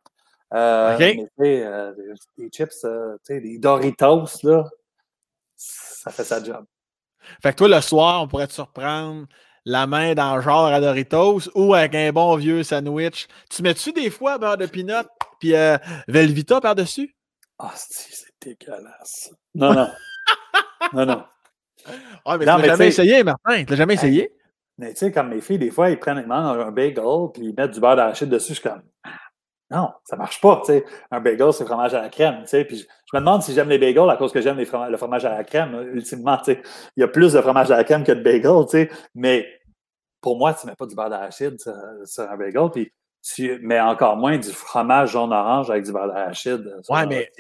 Euh, 0.54 0.98
mais, 1.38 1.64
euh, 1.64 1.94
des 2.38 2.50
chips, 2.50 2.84
euh, 2.84 3.16
tu 3.26 3.34
sais, 3.34 3.42
des 3.42 3.58
Doritos, 3.58 4.26
là, 4.44 4.70
ça 5.56 6.12
fait 6.12 6.24
sa 6.24 6.44
job. 6.44 6.66
Fait 7.42 7.52
que 7.52 7.58
toi, 7.58 7.68
le 7.70 7.82
soir, 7.82 8.22
on 8.22 8.28
pourrait 8.28 8.48
te 8.48 8.54
surprendre 8.54 9.26
la 9.66 9.88
main 9.88 10.14
dans 10.14 10.36
le 10.36 10.42
genre 10.42 10.68
à 10.68 10.80
Doritos 10.80 11.50
ou 11.56 11.74
avec 11.74 11.96
un 11.96 12.12
bon 12.12 12.36
vieux 12.36 12.64
sandwich. 12.64 13.28
Tu 13.50 13.62
mets-tu 13.64 13.94
des 13.94 14.10
fois 14.10 14.38
beurre 14.38 14.58
de 14.58 14.66
peanut 14.66 15.08
puis 15.40 15.56
euh, 15.56 15.78
Velvita 16.08 16.62
par-dessus? 16.62 17.16
Ah, 17.60 17.72
c'est 17.76 18.34
dégueulasse. 18.42 19.32
Non, 19.56 19.74
non. 19.74 19.90
non, 20.94 21.06
non. 21.06 21.24
Ah, 22.26 22.38
mais 22.38 22.46
tu 22.46 22.52
l'as 22.52 22.66
jamais 22.66 22.88
essayé, 22.88 23.24
Martin. 23.24 23.64
Tu 23.64 23.72
l'as 23.72 23.76
jamais 23.76 23.94
essayé? 23.94 24.32
Mais 24.78 24.94
tu 24.94 25.00
sais, 25.00 25.12
comme 25.12 25.30
mes 25.30 25.42
filles, 25.42 25.60
des 25.60 25.72
fois, 25.72 25.90
ils 25.90 26.00
prennent 26.00 26.30
un 26.32 26.72
bagel 26.72 27.04
puis 27.34 27.44
ils 27.44 27.54
mettent 27.56 27.72
du 27.72 27.80
beurre 27.80 27.96
d'arachide 27.96 28.30
dessus. 28.30 28.54
Je 28.54 28.60
suis 28.60 28.70
comme, 28.70 28.82
non, 29.74 29.92
ça 30.04 30.16
marche 30.16 30.40
pas. 30.40 30.62
Un 31.10 31.20
bagel, 31.20 31.52
c'est 31.52 31.66
fromage 31.66 31.96
à 31.96 32.02
la 32.04 32.10
crème. 32.10 32.44
Puis 32.46 32.78
je, 32.78 32.86
me 33.14 33.20
demande 33.20 33.42
si 33.42 33.54
j'aime 33.54 33.70
les 33.70 33.80
bagels 33.80 34.08
à 34.08 34.18
cause 34.18 34.32
que 34.32 34.40
j'aime 34.40 34.58
le 34.58 34.98
fromage 34.98 35.26
à 35.26 35.36
la 35.36 35.44
crème. 35.44 35.90
Ultimement, 35.94 36.38
tu 36.38 36.54
sais, 36.54 36.62
il 36.96 37.02
y 37.02 37.04
a 37.04 37.08
plus 37.08 37.34
de 37.34 37.42
fromage 37.42 37.72
à 37.72 37.78
la 37.78 37.84
crème 37.84 38.04
que 38.04 38.12
de 38.12 38.22
bagel. 38.22 38.66
Tu 38.66 38.70
sais. 38.70 38.92
Mais 39.16 39.48
pour 40.22 40.38
moi, 40.38 40.54
tu 40.54 40.68
ne 40.68 40.72
mets 40.72 40.76
pas 40.76 40.86
du 40.86 40.94
beurre 40.94 41.10
d'arachide 41.10 41.60
sur, 42.06 42.30
un 42.30 42.38
bagel. 42.38 42.70
Puis 42.72 42.94
tu 43.24 43.60
mets 43.64 43.80
encore 43.80 44.16
moins 44.16 44.38
du 44.38 44.50
fromage 44.52 45.14
jaune-orange 45.14 45.72
avec 45.72 45.86
du 45.86 45.92
beurre 45.92 46.08
d'arachide. 46.08 46.72
Ouais, 46.88 47.08
mais 47.08 47.32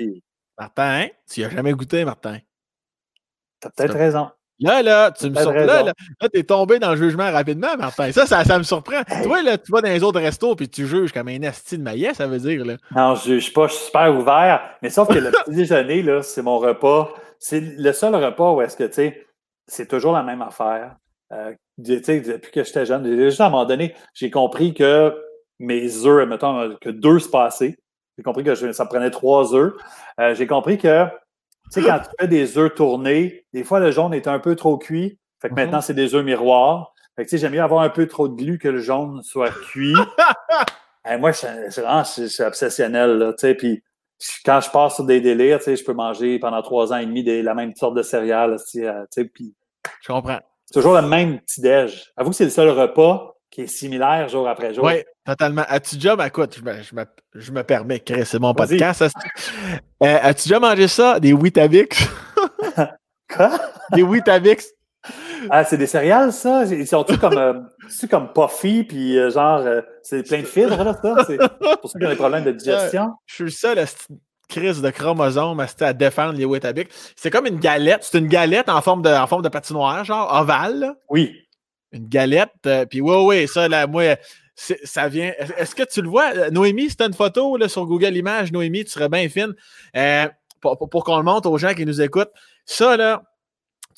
Martin, 0.58 1.08
tu 1.30 1.42
n'y 1.42 1.46
as 1.46 1.50
jamais 1.52 1.74
goûté, 1.74 2.04
Martin. 2.04 2.40
Tu 3.62 3.68
as 3.68 3.70
peut-être 3.70 3.94
raison. 3.94 4.32
Là, 4.60 4.82
là, 4.82 5.12
tu 5.12 5.30
me 5.30 5.36
surprends. 5.36 5.66
Là, 5.66 5.84
là, 5.84 5.94
tu 6.32 6.40
es 6.40 6.44
tombé 6.44 6.80
dans 6.80 6.92
le 6.92 6.98
jugement 6.98 7.32
rapidement, 7.32 7.76
Martin. 7.78 8.12
Ça, 8.12 8.26
ça, 8.26 8.44
ça 8.44 8.58
me 8.58 8.64
surprend. 8.64 9.02
Toi, 9.24 9.42
là, 9.42 9.58
tu 9.58 9.72
vas 9.72 9.82
dans 9.82 9.90
les 9.90 10.04
autres 10.04 10.20
restos 10.20 10.56
puis 10.56 10.70
tu 10.70 10.86
juges 10.86 11.12
comme 11.12 11.28
un 11.28 11.42
esti 11.42 11.78
de 11.78 11.84
maillet, 11.84 12.14
ça 12.14 12.28
veut 12.28 12.40
dire. 12.40 12.64
Là. 12.66 12.76
Non, 12.96 13.16
je 13.16 13.34
juge 13.34 13.54
pas, 13.54 13.68
je 13.68 13.74
suis 13.74 13.86
super 13.86 14.16
ouvert. 14.16 14.62
Mais 14.82 14.90
sauf 14.90 15.08
que 15.08 15.18
le 15.20 15.32
petit 15.32 15.52
déjeuner, 15.56 16.04
là, 16.04 16.22
c'est 16.22 16.42
mon 16.42 16.60
repas. 16.60 17.14
C'est 17.40 17.60
le 17.60 17.92
seul 17.92 18.16
repas 18.16 18.52
où 18.52 18.62
est-ce 18.62 18.78
que, 18.78 18.86
tu 18.86 18.94
sais, 18.94 19.26
c'est 19.68 19.88
toujours 19.88 20.14
la 20.14 20.24
même 20.24 20.42
affaire. 20.42 20.96
Euh, 21.32 21.54
tu 21.84 22.04
sais, 22.04 22.22
depuis 22.22 22.52
que 22.52 22.64
j'étais 22.64 22.86
jeune, 22.86 23.06
juste 23.18 23.42
à 23.42 23.48
un 23.48 23.50
moment 23.50 23.66
donné, 23.66 23.96
j'ai 24.14 24.30
compris 24.30 24.74
que 24.74 25.14
mes 25.60 26.06
œufs, 26.06 26.28
mettons, 26.28 26.76
que 26.80 26.90
deux 26.90 27.20
se 27.20 27.30
passaient. 27.30 27.76
J'ai 28.18 28.24
compris 28.24 28.44
que 28.44 28.54
ça 28.74 28.86
prenait 28.86 29.10
trois 29.10 29.56
œufs. 29.56 29.74
Euh, 30.20 30.36
j'ai 30.36 30.46
compris 30.46 30.78
que 30.78 31.08
tu 31.72 31.82
sais, 31.82 31.88
quand 31.88 32.00
tu 32.00 32.10
fais 32.20 32.28
des 32.28 32.58
œufs 32.58 32.74
tournés, 32.76 33.46
des 33.54 33.64
fois, 33.64 33.80
le 33.80 33.92
jaune 33.92 34.14
est 34.14 34.28
un 34.28 34.40
peu 34.40 34.56
trop 34.56 34.78
cuit. 34.78 35.18
Fait 35.42 35.50
que 35.50 35.56
maintenant, 35.56 35.78
mhm. 35.78 35.84
c'est 35.84 35.94
des 35.94 36.16
œufs 36.16 36.24
miroirs. 36.24 36.94
Fait 37.16 37.26
que, 37.26 37.30
tu 37.30 37.38
sais, 37.38 37.42
j'aime 37.42 37.54
mieux 37.54 37.62
avoir 37.62 37.82
un 37.82 37.90
peu 37.90 38.08
trop 38.08 38.28
de 38.28 38.36
glu 38.36 38.58
que 38.58 38.68
le 38.68 38.80
jaune 38.80 39.22
soit 39.24 39.50
cuit. 39.50 39.94
moi, 41.20 41.32
je, 41.32 41.48
je, 41.70 42.28
suis 42.28 42.44
obsessionnel, 42.44 43.18
là, 43.18 43.34
tu 43.34 43.40
sais, 43.40 43.56
puis 43.56 43.84
quand 44.46 44.62
je 44.62 44.70
passe 44.70 44.96
sur 44.96 45.04
des 45.04 45.22
délires, 45.22 45.60
tu 45.60 45.66
sais, 45.66 45.76
je 45.76 45.84
peux 45.84 45.94
manger 45.94 46.40
pendant 46.40 46.62
trois 46.62 46.94
ans 46.94 46.98
et 46.98 47.06
demi 47.06 47.24
la 47.24 47.54
même 47.54 47.76
sorte 47.76 47.96
de 47.96 48.04
céréales, 48.04 48.58
tu 48.70 48.86
sais, 49.10 49.26
puis... 49.26 49.54
Je 50.02 50.08
comprends. 50.12 50.40
C'est 50.66 50.74
toujours 50.74 50.96
le 50.96 51.02
même 51.02 51.40
petit 51.42 51.62
déj. 51.62 52.12
Avoue 52.16 52.30
que 52.30 52.36
c'est 52.36 52.46
le 52.46 52.50
seul 52.50 52.70
repas 52.70 53.33
qui 53.54 53.62
est 53.62 53.68
similaire 53.68 54.28
jour 54.30 54.50
après 54.50 54.74
jour. 54.74 54.84
Oui, 54.84 55.04
totalement. 55.24 55.64
As-tu 55.68 55.96
déjà, 55.96 56.16
ben, 56.16 56.26
écoute, 56.26 56.58
je 56.58 56.64
me, 56.64 56.82
je 56.82 56.96
me, 56.96 57.06
je 57.36 57.52
me 57.52 57.64
permets, 57.64 58.04
c'est 58.26 58.40
mon 58.40 58.54
podcast. 58.56 59.04
Euh, 59.04 60.18
as-tu 60.22 60.50
déjà 60.50 60.60
mangé 60.60 60.88
ça, 60.88 61.20
des 61.20 61.34
Weetabix? 61.34 61.88
Quoi? 63.34 63.52
Des 63.92 64.02
Weetabix? 64.02 64.74
Ah, 65.52 65.64
c'est 65.64 65.78
des 65.78 65.86
céréales, 65.86 66.34
ça? 66.34 66.66
Ils 66.66 66.88
sont 66.88 67.04
tous 67.04 67.18
comme, 67.18 67.38
euh, 67.38 67.54
comme 68.10 68.34
puffy, 68.34 68.86
puis 68.86 69.20
euh, 69.20 69.30
genre, 69.30 69.60
euh, 69.60 69.82
c'est 70.02 70.28
plein 70.28 70.40
de 70.40 70.46
fibres, 70.46 70.84
là, 70.84 70.98
ça? 71.00 71.24
C'est 71.28 71.38
pour 71.38 71.92
ça 71.92 72.00
qu'il 72.00 72.04
y 72.04 72.06
a 72.06 72.10
des 72.10 72.16
problèmes 72.16 72.46
de 72.46 72.52
digestion. 72.54 73.12
je 73.28 73.36
suis 73.36 73.44
le 73.44 73.50
seul 73.52 73.78
à 73.78 73.86
cette 73.86 74.08
crise 74.50 74.82
de 74.82 74.90
chromosomes 74.90 75.64
à, 75.80 75.94
défendre 75.94 76.34
les 76.34 76.46
Weetabix. 76.46 76.88
C'est 77.16 77.30
comme 77.30 77.46
une 77.46 77.60
galette. 77.60 78.00
C'est 78.02 78.18
une 78.18 78.28
galette 78.28 78.68
en 78.68 78.82
forme 78.82 79.04
de, 79.04 79.10
en 79.10 79.28
forme 79.28 79.44
de 79.44 79.50
patinoire, 79.50 80.04
genre 80.04 80.36
ovale. 80.42 80.96
Oui 81.10 81.43
une 81.94 82.08
galette. 82.08 82.52
Euh, 82.66 82.86
puis 82.86 83.02
oui, 83.02 83.16
oui, 83.26 83.48
ça, 83.48 83.68
là, 83.68 83.88
moi, 83.88 84.16
ça 84.56 85.08
vient. 85.08 85.32
Est-ce 85.58 85.76
que 85.76 85.84
tu 85.84 86.02
le 86.02 86.10
vois? 86.10 86.34
Euh, 86.36 86.50
Noémie, 86.50 86.90
c'est 86.90 87.02
une 87.02 87.14
photo 87.14 87.56
là, 87.58 87.70
sur 87.70 87.86
Google 87.86 88.16
Images, 88.18 88.52
Noémie, 88.52 88.84
tu 88.84 88.92
serais 88.92 89.10
bien 89.10 89.30
fine. 89.30 89.54
Euh, 89.96 90.28
pour, 90.62 91.04
qu'on 91.04 91.18
le 91.18 91.24
montre 91.24 91.50
aux 91.50 91.58
gens 91.58 91.74
qui 91.74 91.86
nous 91.86 92.02
écoutent. 92.02 92.32
Ça, 92.66 92.96
là, 92.96 93.24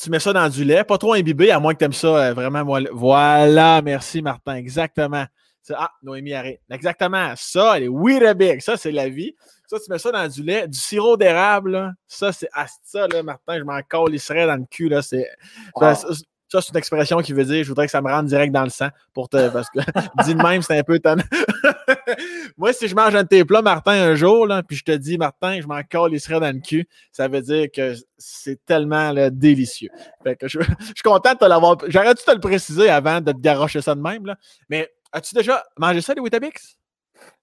tu 0.01 0.09
mets 0.09 0.19
ça 0.19 0.33
dans 0.33 0.49
du 0.49 0.63
lait, 0.63 0.83
pas 0.83 0.97
trop 0.97 1.13
imbibé, 1.13 1.51
à 1.51 1.59
moins 1.59 1.73
que 1.73 1.79
tu 1.79 1.85
aimes 1.85 1.93
ça 1.93 2.33
vraiment. 2.33 2.79
Voilà, 2.91 3.81
merci 3.81 4.21
Martin, 4.21 4.55
exactement. 4.55 5.25
Ah, 5.73 5.91
Noémie 6.03 6.33
arrête. 6.33 6.61
Exactement, 6.69 7.33
ça, 7.35 7.79
les 7.79 7.87
Weetabix, 7.87 8.61
ça, 8.61 8.77
c'est 8.77 8.91
la 8.91 9.09
vie. 9.09 9.35
Ça, 9.67 9.77
tu 9.79 9.91
mets 9.91 9.97
ça 9.97 10.11
dans 10.11 10.27
du 10.27 10.43
lait, 10.43 10.67
du 10.67 10.77
sirop 10.77 11.17
d'érable, 11.17 11.93
ça, 12.07 12.31
c'est 12.31 12.49
ah, 12.53 12.67
ça, 12.83 13.07
là, 13.07 13.23
Martin, 13.23 13.59
je 13.59 13.63
m'en 13.63 13.79
serait 14.17 14.45
dans 14.45 14.57
le 14.57 14.65
cul, 14.69 14.89
là, 14.89 15.01
c'est 15.01 15.27
c'est 16.61 16.71
une 16.71 16.77
expression 16.77 17.19
qui 17.19 17.33
veut 17.33 17.45
dire 17.45 17.63
je 17.63 17.69
voudrais 17.69 17.85
que 17.85 17.91
ça 17.91 18.01
me 18.01 18.09
rentre 18.09 18.25
direct 18.25 18.53
dans 18.53 18.63
le 18.63 18.69
sang 18.69 18.89
pour 19.13 19.29
te. 19.29 19.49
Parce 19.49 19.69
que 19.69 19.79
dit 20.23 20.35
de 20.35 20.41
même, 20.41 20.61
c'est 20.61 20.77
un 20.77 20.83
peu 20.83 20.95
étonnant. 20.95 21.23
Moi, 22.57 22.73
si 22.73 22.87
je 22.87 22.95
mange 22.95 23.15
un 23.15 23.23
de 23.23 23.27
tes 23.27 23.43
plats, 23.45 23.61
Martin, 23.61 23.91
un 23.93 24.15
jour, 24.15 24.47
là, 24.47 24.63
puis 24.63 24.77
je 24.77 24.83
te 24.83 24.91
dis, 24.91 25.17
Martin, 25.17 25.59
je 25.61 25.67
m'en 25.67 25.81
serait 26.17 26.39
dans 26.39 26.53
le 26.53 26.61
cul, 26.61 26.87
ça 27.11 27.27
veut 27.27 27.41
dire 27.41 27.67
que 27.73 27.93
c'est 28.17 28.63
tellement 28.65 29.13
délicieux. 29.31 29.89
Fait 30.23 30.35
que 30.35 30.47
je, 30.47 30.59
suis 30.59 31.03
content 31.03 31.33
de 31.33 31.39
te 31.39 31.45
l'avoir. 31.45 31.77
J'aurais 31.87 32.13
dû 32.13 32.23
te 32.23 32.31
le 32.31 32.39
préciser 32.39 32.89
avant 32.89 33.21
de 33.21 33.31
te 33.31 33.39
garocher 33.39 33.81
ça 33.81 33.95
de 33.95 34.01
même. 34.01 34.25
Là. 34.25 34.35
Mais 34.69 34.89
as-tu 35.11 35.35
déjà 35.35 35.63
mangé 35.77 36.01
ça, 36.01 36.13
les 36.13 36.21
Weetabix? 36.21 36.77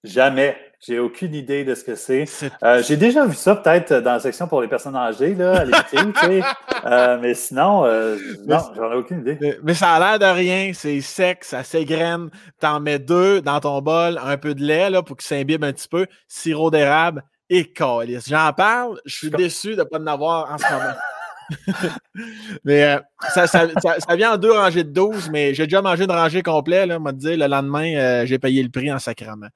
Jamais. 0.03 0.57
J'ai 0.85 0.99
aucune 0.99 1.33
idée 1.33 1.63
de 1.63 1.75
ce 1.75 1.83
que 1.85 1.95
c'est. 1.95 2.25
Euh, 2.61 2.83
j'ai 2.83 2.97
déjà 2.97 3.25
vu 3.25 3.35
ça 3.35 3.55
peut-être 3.55 3.93
dans 4.01 4.13
la 4.13 4.19
section 4.19 4.49
pour 4.49 4.61
les 4.61 4.67
personnes 4.67 4.97
âgées, 4.97 5.33
là, 5.33 5.63
à 5.63 6.85
euh, 6.85 7.19
mais 7.21 7.33
sinon, 7.35 7.85
euh, 7.85 8.17
non, 8.45 8.57
j'en 8.75 8.91
ai 8.91 8.95
aucune 8.95 9.21
idée. 9.21 9.57
Mais, 9.63 9.73
ça 9.75 9.93
a 9.93 9.99
l'air 9.99 10.19
de 10.19 10.37
rien. 10.37 10.71
C'est 10.73 10.99
sec, 10.99 11.45
ça 11.45 11.63
s'égrène. 11.63 12.29
T'en 12.59 12.81
mets 12.81 12.99
deux 12.99 13.41
dans 13.41 13.61
ton 13.61 13.81
bol, 13.81 14.19
un 14.21 14.35
peu 14.35 14.53
de 14.53 14.61
lait 14.61 14.89
là, 14.89 15.01
pour 15.03 15.15
que 15.15 15.23
ça 15.23 15.35
imbibe 15.35 15.63
un 15.63 15.71
petit 15.71 15.87
peu, 15.87 16.05
sirop 16.27 16.69
d'érable 16.69 17.23
et 17.49 17.71
calice. 17.71 18.27
J'en 18.27 18.51
parle, 18.51 18.99
je 19.05 19.15
suis 19.15 19.29
déçu 19.29 19.75
de 19.75 19.83
ne 19.83 19.83
pas 19.83 19.99
en 19.99 20.07
avoir 20.07 20.51
en 20.51 20.57
ce 20.57 20.69
moment. 20.69 20.93
mais 22.63 22.83
euh, 22.83 22.99
ça, 23.33 23.47
ça, 23.47 23.67
ça, 23.77 24.15
vient 24.15 24.33
en 24.33 24.37
deux 24.37 24.51
rangées 24.51 24.83
de 24.83 24.91
12, 24.91 25.29
mais 25.31 25.53
j'ai 25.53 25.63
déjà 25.65 25.81
mangé 25.81 26.03
une 26.03 26.11
rangée 26.11 26.41
complète. 26.41 26.87
Là, 26.87 26.99
m'a 26.99 27.11
dit, 27.11 27.35
le 27.35 27.47
lendemain, 27.47 27.95
euh, 27.95 28.25
j'ai 28.25 28.39
payé 28.39 28.63
le 28.63 28.69
prix 28.69 28.91
en 28.91 28.99
sacrament. 28.99 29.49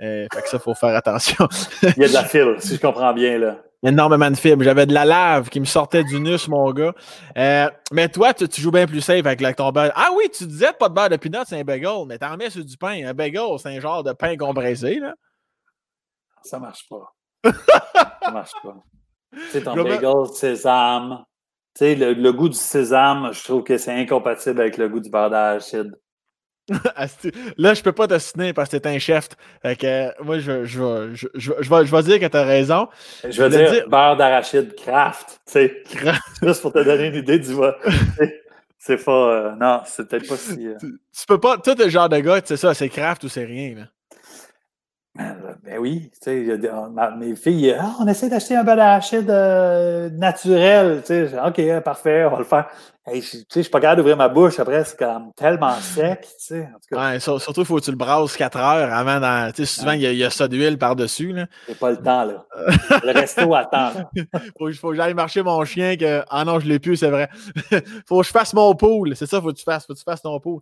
Euh, 0.00 0.26
fait 0.32 0.42
que 0.42 0.48
ça, 0.48 0.56
il 0.56 0.60
faut 0.60 0.74
faire 0.74 0.96
attention. 0.96 1.48
Il 1.82 2.02
y 2.02 2.04
a 2.04 2.08
de 2.08 2.12
la 2.12 2.24
file, 2.24 2.56
si 2.58 2.76
je 2.76 2.80
comprends 2.80 3.12
bien. 3.12 3.38
Là. 3.38 3.58
Énormément 3.82 4.30
de 4.30 4.36
fibres. 4.36 4.62
J'avais 4.62 4.86
de 4.86 4.92
la 4.92 5.04
lave 5.04 5.48
qui 5.48 5.60
me 5.60 5.64
sortait 5.64 6.04
du 6.04 6.20
nus, 6.20 6.48
mon 6.48 6.70
gars. 6.72 6.94
Mais 7.92 8.08
toi, 8.08 8.34
tu, 8.34 8.60
joues 8.60 8.70
bien 8.70 8.86
plus 8.86 9.00
safe 9.00 9.26
avec 9.26 9.56
ton 9.56 9.70
beurre. 9.70 9.92
Ah 9.94 10.10
oui, 10.16 10.28
tu 10.30 10.46
disais 10.46 10.72
pas 10.78 10.88
de 10.88 10.94
beurre 10.94 11.10
de 11.10 11.16
peanut, 11.16 11.44
c'est 11.46 11.58
un 11.58 11.64
bagel, 11.64 12.06
mais 12.06 12.18
t'en 12.18 12.36
mets 12.36 12.50
sur 12.50 12.64
du 12.64 12.76
pain. 12.76 13.06
Un 13.06 13.14
bagel, 13.14 13.42
c'est 13.58 13.76
un 13.76 13.80
genre 13.80 14.02
de 14.02 14.12
pain 14.12 14.36
compressé, 14.36 14.98
là. 15.00 15.14
Ça 16.42 16.58
marche 16.58 16.88
pas. 16.88 17.14
ça 18.22 18.30
marche 18.30 18.52
pas. 18.62 18.76
Tu 19.32 19.50
sais, 19.50 19.62
ton 19.62 19.74
bagel, 19.74 20.26
sésame. 20.34 21.24
Sais, 21.80 21.94
le, 21.94 22.30
goût 22.30 22.50
du 22.50 22.58
sésame, 22.58 23.30
je 23.32 23.42
trouve 23.42 23.64
que 23.64 23.78
c'est 23.78 23.90
incompatible 23.90 24.60
avec 24.60 24.76
le 24.76 24.86
goût 24.86 25.00
du 25.00 25.08
beurre 25.08 25.30
d'arachide. 25.30 25.98
Là, 27.56 27.72
je 27.72 27.82
peux 27.82 27.92
pas 27.92 28.06
te 28.06 28.18
signer 28.18 28.52
parce 28.52 28.68
que 28.68 28.76
t'es 28.76 28.90
un 28.90 28.98
chef. 28.98 29.30
que, 29.64 30.22
moi, 30.22 30.40
je, 30.40 30.66
je, 30.66 31.14
je, 31.14 31.26
je, 31.32 31.50
vais, 31.50 31.86
je 31.86 31.96
vais 31.96 32.02
dire 32.02 32.20
que 32.20 32.26
tu 32.26 32.36
as 32.36 32.44
raison. 32.44 32.86
Je 33.26 33.42
veux 33.42 33.48
dire, 33.48 33.88
beurre 33.88 34.18
d'arachide 34.18 34.74
craft. 34.74 35.40
Craft. 35.46 36.20
Juste 36.42 36.60
pour 36.60 36.74
te 36.74 36.84
donner 36.84 37.06
une 37.06 37.14
idée 37.14 37.38
du 37.38 37.54
C'est 38.78 39.02
pas. 39.02 39.32
Euh, 39.32 39.56
non, 39.58 39.80
c'est 39.86 40.06
peut-être 40.06 40.28
pas 40.28 40.36
si. 40.36 40.68
Euh 40.68 40.74
tu, 40.82 41.26
peux 41.26 41.40
pas. 41.40 41.56
Toi, 41.56 41.74
t'es 41.74 41.84
le 41.84 41.90
genre 41.90 42.10
de 42.10 42.18
gars, 42.18 42.42
c'est 42.44 42.58
ça, 42.58 42.74
c'est 42.74 42.90
craft 42.90 43.24
ou 43.24 43.30
c'est 43.30 43.46
rien. 43.46 43.74
Là. 43.74 43.86
Ben, 45.20 45.36
ben 45.62 45.78
oui, 45.78 46.10
tu 46.14 46.46
sais, 46.46 46.58
mes 47.18 47.36
filles, 47.36 47.76
ah, 47.78 47.94
on 48.00 48.06
essaie 48.06 48.30
d'acheter 48.30 48.56
un 48.56 48.64
beurre 48.64 48.76
d'arachide 48.76 49.28
euh, 49.28 50.08
naturel. 50.10 51.02
Tu 51.04 51.28
sais, 51.28 51.30
OK, 51.46 51.82
parfait, 51.82 52.24
on 52.24 52.30
va 52.30 52.38
le 52.38 52.44
faire. 52.44 52.68
Hey, 53.06 53.20
je, 53.20 53.38
ne 53.58 53.62
suis 53.62 53.70
pas 53.70 53.80
capable 53.80 53.98
d'ouvrir 53.98 54.16
ma 54.16 54.28
bouche 54.28 54.58
après, 54.60 54.84
c'est 54.84 54.98
comme 54.98 55.32
tellement 55.34 55.74
sec. 55.74 56.20
Tu 56.22 56.28
sais, 56.38 56.60
en 56.62 56.78
tout 56.78 56.94
cas. 56.94 57.12
Ouais, 57.12 57.20
surtout, 57.20 57.60
il 57.60 57.66
faut 57.66 57.76
que 57.76 57.84
tu 57.84 57.90
le 57.90 57.96
brasses 57.96 58.36
4 58.36 58.58
heures 58.58 58.94
avant. 58.94 59.20
Dans, 59.20 59.50
tu 59.52 59.66
sais, 59.66 59.80
souvent, 59.80 59.92
il 59.92 60.02
y, 60.02 60.24
a 60.24 60.30
ça 60.30 60.48
d'huile 60.48 60.78
par-dessus. 60.78 61.34
J'ai 61.68 61.74
pas 61.74 61.90
le 61.90 61.96
temps, 61.98 62.24
là. 62.24 62.46
le 63.04 63.12
resto 63.12 63.54
attend. 63.54 63.92
faut, 64.58 64.72
faut 64.72 64.90
que 64.90 64.96
j'aille 64.96 65.14
marcher 65.14 65.42
mon 65.42 65.62
chien. 65.64 65.96
Que... 65.96 66.22
Ah 66.30 66.44
non, 66.44 66.60
je 66.60 66.68
l'ai 66.68 66.78
plus, 66.78 66.96
c'est 66.96 67.10
vrai. 67.10 67.28
faut 68.06 68.20
que 68.20 68.26
je 68.26 68.32
fasse 68.32 68.54
mon 68.54 68.74
pool. 68.74 69.16
C'est 69.16 69.26
ça, 69.26 69.40
faut 69.40 69.48
que 69.48 69.58
tu 69.58 69.64
fasses. 69.64 69.86
Faut 69.86 69.92
que 69.92 69.98
tu 69.98 70.04
fasses 70.04 70.22
ton 70.22 70.38
pool. 70.38 70.60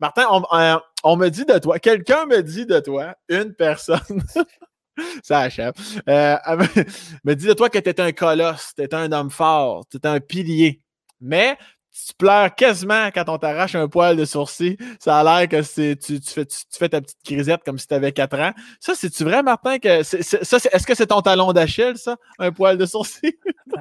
Martin, 0.00 0.22
euh, 0.52 0.78
on, 1.04 1.16
me 1.16 1.28
dit 1.28 1.44
de 1.44 1.58
toi, 1.58 1.78
quelqu'un 1.78 2.24
me 2.24 2.42
dit 2.42 2.64
de 2.64 2.80
toi, 2.80 3.14
une 3.28 3.54
personne, 3.54 4.00
ça 5.22 5.40
achève, 5.40 5.72
euh, 6.08 6.36
me 7.24 7.34
dit 7.34 7.46
de 7.46 7.52
toi 7.52 7.68
que 7.68 7.78
tu 7.78 8.00
un 8.00 8.12
colosse, 8.12 8.72
tu 8.74 8.96
un 8.96 9.12
homme 9.12 9.30
fort, 9.30 9.84
tu 9.90 9.98
un 10.04 10.20
pilier. 10.20 10.80
Mais 11.20 11.58
tu 11.92 12.14
pleures 12.14 12.54
quasiment 12.54 13.10
quand 13.12 13.28
on 13.28 13.36
t'arrache 13.36 13.74
un 13.74 13.88
poil 13.88 14.16
de 14.16 14.24
sourcil. 14.24 14.76
Ça 14.98 15.18
a 15.18 15.24
l'air 15.24 15.48
que 15.48 15.60
c'est, 15.62 15.96
tu, 15.96 16.18
fais, 16.22 16.46
tu, 16.46 16.56
fais, 16.72 16.88
ta 16.88 17.00
petite 17.00 17.18
grisette 17.26 17.62
comme 17.64 17.78
si 17.78 17.86
tu 17.86 17.94
avais 17.94 18.12
4 18.12 18.38
ans. 18.38 18.52
Ça, 18.78 18.94
c'est-tu 18.94 19.24
vrai, 19.24 19.42
Martin? 19.42 19.78
Que 19.78 20.02
ça, 20.02 20.16
est-ce 20.16 20.86
que 20.86 20.94
c'est 20.94 21.08
ton 21.08 21.20
talon 21.20 21.52
d'Achille, 21.52 21.96
ça? 21.96 22.16
Un 22.38 22.52
poil 22.52 22.78
de 22.78 22.86
sourcil? 22.86 23.32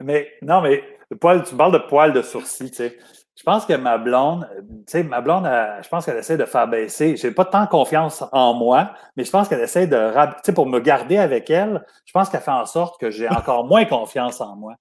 mais 0.00 0.32
non, 0.40 0.62
mais 0.62 0.82
le 1.10 1.16
poil, 1.16 1.44
tu 1.44 1.54
parles 1.54 1.72
de 1.72 1.78
poil 1.78 2.12
de 2.12 2.22
sourcil, 2.22 2.70
tu 2.70 2.76
sais. 2.76 2.98
Je 3.36 3.42
pense 3.42 3.66
que 3.66 3.74
ma 3.74 3.98
blonde, 3.98 4.48
tu 4.60 4.82
sais, 4.86 5.02
ma 5.02 5.20
blonde, 5.20 5.44
je 5.44 5.88
pense 5.88 6.06
qu'elle 6.06 6.16
essaie 6.16 6.38
de 6.38 6.46
faire 6.46 6.66
baisser. 6.68 7.16
J'ai 7.16 7.30
pas 7.30 7.44
tant 7.44 7.66
confiance 7.66 8.24
en 8.32 8.54
moi, 8.54 8.92
mais 9.14 9.24
je 9.24 9.30
pense 9.30 9.46
qu'elle 9.46 9.60
essaie 9.60 9.86
de, 9.86 10.10
tu 10.10 10.40
sais, 10.44 10.52
pour 10.54 10.64
me 10.64 10.80
garder 10.80 11.18
avec 11.18 11.50
elle, 11.50 11.84
je 12.06 12.12
pense 12.12 12.30
qu'elle 12.30 12.40
fait 12.40 12.50
en 12.50 12.64
sorte 12.64 12.98
que 12.98 13.10
j'ai 13.10 13.28
encore 13.28 13.66
moins 13.66 13.84
confiance 13.84 14.40
en 14.40 14.56
moi. 14.56 14.76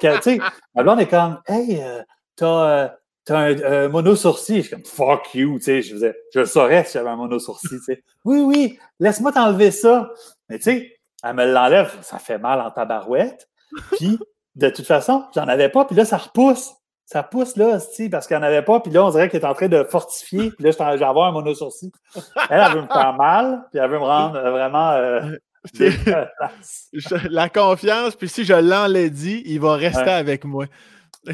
Tu 0.00 0.08
sais, 0.22 0.38
ma 0.74 0.82
blonde 0.82 1.00
est 1.00 1.06
comme, 1.06 1.38
hey, 1.46 1.82
euh, 1.82 2.02
t'as, 2.34 2.46
euh, 2.46 2.88
un, 3.28 3.88
mono 3.88 4.16
sourcil. 4.16 4.56
Je 4.56 4.60
suis 4.62 4.70
comme, 4.70 4.86
fuck 4.86 5.34
you, 5.34 5.58
tu 5.58 5.64
sais, 5.64 5.82
je 5.82 5.92
faisais, 5.92 6.16
je 6.34 6.46
saurais 6.46 6.84
si 6.84 6.94
j'avais 6.94 7.10
un 7.10 7.16
mono 7.16 7.38
sourcil, 7.38 7.78
tu 7.78 7.84
sais. 7.84 8.02
Oui, 8.24 8.40
oui, 8.40 8.78
laisse-moi 9.00 9.32
t'enlever 9.32 9.70
ça. 9.70 10.08
Mais 10.48 10.56
tu 10.56 10.64
sais, 10.64 10.98
elle 11.22 11.34
me 11.34 11.44
l'enlève, 11.44 11.94
ça 12.00 12.18
fait 12.18 12.38
mal 12.38 12.58
en 12.62 12.70
tabarouette. 12.70 13.50
Puis, 13.92 14.18
de 14.54 14.70
toute 14.70 14.86
façon, 14.86 15.26
j'en 15.34 15.46
avais 15.46 15.68
pas, 15.68 15.84
puis 15.84 15.94
là, 15.94 16.06
ça 16.06 16.16
repousse 16.16 16.77
ça 17.10 17.22
pousse 17.22 17.56
là, 17.56 17.78
parce 18.10 18.26
qu'il 18.26 18.36
n'y 18.36 18.42
en 18.42 18.46
avait 18.46 18.60
pas. 18.60 18.80
Puis 18.80 18.92
là, 18.92 19.02
on 19.02 19.10
dirait 19.10 19.30
qu'il 19.30 19.40
est 19.40 19.46
en 19.46 19.54
train 19.54 19.68
de 19.68 19.82
fortifier. 19.82 20.50
Puis 20.50 20.62
là, 20.62 20.70
je 20.70 20.98
vais 20.98 21.04
avoir 21.04 21.28
un 21.28 21.32
mono 21.32 21.54
sourcil. 21.54 21.90
Elle, 22.50 22.60
elle 22.60 22.72
veut 22.74 22.82
me 22.82 22.86
faire 22.86 23.14
mal, 23.14 23.64
puis 23.70 23.80
elle 23.80 23.90
veut 23.90 23.98
me 23.98 24.04
rendre 24.04 24.36
euh, 24.36 24.50
vraiment. 24.50 24.90
Euh, 24.92 25.36
la 27.30 27.48
confiance, 27.48 28.14
puis 28.14 28.28
si 28.28 28.44
je 28.44 28.52
l'enlaidis, 28.52 29.42
il 29.46 29.58
va 29.58 29.74
rester 29.74 30.10
avec 30.10 30.44
moi. 30.44 30.66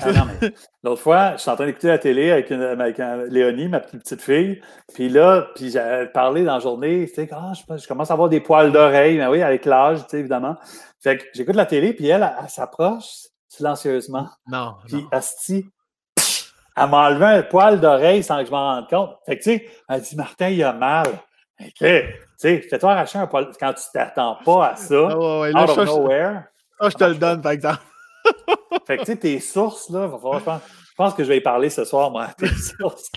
Ah 0.00 0.26
l'autre 0.82 1.02
fois, 1.02 1.32
je 1.36 1.42
suis 1.42 1.50
en 1.50 1.56
train 1.56 1.66
d'écouter 1.66 1.88
la 1.88 1.98
télé 1.98 2.30
avec, 2.30 2.48
Léonie, 3.28 3.68
ma 3.68 3.80
petite, 3.80 4.00
petite 4.00 4.22
fille. 4.22 4.60
Puis 4.94 5.08
là, 5.08 5.48
puis 5.54 5.70
j'ai 5.70 6.06
parlé 6.12 6.44
dans 6.44 6.54
la 6.54 6.60
journée, 6.60 7.06
tu 7.08 7.14
sais, 7.14 7.28
ah, 7.32 7.52
je, 7.54 7.86
commence 7.86 8.10
à 8.10 8.14
avoir 8.14 8.28
des 8.28 8.40
poils 8.40 8.72
d'oreille, 8.72 9.18
mais 9.18 9.26
oui, 9.26 9.42
avec 9.42 9.66
l'âge, 9.66 10.00
tu 10.04 10.10
sais, 10.10 10.18
évidemment. 10.20 10.56
Fait 11.00 11.18
que 11.18 11.24
j'écoute 11.34 11.54
la 11.54 11.66
télé, 11.66 11.92
puis 11.92 12.08
elle, 12.08 12.28
elle 12.42 12.48
s'approche, 12.48 13.23
silencieusement. 13.56 14.28
Non. 14.46 14.74
Puis 14.86 15.04
Asti, 15.10 15.66
elle 16.76 16.90
m'a 16.90 17.08
enlevé 17.08 17.26
un 17.26 17.42
poil 17.42 17.80
d'oreille 17.80 18.22
sans 18.22 18.40
que 18.40 18.46
je 18.46 18.50
m'en 18.50 18.74
rende 18.74 18.88
compte. 18.88 19.16
Fait 19.26 19.38
que, 19.38 19.42
tu 19.42 19.50
sais, 19.50 19.70
elle 19.88 20.00
dit 20.00 20.16
Martin, 20.16 20.48
il 20.48 20.62
a 20.62 20.72
mal. 20.72 21.06
OK. 21.60 21.70
Tu 21.78 21.86
sais, 22.36 22.60
fais-toi 22.62 22.92
arracher 22.92 23.18
un 23.18 23.26
poil 23.26 23.50
quand 23.58 23.72
tu 23.72 23.84
t'attends 23.92 24.38
pas 24.44 24.70
à 24.70 24.76
ça. 24.76 25.08
Ah 25.10 25.40
ouais, 25.40 25.56
out 25.56 25.70
of 25.70 25.86
nowhere. 25.86 26.44
Ah, 26.80 26.90
je 26.90 26.96
te 26.96 27.04
le 27.04 27.14
donne, 27.14 27.40
par 27.40 27.52
exemple. 27.52 27.82
fait 28.86 28.96
que, 28.96 29.02
tu 29.02 29.12
sais, 29.12 29.16
tes 29.16 29.40
sources, 29.40 29.88
là, 29.90 30.08
va 30.08 30.18
falloir, 30.18 30.40
je, 30.40 30.44
pense, 30.44 30.60
je 30.66 30.94
pense 30.96 31.14
que 31.14 31.22
je 31.22 31.28
vais 31.28 31.36
y 31.36 31.40
parler 31.40 31.70
ce 31.70 31.84
soir, 31.84 32.10
moi, 32.10 32.28
tes 32.36 32.48
sources. 32.78 33.10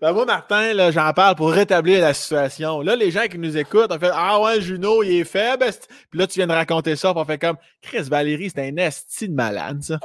Ben 0.00 0.12
moi, 0.12 0.24
Martin, 0.24 0.90
j'en 0.90 1.12
parle 1.12 1.36
pour 1.36 1.50
rétablir 1.50 2.00
la 2.00 2.14
situation. 2.14 2.82
Là, 2.82 2.96
les 2.96 3.10
gens 3.10 3.26
qui 3.30 3.38
nous 3.38 3.56
écoutent 3.56 3.92
ont 3.92 3.98
fait 3.98 4.10
Ah 4.12 4.40
ouais, 4.40 4.60
Juno, 4.60 5.02
il 5.02 5.20
est 5.20 5.24
faible. 5.24 5.66
Puis 6.10 6.18
là, 6.18 6.26
tu 6.26 6.38
viens 6.38 6.46
de 6.46 6.52
raconter 6.52 6.96
ça. 6.96 7.12
Puis 7.12 7.22
on 7.22 7.24
fait 7.24 7.38
comme 7.38 7.56
Chris 7.82 8.02
Valérie, 8.02 8.50
c'est 8.54 8.68
un 8.68 8.76
esti 8.76 9.28
de 9.28 9.34
malade, 9.34 9.82
ça. 9.82 9.98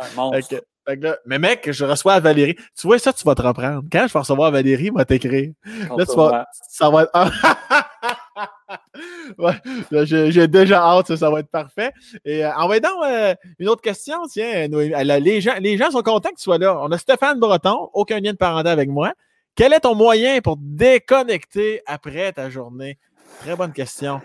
mais 1.25 1.39
mec, 1.39 1.71
je 1.71 1.85
reçois 1.85 2.19
Valérie. 2.19 2.55
Tu 2.55 2.87
vois, 2.87 2.99
ça, 2.99 3.13
tu 3.13 3.23
vas 3.23 3.35
te 3.35 3.41
reprendre. 3.41 3.83
Quand 3.91 4.07
je 4.07 4.13
vais 4.13 4.19
recevoir 4.19 4.51
Valérie, 4.51 4.85
il 4.85 4.93
va 4.93 5.05
t'écrire. 5.05 5.51
Là, 5.97 6.05
tu 6.05 6.15
vas. 6.15 6.45
Ça 6.69 6.89
va 6.89 7.03
être. 7.03 7.11
ouais, 9.37 10.05
j'ai 10.05 10.47
déjà 10.47 10.81
hâte, 10.81 11.07
ça, 11.07 11.17
ça, 11.17 11.29
va 11.29 11.39
être 11.39 11.51
parfait. 11.51 11.91
Et 12.25 12.45
euh, 12.45 12.53
envoyez 12.55 12.81
donc 12.81 13.03
euh, 13.05 13.35
une 13.59 13.69
autre 13.69 13.81
question, 13.81 14.17
tiens. 14.29 14.67
les, 14.67 15.41
gens, 15.41 15.55
les 15.59 15.77
gens 15.77 15.91
sont 15.91 16.01
contents 16.01 16.29
que 16.29 16.35
tu 16.35 16.43
sois 16.43 16.57
là. 16.57 16.77
On 16.79 16.91
a 16.91 16.97
Stéphane 16.97 17.39
Breton, 17.39 17.89
aucun 17.93 18.19
lien 18.19 18.31
de 18.31 18.37
parenté 18.37 18.69
avec 18.69 18.89
moi. 18.89 19.13
Quel 19.55 19.73
est 19.73 19.81
ton 19.81 19.95
moyen 19.95 20.41
pour 20.41 20.57
déconnecter 20.59 21.81
après 21.85 22.31
ta 22.31 22.49
journée? 22.49 22.97
Très 23.39 23.55
bonne 23.55 23.73
question. 23.73 24.21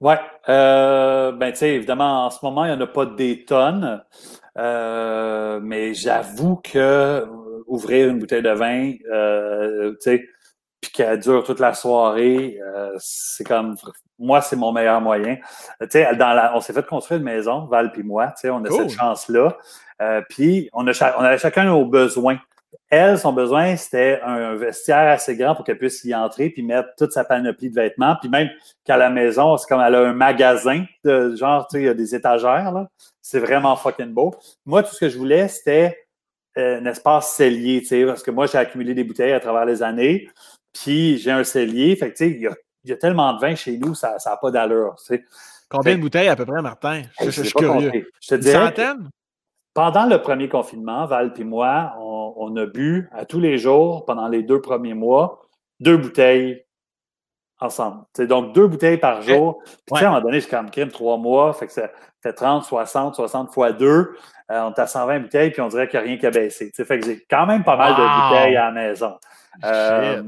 Oui. 0.00 0.14
Euh, 0.48 1.32
ben, 1.32 1.52
tu 1.52 1.58
sais, 1.58 1.70
évidemment, 1.70 2.26
en 2.26 2.30
ce 2.30 2.38
moment, 2.42 2.64
il 2.64 2.72
n'y 2.72 2.76
en 2.76 2.80
a 2.80 2.86
pas 2.86 3.06
des 3.06 3.44
tonnes. 3.44 4.02
Euh, 4.58 5.60
mais 5.62 5.92
j'avoue 5.94 6.56
que 6.56 6.78
euh, 6.78 7.26
ouvrir 7.66 8.08
une 8.08 8.18
bouteille 8.18 8.42
de 8.42 8.50
vin, 8.50 8.94
euh, 9.12 9.92
tu 9.92 9.96
sais, 10.00 10.28
puis 10.80 10.90
qu'elle 10.92 11.20
dure 11.20 11.44
toute 11.44 11.60
la 11.60 11.74
soirée, 11.74 12.58
c'est 12.98 13.44
comme 13.44 13.76
moi, 14.18 14.40
c'est 14.40 14.56
mon 14.56 14.72
meilleur 14.72 15.00
moyen. 15.00 15.36
Tu 15.80 15.88
sais, 15.90 16.08
on 16.54 16.60
s'est 16.60 16.72
fait 16.72 16.86
construire 16.86 17.18
une 17.18 17.24
maison, 17.24 17.66
Val 17.66 17.92
puis 17.92 18.02
moi, 18.02 18.28
tu 18.28 18.42
sais, 18.42 18.50
on 18.50 18.64
a 18.64 18.70
cette 18.70 18.90
chance-là. 18.90 19.56
puis 20.28 20.70
on 20.72 20.86
a, 20.86 21.14
on 21.18 21.22
avait 21.22 21.38
chacun 21.38 21.64
nos 21.64 21.86
besoins. 21.86 22.38
Elle, 22.88 23.18
son 23.18 23.32
besoin, 23.32 23.76
c'était 23.76 24.20
un 24.22 24.54
vestiaire 24.54 25.08
assez 25.12 25.36
grand 25.36 25.54
pour 25.54 25.64
qu'elle 25.64 25.78
puisse 25.78 26.04
y 26.04 26.14
entrer 26.14 26.50
puis 26.50 26.62
mettre 26.62 26.90
toute 26.96 27.12
sa 27.12 27.24
panoplie 27.24 27.70
de 27.70 27.74
vêtements. 27.74 28.16
Puis 28.20 28.28
même 28.28 28.48
qu'à 28.84 28.96
la 28.96 29.10
maison, 29.10 29.56
c'est 29.56 29.66
comme 29.68 29.80
elle 29.80 29.94
a 29.94 30.00
un 30.00 30.12
magasin 30.12 30.84
de 31.04 31.34
genre, 31.36 31.66
tu 31.68 31.76
sais, 31.76 31.82
il 31.82 31.86
y 31.86 31.88
a 31.88 31.94
des 31.94 32.14
étagères, 32.14 32.72
là. 32.72 32.88
C'est 33.22 33.40
vraiment 33.40 33.74
fucking 33.74 34.12
beau. 34.12 34.34
Moi, 34.64 34.84
tout 34.84 34.94
ce 34.94 35.00
que 35.00 35.08
je 35.08 35.18
voulais, 35.18 35.48
c'était 35.48 36.06
euh, 36.58 36.80
un 36.80 36.86
espace 36.86 37.34
cellier, 37.34 37.80
tu 37.80 37.88
sais, 37.88 38.04
parce 38.06 38.22
que 38.22 38.30
moi, 38.30 38.46
j'ai 38.46 38.58
accumulé 38.58 38.94
des 38.94 39.04
bouteilles 39.04 39.32
à 39.32 39.40
travers 39.40 39.64
les 39.64 39.82
années. 39.82 40.28
Puis 40.72 41.18
j'ai 41.18 41.32
un 41.32 41.42
cellier. 41.42 41.96
Fait 41.96 42.12
que, 42.12 42.16
tu 42.16 42.24
sais, 42.24 42.30
il 42.30 42.42
y 42.42 42.46
a, 42.46 42.54
y 42.84 42.92
a, 42.92 42.96
tellement 42.96 43.32
de 43.34 43.40
vin 43.40 43.54
chez 43.56 43.78
nous, 43.78 43.94
ça 43.94 44.16
n'a 44.24 44.36
pas 44.36 44.50
d'allure, 44.50 44.94
tu 44.98 45.16
sais. 45.16 45.24
Combien 45.68 45.96
de 45.96 46.00
bouteilles 46.00 46.28
à 46.28 46.36
peu 46.36 46.46
près, 46.46 46.62
Martin? 46.62 47.02
Je, 47.20 47.30
suis 47.30 47.52
curieux. 47.52 48.08
Je 48.20 48.28
te 48.28 48.34
Une 48.36 48.42
centaine? 48.42 49.10
Pendant 49.74 50.06
le 50.06 50.22
premier 50.22 50.48
confinement, 50.48 51.06
Val 51.06 51.34
et 51.36 51.44
moi, 51.44 51.92
on, 51.98 52.15
a 52.56 52.66
bu 52.66 53.08
à 53.12 53.24
tous 53.24 53.40
les 53.40 53.58
jours 53.58 54.04
pendant 54.04 54.28
les 54.28 54.42
deux 54.42 54.60
premiers 54.60 54.94
mois 54.94 55.46
deux 55.80 55.96
bouteilles 55.96 56.64
ensemble. 57.60 58.04
C'est 58.14 58.26
donc 58.26 58.54
deux 58.54 58.66
bouteilles 58.66 58.98
par 58.98 59.22
jour. 59.22 59.62
Puis, 59.86 60.04
à 60.04 60.08
un 60.08 60.10
moment 60.12 60.22
donné, 60.22 60.40
j'ai 60.40 60.48
comme 60.48 60.70
crime 60.70 60.90
trois 60.90 61.16
mois, 61.16 61.52
fait 61.52 61.66
que 61.66 61.72
ça 61.72 61.90
fait 62.22 62.32
30, 62.32 62.64
60, 62.64 63.14
60 63.14 63.52
fois 63.52 63.72
deux. 63.72 64.14
Euh, 64.50 64.60
on 64.62 64.72
est 64.72 64.78
à 64.78 64.86
120 64.86 65.20
bouteilles, 65.20 65.50
puis 65.50 65.60
on 65.60 65.68
dirait 65.68 65.88
qu'il 65.88 65.98
n'y 65.98 66.06
a 66.06 66.08
rien 66.08 66.18
qui 66.18 66.26
a 66.26 66.30
baissé. 66.30 66.70
fait 66.74 66.98
que 66.98 67.06
j'ai 67.06 67.24
quand 67.28 67.46
même 67.46 67.64
pas 67.64 67.76
mal 67.76 67.92
de 67.92 67.96
bouteilles 67.96 68.56
à 68.56 68.66
la 68.66 68.72
maison. 68.72 69.14
Euh, 69.64 70.22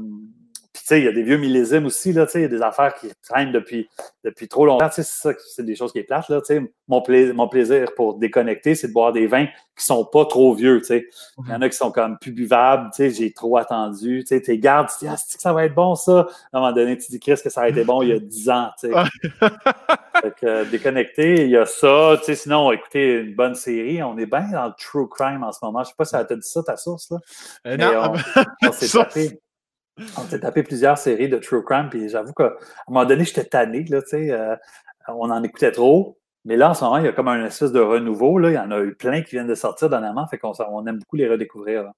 sais, 0.89 0.99
il 0.99 1.05
y 1.05 1.07
a 1.07 1.11
des 1.11 1.23
vieux 1.23 1.37
millésimes 1.37 1.85
aussi, 1.85 2.13
là, 2.13 2.25
tu 2.25 2.33
sais, 2.33 2.39
il 2.39 2.41
y 2.43 2.45
a 2.45 2.49
des 2.49 2.61
affaires 2.61 2.93
qui 2.95 3.07
traînent 3.23 3.51
depuis, 3.51 3.89
depuis 4.23 4.47
trop 4.47 4.65
longtemps. 4.65 4.89
Tu 4.89 4.95
sais, 4.95 5.03
c'est 5.03 5.33
ça, 5.33 5.39
c'est 5.55 5.65
des 5.65 5.75
choses 5.75 5.91
qui 5.91 5.99
est 5.99 6.03
plate, 6.03 6.29
là, 6.29 6.41
tu 6.41 6.55
sais. 6.55 6.61
Mon, 6.87 7.03
mon 7.33 7.47
plaisir 7.47 7.93
pour 7.95 8.17
déconnecter, 8.17 8.75
c'est 8.75 8.87
de 8.87 8.93
boire 8.93 9.13
des 9.13 9.27
vins 9.27 9.45
qui 9.77 9.85
sont 9.85 10.05
pas 10.05 10.25
trop 10.25 10.53
vieux, 10.53 10.79
tu 10.79 10.87
sais. 10.87 11.07
Il 11.45 11.51
y 11.51 11.53
en 11.53 11.61
a 11.61 11.69
qui 11.69 11.77
sont 11.77 11.91
comme 11.91 12.17
plus 12.19 12.31
buvables, 12.31 12.89
tu 12.91 12.97
sais, 12.97 13.09
j'ai 13.11 13.31
trop 13.31 13.57
attendu, 13.57 14.23
tu 14.23 14.35
sais, 14.35 14.41
tu 14.41 14.57
gardes, 14.57 14.89
tu 14.89 15.05
dis, 15.05 15.07
ah, 15.07 15.15
c'est 15.17 15.37
que 15.37 15.41
ça 15.41 15.53
va 15.53 15.65
être 15.65 15.75
bon, 15.75 15.95
ça? 15.95 16.27
À 16.51 16.57
un 16.57 16.61
moment 16.61 16.73
donné, 16.73 16.97
tu 16.97 17.11
dis, 17.11 17.19
Chris, 17.19 17.39
que 17.43 17.49
ça 17.49 17.61
a 17.61 17.69
été 17.69 17.83
bon 17.83 18.01
il 18.01 18.09
y 18.09 18.13
a 18.13 18.19
10 18.19 18.49
ans, 18.49 18.69
tu 18.79 18.91
sais. 18.91 18.93
fait 20.21 20.35
que, 20.35 20.45
euh, 20.45 20.65
déconnecter, 20.65 21.43
il 21.45 21.49
y 21.49 21.57
a 21.57 21.65
ça, 21.65 22.17
tu 22.19 22.25
sais, 22.25 22.35
sinon, 22.35 22.71
écoutez, 22.71 23.19
une 23.19 23.35
bonne 23.35 23.55
série, 23.55 24.03
on 24.03 24.17
est 24.17 24.25
bien 24.25 24.49
dans 24.51 24.67
le 24.67 24.73
true 24.77 25.07
crime 25.07 25.43
en 25.43 25.51
ce 25.51 25.59
moment. 25.61 25.83
Je 25.83 25.89
sais 25.89 25.95
pas 25.97 26.05
si 26.05 26.11
ça 26.11 26.25
t'a 26.25 26.35
dit 26.35 26.47
ça, 26.47 26.63
ta 26.63 26.77
source, 26.77 27.11
là. 27.11 27.17
Euh, 27.67 27.77
non, 27.77 28.13
on, 28.63 28.71
s'est 28.71 28.87
tapé. 28.97 29.39
On 30.17 30.23
s'est 30.23 30.39
tapé 30.39 30.63
plusieurs 30.63 30.97
séries 30.97 31.29
de 31.29 31.37
True 31.37 31.63
Crime, 31.63 31.87
puis 31.89 32.09
j'avoue 32.09 32.33
qu'à 32.33 32.45
un 32.45 32.91
moment 32.91 33.05
donné, 33.05 33.23
j'étais 33.23 33.45
tanné, 33.45 33.83
là, 33.85 34.01
tu 34.01 34.09
sais, 34.09 34.31
euh, 34.31 34.55
on 35.07 35.29
en 35.29 35.43
écoutait 35.43 35.71
trop. 35.71 36.17
Mais 36.45 36.55
là, 36.55 36.69
en 36.69 36.73
ce 36.73 36.83
moment, 36.83 36.97
il 36.97 37.05
y 37.05 37.07
a 37.07 37.11
comme 37.11 37.27
un 37.27 37.45
espèce 37.45 37.71
de 37.71 37.79
renouveau. 37.79 38.37
Là. 38.37 38.49
Il 38.49 38.55
y 38.55 38.57
en 38.57 38.71
a 38.71 38.79
eu 38.79 38.95
plein 38.95 39.21
qui 39.21 39.31
viennent 39.31 39.47
de 39.47 39.55
sortir 39.55 39.89
dernièrement, 39.89 40.25
fait 40.27 40.37
qu'on 40.37 40.53
on 40.71 40.85
aime 40.87 40.99
beaucoup 40.99 41.15
les 41.15 41.27
redécouvrir. 41.27 41.91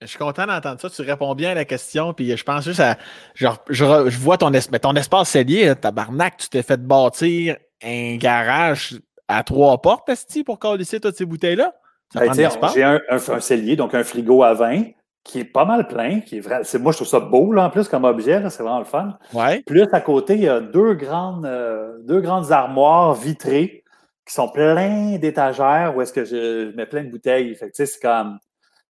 Je 0.00 0.06
suis 0.06 0.18
content 0.18 0.46
d'entendre 0.46 0.80
ça. 0.80 0.90
Tu 0.90 1.02
réponds 1.02 1.34
bien 1.34 1.52
à 1.52 1.54
la 1.54 1.64
question. 1.64 2.12
Puis 2.12 2.36
je 2.36 2.44
pense 2.44 2.64
juste 2.64 2.80
à. 2.80 2.98
Genre, 3.34 3.58
je, 3.68 3.84
vois 4.18 4.36
ton, 4.36 4.50
ton 4.50 4.94
espace 4.94 5.30
cellier, 5.30 5.74
tabarnak, 5.76 6.36
tu 6.38 6.48
t'es 6.48 6.62
fait 6.62 6.80
bâtir 6.84 7.56
un 7.82 8.16
garage 8.16 8.98
à 9.28 9.42
trois 9.44 9.80
portes, 9.80 10.08
Esti, 10.08 10.44
pour 10.44 10.58
coller 10.58 10.84
toutes 10.84 11.16
ces 11.16 11.24
bouteilles-là? 11.24 11.74
Ben, 12.14 12.32
j'ai 12.34 12.82
un, 12.82 13.00
un, 13.08 13.40
cellier, 13.40 13.74
donc 13.74 13.94
un 13.94 14.04
frigo 14.04 14.42
à 14.42 14.52
vin 14.52 14.82
qui 15.24 15.38
est 15.38 15.44
pas 15.44 15.64
mal 15.64 15.86
plein, 15.86 16.20
qui 16.20 16.38
est 16.38 16.40
vrai. 16.40 16.60
C'est, 16.64 16.78
moi, 16.78 16.92
je 16.92 16.98
trouve 16.98 17.08
ça 17.08 17.20
beau 17.20 17.52
là, 17.52 17.66
en 17.66 17.70
plus 17.70 17.88
comme 17.88 18.04
objet, 18.04 18.42
c'est 18.50 18.62
vraiment 18.62 18.80
le 18.80 18.84
fun. 18.84 19.18
Ouais. 19.32 19.62
Plus 19.62 19.86
à 19.92 20.00
côté, 20.00 20.34
il 20.34 20.42
y 20.42 20.48
a 20.48 20.60
deux 20.60 20.94
grandes, 20.94 21.46
euh, 21.46 21.98
deux 22.02 22.20
grandes 22.20 22.50
armoires 22.50 23.14
vitrées 23.14 23.84
qui 24.26 24.34
sont 24.34 24.48
pleines 24.48 25.18
d'étagères 25.18 25.94
où 25.96 26.02
est-ce 26.02 26.12
que 26.12 26.24
je, 26.24 26.74
mets 26.74 26.86
plein 26.86 27.04
de 27.04 27.10
bouteilles. 27.10 27.54
Fait 27.54 27.70
c'est 27.72 28.00
comme. 28.00 28.38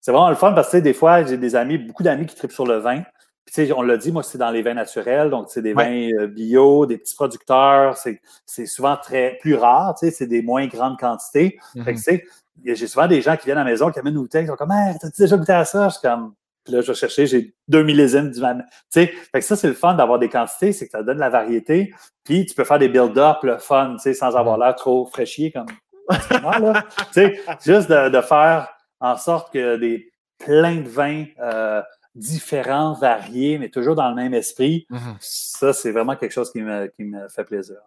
C'est 0.01 0.11
vraiment 0.11 0.31
le 0.31 0.37
fun 0.37 0.53
parce 0.53 0.73
que 0.73 0.79
des 0.79 0.95
fois, 0.95 1.25
j'ai 1.25 1.37
des 1.37 1.55
amis, 1.55 1.79
beaucoup 1.79 2.03
d'amis 2.03 2.27
qui 2.27 2.35
tripent 2.35 2.51
sur 2.51 2.67
le 2.67 2.79
vin. 2.79 3.03
Puis, 3.45 3.73
on 3.73 3.83
l'a 3.83 3.97
dit, 3.97 4.11
moi, 4.11 4.23
c'est 4.23 4.39
dans 4.39 4.51
les 4.51 4.63
vins 4.63 4.75
naturels, 4.75 5.31
donc 5.31 5.47
c'est 5.49 5.63
des 5.63 5.75
vins 5.75 6.11
euh, 6.19 6.27
bio, 6.27 6.87
des 6.87 6.97
petits 6.97 7.15
producteurs. 7.15 7.97
C'est, 7.97 8.21
souvent 8.67 8.97
très 8.97 9.39
plus 9.41 9.55
rare, 9.55 9.97
c'est 9.97 10.27
des 10.27 10.43
moins 10.43 10.67
grandes 10.67 10.99
quantités. 10.99 11.59
Fait 11.85 11.95
que, 11.95 11.99
mm-hmm 11.99 12.23
j'ai 12.65 12.87
souvent 12.87 13.07
des 13.07 13.21
gens 13.21 13.37
qui 13.37 13.47
viennent 13.47 13.59
à 13.59 13.65
la 13.65 13.71
maison, 13.71 13.91
qui 13.91 13.99
amènent 13.99 14.15
une 14.15 14.21
bouteille, 14.21 14.45
qui 14.45 14.51
sont 14.51 14.57
comme 14.57 14.73
hey, 14.73 14.97
t'as-tu 15.01 15.23
déjà 15.23 15.37
goûté 15.37 15.53
à 15.53 15.65
ça? 15.65 15.89
Je 15.89 15.95
suis 15.95 16.03
comme 16.03 16.35
puis 16.65 16.75
là, 16.75 16.81
je 16.81 16.89
vais 16.89 16.95
chercher, 16.95 17.27
j'ai 17.27 17.55
deux 17.67 17.83
millésimes 17.83 18.31
du 18.31 18.41
Tu 18.41 18.47
sais, 18.91 19.07
fait 19.07 19.41
que 19.41 19.45
ça, 19.45 19.57
c'est 19.57 19.69
le 19.69 19.75
fun 19.75 19.95
d'avoir 19.95 20.19
des 20.19 20.29
quantités, 20.29 20.73
c'est 20.73 20.87
que 20.87 20.93
ça 20.93 21.03
donne 21.03 21.19
la 21.19 21.29
variété. 21.29 21.93
Puis 22.25 22.47
tu 22.47 22.55
peux 22.55 22.65
faire 22.65 22.79
des 22.79 22.89
build-up, 22.89 23.39
le 23.43 23.59
fun, 23.59 23.95
tu 23.97 24.03
sais, 24.03 24.15
sans 24.15 24.37
avoir 24.37 24.59
l'air 24.59 24.77
trop 24.77 25.07
fraîchier 25.07 25.51
comme 25.51 25.67
moi, 26.43 26.59
là. 26.59 26.85
tu 26.97 27.05
sais, 27.13 27.41
juste 27.65 27.89
de, 27.91 28.21
faire 28.21 28.69
en 29.01 29.17
sorte 29.17 29.53
que 29.53 29.77
des 29.77 30.13
plein 30.39 30.77
de 30.77 30.89
vins 30.89 31.25
euh, 31.41 31.83
différents, 32.15 32.93
variés, 32.95 33.59
mais 33.59 33.69
toujours 33.69 33.95
dans 33.95 34.09
le 34.09 34.15
même 34.15 34.35
esprit, 34.35 34.87
mm-hmm. 34.91 35.17
ça, 35.21 35.73
c'est 35.73 35.91
vraiment 35.91 36.15
quelque 36.15 36.33
chose 36.33 36.53
qui 36.53 36.61
me, 36.61 36.87
qui 36.89 37.05
me 37.05 37.29
fait 37.29 37.45
plaisir. 37.45 37.79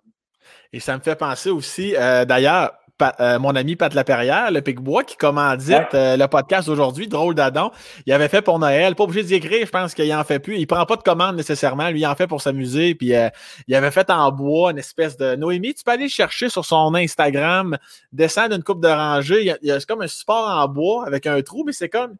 Et 0.74 0.80
ça 0.80 0.98
me 0.98 1.02
fait 1.02 1.16
penser 1.16 1.50
aussi, 1.50 1.96
euh, 1.96 2.26
d'ailleurs, 2.26 2.74
euh, 3.20 3.40
mon 3.40 3.56
ami 3.56 3.76
Pat 3.76 3.94
Laperrière, 3.94 4.52
le 4.52 4.62
Picbois, 4.62 5.04
qui 5.04 5.18
commandite 5.18 5.94
euh, 5.94 6.16
le 6.16 6.28
podcast 6.28 6.70
aujourd'hui, 6.70 7.08
Drôle 7.08 7.36
d'Adam. 7.36 7.72
Il 8.06 8.14
avait 8.14 8.30
fait 8.30 8.42
pour 8.42 8.58
Noël, 8.58 8.96
pas 8.96 9.04
obligé 9.04 9.24
d'y 9.24 9.34
écrire, 9.36 9.66
je 9.66 9.72
pense 9.72 9.94
qu'il 9.94 10.14
en 10.14 10.24
fait 10.24 10.40
plus. 10.40 10.58
Il 10.58 10.66
prend 10.66 10.86
pas 10.86 10.96
de 10.96 11.04
commande 11.04 11.36
nécessairement, 11.36 11.90
lui, 11.90 12.02
il 12.02 12.08
en 12.08 12.16
fait 12.16 12.28
pour 12.28 12.42
s'amuser. 12.42 12.96
Puis 12.96 13.14
euh, 13.14 13.30
il 13.68 13.76
avait 13.76 13.92
fait 13.92 14.10
en 14.10 14.32
bois 14.32 14.72
une 14.72 14.78
espèce 14.78 15.18
de. 15.18 15.36
Noémie, 15.36 15.74
tu 15.74 15.84
peux 15.84 15.92
aller 15.92 16.08
chercher 16.08 16.48
sur 16.48 16.64
son 16.64 16.96
Instagram, 16.96 17.78
descendre 18.14 18.56
une 18.56 18.64
coupe 18.64 18.82
de 18.82 18.88
rangée. 18.88 19.42
Il 19.42 19.68
y 19.68 19.72
a, 19.72 19.80
c'est 19.80 19.88
comme 19.88 20.02
un 20.02 20.08
support 20.08 20.48
en 20.48 20.68
bois 20.68 21.06
avec 21.06 21.28
un 21.28 21.42
trou, 21.42 21.64
mais 21.66 21.74
c'est 21.74 21.90
comme. 21.90 22.16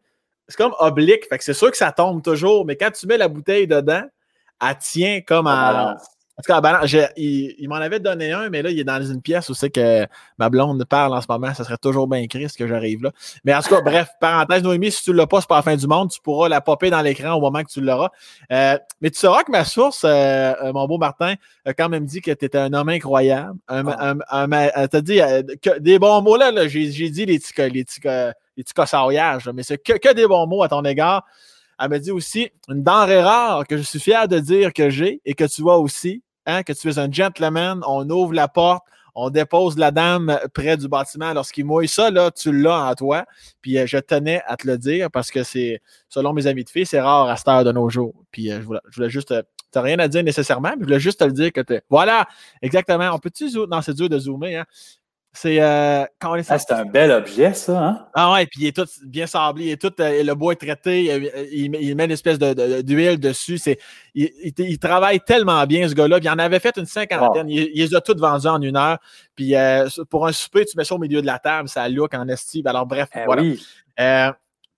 C'est 0.48 0.58
comme 0.58 0.74
oblique. 0.78 1.26
Fait 1.28 1.38
que 1.38 1.44
c'est 1.44 1.54
sûr 1.54 1.70
que 1.70 1.76
ça 1.76 1.90
tombe 1.90 2.22
toujours, 2.22 2.64
mais 2.66 2.76
quand 2.76 2.92
tu 2.92 3.06
mets 3.06 3.16
la 3.16 3.26
bouteille 3.26 3.66
dedans, 3.66 4.04
elle 4.62 4.78
tient 4.78 5.20
comme 5.26 5.48
en, 5.48 5.96
en 6.38 6.42
tout 6.42 6.60
cas, 6.60 7.10
il, 7.16 7.66
m'en 7.66 7.76
avait 7.76 7.98
donné 7.98 8.32
un, 8.32 8.50
mais 8.50 8.60
là, 8.60 8.70
il 8.70 8.78
est 8.78 8.84
dans 8.84 9.02
une 9.02 9.22
pièce 9.22 9.48
où 9.48 9.54
c'est 9.54 9.70
que 9.70 10.06
ma 10.36 10.50
blonde 10.50 10.84
parle 10.84 11.14
en 11.14 11.22
ce 11.22 11.26
moment. 11.30 11.54
Ça 11.54 11.64
serait 11.64 11.78
toujours 11.78 12.06
bien 12.06 12.18
écrit 12.18 12.46
ce 12.46 12.58
que 12.58 12.66
j'arrive 12.66 13.04
là. 13.04 13.12
Mais 13.44 13.54
en 13.54 13.62
tout 13.62 13.70
cas, 13.70 13.80
bref, 13.80 14.10
parenthèse, 14.20 14.62
Noémie, 14.62 14.90
si 14.90 15.02
tu 15.02 15.12
ne 15.12 15.16
l'as 15.16 15.26
pas, 15.26 15.40
c'est 15.40 15.48
pas 15.48 15.56
la 15.56 15.62
fin 15.62 15.76
du 15.76 15.86
monde. 15.86 16.10
Tu 16.10 16.20
pourras 16.20 16.50
la 16.50 16.60
popper 16.60 16.90
dans 16.90 17.00
l'écran 17.00 17.32
au 17.32 17.40
moment 17.40 17.62
que 17.62 17.70
tu 17.70 17.80
l'auras. 17.80 18.10
Euh, 18.52 18.76
mais 19.00 19.10
tu 19.10 19.18
sauras 19.18 19.44
que 19.44 19.50
ma 19.50 19.64
source, 19.64 20.04
euh, 20.04 20.52
euh, 20.62 20.72
mon 20.74 20.86
beau 20.86 20.98
Martin, 20.98 21.36
a 21.64 21.72
quand 21.72 21.88
même 21.88 22.04
dit 22.04 22.20
que 22.20 22.32
tu 22.32 22.44
étais 22.44 22.58
un 22.58 22.72
homme 22.74 22.90
incroyable. 22.90 23.58
Un, 23.68 24.18
ah. 24.28 24.88
T'as 24.88 25.00
dit 25.00 25.20
que, 25.62 25.78
des 25.78 25.98
bons 25.98 26.20
mots 26.20 26.36
là, 26.36 26.52
j'ai, 26.68 26.88
dit 26.90 27.24
les 27.24 27.38
petits 27.38 27.54
les 27.56 27.86
les 28.56 29.52
mais 29.54 29.62
c'est 29.62 29.78
que, 29.78 29.94
que 29.94 30.12
des 30.12 30.26
bons 30.26 30.46
mots 30.46 30.62
à 30.62 30.68
ton 30.68 30.84
égard. 30.84 31.24
Elle 31.78 31.90
m'a 31.90 31.98
dit 31.98 32.10
aussi 32.10 32.50
une 32.68 32.82
denrée 32.82 33.22
rare 33.22 33.66
que 33.66 33.76
je 33.76 33.82
suis 33.82 34.00
fier 34.00 34.28
de 34.28 34.38
dire 34.38 34.72
que 34.72 34.88
j'ai 34.88 35.20
et 35.24 35.34
que 35.34 35.44
tu 35.44 35.62
vois 35.62 35.78
aussi, 35.78 36.22
Hein, 36.46 36.62
que 36.62 36.72
tu 36.72 36.88
es 36.88 36.98
un 36.98 37.10
gentleman, 37.10 37.82
on 37.86 38.08
ouvre 38.08 38.32
la 38.32 38.46
porte, 38.46 38.84
on 39.16 39.30
dépose 39.30 39.78
la 39.78 39.90
dame 39.90 40.38
près 40.52 40.76
du 40.76 40.88
bâtiment 40.88 41.32
lorsqu'il 41.32 41.64
mouille. 41.64 41.88
Ça, 41.88 42.10
là, 42.10 42.30
tu 42.30 42.52
l'as 42.52 42.90
en 42.90 42.94
toi. 42.94 43.24
Puis 43.62 43.78
euh, 43.78 43.86
je 43.86 43.96
tenais 43.96 44.42
à 44.46 44.56
te 44.56 44.66
le 44.66 44.76
dire 44.76 45.10
parce 45.10 45.30
que 45.30 45.42
c'est, 45.42 45.80
selon 46.08 46.34
mes 46.34 46.46
amis 46.46 46.64
de 46.64 46.68
filles, 46.68 46.86
c'est 46.86 47.00
rare 47.00 47.28
à 47.28 47.36
cette 47.36 47.48
heure 47.48 47.64
de 47.64 47.72
nos 47.72 47.88
jours. 47.88 48.14
Puis 48.30 48.52
euh, 48.52 48.60
je, 48.60 48.66
voulais, 48.94 49.10
juste. 49.10 49.32
Euh, 49.32 49.42
tu 49.72 49.78
n'as 49.78 49.82
rien 49.82 49.98
à 49.98 50.06
dire 50.06 50.22
nécessairement, 50.22 50.70
mais 50.76 50.82
je 50.82 50.84
voulais 50.84 51.00
juste 51.00 51.18
te 51.18 51.24
le 51.24 51.32
dire 51.32 51.50
que 51.50 51.62
tu 51.62 51.80
Voilà, 51.88 52.28
exactement. 52.60 53.10
On 53.12 53.18
peut-tu 53.18 53.48
zoomer? 53.48 53.68
Non, 53.68 53.82
c'est 53.82 53.94
dur 53.94 54.08
de 54.08 54.18
zoomer. 54.18 54.54
Hein? 54.54 54.64
C'est 55.36 55.60
euh, 55.60 56.04
ah, 56.24 56.58
c'est 56.58 56.72
un 56.72 56.86
bel 56.86 57.10
objet, 57.10 57.52
ça. 57.52 57.78
Hein? 57.78 58.06
Ah 58.14 58.32
ouais, 58.32 58.46
puis 58.46 58.62
il 58.62 58.66
est 58.68 58.76
tout 58.76 58.86
bien 59.04 59.26
sablé, 59.26 59.66
il 59.66 59.70
est 59.72 59.76
tout, 59.76 59.92
euh, 60.00 60.22
le 60.22 60.34
bois 60.34 60.54
est 60.54 60.56
traité, 60.56 61.04
il, 61.52 61.70
met 61.70 62.04
une 62.06 62.10
espèce 62.10 62.38
d'huile 62.38 63.20
dessus. 63.20 63.58
C'est, 63.58 63.78
il, 64.14 64.78
travaille 64.78 65.20
tellement 65.20 65.62
bien, 65.66 65.86
ce 65.86 65.94
gars-là. 65.94 66.20
il 66.22 66.30
en 66.30 66.38
avait 66.38 66.58
fait 66.58 66.78
une 66.78 66.86
cinquantaine. 66.86 67.50
Il, 67.50 67.70
les 67.74 67.94
a 67.94 68.00
toutes 68.00 68.18
vendues 68.18 68.46
en 68.46 68.62
une 68.62 68.78
heure. 68.78 68.98
Puis 69.34 69.54
euh, 69.54 69.86
pour 70.08 70.26
un 70.26 70.32
souper, 70.32 70.64
tu 70.64 70.74
mets 70.78 70.84
ça 70.84 70.94
au 70.94 70.98
milieu 70.98 71.20
de 71.20 71.26
la 71.26 71.38
table, 71.38 71.68
ça 71.68 71.86
look 71.86 72.14
en 72.14 72.26
estime. 72.28 72.66
Alors 72.66 72.86
bref, 72.86 73.10
eh 73.14 73.24
voilà. 73.26 73.42
Oui. 73.42 73.62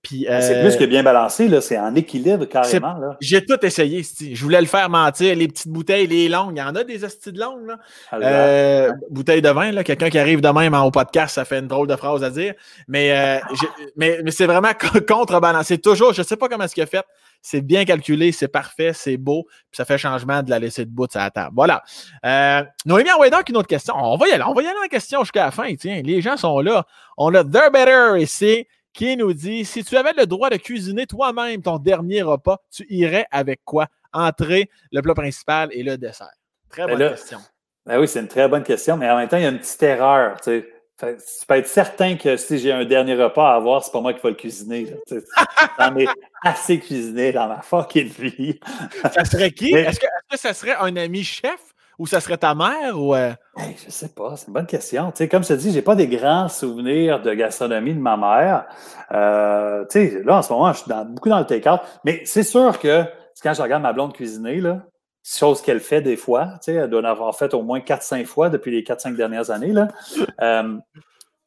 C'est 0.04 0.62
plus 0.62 0.76
que 0.76 0.84
bien 0.84 1.02
balancé, 1.02 1.48
là. 1.48 1.60
c'est 1.60 1.78
en 1.78 1.94
équilibre 1.94 2.44
carrément. 2.46 3.16
J'ai 3.20 3.44
tout 3.44 3.58
essayé. 3.64 4.02
Je 4.02 4.42
voulais 4.42 4.60
le 4.60 4.66
faire 4.66 4.88
mentir. 4.88 5.34
Les 5.36 5.48
petites 5.48 5.68
bouteilles, 5.68 6.06
les 6.06 6.28
longues, 6.28 6.54
il 6.56 6.60
y 6.60 6.62
en 6.62 6.74
a 6.74 6.84
des 6.84 7.04
hosties 7.04 7.32
de 7.32 7.40
longues. 7.40 7.66
Là. 7.66 7.78
Ah, 8.10 8.16
euh, 8.16 8.92
bouteille 9.10 9.42
de 9.42 9.48
vin, 9.48 9.82
quelqu'un 9.82 10.08
qui 10.08 10.18
arrive 10.18 10.40
de 10.40 10.48
même 10.48 10.74
au 10.74 10.90
podcast, 10.90 11.34
ça 11.34 11.44
fait 11.44 11.58
une 11.58 11.66
drôle 11.66 11.88
de 11.88 11.96
phrase 11.96 12.22
à 12.22 12.30
dire. 12.30 12.54
Mais, 12.86 13.12
euh, 13.12 13.40
mais, 13.96 14.20
mais 14.24 14.30
c'est 14.30 14.46
vraiment 14.46 14.72
contrebalancé. 15.06 15.78
Toujours, 15.78 16.12
je 16.12 16.20
ne 16.20 16.26
sais 16.26 16.36
pas 16.36 16.48
comment 16.48 16.64
est-ce 16.64 16.74
qu'il 16.74 16.84
a 16.84 16.86
fait. 16.86 17.04
C'est 17.40 17.60
bien 17.60 17.84
calculé, 17.84 18.32
c'est 18.32 18.48
parfait, 18.48 18.92
c'est 18.92 19.16
beau, 19.16 19.44
puis 19.48 19.76
ça 19.76 19.84
fait 19.84 19.96
changement 19.96 20.42
de 20.42 20.50
la 20.50 20.58
laisser 20.58 20.84
debout 20.84 21.06
de 21.06 21.12
sa 21.12 21.30
table. 21.30 21.52
Voilà. 21.54 21.84
Euh, 22.26 22.64
Noémie, 22.84 23.10
on 23.16 23.20
va 23.20 23.30
donc 23.30 23.48
une 23.48 23.56
autre 23.56 23.68
question. 23.68 23.94
On 23.96 24.16
va 24.16 24.26
y 24.26 24.32
aller, 24.32 24.42
on 24.44 24.54
va 24.54 24.62
y 24.62 24.66
aller 24.66 24.74
dans 24.74 24.82
la 24.82 24.88
question 24.88 25.20
jusqu'à 25.20 25.44
la 25.44 25.50
fin. 25.52 25.72
Tiens, 25.76 26.02
les 26.04 26.20
gens 26.20 26.36
sont 26.36 26.58
là. 26.58 26.84
On 27.16 27.32
a 27.34 27.44
The 27.44 27.72
Better 27.72 28.20
ici 28.20 28.66
qui 28.98 29.16
nous 29.16 29.32
dit 29.32 29.64
si 29.64 29.84
tu 29.84 29.96
avais 29.96 30.12
le 30.12 30.26
droit 30.26 30.50
de 30.50 30.56
cuisiner 30.56 31.06
toi-même 31.06 31.62
ton 31.62 31.78
dernier 31.78 32.22
repas, 32.22 32.58
tu 32.68 32.84
irais 32.90 33.26
avec 33.30 33.60
quoi? 33.64 33.86
Entrée, 34.12 34.68
le 34.90 35.02
plat 35.02 35.14
principal 35.14 35.68
et 35.70 35.84
le 35.84 35.96
dessert. 35.96 36.32
Très 36.68 36.84
ben 36.84 36.98
bonne 36.98 37.10
question. 37.10 37.38
Ben 37.86 38.00
oui, 38.00 38.08
c'est 38.08 38.18
une 38.18 38.26
très 38.26 38.48
bonne 38.48 38.64
question, 38.64 38.96
mais 38.96 39.08
en 39.08 39.16
même 39.16 39.28
temps, 39.28 39.36
il 39.36 39.44
y 39.44 39.46
a 39.46 39.50
une 39.50 39.60
petite 39.60 39.82
erreur. 39.84 40.40
Tu, 40.40 40.64
sais. 40.98 41.16
tu 41.16 41.46
peux 41.46 41.54
être 41.54 41.68
certain 41.68 42.16
que 42.16 42.36
si 42.36 42.58
j'ai 42.58 42.72
un 42.72 42.84
dernier 42.84 43.14
repas 43.14 43.52
à 43.52 43.54
avoir, 43.54 43.84
c'est 43.84 43.92
pas 43.92 44.00
moi 44.00 44.12
qui 44.14 44.20
vais 44.20 44.30
le 44.30 44.34
cuisiner. 44.34 44.88
J'en 45.78 45.96
ai 45.96 46.08
assez 46.42 46.80
cuisiné 46.80 47.30
dans 47.30 47.46
ma 47.46 47.62
fucking 47.62 48.08
vie. 48.08 48.58
ça 49.14 49.24
serait 49.24 49.52
qui? 49.52 49.74
Est-ce 49.74 50.00
que, 50.00 50.06
est 50.06 50.32
que, 50.32 50.38
ça 50.38 50.52
serait 50.52 50.74
un 50.74 50.96
ami 50.96 51.22
chef? 51.22 51.67
Ou 51.98 52.06
ça 52.06 52.20
serait 52.20 52.38
ta 52.38 52.54
mère? 52.54 52.98
Ou, 52.98 53.14
euh? 53.14 53.32
je 53.56 53.90
sais 53.90 54.08
pas, 54.08 54.36
c'est 54.36 54.46
une 54.46 54.52
bonne 54.54 54.66
question. 54.66 55.12
comme 55.30 55.42
je 55.42 55.48
te 55.48 55.52
dis, 55.54 55.72
j'ai 55.72 55.82
pas 55.82 55.96
des 55.96 56.06
grands 56.06 56.48
souvenirs 56.48 57.20
de 57.20 57.34
gastronomie 57.34 57.94
de 57.94 58.00
ma 58.00 58.16
mère. 58.16 58.66
Euh, 59.12 59.84
là, 60.24 60.38
en 60.38 60.42
ce 60.42 60.52
moment, 60.52 60.72
je 60.72 60.78
suis 60.78 60.92
beaucoup 61.08 61.28
dans 61.28 61.40
le 61.40 61.46
take-out. 61.46 61.80
Mais 62.04 62.22
c'est 62.24 62.44
sûr 62.44 62.78
que 62.78 63.04
quand 63.42 63.54
je 63.54 63.62
regarde 63.62 63.82
ma 63.82 63.92
blonde 63.92 64.12
cuisiner, 64.12 64.60
là, 64.60 64.82
chose 65.24 65.60
qu'elle 65.60 65.80
fait 65.80 66.00
des 66.00 66.16
fois, 66.16 66.54
elle 66.66 66.88
doit 66.88 67.00
en 67.00 67.04
avoir 67.04 67.36
fait 67.36 67.52
au 67.52 67.62
moins 67.62 67.80
4-5 67.80 68.24
fois 68.24 68.48
depuis 68.48 68.70
les 68.70 68.82
4-5 68.82 69.16
dernières 69.16 69.50
années. 69.50 69.72
Là. 69.72 69.88
Euh, 70.40 70.78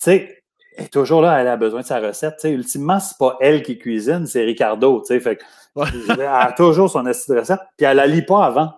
elle 0.06 0.86
est 0.86 0.91
toujours 0.91 1.22
là, 1.22 1.40
elle 1.40 1.48
a 1.48 1.57
besoin 1.57 1.82
de 1.82 1.86
sa 1.86 1.99
recette. 1.99 2.40
sais, 2.40 2.52
ultimement, 2.52 2.99
c'est 2.99 3.18
pas 3.18 3.38
elle 3.40 3.61
qui 3.61 3.78
cuisine, 3.78 4.26
c'est 4.26 4.44
Ricardo. 4.44 5.03
Fait, 5.06 5.40
elle 5.76 6.22
a 6.22 6.52
toujours 6.53 6.90
son 6.90 7.06
assiette 7.06 7.36
de 7.36 7.40
recette, 7.40 7.60
puis 7.78 7.86
elle 7.86 7.98
la 7.98 8.07
lit 8.07 8.23
pas 8.23 8.45
avant. 8.45 8.73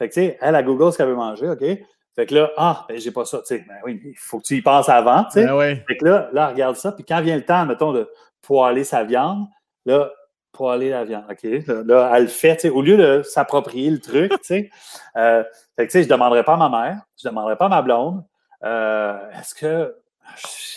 Fait 0.00 0.08
que, 0.08 0.14
tu 0.14 0.20
sais, 0.22 0.38
elle, 0.40 0.54
a 0.54 0.62
Google 0.62 0.90
ce 0.92 0.96
qu'elle 0.96 1.08
veut 1.08 1.14
manger, 1.14 1.50
OK? 1.50 1.62
Fait 2.16 2.24
que 2.26 2.34
là, 2.34 2.50
ah, 2.56 2.86
ben, 2.88 2.98
j'ai 2.98 3.10
pas 3.10 3.26
ça, 3.26 3.38
tu 3.40 3.44
sais. 3.48 3.64
Ben 3.68 3.76
oui, 3.84 4.00
il 4.02 4.16
faut 4.16 4.38
que 4.38 4.44
tu 4.44 4.56
y 4.56 4.62
penses 4.62 4.88
avant, 4.88 5.24
tu 5.24 5.32
sais. 5.32 5.46
Ben 5.46 5.82
fait 5.86 5.96
que 5.98 6.06
là, 6.06 6.30
là, 6.32 6.48
regarde 6.48 6.76
ça. 6.76 6.92
Puis 6.92 7.04
quand 7.04 7.20
vient 7.20 7.36
le 7.36 7.44
temps, 7.44 7.66
mettons, 7.66 7.92
de 7.92 8.10
poêler 8.40 8.82
sa 8.82 9.04
viande, 9.04 9.46
là, 9.84 10.10
poêler 10.52 10.88
la 10.88 11.04
viande. 11.04 11.24
OK? 11.30 11.42
Là, 11.86 12.12
elle 12.14 12.22
le 12.22 12.28
fait, 12.28 12.64
au 12.70 12.80
lieu 12.80 12.96
de 12.96 13.22
s'approprier 13.22 13.90
le 13.90 14.00
truc, 14.00 14.32
tu 14.32 14.38
sais. 14.42 14.70
Euh, 15.16 15.42
fait 15.74 15.86
que, 15.86 15.90
tu 15.90 15.98
sais, 15.98 16.02
je 16.04 16.08
ne 16.08 16.12
demanderais 16.14 16.44
pas 16.44 16.54
à 16.54 16.56
ma 16.56 16.68
mère, 16.68 17.00
je 17.20 17.26
ne 17.26 17.32
demanderais 17.32 17.56
pas 17.56 17.66
à 17.66 17.68
ma 17.68 17.82
blonde. 17.82 18.24
Euh, 18.62 19.18
est-ce 19.32 19.56
que 19.56 19.96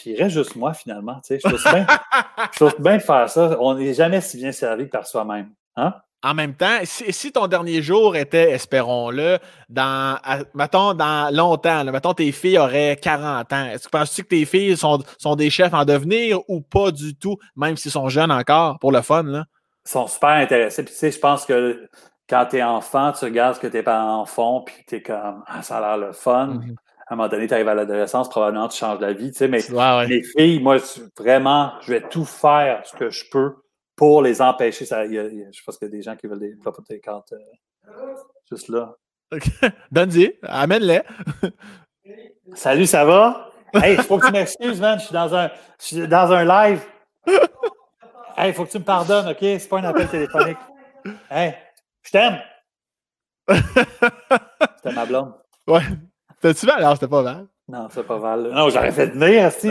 j'irais 0.03 0.29
juste 0.29 0.55
moi, 0.55 0.73
finalement, 0.73 1.21
tu 1.23 1.39
sais? 1.39 1.49
Je 1.49 2.55
trouve 2.55 2.75
bien 2.79 2.97
de 2.97 3.01
faire 3.01 3.29
ça. 3.29 3.55
On 3.59 3.75
n'est 3.75 3.93
jamais 3.93 4.21
si 4.21 4.37
bien 4.37 4.51
servi 4.51 4.85
que 4.85 4.89
par 4.89 5.05
soi-même. 5.05 5.51
Hein? 5.75 5.93
En 6.25 6.33
même 6.33 6.53
temps, 6.53 6.79
si, 6.83 7.31
ton 7.33 7.47
dernier 7.47 7.81
jour 7.81 8.15
était, 8.15 8.51
espérons-le, 8.51 9.39
dans, 9.67 10.17
mettons, 10.53 10.93
dans 10.93 11.35
longtemps, 11.35 11.83
mettons, 11.83 12.13
tes 12.13 12.31
filles 12.31 12.57
auraient 12.57 12.95
40 12.95 13.51
ans, 13.51 13.65
est-ce 13.65 13.85
que 13.85 13.89
penses-tu 13.89 14.23
que 14.23 14.29
tes 14.29 14.45
filles 14.45 14.77
sont, 14.77 14.99
sont, 15.17 15.35
des 15.35 15.49
chefs 15.49 15.73
en 15.73 15.83
devenir 15.83 16.39
ou 16.47 16.61
pas 16.61 16.91
du 16.91 17.13
tout, 17.13 17.37
même 17.57 17.75
s'ils 17.75 17.91
sont 17.91 18.07
jeunes 18.07 18.31
encore, 18.31 18.79
pour 18.79 18.93
le 18.93 19.01
fun, 19.01 19.23
là? 19.23 19.43
Ils 19.85 19.89
sont 19.89 20.07
super 20.07 20.29
intéressés. 20.29 20.85
Puis, 20.85 20.93
tu 20.93 20.99
sais, 20.99 21.11
je 21.11 21.19
pense 21.19 21.45
que 21.45 21.89
quand 22.29 22.47
tu 22.49 22.57
es 22.57 22.63
enfant, 22.63 23.11
tu 23.11 23.25
regardes 23.25 23.55
ce 23.55 23.59
que 23.59 23.67
tes 23.67 23.83
parents 23.83 24.25
font, 24.25 24.61
puis 24.61 24.75
tu 24.87 24.95
es 24.95 25.01
comme, 25.01 25.43
ah, 25.45 25.61
ça 25.61 25.79
a 25.79 25.81
l'air 25.81 26.07
le 26.07 26.13
fun. 26.13 26.47
Mm-hmm. 26.47 26.75
À 27.07 27.13
un 27.13 27.15
moment 27.17 27.27
donné, 27.27 27.47
tu 27.47 27.53
arrives 27.53 27.67
à 27.67 27.75
l'adolescence, 27.75 28.29
probablement 28.29 28.69
tu 28.69 28.77
changes 28.77 29.01
la 29.01 29.11
vie, 29.11 29.31
tu 29.31 29.39
sais, 29.39 29.49
mais 29.49 29.59
les 30.07 30.23
filles, 30.23 30.61
moi, 30.61 30.77
vraiment, 31.19 31.73
je 31.81 31.91
vais 31.91 32.01
tout 32.01 32.23
faire 32.23 32.81
ce 32.85 32.95
que 32.95 33.09
je 33.09 33.25
peux 33.29 33.55
pour 34.03 34.21
les 34.21 34.41
empêcher. 34.41 34.85
Ça, 34.85 35.07
je 35.07 35.63
pense 35.65 35.77
qu'il 35.77 35.88
y 35.88 35.91
a 35.91 35.95
des 35.95 36.01
gens 36.01 36.17
qui 36.17 36.27
veulent 36.27 36.39
des 36.39 36.55
property 36.57 36.99
cards 36.99 37.23
euh, 37.31 38.15
juste 38.51 38.67
là. 38.67 38.93
Donne-y, 39.91 40.38
amène-les. 40.43 41.03
Salut, 42.53 42.85
ça 42.85 43.05
va? 43.05 43.49
Hey, 43.73 43.95
il 43.95 44.03
faut 44.03 44.17
que 44.17 44.25
tu 44.25 44.34
m'excuses, 44.34 44.81
man. 44.81 44.99
Je 44.99 45.05
suis 45.05 45.13
dans 45.13 45.34
un, 45.34 45.49
je 45.80 45.85
suis 45.85 46.07
dans 46.07 46.31
un 46.31 46.43
live. 46.43 46.81
Hey, 48.35 48.49
il 48.49 48.53
faut 48.55 48.65
que 48.65 48.71
tu 48.71 48.80
me 48.80 48.84
pardonnes, 48.84 49.27
OK? 49.27 49.38
C'est 49.39 49.69
pas 49.69 49.77
un 49.77 49.84
appel 49.84 50.09
téléphonique. 50.09 50.57
Hey, 51.30 51.53
je 52.01 52.09
t'aime. 52.09 52.39
C'était 53.47 54.95
ma 54.95 55.05
blonde. 55.05 55.35
Ouais. 55.67 55.84
T'as-tu 56.41 56.65
mal? 56.65 56.80
Alors, 56.80 56.93
c'était 56.95 57.07
pas 57.07 57.21
mal. 57.21 57.45
Non, 57.67 57.88
c'est 57.91 58.01
pas 58.01 58.17
mal. 58.17 58.49
Non, 58.51 58.69
j'aurais 58.69 58.91
fait 58.91 59.05
venir, 59.05 59.51
si. 59.51 59.69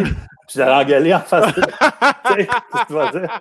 Puis 0.53 0.61
j'aurais 0.61 0.85
engueulé 0.85 1.15
en 1.15 1.21
face. 1.21 1.55
Qu'est-ce 1.55 2.47
que 2.47 2.87
tu 2.87 2.93
vas 2.93 3.11
dire? 3.11 3.41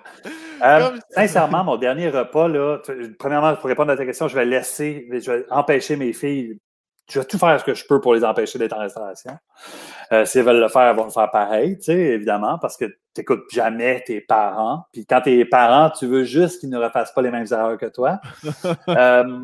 Euh, 0.64 0.98
sincèrement, 1.10 1.64
mon 1.66 1.76
dernier 1.76 2.10
repas, 2.10 2.48
là, 2.48 2.78
premièrement, 3.20 3.54
pour 3.56 3.66
répondre 3.66 3.92
à 3.92 3.98
ta 3.98 4.06
question, 4.06 4.30
je 4.30 4.36
vais 4.36 4.46
laisser, 4.46 5.08
je 5.12 5.32
vais 5.32 5.46
empêcher 5.50 5.98
mes 5.98 6.14
filles. 6.14 6.58
Je 7.10 7.20
vais 7.20 7.26
tout 7.26 7.38
faire 7.38 7.60
ce 7.60 7.66
que 7.66 7.74
je 7.74 7.86
peux 7.86 8.00
pour 8.00 8.14
les 8.14 8.24
empêcher 8.24 8.58
d'être 8.58 8.72
en 8.74 8.80
restauration. 8.80 9.38
Euh, 10.14 10.24
S'ils 10.24 10.44
veulent 10.44 10.62
le 10.62 10.70
faire, 10.70 10.84
elles 10.84 10.96
vont 10.96 11.04
le 11.04 11.12
faire 11.12 11.30
pareil, 11.30 11.78
tu 11.78 11.86
sais, 11.86 11.98
évidemment, 11.98 12.58
parce 12.58 12.78
que 12.78 12.86
tu 12.86 12.96
n'écoutes 13.18 13.44
jamais 13.52 14.02
tes 14.06 14.22
parents. 14.22 14.86
Puis 14.94 15.06
quand 15.06 15.20
tes 15.20 15.44
parents, 15.44 15.90
tu 15.90 16.06
veux 16.06 16.24
juste 16.24 16.62
qu'ils 16.62 16.70
ne 16.70 16.78
refassent 16.78 17.14
pas 17.14 17.22
les 17.22 17.32
mêmes 17.32 17.48
erreurs 17.52 17.78
que 17.78 17.88
toi. 17.88 18.22
euh, 18.88 19.40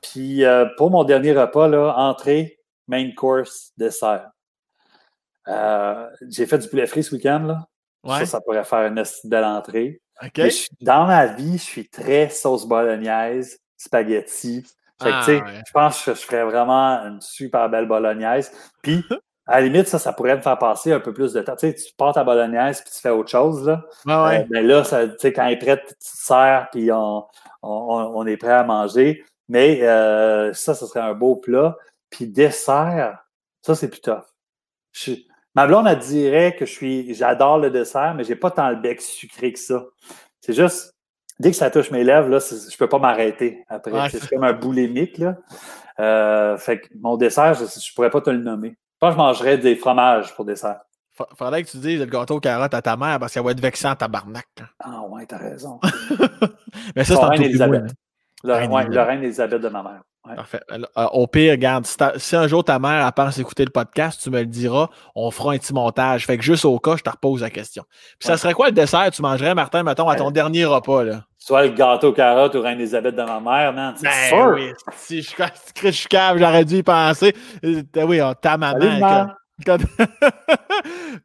puis 0.00 0.42
pour 0.76 0.90
mon 0.90 1.04
dernier 1.04 1.32
repas, 1.32 1.68
là, 1.68 1.94
entrée, 1.96 2.58
main 2.88 3.08
course, 3.14 3.70
dessert. 3.76 4.30
Euh, 5.48 6.08
j'ai 6.28 6.46
fait 6.46 6.58
du 6.58 6.68
poulet 6.68 6.86
frit 6.86 7.02
ce 7.02 7.14
week-end. 7.14 7.40
Là. 7.40 7.66
Ça, 8.18 8.26
ça 8.26 8.40
pourrait 8.40 8.64
faire 8.64 8.86
une 8.86 9.02
belle 9.24 9.44
entrée. 9.44 10.00
dans 10.80 11.06
ma 11.06 11.26
vie, 11.26 11.58
je 11.58 11.62
suis 11.62 11.88
très 11.88 12.28
sauce 12.28 12.66
bolognaise, 12.66 13.58
spaghetti. 13.76 14.64
Ah, 15.00 15.24
je 15.26 15.72
pense 15.72 16.04
que 16.04 16.14
je 16.14 16.20
ferais 16.20 16.44
vraiment 16.44 16.98
une 17.04 17.20
super 17.20 17.68
belle 17.68 17.86
bolognaise. 17.86 18.52
Puis, 18.82 19.04
à 19.46 19.60
la 19.60 19.66
limite, 19.66 19.88
ça, 19.88 19.98
ça 19.98 20.12
pourrait 20.12 20.36
me 20.36 20.40
faire 20.40 20.58
passer 20.58 20.92
un 20.92 21.00
peu 21.00 21.12
plus 21.12 21.32
de 21.32 21.42
temps. 21.42 21.56
Tu 21.56 21.74
portes 21.96 22.14
ta 22.14 22.24
bolognaise 22.24 22.80
puis 22.80 22.90
tu 22.92 23.00
fais 23.00 23.10
autre 23.10 23.30
chose. 23.30 23.66
Là, 23.66 23.84
euh, 24.08 24.44
ben 24.48 24.66
là 24.66 24.84
ça, 24.84 25.06
quand 25.06 25.46
elle 25.46 25.54
est 25.54 25.58
prête, 25.58 25.82
tu 25.88 25.94
te 25.94 25.96
sers 26.00 26.68
puis 26.70 26.92
on, 26.92 27.26
on, 27.62 28.26
est 28.26 28.36
prêt 28.36 28.52
à 28.52 28.64
manger. 28.64 29.24
Mais 29.48 29.82
euh, 29.82 30.52
ça, 30.52 30.74
ce 30.74 30.86
serait 30.86 31.00
un 31.00 31.14
beau 31.14 31.36
plat. 31.36 31.76
Puis 32.10 32.28
dessert, 32.28 33.24
ça, 33.62 33.74
c'est 33.74 33.88
plus 33.88 34.00
tough. 34.00 34.22
Je, 34.92 35.14
Ma 35.54 35.66
blonde, 35.66 35.86
elle 35.86 35.98
dirait 35.98 36.56
que 36.56 36.64
je 36.64 36.70
suis, 36.70 37.14
j'adore 37.14 37.58
le 37.58 37.70
dessert, 37.70 38.14
mais 38.14 38.24
j'ai 38.24 38.36
pas 38.36 38.50
tant 38.50 38.70
le 38.70 38.76
bec 38.76 39.00
sucré 39.00 39.52
que 39.52 39.58
ça. 39.58 39.84
C'est 40.40 40.54
juste, 40.54 40.94
dès 41.38 41.50
que 41.50 41.56
ça 41.56 41.70
touche 41.70 41.90
mes 41.90 42.04
lèvres, 42.04 42.28
là, 42.28 42.38
je 42.38 42.76
peux 42.76 42.88
pas 42.88 42.98
m'arrêter 42.98 43.64
après. 43.68 44.10
c'est 44.10 44.28
comme 44.30 44.44
un 44.44 44.54
boulimique, 44.54 45.18
là. 45.18 45.36
Euh, 46.00 46.56
fait 46.56 46.80
que 46.80 46.88
mon 46.98 47.16
dessert, 47.16 47.54
je, 47.54 47.64
je 47.64 47.94
pourrais 47.94 48.10
pas 48.10 48.22
te 48.22 48.30
le 48.30 48.38
nommer. 48.38 48.70
Je 48.70 48.98
pense 48.98 49.10
que 49.10 49.14
je 49.14 49.18
mangerais 49.18 49.58
des 49.58 49.76
fromages 49.76 50.34
pour 50.34 50.44
dessert. 50.44 50.80
Faudrait 51.36 51.62
que 51.62 51.68
tu 51.68 51.76
dises 51.76 52.00
le 52.00 52.06
gâteau 52.06 52.36
aux 52.36 52.40
carottes 52.40 52.72
à 52.72 52.80
ta 52.80 52.96
mère 52.96 53.18
parce 53.18 53.34
qu'elle 53.34 53.44
va 53.44 53.50
être 53.50 53.84
en 53.84 53.94
tabarnak. 53.94 54.46
Ah 54.80 55.02
ouais, 55.02 55.26
t'as 55.26 55.36
raison. 55.36 55.78
mais 56.96 57.04
ça, 57.04 57.16
c'est 57.16 57.22
un 57.22 57.28
reine 57.28 57.42
Elisabeth. 57.42 57.92
Le, 58.42 58.54
ouais, 58.54 58.86
le 58.86 59.00
reine 59.02 59.22
Elisabeth 59.22 59.60
de 59.60 59.68
ma 59.68 59.82
mère. 59.82 60.02
Parfait. 60.24 60.60
Euh, 60.70 61.06
au 61.12 61.26
pire, 61.26 61.52
regarde, 61.52 61.84
si, 62.16 62.36
un 62.36 62.46
jour 62.46 62.62
ta 62.62 62.78
mère 62.78 63.04
elle 63.04 63.12
pense 63.12 63.38
écouter 63.38 63.64
le 63.64 63.70
podcast, 63.70 64.20
tu 64.22 64.30
me 64.30 64.38
le 64.38 64.46
diras, 64.46 64.88
on 65.16 65.30
fera 65.32 65.52
un 65.52 65.58
petit 65.58 65.74
montage. 65.74 66.26
Fait 66.26 66.38
que 66.38 66.44
juste 66.44 66.64
au 66.64 66.78
cas, 66.78 66.96
je 66.96 67.02
te 67.02 67.10
repose 67.10 67.40
la 67.40 67.50
question. 67.50 67.84
Puis 68.20 68.28
ça 68.28 68.36
serait 68.36 68.54
quoi 68.54 68.66
le 68.66 68.72
dessert 68.72 69.04
que 69.06 69.16
tu 69.16 69.22
mangerais, 69.22 69.54
Martin, 69.54 69.82
mettons, 69.82 70.08
à 70.08 70.14
ton 70.14 70.30
dernier 70.30 70.64
repas? 70.64 71.02
Là? 71.02 71.24
Soit 71.38 71.64
le 71.64 71.70
gâteau 71.70 72.12
carotte 72.12 72.54
ou 72.54 72.60
Reine 72.60 72.78
Elisabeth 72.78 73.16
de 73.16 73.22
ma 73.22 73.40
mère, 73.40 73.72
man. 73.72 73.94
C'est 73.96 74.06
ben 74.06 74.28
sûr. 74.28 74.52
Oui. 74.54 74.72
Si 74.94 75.22
je, 75.22 75.90
je, 75.90 76.08
cave, 76.08 76.38
j'aurais 76.38 76.64
dû 76.64 76.76
y 76.76 76.82
penser. 76.84 77.34
Euh, 77.64 77.82
oui, 78.06 78.22
on 78.22 78.32
t'a 78.34 78.56
ma 78.56 78.74
mère. 79.66 79.78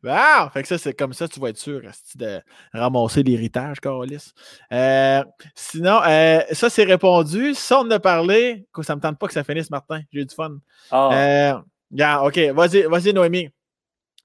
Ah! 0.05 0.49
Fait 0.53 0.61
que 0.61 0.67
ça, 0.67 0.77
c'est 0.77 0.93
comme 0.93 1.13
ça, 1.13 1.27
tu 1.27 1.39
vas 1.39 1.49
être 1.49 1.57
sûr 1.57 1.81
de 2.15 2.41
ramasser 2.73 3.23
l'héritage, 3.23 3.79
Carolis. 3.79 4.31
Euh, 4.71 5.23
sinon, 5.55 5.99
euh, 6.07 6.41
ça, 6.51 6.69
c'est 6.69 6.83
répondu. 6.83 7.53
Ça, 7.53 7.79
on 7.79 7.89
a 7.91 7.99
parlé. 7.99 8.67
Ça 8.81 8.95
me 8.95 9.01
tente 9.01 9.17
pas 9.17 9.27
que 9.27 9.33
ça 9.33 9.43
finisse, 9.43 9.69
Martin. 9.69 10.01
J'ai 10.11 10.21
eu 10.21 10.25
du 10.25 10.35
fun. 10.35 10.57
Oh. 10.91 11.11
OK. 12.25 12.37
Vas-y, 12.53 12.83
vas-y, 12.83 13.13
Noémie. 13.13 13.49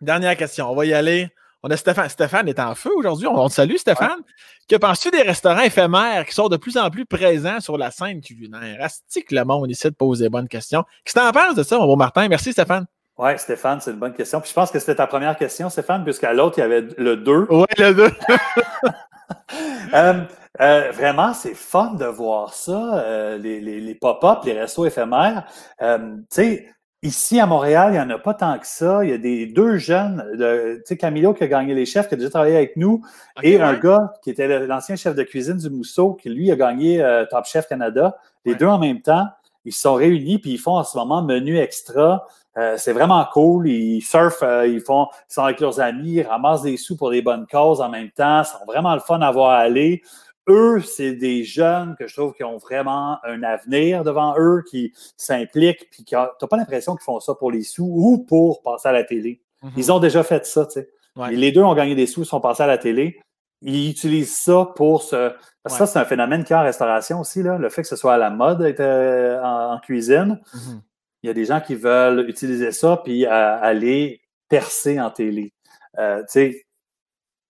Dernière 0.00 0.36
question. 0.36 0.70
On 0.70 0.74
va 0.74 0.84
y 0.84 0.92
aller. 0.92 1.28
On 1.62 1.70
a 1.70 1.76
Stéphane. 1.76 2.08
Stéphane 2.08 2.48
est 2.48 2.58
en 2.58 2.74
feu 2.74 2.90
aujourd'hui. 2.96 3.28
On, 3.28 3.48
te 3.48 3.54
salue, 3.54 3.76
Stéphane. 3.76 4.20
Que 4.68 4.76
penses-tu 4.76 5.10
des 5.10 5.22
restaurants 5.22 5.60
éphémères 5.60 6.26
qui 6.26 6.34
sont 6.34 6.48
de 6.48 6.56
plus 6.56 6.76
en 6.76 6.90
plus 6.90 7.06
présents 7.06 7.60
sur 7.60 7.78
la 7.78 7.90
scène 7.90 8.20
culinaire? 8.20 8.78
Asti 8.80 9.22
que 9.22 9.34
le 9.34 9.44
monde 9.44 9.70
essaie 9.70 9.90
de 9.90 9.94
poser 9.94 10.24
des 10.24 10.30
bonnes 10.30 10.48
questions. 10.48 10.82
Qu'est-ce 11.04 11.14
que 11.14 11.20
tu 11.20 11.26
en 11.26 11.32
penses 11.32 11.54
de 11.54 11.62
ça, 11.62 11.78
mon 11.78 11.86
beau 11.86 11.96
Martin? 11.96 12.26
Merci, 12.28 12.52
Stéphane. 12.52 12.86
Oui, 13.22 13.30
Stéphane, 13.38 13.80
c'est 13.80 13.92
une 13.92 13.98
bonne 13.98 14.14
question. 14.14 14.40
Puis 14.40 14.50
je 14.50 14.54
pense 14.54 14.72
que 14.72 14.80
c'était 14.80 14.96
ta 14.96 15.06
première 15.06 15.36
question, 15.36 15.70
Stéphane, 15.70 16.02
puisqu'à 16.02 16.32
l'autre, 16.32 16.58
il 16.58 16.62
y 16.62 16.64
avait 16.64 16.84
le 16.98 17.16
2. 17.16 17.46
Oui, 17.50 17.66
le 17.78 17.94
2. 17.94 18.08
Euh, 19.94 20.22
euh, 20.60 20.90
vraiment, 20.92 21.34
c'est 21.34 21.54
fun 21.54 21.94
de 21.94 22.06
voir 22.06 22.54
ça, 22.54 22.94
euh, 22.94 23.36
les, 23.36 23.60
les, 23.60 23.78
les 23.78 23.94
pop-up, 23.94 24.38
les 24.44 24.58
restos 24.58 24.86
éphémères. 24.86 25.44
tu 25.78 25.86
sais, 26.30 26.66
ici 27.02 27.38
à 27.38 27.44
Montréal, 27.46 27.90
il 27.90 27.96
n'y 27.96 28.00
en 28.00 28.08
a 28.08 28.18
pas 28.18 28.32
tant 28.32 28.58
que 28.58 28.66
ça. 28.66 29.04
Il 29.04 29.10
y 29.10 29.12
a 29.12 29.18
des 29.18 29.46
deux 29.46 29.76
jeunes, 29.76 30.24
tu 30.38 30.80
sais, 30.86 30.96
Camilo 30.96 31.34
qui 31.34 31.44
a 31.44 31.46
gagné 31.46 31.74
les 31.74 31.84
chefs, 31.84 32.08
qui 32.08 32.14
a 32.14 32.16
déjà 32.16 32.30
travaillé 32.30 32.56
avec 32.56 32.76
nous, 32.76 33.02
et 33.42 33.60
un 33.60 33.74
gars 33.74 34.14
qui 34.22 34.30
était 34.30 34.66
l'ancien 34.66 34.96
chef 34.96 35.14
de 35.14 35.22
cuisine 35.22 35.58
du 35.58 35.68
Mousseau, 35.68 36.14
qui 36.14 36.30
lui 36.30 36.50
a 36.50 36.56
gagné 36.56 37.04
Top 37.30 37.44
Chef 37.44 37.68
Canada. 37.68 38.16
Les 38.46 38.54
deux 38.54 38.66
en 38.66 38.78
même 38.78 39.02
temps, 39.02 39.26
ils 39.66 39.72
se 39.72 39.82
sont 39.82 39.94
réunis, 39.94 40.38
puis 40.38 40.52
ils 40.52 40.58
font 40.58 40.76
en 40.76 40.84
ce 40.84 40.96
moment 40.96 41.22
menu 41.22 41.58
extra. 41.58 42.26
Euh, 42.58 42.76
c'est 42.76 42.92
vraiment 42.92 43.24
cool. 43.32 43.68
Ils 43.68 44.02
surfent, 44.02 44.42
euh, 44.42 44.66
ils 44.66 44.80
font, 44.80 45.08
ils 45.30 45.34
sont 45.34 45.42
avec 45.42 45.60
leurs 45.60 45.80
amis, 45.80 46.14
ils 46.14 46.22
ramassent 46.22 46.62
des 46.62 46.76
sous 46.76 46.96
pour 46.96 47.10
des 47.10 47.22
bonnes 47.22 47.46
causes 47.46 47.80
en 47.80 47.88
même 47.88 48.10
temps. 48.10 48.44
Sont 48.44 48.64
vraiment 48.66 48.94
le 48.94 49.00
fun 49.00 49.20
à 49.20 49.30
voir 49.30 49.50
aller. 49.50 50.02
Eux, 50.48 50.80
c'est 50.80 51.12
des 51.12 51.44
jeunes 51.44 51.94
que 51.96 52.06
je 52.08 52.14
trouve 52.14 52.34
qui 52.34 52.42
ont 52.42 52.58
vraiment 52.58 53.18
un 53.24 53.42
avenir 53.44 54.02
devant 54.02 54.34
eux, 54.38 54.64
qui 54.68 54.92
s'impliquent, 55.16 55.88
puis 55.90 56.04
tu 56.04 56.16
n'as 56.16 56.26
pas 56.26 56.56
l'impression 56.56 56.96
qu'ils 56.96 57.04
font 57.04 57.20
ça 57.20 57.34
pour 57.34 57.52
les 57.52 57.62
sous 57.62 57.86
ou 57.86 58.18
pour 58.18 58.60
passer 58.62 58.88
à 58.88 58.92
la 58.92 59.04
télé. 59.04 59.40
Mm-hmm. 59.62 59.70
Ils 59.76 59.92
ont 59.92 60.00
déjà 60.00 60.24
fait 60.24 60.44
ça, 60.44 60.66
tu 60.66 60.80
sais. 60.80 60.90
Les 61.30 61.52
deux 61.52 61.62
ont 61.62 61.74
gagné 61.74 61.94
des 61.94 62.06
sous, 62.06 62.22
ils 62.22 62.26
sont 62.26 62.40
passés 62.40 62.64
à 62.64 62.66
la 62.66 62.78
télé. 62.78 63.20
Ils 63.60 63.90
utilisent 63.90 64.36
ça 64.36 64.68
pour 64.74 65.02
se. 65.02 65.32
Ça, 65.66 65.86
c'est 65.86 65.98
un 66.00 66.04
phénomène 66.04 66.42
qui 66.42 66.52
a 66.52 66.60
en 66.60 66.64
restauration 66.64 67.20
aussi, 67.20 67.44
là, 67.44 67.58
le 67.58 67.68
fait 67.68 67.82
que 67.82 67.88
ce 67.88 67.94
soit 67.94 68.14
à 68.14 68.18
la 68.18 68.30
mode 68.30 68.62
euh, 68.80 69.40
en, 69.40 69.78
cuisine. 69.78 70.40
Mm-hmm 70.52 70.80
il 71.22 71.28
y 71.28 71.30
a 71.30 71.34
des 71.34 71.44
gens 71.44 71.60
qui 71.60 71.74
veulent 71.74 72.28
utiliser 72.28 72.72
ça 72.72 73.00
puis 73.02 73.26
euh, 73.26 73.30
aller 73.30 74.20
percer 74.48 75.00
en 75.00 75.10
télé. 75.10 75.52
Euh, 75.98 76.22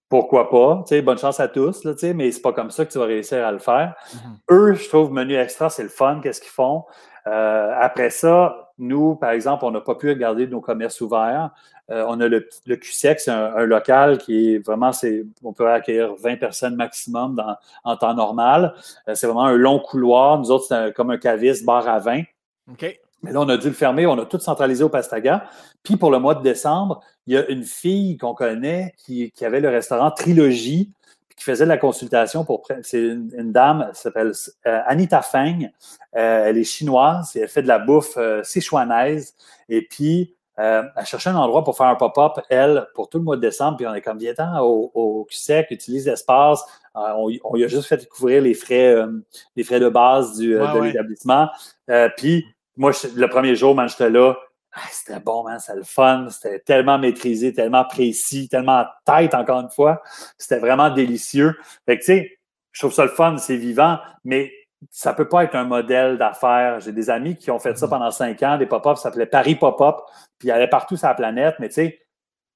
pourquoi 0.09 0.51
pas? 0.51 0.85
bonne 1.03 1.19
chance 1.19 1.41
à 1.41 1.49
tous, 1.49 1.85
là, 1.85 1.95
mais 2.15 2.31
c'est 2.31 2.43
pas 2.43 2.53
comme 2.53 2.71
ça 2.71 2.85
que 2.85 2.93
tu 2.93 2.99
vas 2.99 3.07
réussir 3.07 3.47
à 3.47 3.51
le 3.51 3.59
faire. 3.59 3.95
Mm-hmm. 4.15 4.37
Eux, 4.51 4.75
je 4.75 4.89
trouve, 4.89 5.11
menu 5.11 5.37
extra, 5.37 5.71
c'est 5.71 5.83
le 5.83 5.89
fun, 5.89 6.21
qu'est-ce 6.23 6.43
qu'ils 6.43 6.51
font. 6.51 6.85
Euh, 7.27 7.73
après 7.81 8.11
ça, 8.11 8.73
nous, 8.77 9.15
par 9.15 9.31
exemple, 9.31 9.65
on 9.65 9.71
n'a 9.71 9.81
pas 9.81 9.95
pu 9.95 10.15
garder 10.17 10.47
nos 10.47 10.61
commerces 10.61 11.01
ouverts. 11.01 11.51
on 11.89 12.21
a 12.21 12.29
le, 12.29 12.47
le 12.67 12.77
QSEC, 12.77 13.21
c'est 13.21 13.31
un, 13.31 13.65
local 13.65 14.19
qui 14.19 14.55
est 14.55 14.59
vraiment, 14.59 14.93
c'est, 14.93 15.25
on 15.43 15.55
peut 15.55 15.71
accueillir 15.71 16.15
20 16.17 16.37
personnes 16.37 16.77
maximum 16.77 17.37
dans, 17.37 17.57
en 17.85 17.97
temps 17.97 18.15
normal. 18.15 18.75
c'est 19.15 19.27
vraiment 19.27 19.47
un 19.47 19.57
long 19.57 19.79
couloir. 19.79 20.39
Nous 20.39 20.51
autres, 20.51 20.67
c'est 20.69 20.93
comme 20.95 21.11
un 21.11 21.19
caviste, 21.19 21.65
bar 21.65 21.89
à 21.89 21.99
vin. 22.01 22.23
OK. 22.71 23.02
Mais 23.23 23.33
là, 23.33 23.41
on 23.41 23.49
a 23.49 23.57
dû 23.57 23.69
le 23.69 23.75
fermer, 23.75 24.07
on 24.07 24.19
a 24.19 24.27
tout 24.27 24.41
centralisé 24.41 24.83
au 24.83 24.89
Pastaga. 24.89 25.45
Puis 25.83 25.97
pour 25.97 26.11
le 26.11 26.19
mois 26.19 26.35
de 26.35 26.43
décembre, 26.43 27.01
il 27.27 27.35
y 27.35 27.37
a 27.37 27.49
une 27.49 27.63
fille 27.63 28.17
qu'on 28.17 28.35
connaît 28.35 28.95
qui, 28.99 29.33
avait 29.43 29.61
le 29.61 29.69
restaurant 29.69 30.11
Trilogie. 30.11 30.93
qui 31.37 31.45
faisait 31.45 31.65
de 31.65 31.69
la 31.69 31.79
consultation 31.79 32.45
pour. 32.45 32.67
C'est 32.83 33.01
une, 33.01 33.53
dame, 33.53 33.87
elle 33.89 33.95
s'appelle 33.95 34.33
euh, 34.67 34.81
Anita 34.87 35.23
Feng. 35.23 35.71
Euh, 36.17 36.47
elle 36.47 36.59
est 36.59 36.65
chinoise 36.65 37.37
et 37.37 37.41
elle 37.41 37.49
fait 37.49 37.63
de 37.63 37.69
la 37.69 37.79
bouffe 37.79 38.17
euh, 38.17 38.43
sichuanaise. 38.43 39.35
Et 39.69 39.83
puis, 39.83 40.35
elle 40.57 41.07
cherchait 41.07 41.31
un 41.31 41.37
endroit 41.37 41.65
pour 41.65 41.77
faire 41.77 41.87
un 41.87 41.97
pop-up, 41.97 42.45
elle, 42.49 42.87
pour 42.95 43.09
tout 43.09 43.19
le 43.19 43.25
mois 43.25 43.37
de 43.37 43.41
décembre. 43.41 43.79
Puis 43.79 43.87
on 43.87 43.95
est 43.95 44.03
comme, 44.03 44.19
viens 44.19 44.35
au, 44.61 44.91
au 44.95 45.27
QSEC, 45.29 45.71
utilise 45.71 46.07
l'espace. 46.07 46.63
On, 46.95 47.33
on, 47.43 47.57
lui 47.57 47.65
a 47.65 47.69
juste 47.69 47.87
fait 47.87 47.97
découvrir 47.97 48.43
les 48.43 48.55
frais, 48.55 48.95
les 49.57 49.65
frais 49.65 49.81
de 49.81 49.89
base 49.89 50.39
du, 50.39 50.51
de 50.51 50.81
l'établissement. 50.81 51.49
puis, 52.17 52.45
moi, 52.77 52.93
le 53.15 53.27
premier 53.29 53.55
jour, 53.55 53.75
quand 53.77 53.89
j'étais 53.89 54.11
là, 54.11 54.35
ah, 54.75 54.81
c'était 54.91 55.21
bon, 55.21 55.45
man, 55.45 55.59
c'était 55.59 55.79
le 55.79 55.85
fun, 55.85 56.29
c'était 56.31 56.61
tellement 56.61 56.99
maîtrisé, 56.99 57.53
tellement 57.53 57.85
précis, 57.85 58.49
tellement 58.49 58.87
tête, 59.05 59.35
encore 59.35 59.61
une 59.61 59.71
fois. 59.71 60.03
C'était 60.39 60.59
vraiment 60.59 60.89
délicieux. 60.89 61.59
Fait 61.85 61.99
que, 61.99 62.01
tu 62.01 62.07
sais, 62.07 62.39
je 62.71 62.81
trouve 62.81 62.93
ça 62.93 63.05
le 63.05 63.11
fun, 63.11 63.37
c'est 63.37 63.57
vivant, 63.57 63.99
mais 64.25 64.51
ça 64.91 65.13
peut 65.13 65.29
pas 65.29 65.45
être 65.45 65.55
un 65.55 65.65
modèle 65.65 66.17
d'affaires. 66.17 66.81
J'ai 66.81 66.93
des 66.93 67.11
amis 67.11 67.37
qui 67.37 67.51
ont 67.51 67.59
fait 67.59 67.77
ça 67.77 67.87
mm-hmm. 67.87 67.91
pendant 67.91 68.11
cinq 68.11 68.43
ans, 68.43 68.57
des 68.57 68.67
pop-ups, 68.67 68.97
ça 68.97 69.11
s'appelait 69.11 69.27
Paris 69.27 69.57
Pop-up, 69.57 69.97
puis 70.39 70.49
ils 70.49 70.51
allaient 70.51 70.69
partout 70.69 70.97
sur 70.97 71.07
la 71.07 71.15
planète, 71.15 71.57
mais 71.59 71.69
tu 71.69 71.75
sais, 71.75 72.01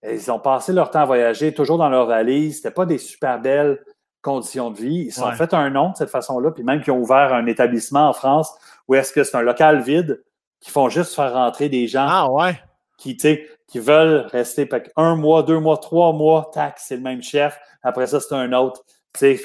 ils 0.02 0.30
ont 0.30 0.38
passé 0.38 0.72
leur 0.72 0.90
temps 0.90 1.00
à 1.00 1.04
voyager, 1.04 1.52
toujours 1.52 1.78
dans 1.78 1.88
leur 1.88 2.06
valise. 2.06 2.56
C'était 2.56 2.70
pas 2.70 2.86
des 2.86 2.98
super 2.98 3.40
belles 3.40 3.82
conditions 4.22 4.70
de 4.70 4.78
vie. 4.78 5.04
Ils 5.06 5.12
se 5.12 5.20
sont 5.20 5.30
fait 5.32 5.52
un 5.54 5.70
nom 5.70 5.90
de 5.90 5.96
cette 5.96 6.10
façon-là, 6.10 6.50
puis 6.50 6.62
même 6.64 6.80
qu'ils 6.80 6.92
ont 6.92 7.00
ouvert 7.00 7.34
un 7.34 7.46
établissement 7.46 8.08
en 8.08 8.12
France 8.12 8.56
où 8.88 8.94
est-ce 8.94 9.12
que 9.12 9.24
c'est 9.24 9.36
un 9.36 9.42
local 9.42 9.82
vide, 9.82 10.22
qui 10.60 10.70
font 10.70 10.88
juste 10.88 11.14
faire 11.14 11.32
rentrer 11.32 11.68
des 11.68 11.86
gens 11.86 12.06
ah, 12.08 12.30
ouais. 12.30 12.58
qui, 12.98 13.16
qui 13.16 13.78
veulent 13.78 14.26
rester? 14.32 14.68
Un 14.96 15.16
mois, 15.16 15.42
deux 15.42 15.60
mois, 15.60 15.78
trois 15.78 16.12
mois, 16.12 16.50
tac, 16.52 16.76
c'est 16.78 16.96
le 16.96 17.02
même 17.02 17.22
chef. 17.22 17.58
Après 17.82 18.06
ça, 18.06 18.20
c'est 18.20 18.34
un 18.34 18.52
autre. 18.52 18.84
Fait 19.16 19.38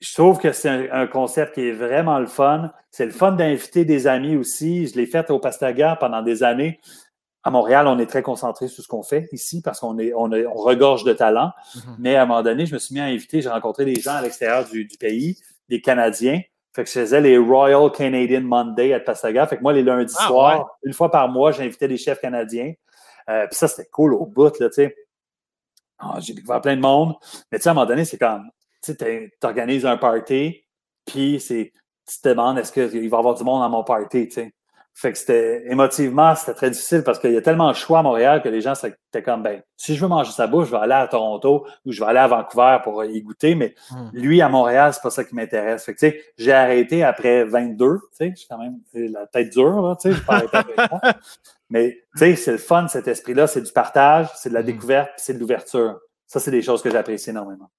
je 0.00 0.12
trouve 0.12 0.38
que 0.38 0.52
c'est 0.52 0.90
un, 0.90 1.06
concept 1.06 1.54
qui 1.54 1.68
est 1.68 1.72
vraiment 1.72 2.18
le 2.18 2.26
fun. 2.26 2.70
C'est 2.90 3.06
le 3.06 3.12
fun 3.12 3.32
d'inviter 3.32 3.84
des 3.84 4.06
amis 4.06 4.36
aussi. 4.36 4.86
Je 4.86 4.96
l'ai 4.96 5.06
fait 5.06 5.30
au 5.30 5.38
Pastaga 5.38 5.96
pendant 5.96 6.20
des 6.20 6.42
années. 6.42 6.78
À 7.42 7.50
Montréal, 7.50 7.86
on 7.86 7.98
est 7.98 8.06
très 8.06 8.22
concentré 8.22 8.68
sur 8.68 8.82
ce 8.82 8.88
qu'on 8.88 9.02
fait 9.02 9.28
ici 9.32 9.62
parce 9.62 9.80
qu'on 9.80 9.98
est, 9.98 10.12
on, 10.14 10.30
on 10.32 10.54
regorge 10.54 11.04
de 11.04 11.12
talent. 11.12 11.52
Mm-hmm. 11.74 11.94
Mais 11.98 12.16
à 12.16 12.22
un 12.22 12.26
moment 12.26 12.42
donné, 12.42 12.66
je 12.66 12.74
me 12.74 12.78
suis 12.78 12.94
mis 12.94 13.00
à 13.00 13.04
inviter, 13.04 13.40
j'ai 13.40 13.48
rencontré 13.48 13.84
des 13.84 13.94
gens 13.94 14.14
à 14.14 14.22
l'extérieur 14.22 14.66
du, 14.66 14.84
du 14.84 14.96
pays, 14.98 15.38
des 15.68 15.80
Canadiens, 15.80 16.40
fait 16.74 16.82
que 16.82 16.90
je 16.90 17.00
faisais 17.00 17.20
les 17.20 17.38
Royal 17.38 17.90
Canadian 17.92 18.40
Monday 18.40 18.92
à 18.92 19.00
Pasaga. 19.00 19.46
Fait 19.46 19.58
que 19.58 19.62
moi, 19.62 19.72
les 19.72 19.84
lundis 19.84 20.14
ah, 20.18 20.26
soirs, 20.26 20.78
une 20.82 20.92
fois 20.92 21.08
par 21.08 21.28
mois, 21.28 21.52
j'invitais 21.52 21.86
des 21.86 21.96
chefs 21.96 22.20
canadiens. 22.20 22.72
Euh, 23.30 23.46
puis 23.46 23.54
ça, 23.56 23.68
c'était 23.68 23.88
cool 23.90 24.12
au 24.12 24.26
bout, 24.26 24.58
là, 24.58 24.68
tu 24.68 24.74
sais. 24.74 24.96
Ah, 26.00 26.18
j'ai 26.18 26.34
découvert 26.34 26.60
plein 26.60 26.74
de 26.74 26.80
monde. 26.80 27.14
Mais 27.52 27.58
tu 27.58 27.62
sais, 27.62 27.68
à 27.68 27.72
un 27.72 27.74
moment 27.74 27.86
donné, 27.86 28.04
c'est 28.04 28.18
comme, 28.18 28.50
tu 28.82 28.92
sais, 28.92 29.30
organises 29.44 29.86
un 29.86 29.96
party, 29.96 30.64
puis 31.06 31.38
tu 31.46 31.72
te 32.20 32.28
demandes 32.28 32.58
est-ce 32.58 32.72
qu'il 32.72 33.08
va 33.08 33.16
y 33.16 33.20
avoir 33.20 33.34
du 33.34 33.44
monde 33.44 33.62
à 33.62 33.68
mon 33.68 33.84
party, 33.84 34.26
tu 34.26 34.34
sais? 34.34 34.54
Fait 34.96 35.10
que 35.10 35.18
c'était 35.18 35.68
émotivement, 35.68 36.36
c'était 36.36 36.54
très 36.54 36.70
difficile 36.70 37.02
parce 37.02 37.18
qu'il 37.18 37.32
y 37.32 37.36
a 37.36 37.42
tellement 37.42 37.68
de 37.68 37.74
choix 37.74 37.98
à 37.98 38.02
Montréal 38.02 38.42
que 38.42 38.48
les 38.48 38.60
gens 38.60 38.74
étaient 38.74 39.24
comme 39.24 39.42
ben, 39.42 39.60
si 39.76 39.96
je 39.96 40.00
veux 40.00 40.06
manger 40.06 40.30
sa 40.30 40.46
bouche, 40.46 40.66
je 40.66 40.70
vais 40.70 40.78
aller 40.78 40.92
à 40.92 41.08
Toronto 41.08 41.66
ou 41.84 41.90
je 41.90 41.98
vais 41.98 42.10
aller 42.10 42.20
à 42.20 42.28
Vancouver 42.28 42.78
pour 42.84 43.04
y 43.04 43.20
goûter, 43.20 43.56
mais 43.56 43.74
hmm. 43.90 44.10
lui 44.12 44.40
à 44.40 44.48
Montréal, 44.48 44.94
c'est 44.94 45.02
pas 45.02 45.10
ça 45.10 45.24
qui 45.24 45.34
m'intéresse. 45.34 45.84
Fait 45.84 45.94
que 45.94 45.98
tu 45.98 46.10
sais, 46.10 46.24
j'ai 46.38 46.52
arrêté 46.52 47.02
après 47.02 47.42
22, 47.44 47.98
tu 47.98 48.06
sais, 48.12 48.34
j'ai 48.36 48.46
quand 48.48 48.58
même 48.58 48.76
la 48.94 49.26
tête 49.26 49.50
dure, 49.50 49.82
là, 49.82 49.96
tu 50.00 50.12
sais, 50.12 50.20
pas 50.20 50.36
arrêté 50.36 50.58
Mais 51.70 51.98
tu 52.12 52.18
sais, 52.20 52.36
c'est 52.36 52.52
le 52.52 52.58
fun, 52.58 52.86
cet 52.86 53.08
esprit-là, 53.08 53.48
c'est 53.48 53.62
du 53.62 53.72
partage, 53.72 54.28
c'est 54.36 54.50
de 54.50 54.54
la 54.54 54.62
hmm. 54.62 54.66
découverte, 54.66 55.10
c'est 55.16 55.34
de 55.34 55.40
l'ouverture. 55.40 55.98
Ça, 56.28 56.38
c'est 56.38 56.52
des 56.52 56.62
choses 56.62 56.82
que 56.82 56.90
j'apprécie 56.90 57.30
énormément. 57.30 57.70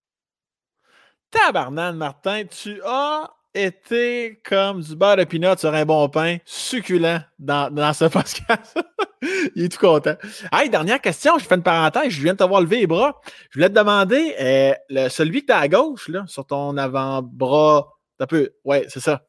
Tabarnane, 1.31 1.95
Martin, 1.95 2.43
tu 2.45 2.81
as 2.85 3.34
été 3.55 4.39
comme 4.43 4.81
du 4.81 4.95
beurre 4.95 5.17
de 5.17 5.23
pinot 5.23 5.57
sur 5.57 5.73
un 5.73 5.85
bon 5.85 6.07
pain, 6.09 6.37
succulent 6.45 7.19
dans, 7.39 7.73
dans 7.73 7.93
ce 7.93 8.05
podcast. 8.09 8.77
Il 9.55 9.63
est 9.63 9.69
tout 9.69 9.79
content. 9.79 10.15
Hey, 10.51 10.69
dernière 10.69 11.01
question, 11.01 11.37
je 11.39 11.45
fais 11.45 11.55
une 11.55 11.63
parenthèse, 11.63 12.09
je 12.09 12.21
viens 12.21 12.33
de 12.33 12.37
t'avoir 12.37 12.61
levé 12.61 12.79
les 12.79 12.87
bras. 12.87 13.19
Je 13.49 13.57
voulais 13.57 13.69
te 13.69 13.73
demander, 13.73 14.35
euh, 14.39 14.73
le, 14.89 15.09
celui 15.09 15.41
que 15.41 15.47
tu 15.47 15.53
as 15.53 15.59
à 15.59 15.67
gauche, 15.67 16.09
là, 16.09 16.25
sur 16.27 16.45
ton 16.45 16.77
avant-bras, 16.77 17.93
un 18.19 18.27
peu, 18.27 18.51
ouais, 18.65 18.85
c'est 18.89 18.99
ça. 18.99 19.23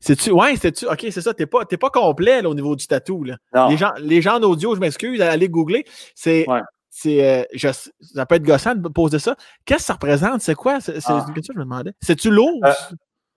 C'est-tu, 0.00 0.30
ouais, 0.30 0.54
c'est-tu, 0.56 0.86
ok, 0.86 1.06
c'est 1.10 1.20
ça, 1.20 1.34
t'es 1.34 1.46
pas, 1.46 1.64
pas 1.64 1.90
complet 1.90 2.44
au 2.44 2.54
niveau 2.54 2.76
du 2.76 2.86
tatou. 2.86 3.24
Là. 3.24 3.36
Les, 3.68 3.76
gens, 3.76 3.92
les 3.98 4.22
gens 4.22 4.36
en 4.36 4.42
audio, 4.42 4.74
je 4.74 4.80
m'excuse, 4.80 5.20
allez 5.20 5.48
googler. 5.48 5.84
C'est, 6.14 6.46
c'est, 6.88 7.46
euh, 7.56 7.72
ça 8.00 8.26
peut 8.26 8.34
être 8.34 8.44
gossant 8.44 8.74
de 8.74 8.88
poser 8.88 9.18
ça. 9.18 9.34
Qu'est-ce 9.64 9.78
que 9.78 9.84
ça 9.84 9.92
représente? 9.94 10.42
C'est 10.42 10.54
quoi? 10.54 10.80
C'est, 10.80 10.98
ah. 11.06 11.26
que 11.34 11.40
je 11.42 11.58
me 11.58 11.64
demandais. 11.64 11.92
C'est-tu 12.00 12.30
lourd? 12.30 12.60
Euh, 12.64 12.72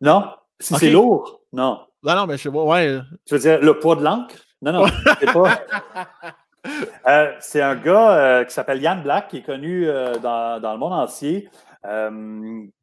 non, 0.01 0.25
si 0.59 0.75
c'est 0.75 0.89
lourd, 0.89 1.41
non. 1.53 1.79
Non, 2.03 2.15
non, 2.15 2.27
mais 2.27 2.37
je 2.37 2.43
sais 2.43 2.51
pas, 2.51 2.63
ouais. 2.63 2.99
Tu 3.25 3.33
veux 3.33 3.39
dire 3.39 3.59
le 3.61 3.79
poids 3.79 3.95
de 3.95 4.03
l'encre? 4.03 4.35
Non, 4.61 4.71
non, 4.71 4.85
c'est 5.19 5.31
pas. 5.31 5.59
Euh, 7.07 7.31
c'est 7.39 7.61
un 7.61 7.75
gars 7.75 8.11
euh, 8.11 8.43
qui 8.43 8.53
s'appelle 8.53 8.81
Yann 8.81 9.03
Black, 9.03 9.27
qui 9.27 9.37
est 9.37 9.41
connu 9.43 9.87
euh, 9.87 10.17
dans, 10.17 10.59
dans, 10.59 10.73
le 10.73 10.79
monde 10.79 10.93
entier, 10.93 11.49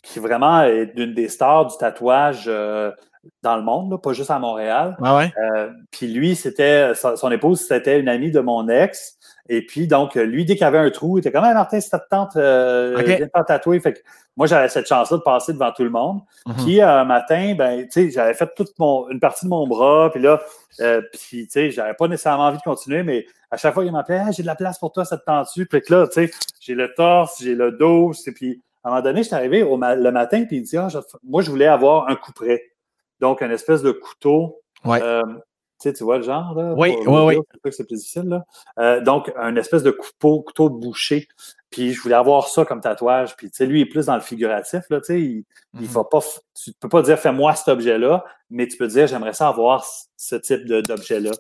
qui 0.02 0.18
vraiment 0.20 0.62
est 0.62 0.92
une 0.94 1.14
des 1.14 1.28
stars 1.28 1.66
du 1.66 1.76
tatouage 1.76 2.46
dans 2.46 3.56
le 3.56 3.62
monde, 3.62 4.00
pas 4.00 4.12
juste 4.12 4.30
à 4.30 4.38
Montréal. 4.38 4.96
Ah 5.02 5.16
ouais. 5.16 5.32
Puis 5.90 6.06
lui, 6.06 6.36
c'était 6.36 6.94
son, 6.94 7.30
épouse, 7.32 7.66
c'était 7.66 7.98
une 7.98 8.08
amie 8.08 8.30
de 8.30 8.38
mon 8.38 8.68
ex. 8.68 9.18
Et 9.48 9.66
puis, 9.66 9.88
donc, 9.88 10.14
lui, 10.14 10.44
dès 10.44 10.54
qu'il 10.54 10.64
avait 10.64 10.78
un 10.78 10.90
trou, 10.90 11.18
il 11.18 11.20
était 11.20 11.32
comme, 11.32 11.44
hey, 11.44 11.52
Martin, 11.52 11.80
c'est 11.80 11.90
ta 11.90 11.98
tante, 11.98 12.36
euh, 12.36 12.98
okay. 12.98 13.16
viens 13.16 13.44
tatouer. 13.44 13.80
Fait 13.80 13.94
que 13.94 13.98
moi, 14.36 14.46
j'avais 14.46 14.68
cette 14.68 14.86
chance-là 14.86 15.16
de 15.16 15.22
passer 15.22 15.52
devant 15.52 15.72
tout 15.72 15.82
le 15.82 15.90
monde. 15.90 16.20
Mhm. 16.46 16.54
Puis, 16.64 16.80
un 16.80 17.04
matin, 17.04 17.54
ben, 17.56 17.82
tu 17.82 17.90
sais, 17.90 18.10
j'avais 18.10 18.34
fait 18.34 18.48
toute 18.56 18.78
mon, 18.78 19.08
une 19.10 19.18
partie 19.18 19.44
de 19.44 19.50
mon 19.50 19.66
bras. 19.66 20.10
Puis 20.12 20.22
là, 20.22 20.40
euh, 20.80 21.02
puis, 21.12 21.46
tu 21.46 21.52
sais, 21.52 21.70
j'avais 21.70 21.94
pas 21.94 22.06
nécessairement 22.06 22.44
envie 22.44 22.58
de 22.58 22.62
continuer, 22.62 23.02
mais 23.02 23.26
à 23.50 23.56
chaque 23.56 23.74
fois, 23.74 23.84
il 23.84 23.92
m'appelait, 23.92 24.18
hey, 24.18 24.32
j'ai 24.32 24.42
de 24.42 24.46
la 24.46 24.54
place 24.54 24.78
pour 24.78 24.92
toi, 24.92 25.04
ça 25.04 25.18
te 25.18 25.24
tente-tu? 25.24 25.66
Puis 25.66 25.82
là, 25.88 26.06
tu 26.06 26.26
sais, 26.26 26.30
j'ai 26.60 26.74
le 26.74 26.94
torse, 26.94 27.42
j'ai 27.42 27.54
le 27.54 27.72
dos. 27.72 28.12
Puis, 28.34 28.62
à 28.84 28.88
un 28.88 28.90
moment 28.92 29.02
donné, 29.02 29.24
j'étais 29.24 29.36
arrivé 29.36 29.62
au 29.64 29.76
le 29.76 30.10
matin, 30.10 30.44
puis 30.44 30.58
il 30.58 30.62
dit, 30.62 30.76
ah, 30.76 30.88
moi, 31.24 31.42
je 31.42 31.50
voulais 31.50 31.66
avoir 31.66 32.08
un 32.08 32.14
coup 32.14 32.32
près. 32.32 32.62
Donc, 33.20 33.42
une 33.42 33.50
espèce 33.50 33.82
de 33.82 33.90
couteau. 33.90 34.60
Ouais. 34.84 35.00
Euh, 35.02 35.22
tu, 35.82 36.04
vois 36.04 36.18
le 36.18 36.22
genre, 36.22 36.54
là? 36.54 36.74
Oui, 36.76 36.94
oui, 37.06 37.20
oui. 37.36 37.38
C'est 37.70 37.86
plus 37.86 37.96
difficile, 37.96 38.28
là. 38.28 38.44
Euh, 38.78 39.00
donc, 39.00 39.32
un 39.36 39.56
espèce 39.56 39.82
de 39.82 39.90
couteau, 39.90 40.42
couteau 40.42 40.70
de 40.70 40.76
boucher. 40.76 41.28
Puis, 41.70 41.92
je 41.92 42.02
voulais 42.02 42.14
avoir 42.14 42.48
ça 42.48 42.64
comme 42.64 42.80
tatouage. 42.80 43.34
Puis, 43.36 43.50
tu 43.50 43.56
sais, 43.56 43.66
lui, 43.66 43.80
il 43.80 43.82
est 43.82 43.86
plus 43.86 44.06
dans 44.06 44.14
le 44.14 44.20
figuratif, 44.20 44.82
là, 44.90 45.00
tu 45.00 45.06
sais. 45.06 45.20
Il, 45.20 45.44
il 45.80 45.88
mm-hmm. 45.88 46.08
pas... 46.08 46.20
Tu 46.54 46.72
peux 46.78 46.88
pas 46.88 47.02
dire, 47.02 47.18
fais-moi 47.18 47.54
cet 47.54 47.68
objet-là, 47.68 48.24
mais 48.50 48.68
tu 48.68 48.76
peux 48.76 48.86
dire, 48.86 49.06
j'aimerais 49.06 49.32
ça 49.32 49.48
avoir 49.48 49.84
ce 50.16 50.36
type 50.36 50.66
d'objet-là. 50.66 51.30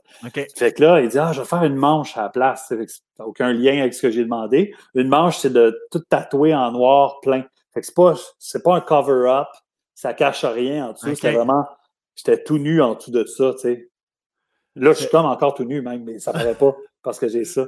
Fait 0.56 0.72
que 0.72 0.82
là, 0.82 1.00
il 1.00 1.08
dit, 1.08 1.18
ah, 1.18 1.32
je 1.32 1.40
vais 1.40 1.46
faire 1.46 1.62
une 1.62 1.76
manche 1.76 2.16
à 2.16 2.22
la 2.22 2.28
place. 2.30 2.72
Ça 3.16 3.26
aucun 3.26 3.52
lien 3.52 3.80
avec 3.80 3.94
ce 3.94 4.02
que 4.02 4.10
j'ai 4.10 4.24
demandé. 4.24 4.74
Une 4.94 5.08
manche, 5.08 5.38
c'est 5.38 5.52
de 5.52 5.78
tout 5.90 6.00
tatouer 6.00 6.54
en 6.54 6.72
noir 6.72 7.20
plein. 7.20 7.44
Fait 7.74 7.80
que 7.80 7.86
c'est 7.86 7.94
pas, 7.94 8.14
c'est 8.38 8.62
pas 8.62 8.74
un 8.74 8.80
cover-up. 8.80 9.48
Ça 9.94 10.14
cache 10.14 10.44
rien 10.44 10.88
en 10.88 10.92
dessous. 10.92 11.14
C'est 11.14 11.32
vraiment, 11.32 11.66
j'étais 12.16 12.42
tout 12.42 12.58
nu 12.58 12.82
en 12.82 12.94
dessous 12.94 13.10
de 13.10 13.24
ça, 13.24 13.52
tu 13.52 13.60
sais. 13.60 13.90
Là, 14.74 14.92
je 14.92 15.00
suis 15.00 15.08
comme 15.08 15.26
encore 15.26 15.54
tout 15.54 15.64
nu 15.64 15.82
même, 15.82 16.04
mais 16.04 16.18
ça 16.18 16.32
ne 16.32 16.38
paraît 16.38 16.54
pas 16.54 16.74
parce 17.02 17.18
que 17.18 17.28
j'ai 17.28 17.44
ça. 17.44 17.64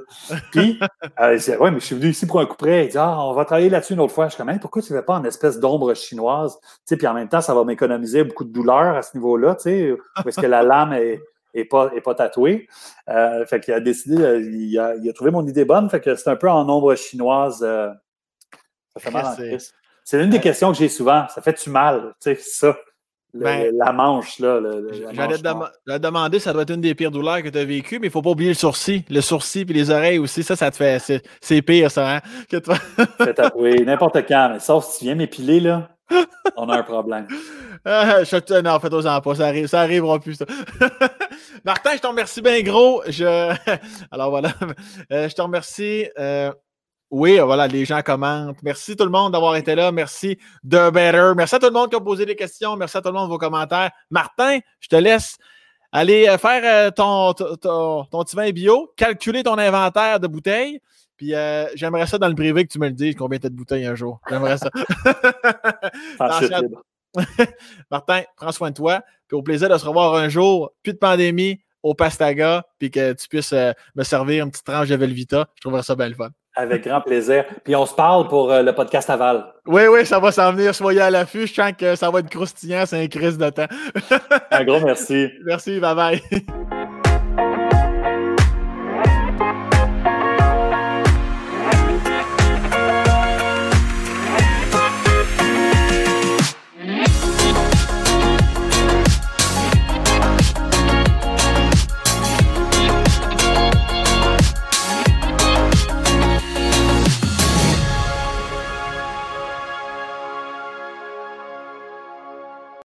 Puis, 0.51 0.79
euh, 1.19 1.35
il 1.35 1.39
dit, 1.39 1.51
ouais, 1.51 1.71
mais 1.71 1.79
je 1.79 1.85
suis 1.85 1.95
venu 1.95 2.09
ici 2.09 2.25
pour 2.25 2.39
un 2.39 2.45
coup 2.45 2.55
près. 2.55 2.85
Il 2.85 2.91
dit, 2.91 2.97
ah, 2.97 3.17
on 3.19 3.33
va 3.33 3.45
travailler 3.45 3.69
là-dessus 3.69 3.93
une 3.93 3.99
autre 3.99 4.13
fois. 4.13 4.27
Je 4.27 4.35
suis 4.35 4.43
comme, 4.43 4.57
pourquoi 4.59 4.81
tu 4.81 4.93
ne 4.93 4.97
fais 4.97 5.05
pas 5.05 5.15
en 5.15 5.23
espèce 5.25 5.59
d'ombre 5.59 5.93
chinoise? 5.93 6.57
Tu 6.61 6.67
sais, 6.85 6.97
puis 6.97 7.05
en 7.07 7.13
même 7.13 7.27
temps, 7.27 7.41
ça 7.41 7.53
va 7.53 7.63
m'économiser 7.63 8.23
beaucoup 8.23 8.45
de 8.45 8.53
douleur 8.53 8.95
à 8.95 9.01
ce 9.01 9.15
niveau-là, 9.17 9.55
tu 9.55 9.63
sais, 9.63 9.95
parce 10.23 10.37
que 10.37 10.45
la 10.45 10.63
lame 10.63 10.93
est, 10.93 11.21
est 11.55 11.65
pas, 11.65 11.91
est 11.95 12.01
pas 12.01 12.15
tatouée. 12.15 12.67
Euh, 13.09 13.45
fait 13.45 13.59
qu'il 13.59 13.73
a 13.73 13.79
décidé, 13.79 14.21
euh, 14.21 14.39
il 14.39 14.77
a, 14.77 14.95
il 14.95 15.09
a, 15.09 15.13
trouvé 15.13 15.31
mon 15.31 15.45
idée 15.47 15.65
bonne, 15.65 15.89
fait 15.89 16.01
que 16.01 16.15
c'est 16.15 16.29
un 16.29 16.35
peu 16.35 16.49
en 16.49 16.67
ombre 16.69 16.95
chinoise. 16.95 17.63
Euh, 17.63 17.89
ça 18.95 18.99
fait 18.99 19.11
mal 19.11 19.25
en 19.25 19.35
C'est 20.03 20.23
une 20.23 20.29
des 20.29 20.39
questions 20.39 20.71
que 20.71 20.77
j'ai 20.77 20.89
souvent. 20.89 21.27
Ça 21.29 21.41
fait-tu 21.41 21.69
mal? 21.69 22.13
Tu 22.21 22.35
sais, 22.35 22.41
ça? 22.41 22.77
Ben, 23.35 23.75
la 23.75 23.91
manche, 23.91 24.39
là. 24.39 24.61
J'allais 25.13 25.37
te 25.37 25.97
demander, 25.97 26.39
ça 26.39 26.53
doit 26.53 26.61
être 26.61 26.73
une 26.73 26.81
des 26.81 26.95
pires 26.95 27.11
douleurs 27.11 27.43
que 27.43 27.49
tu 27.49 27.57
as 27.57 27.65
vécues, 27.65 27.99
mais 27.99 28.07
il 28.07 28.09
ne 28.09 28.13
faut 28.13 28.21
pas 28.21 28.29
oublier 28.29 28.49
le 28.49 28.55
sourcil. 28.55 29.03
Le 29.09 29.21
sourcil 29.21 29.65
puis 29.65 29.75
les 29.75 29.91
oreilles 29.91 30.19
aussi, 30.19 30.43
ça, 30.43 30.55
ça 30.55 30.71
te 30.71 30.77
fait. 30.77 31.21
C'est 31.41 31.61
pire, 31.61 31.91
ça, 31.91 32.15
hein? 32.15 32.21
Que 32.49 32.57
toi... 32.57 32.77
oui, 33.55 33.83
n'importe 33.83 34.25
quand, 34.27 34.49
mais 34.53 34.59
sauf 34.59 34.85
si 34.85 34.99
tu 34.99 35.05
viens 35.05 35.15
m'épiler, 35.15 35.59
là, 35.59 35.89
on 36.55 36.69
a 36.69 36.77
un 36.77 36.83
problème. 36.83 37.27
Ah, 37.87 38.23
je, 38.23 38.61
non, 38.61 38.79
fais-toi-en 38.79 39.21
pas, 39.21 39.35
ça, 39.35 39.45
arrive, 39.45 39.67
ça 39.67 39.81
arrivera 39.81 40.19
plus, 40.19 40.33
ça. 40.33 40.45
Martin, 41.65 41.91
je 41.93 41.99
te 41.99 42.07
remercie 42.07 42.41
bien 42.41 42.59
gros. 42.63 43.03
Je... 43.07 43.53
Alors 44.09 44.31
voilà, 44.31 44.53
euh, 45.11 45.29
je 45.29 45.35
te 45.35 45.41
remercie. 45.43 46.07
Euh, 46.17 46.51
oui, 47.11 47.39
voilà, 47.39 47.67
les 47.67 47.85
gens 47.85 48.01
commentent. 48.01 48.61
Merci 48.63 48.95
tout 48.95 49.05
le 49.05 49.11
monde 49.11 49.33
d'avoir 49.33 49.55
été 49.55 49.75
là. 49.75 49.91
Merci 49.91 50.37
de 50.63 50.89
Better. 50.89 51.33
Merci 51.35 51.55
à 51.55 51.59
tout 51.59 51.67
le 51.67 51.73
monde 51.73 51.89
qui 51.89 51.95
a 51.95 51.99
posé 51.99 52.25
des 52.25 52.35
questions. 52.35 52.75
Merci 52.75 52.97
à 52.97 53.01
tout 53.01 53.09
le 53.09 53.13
monde 53.13 53.27
de 53.27 53.31
vos 53.31 53.37
commentaires. 53.37 53.91
Martin, 54.09 54.59
je 54.79 54.87
te 54.87 54.95
laisse 54.95 55.37
aller 55.91 56.27
euh, 56.27 56.37
faire 56.37 56.61
euh, 56.63 56.91
ton, 56.91 57.33
ton, 57.33 58.03
ton, 58.03 58.23
petit 58.23 58.35
vin 58.35 58.51
bio, 58.51 58.91
calculer 58.97 59.43
ton 59.43 59.57
inventaire 59.57 60.19
de 60.19 60.27
bouteilles. 60.27 60.81
Puis 61.17 61.33
euh, 61.33 61.67
j'aimerais 61.75 62.07
ça 62.07 62.17
dans 62.17 62.27
le 62.27 62.35
privé 62.35 62.65
que 62.65 62.71
tu 62.71 62.79
me 62.79 62.87
le 62.87 62.93
dises 62.93 63.15
combien 63.15 63.39
t'as 63.39 63.49
de 63.49 63.55
bouteilles 63.55 63.85
un 63.85 63.95
jour. 63.95 64.19
J'aimerais 64.29 64.57
ça. 64.57 64.69
Martin, 67.91 68.23
prends 68.35 68.51
soin 68.51 68.71
de 68.71 68.75
toi. 68.75 69.01
Puis 69.27 69.37
au 69.37 69.41
plaisir 69.41 69.69
de 69.69 69.77
se 69.77 69.85
revoir 69.85 70.15
un 70.15 70.29
jour. 70.29 70.71
Plus 70.83 70.93
de 70.93 70.97
pandémie 70.97 71.61
au 71.83 71.93
Pastaga. 71.93 72.65
Puis 72.79 72.91
que 72.91 73.13
tu 73.13 73.27
puisses 73.27 73.53
euh, 73.53 73.71
me 73.95 74.03
servir 74.03 74.43
une 74.43 74.51
petite 74.51 74.65
tranche 74.65 74.89
de 74.89 74.95
Velvita. 74.95 75.47
Je 75.55 75.61
trouverais 75.61 75.83
ça 75.83 75.95
belle 75.95 76.15
fun. 76.15 76.29
Avec 76.55 76.85
grand 76.87 77.01
plaisir. 77.01 77.45
Puis 77.63 77.75
on 77.75 77.85
se 77.85 77.93
parle 77.93 78.27
pour 78.27 78.51
euh, 78.51 78.61
le 78.61 78.73
podcast 78.73 79.09
Aval. 79.09 79.45
Oui, 79.65 79.83
oui, 79.91 80.05
ça 80.05 80.19
va 80.19 80.31
s'en 80.31 80.51
venir. 80.53 80.73
Soyez 80.73 81.01
à 81.01 81.09
l'affût. 81.09 81.47
Je 81.47 81.53
sens 81.53 81.73
que 81.77 81.95
ça 81.95 82.09
va 82.09 82.19
être 82.19 82.29
croustillant. 82.29 82.85
C'est 82.85 83.03
un 83.03 83.07
crise 83.07 83.37
de 83.37 83.49
temps. 83.49 83.67
un 84.51 84.63
gros 84.63 84.79
merci. 84.79 85.29
Merci. 85.45 85.79
Bye 85.79 85.95
bye. 85.95 86.74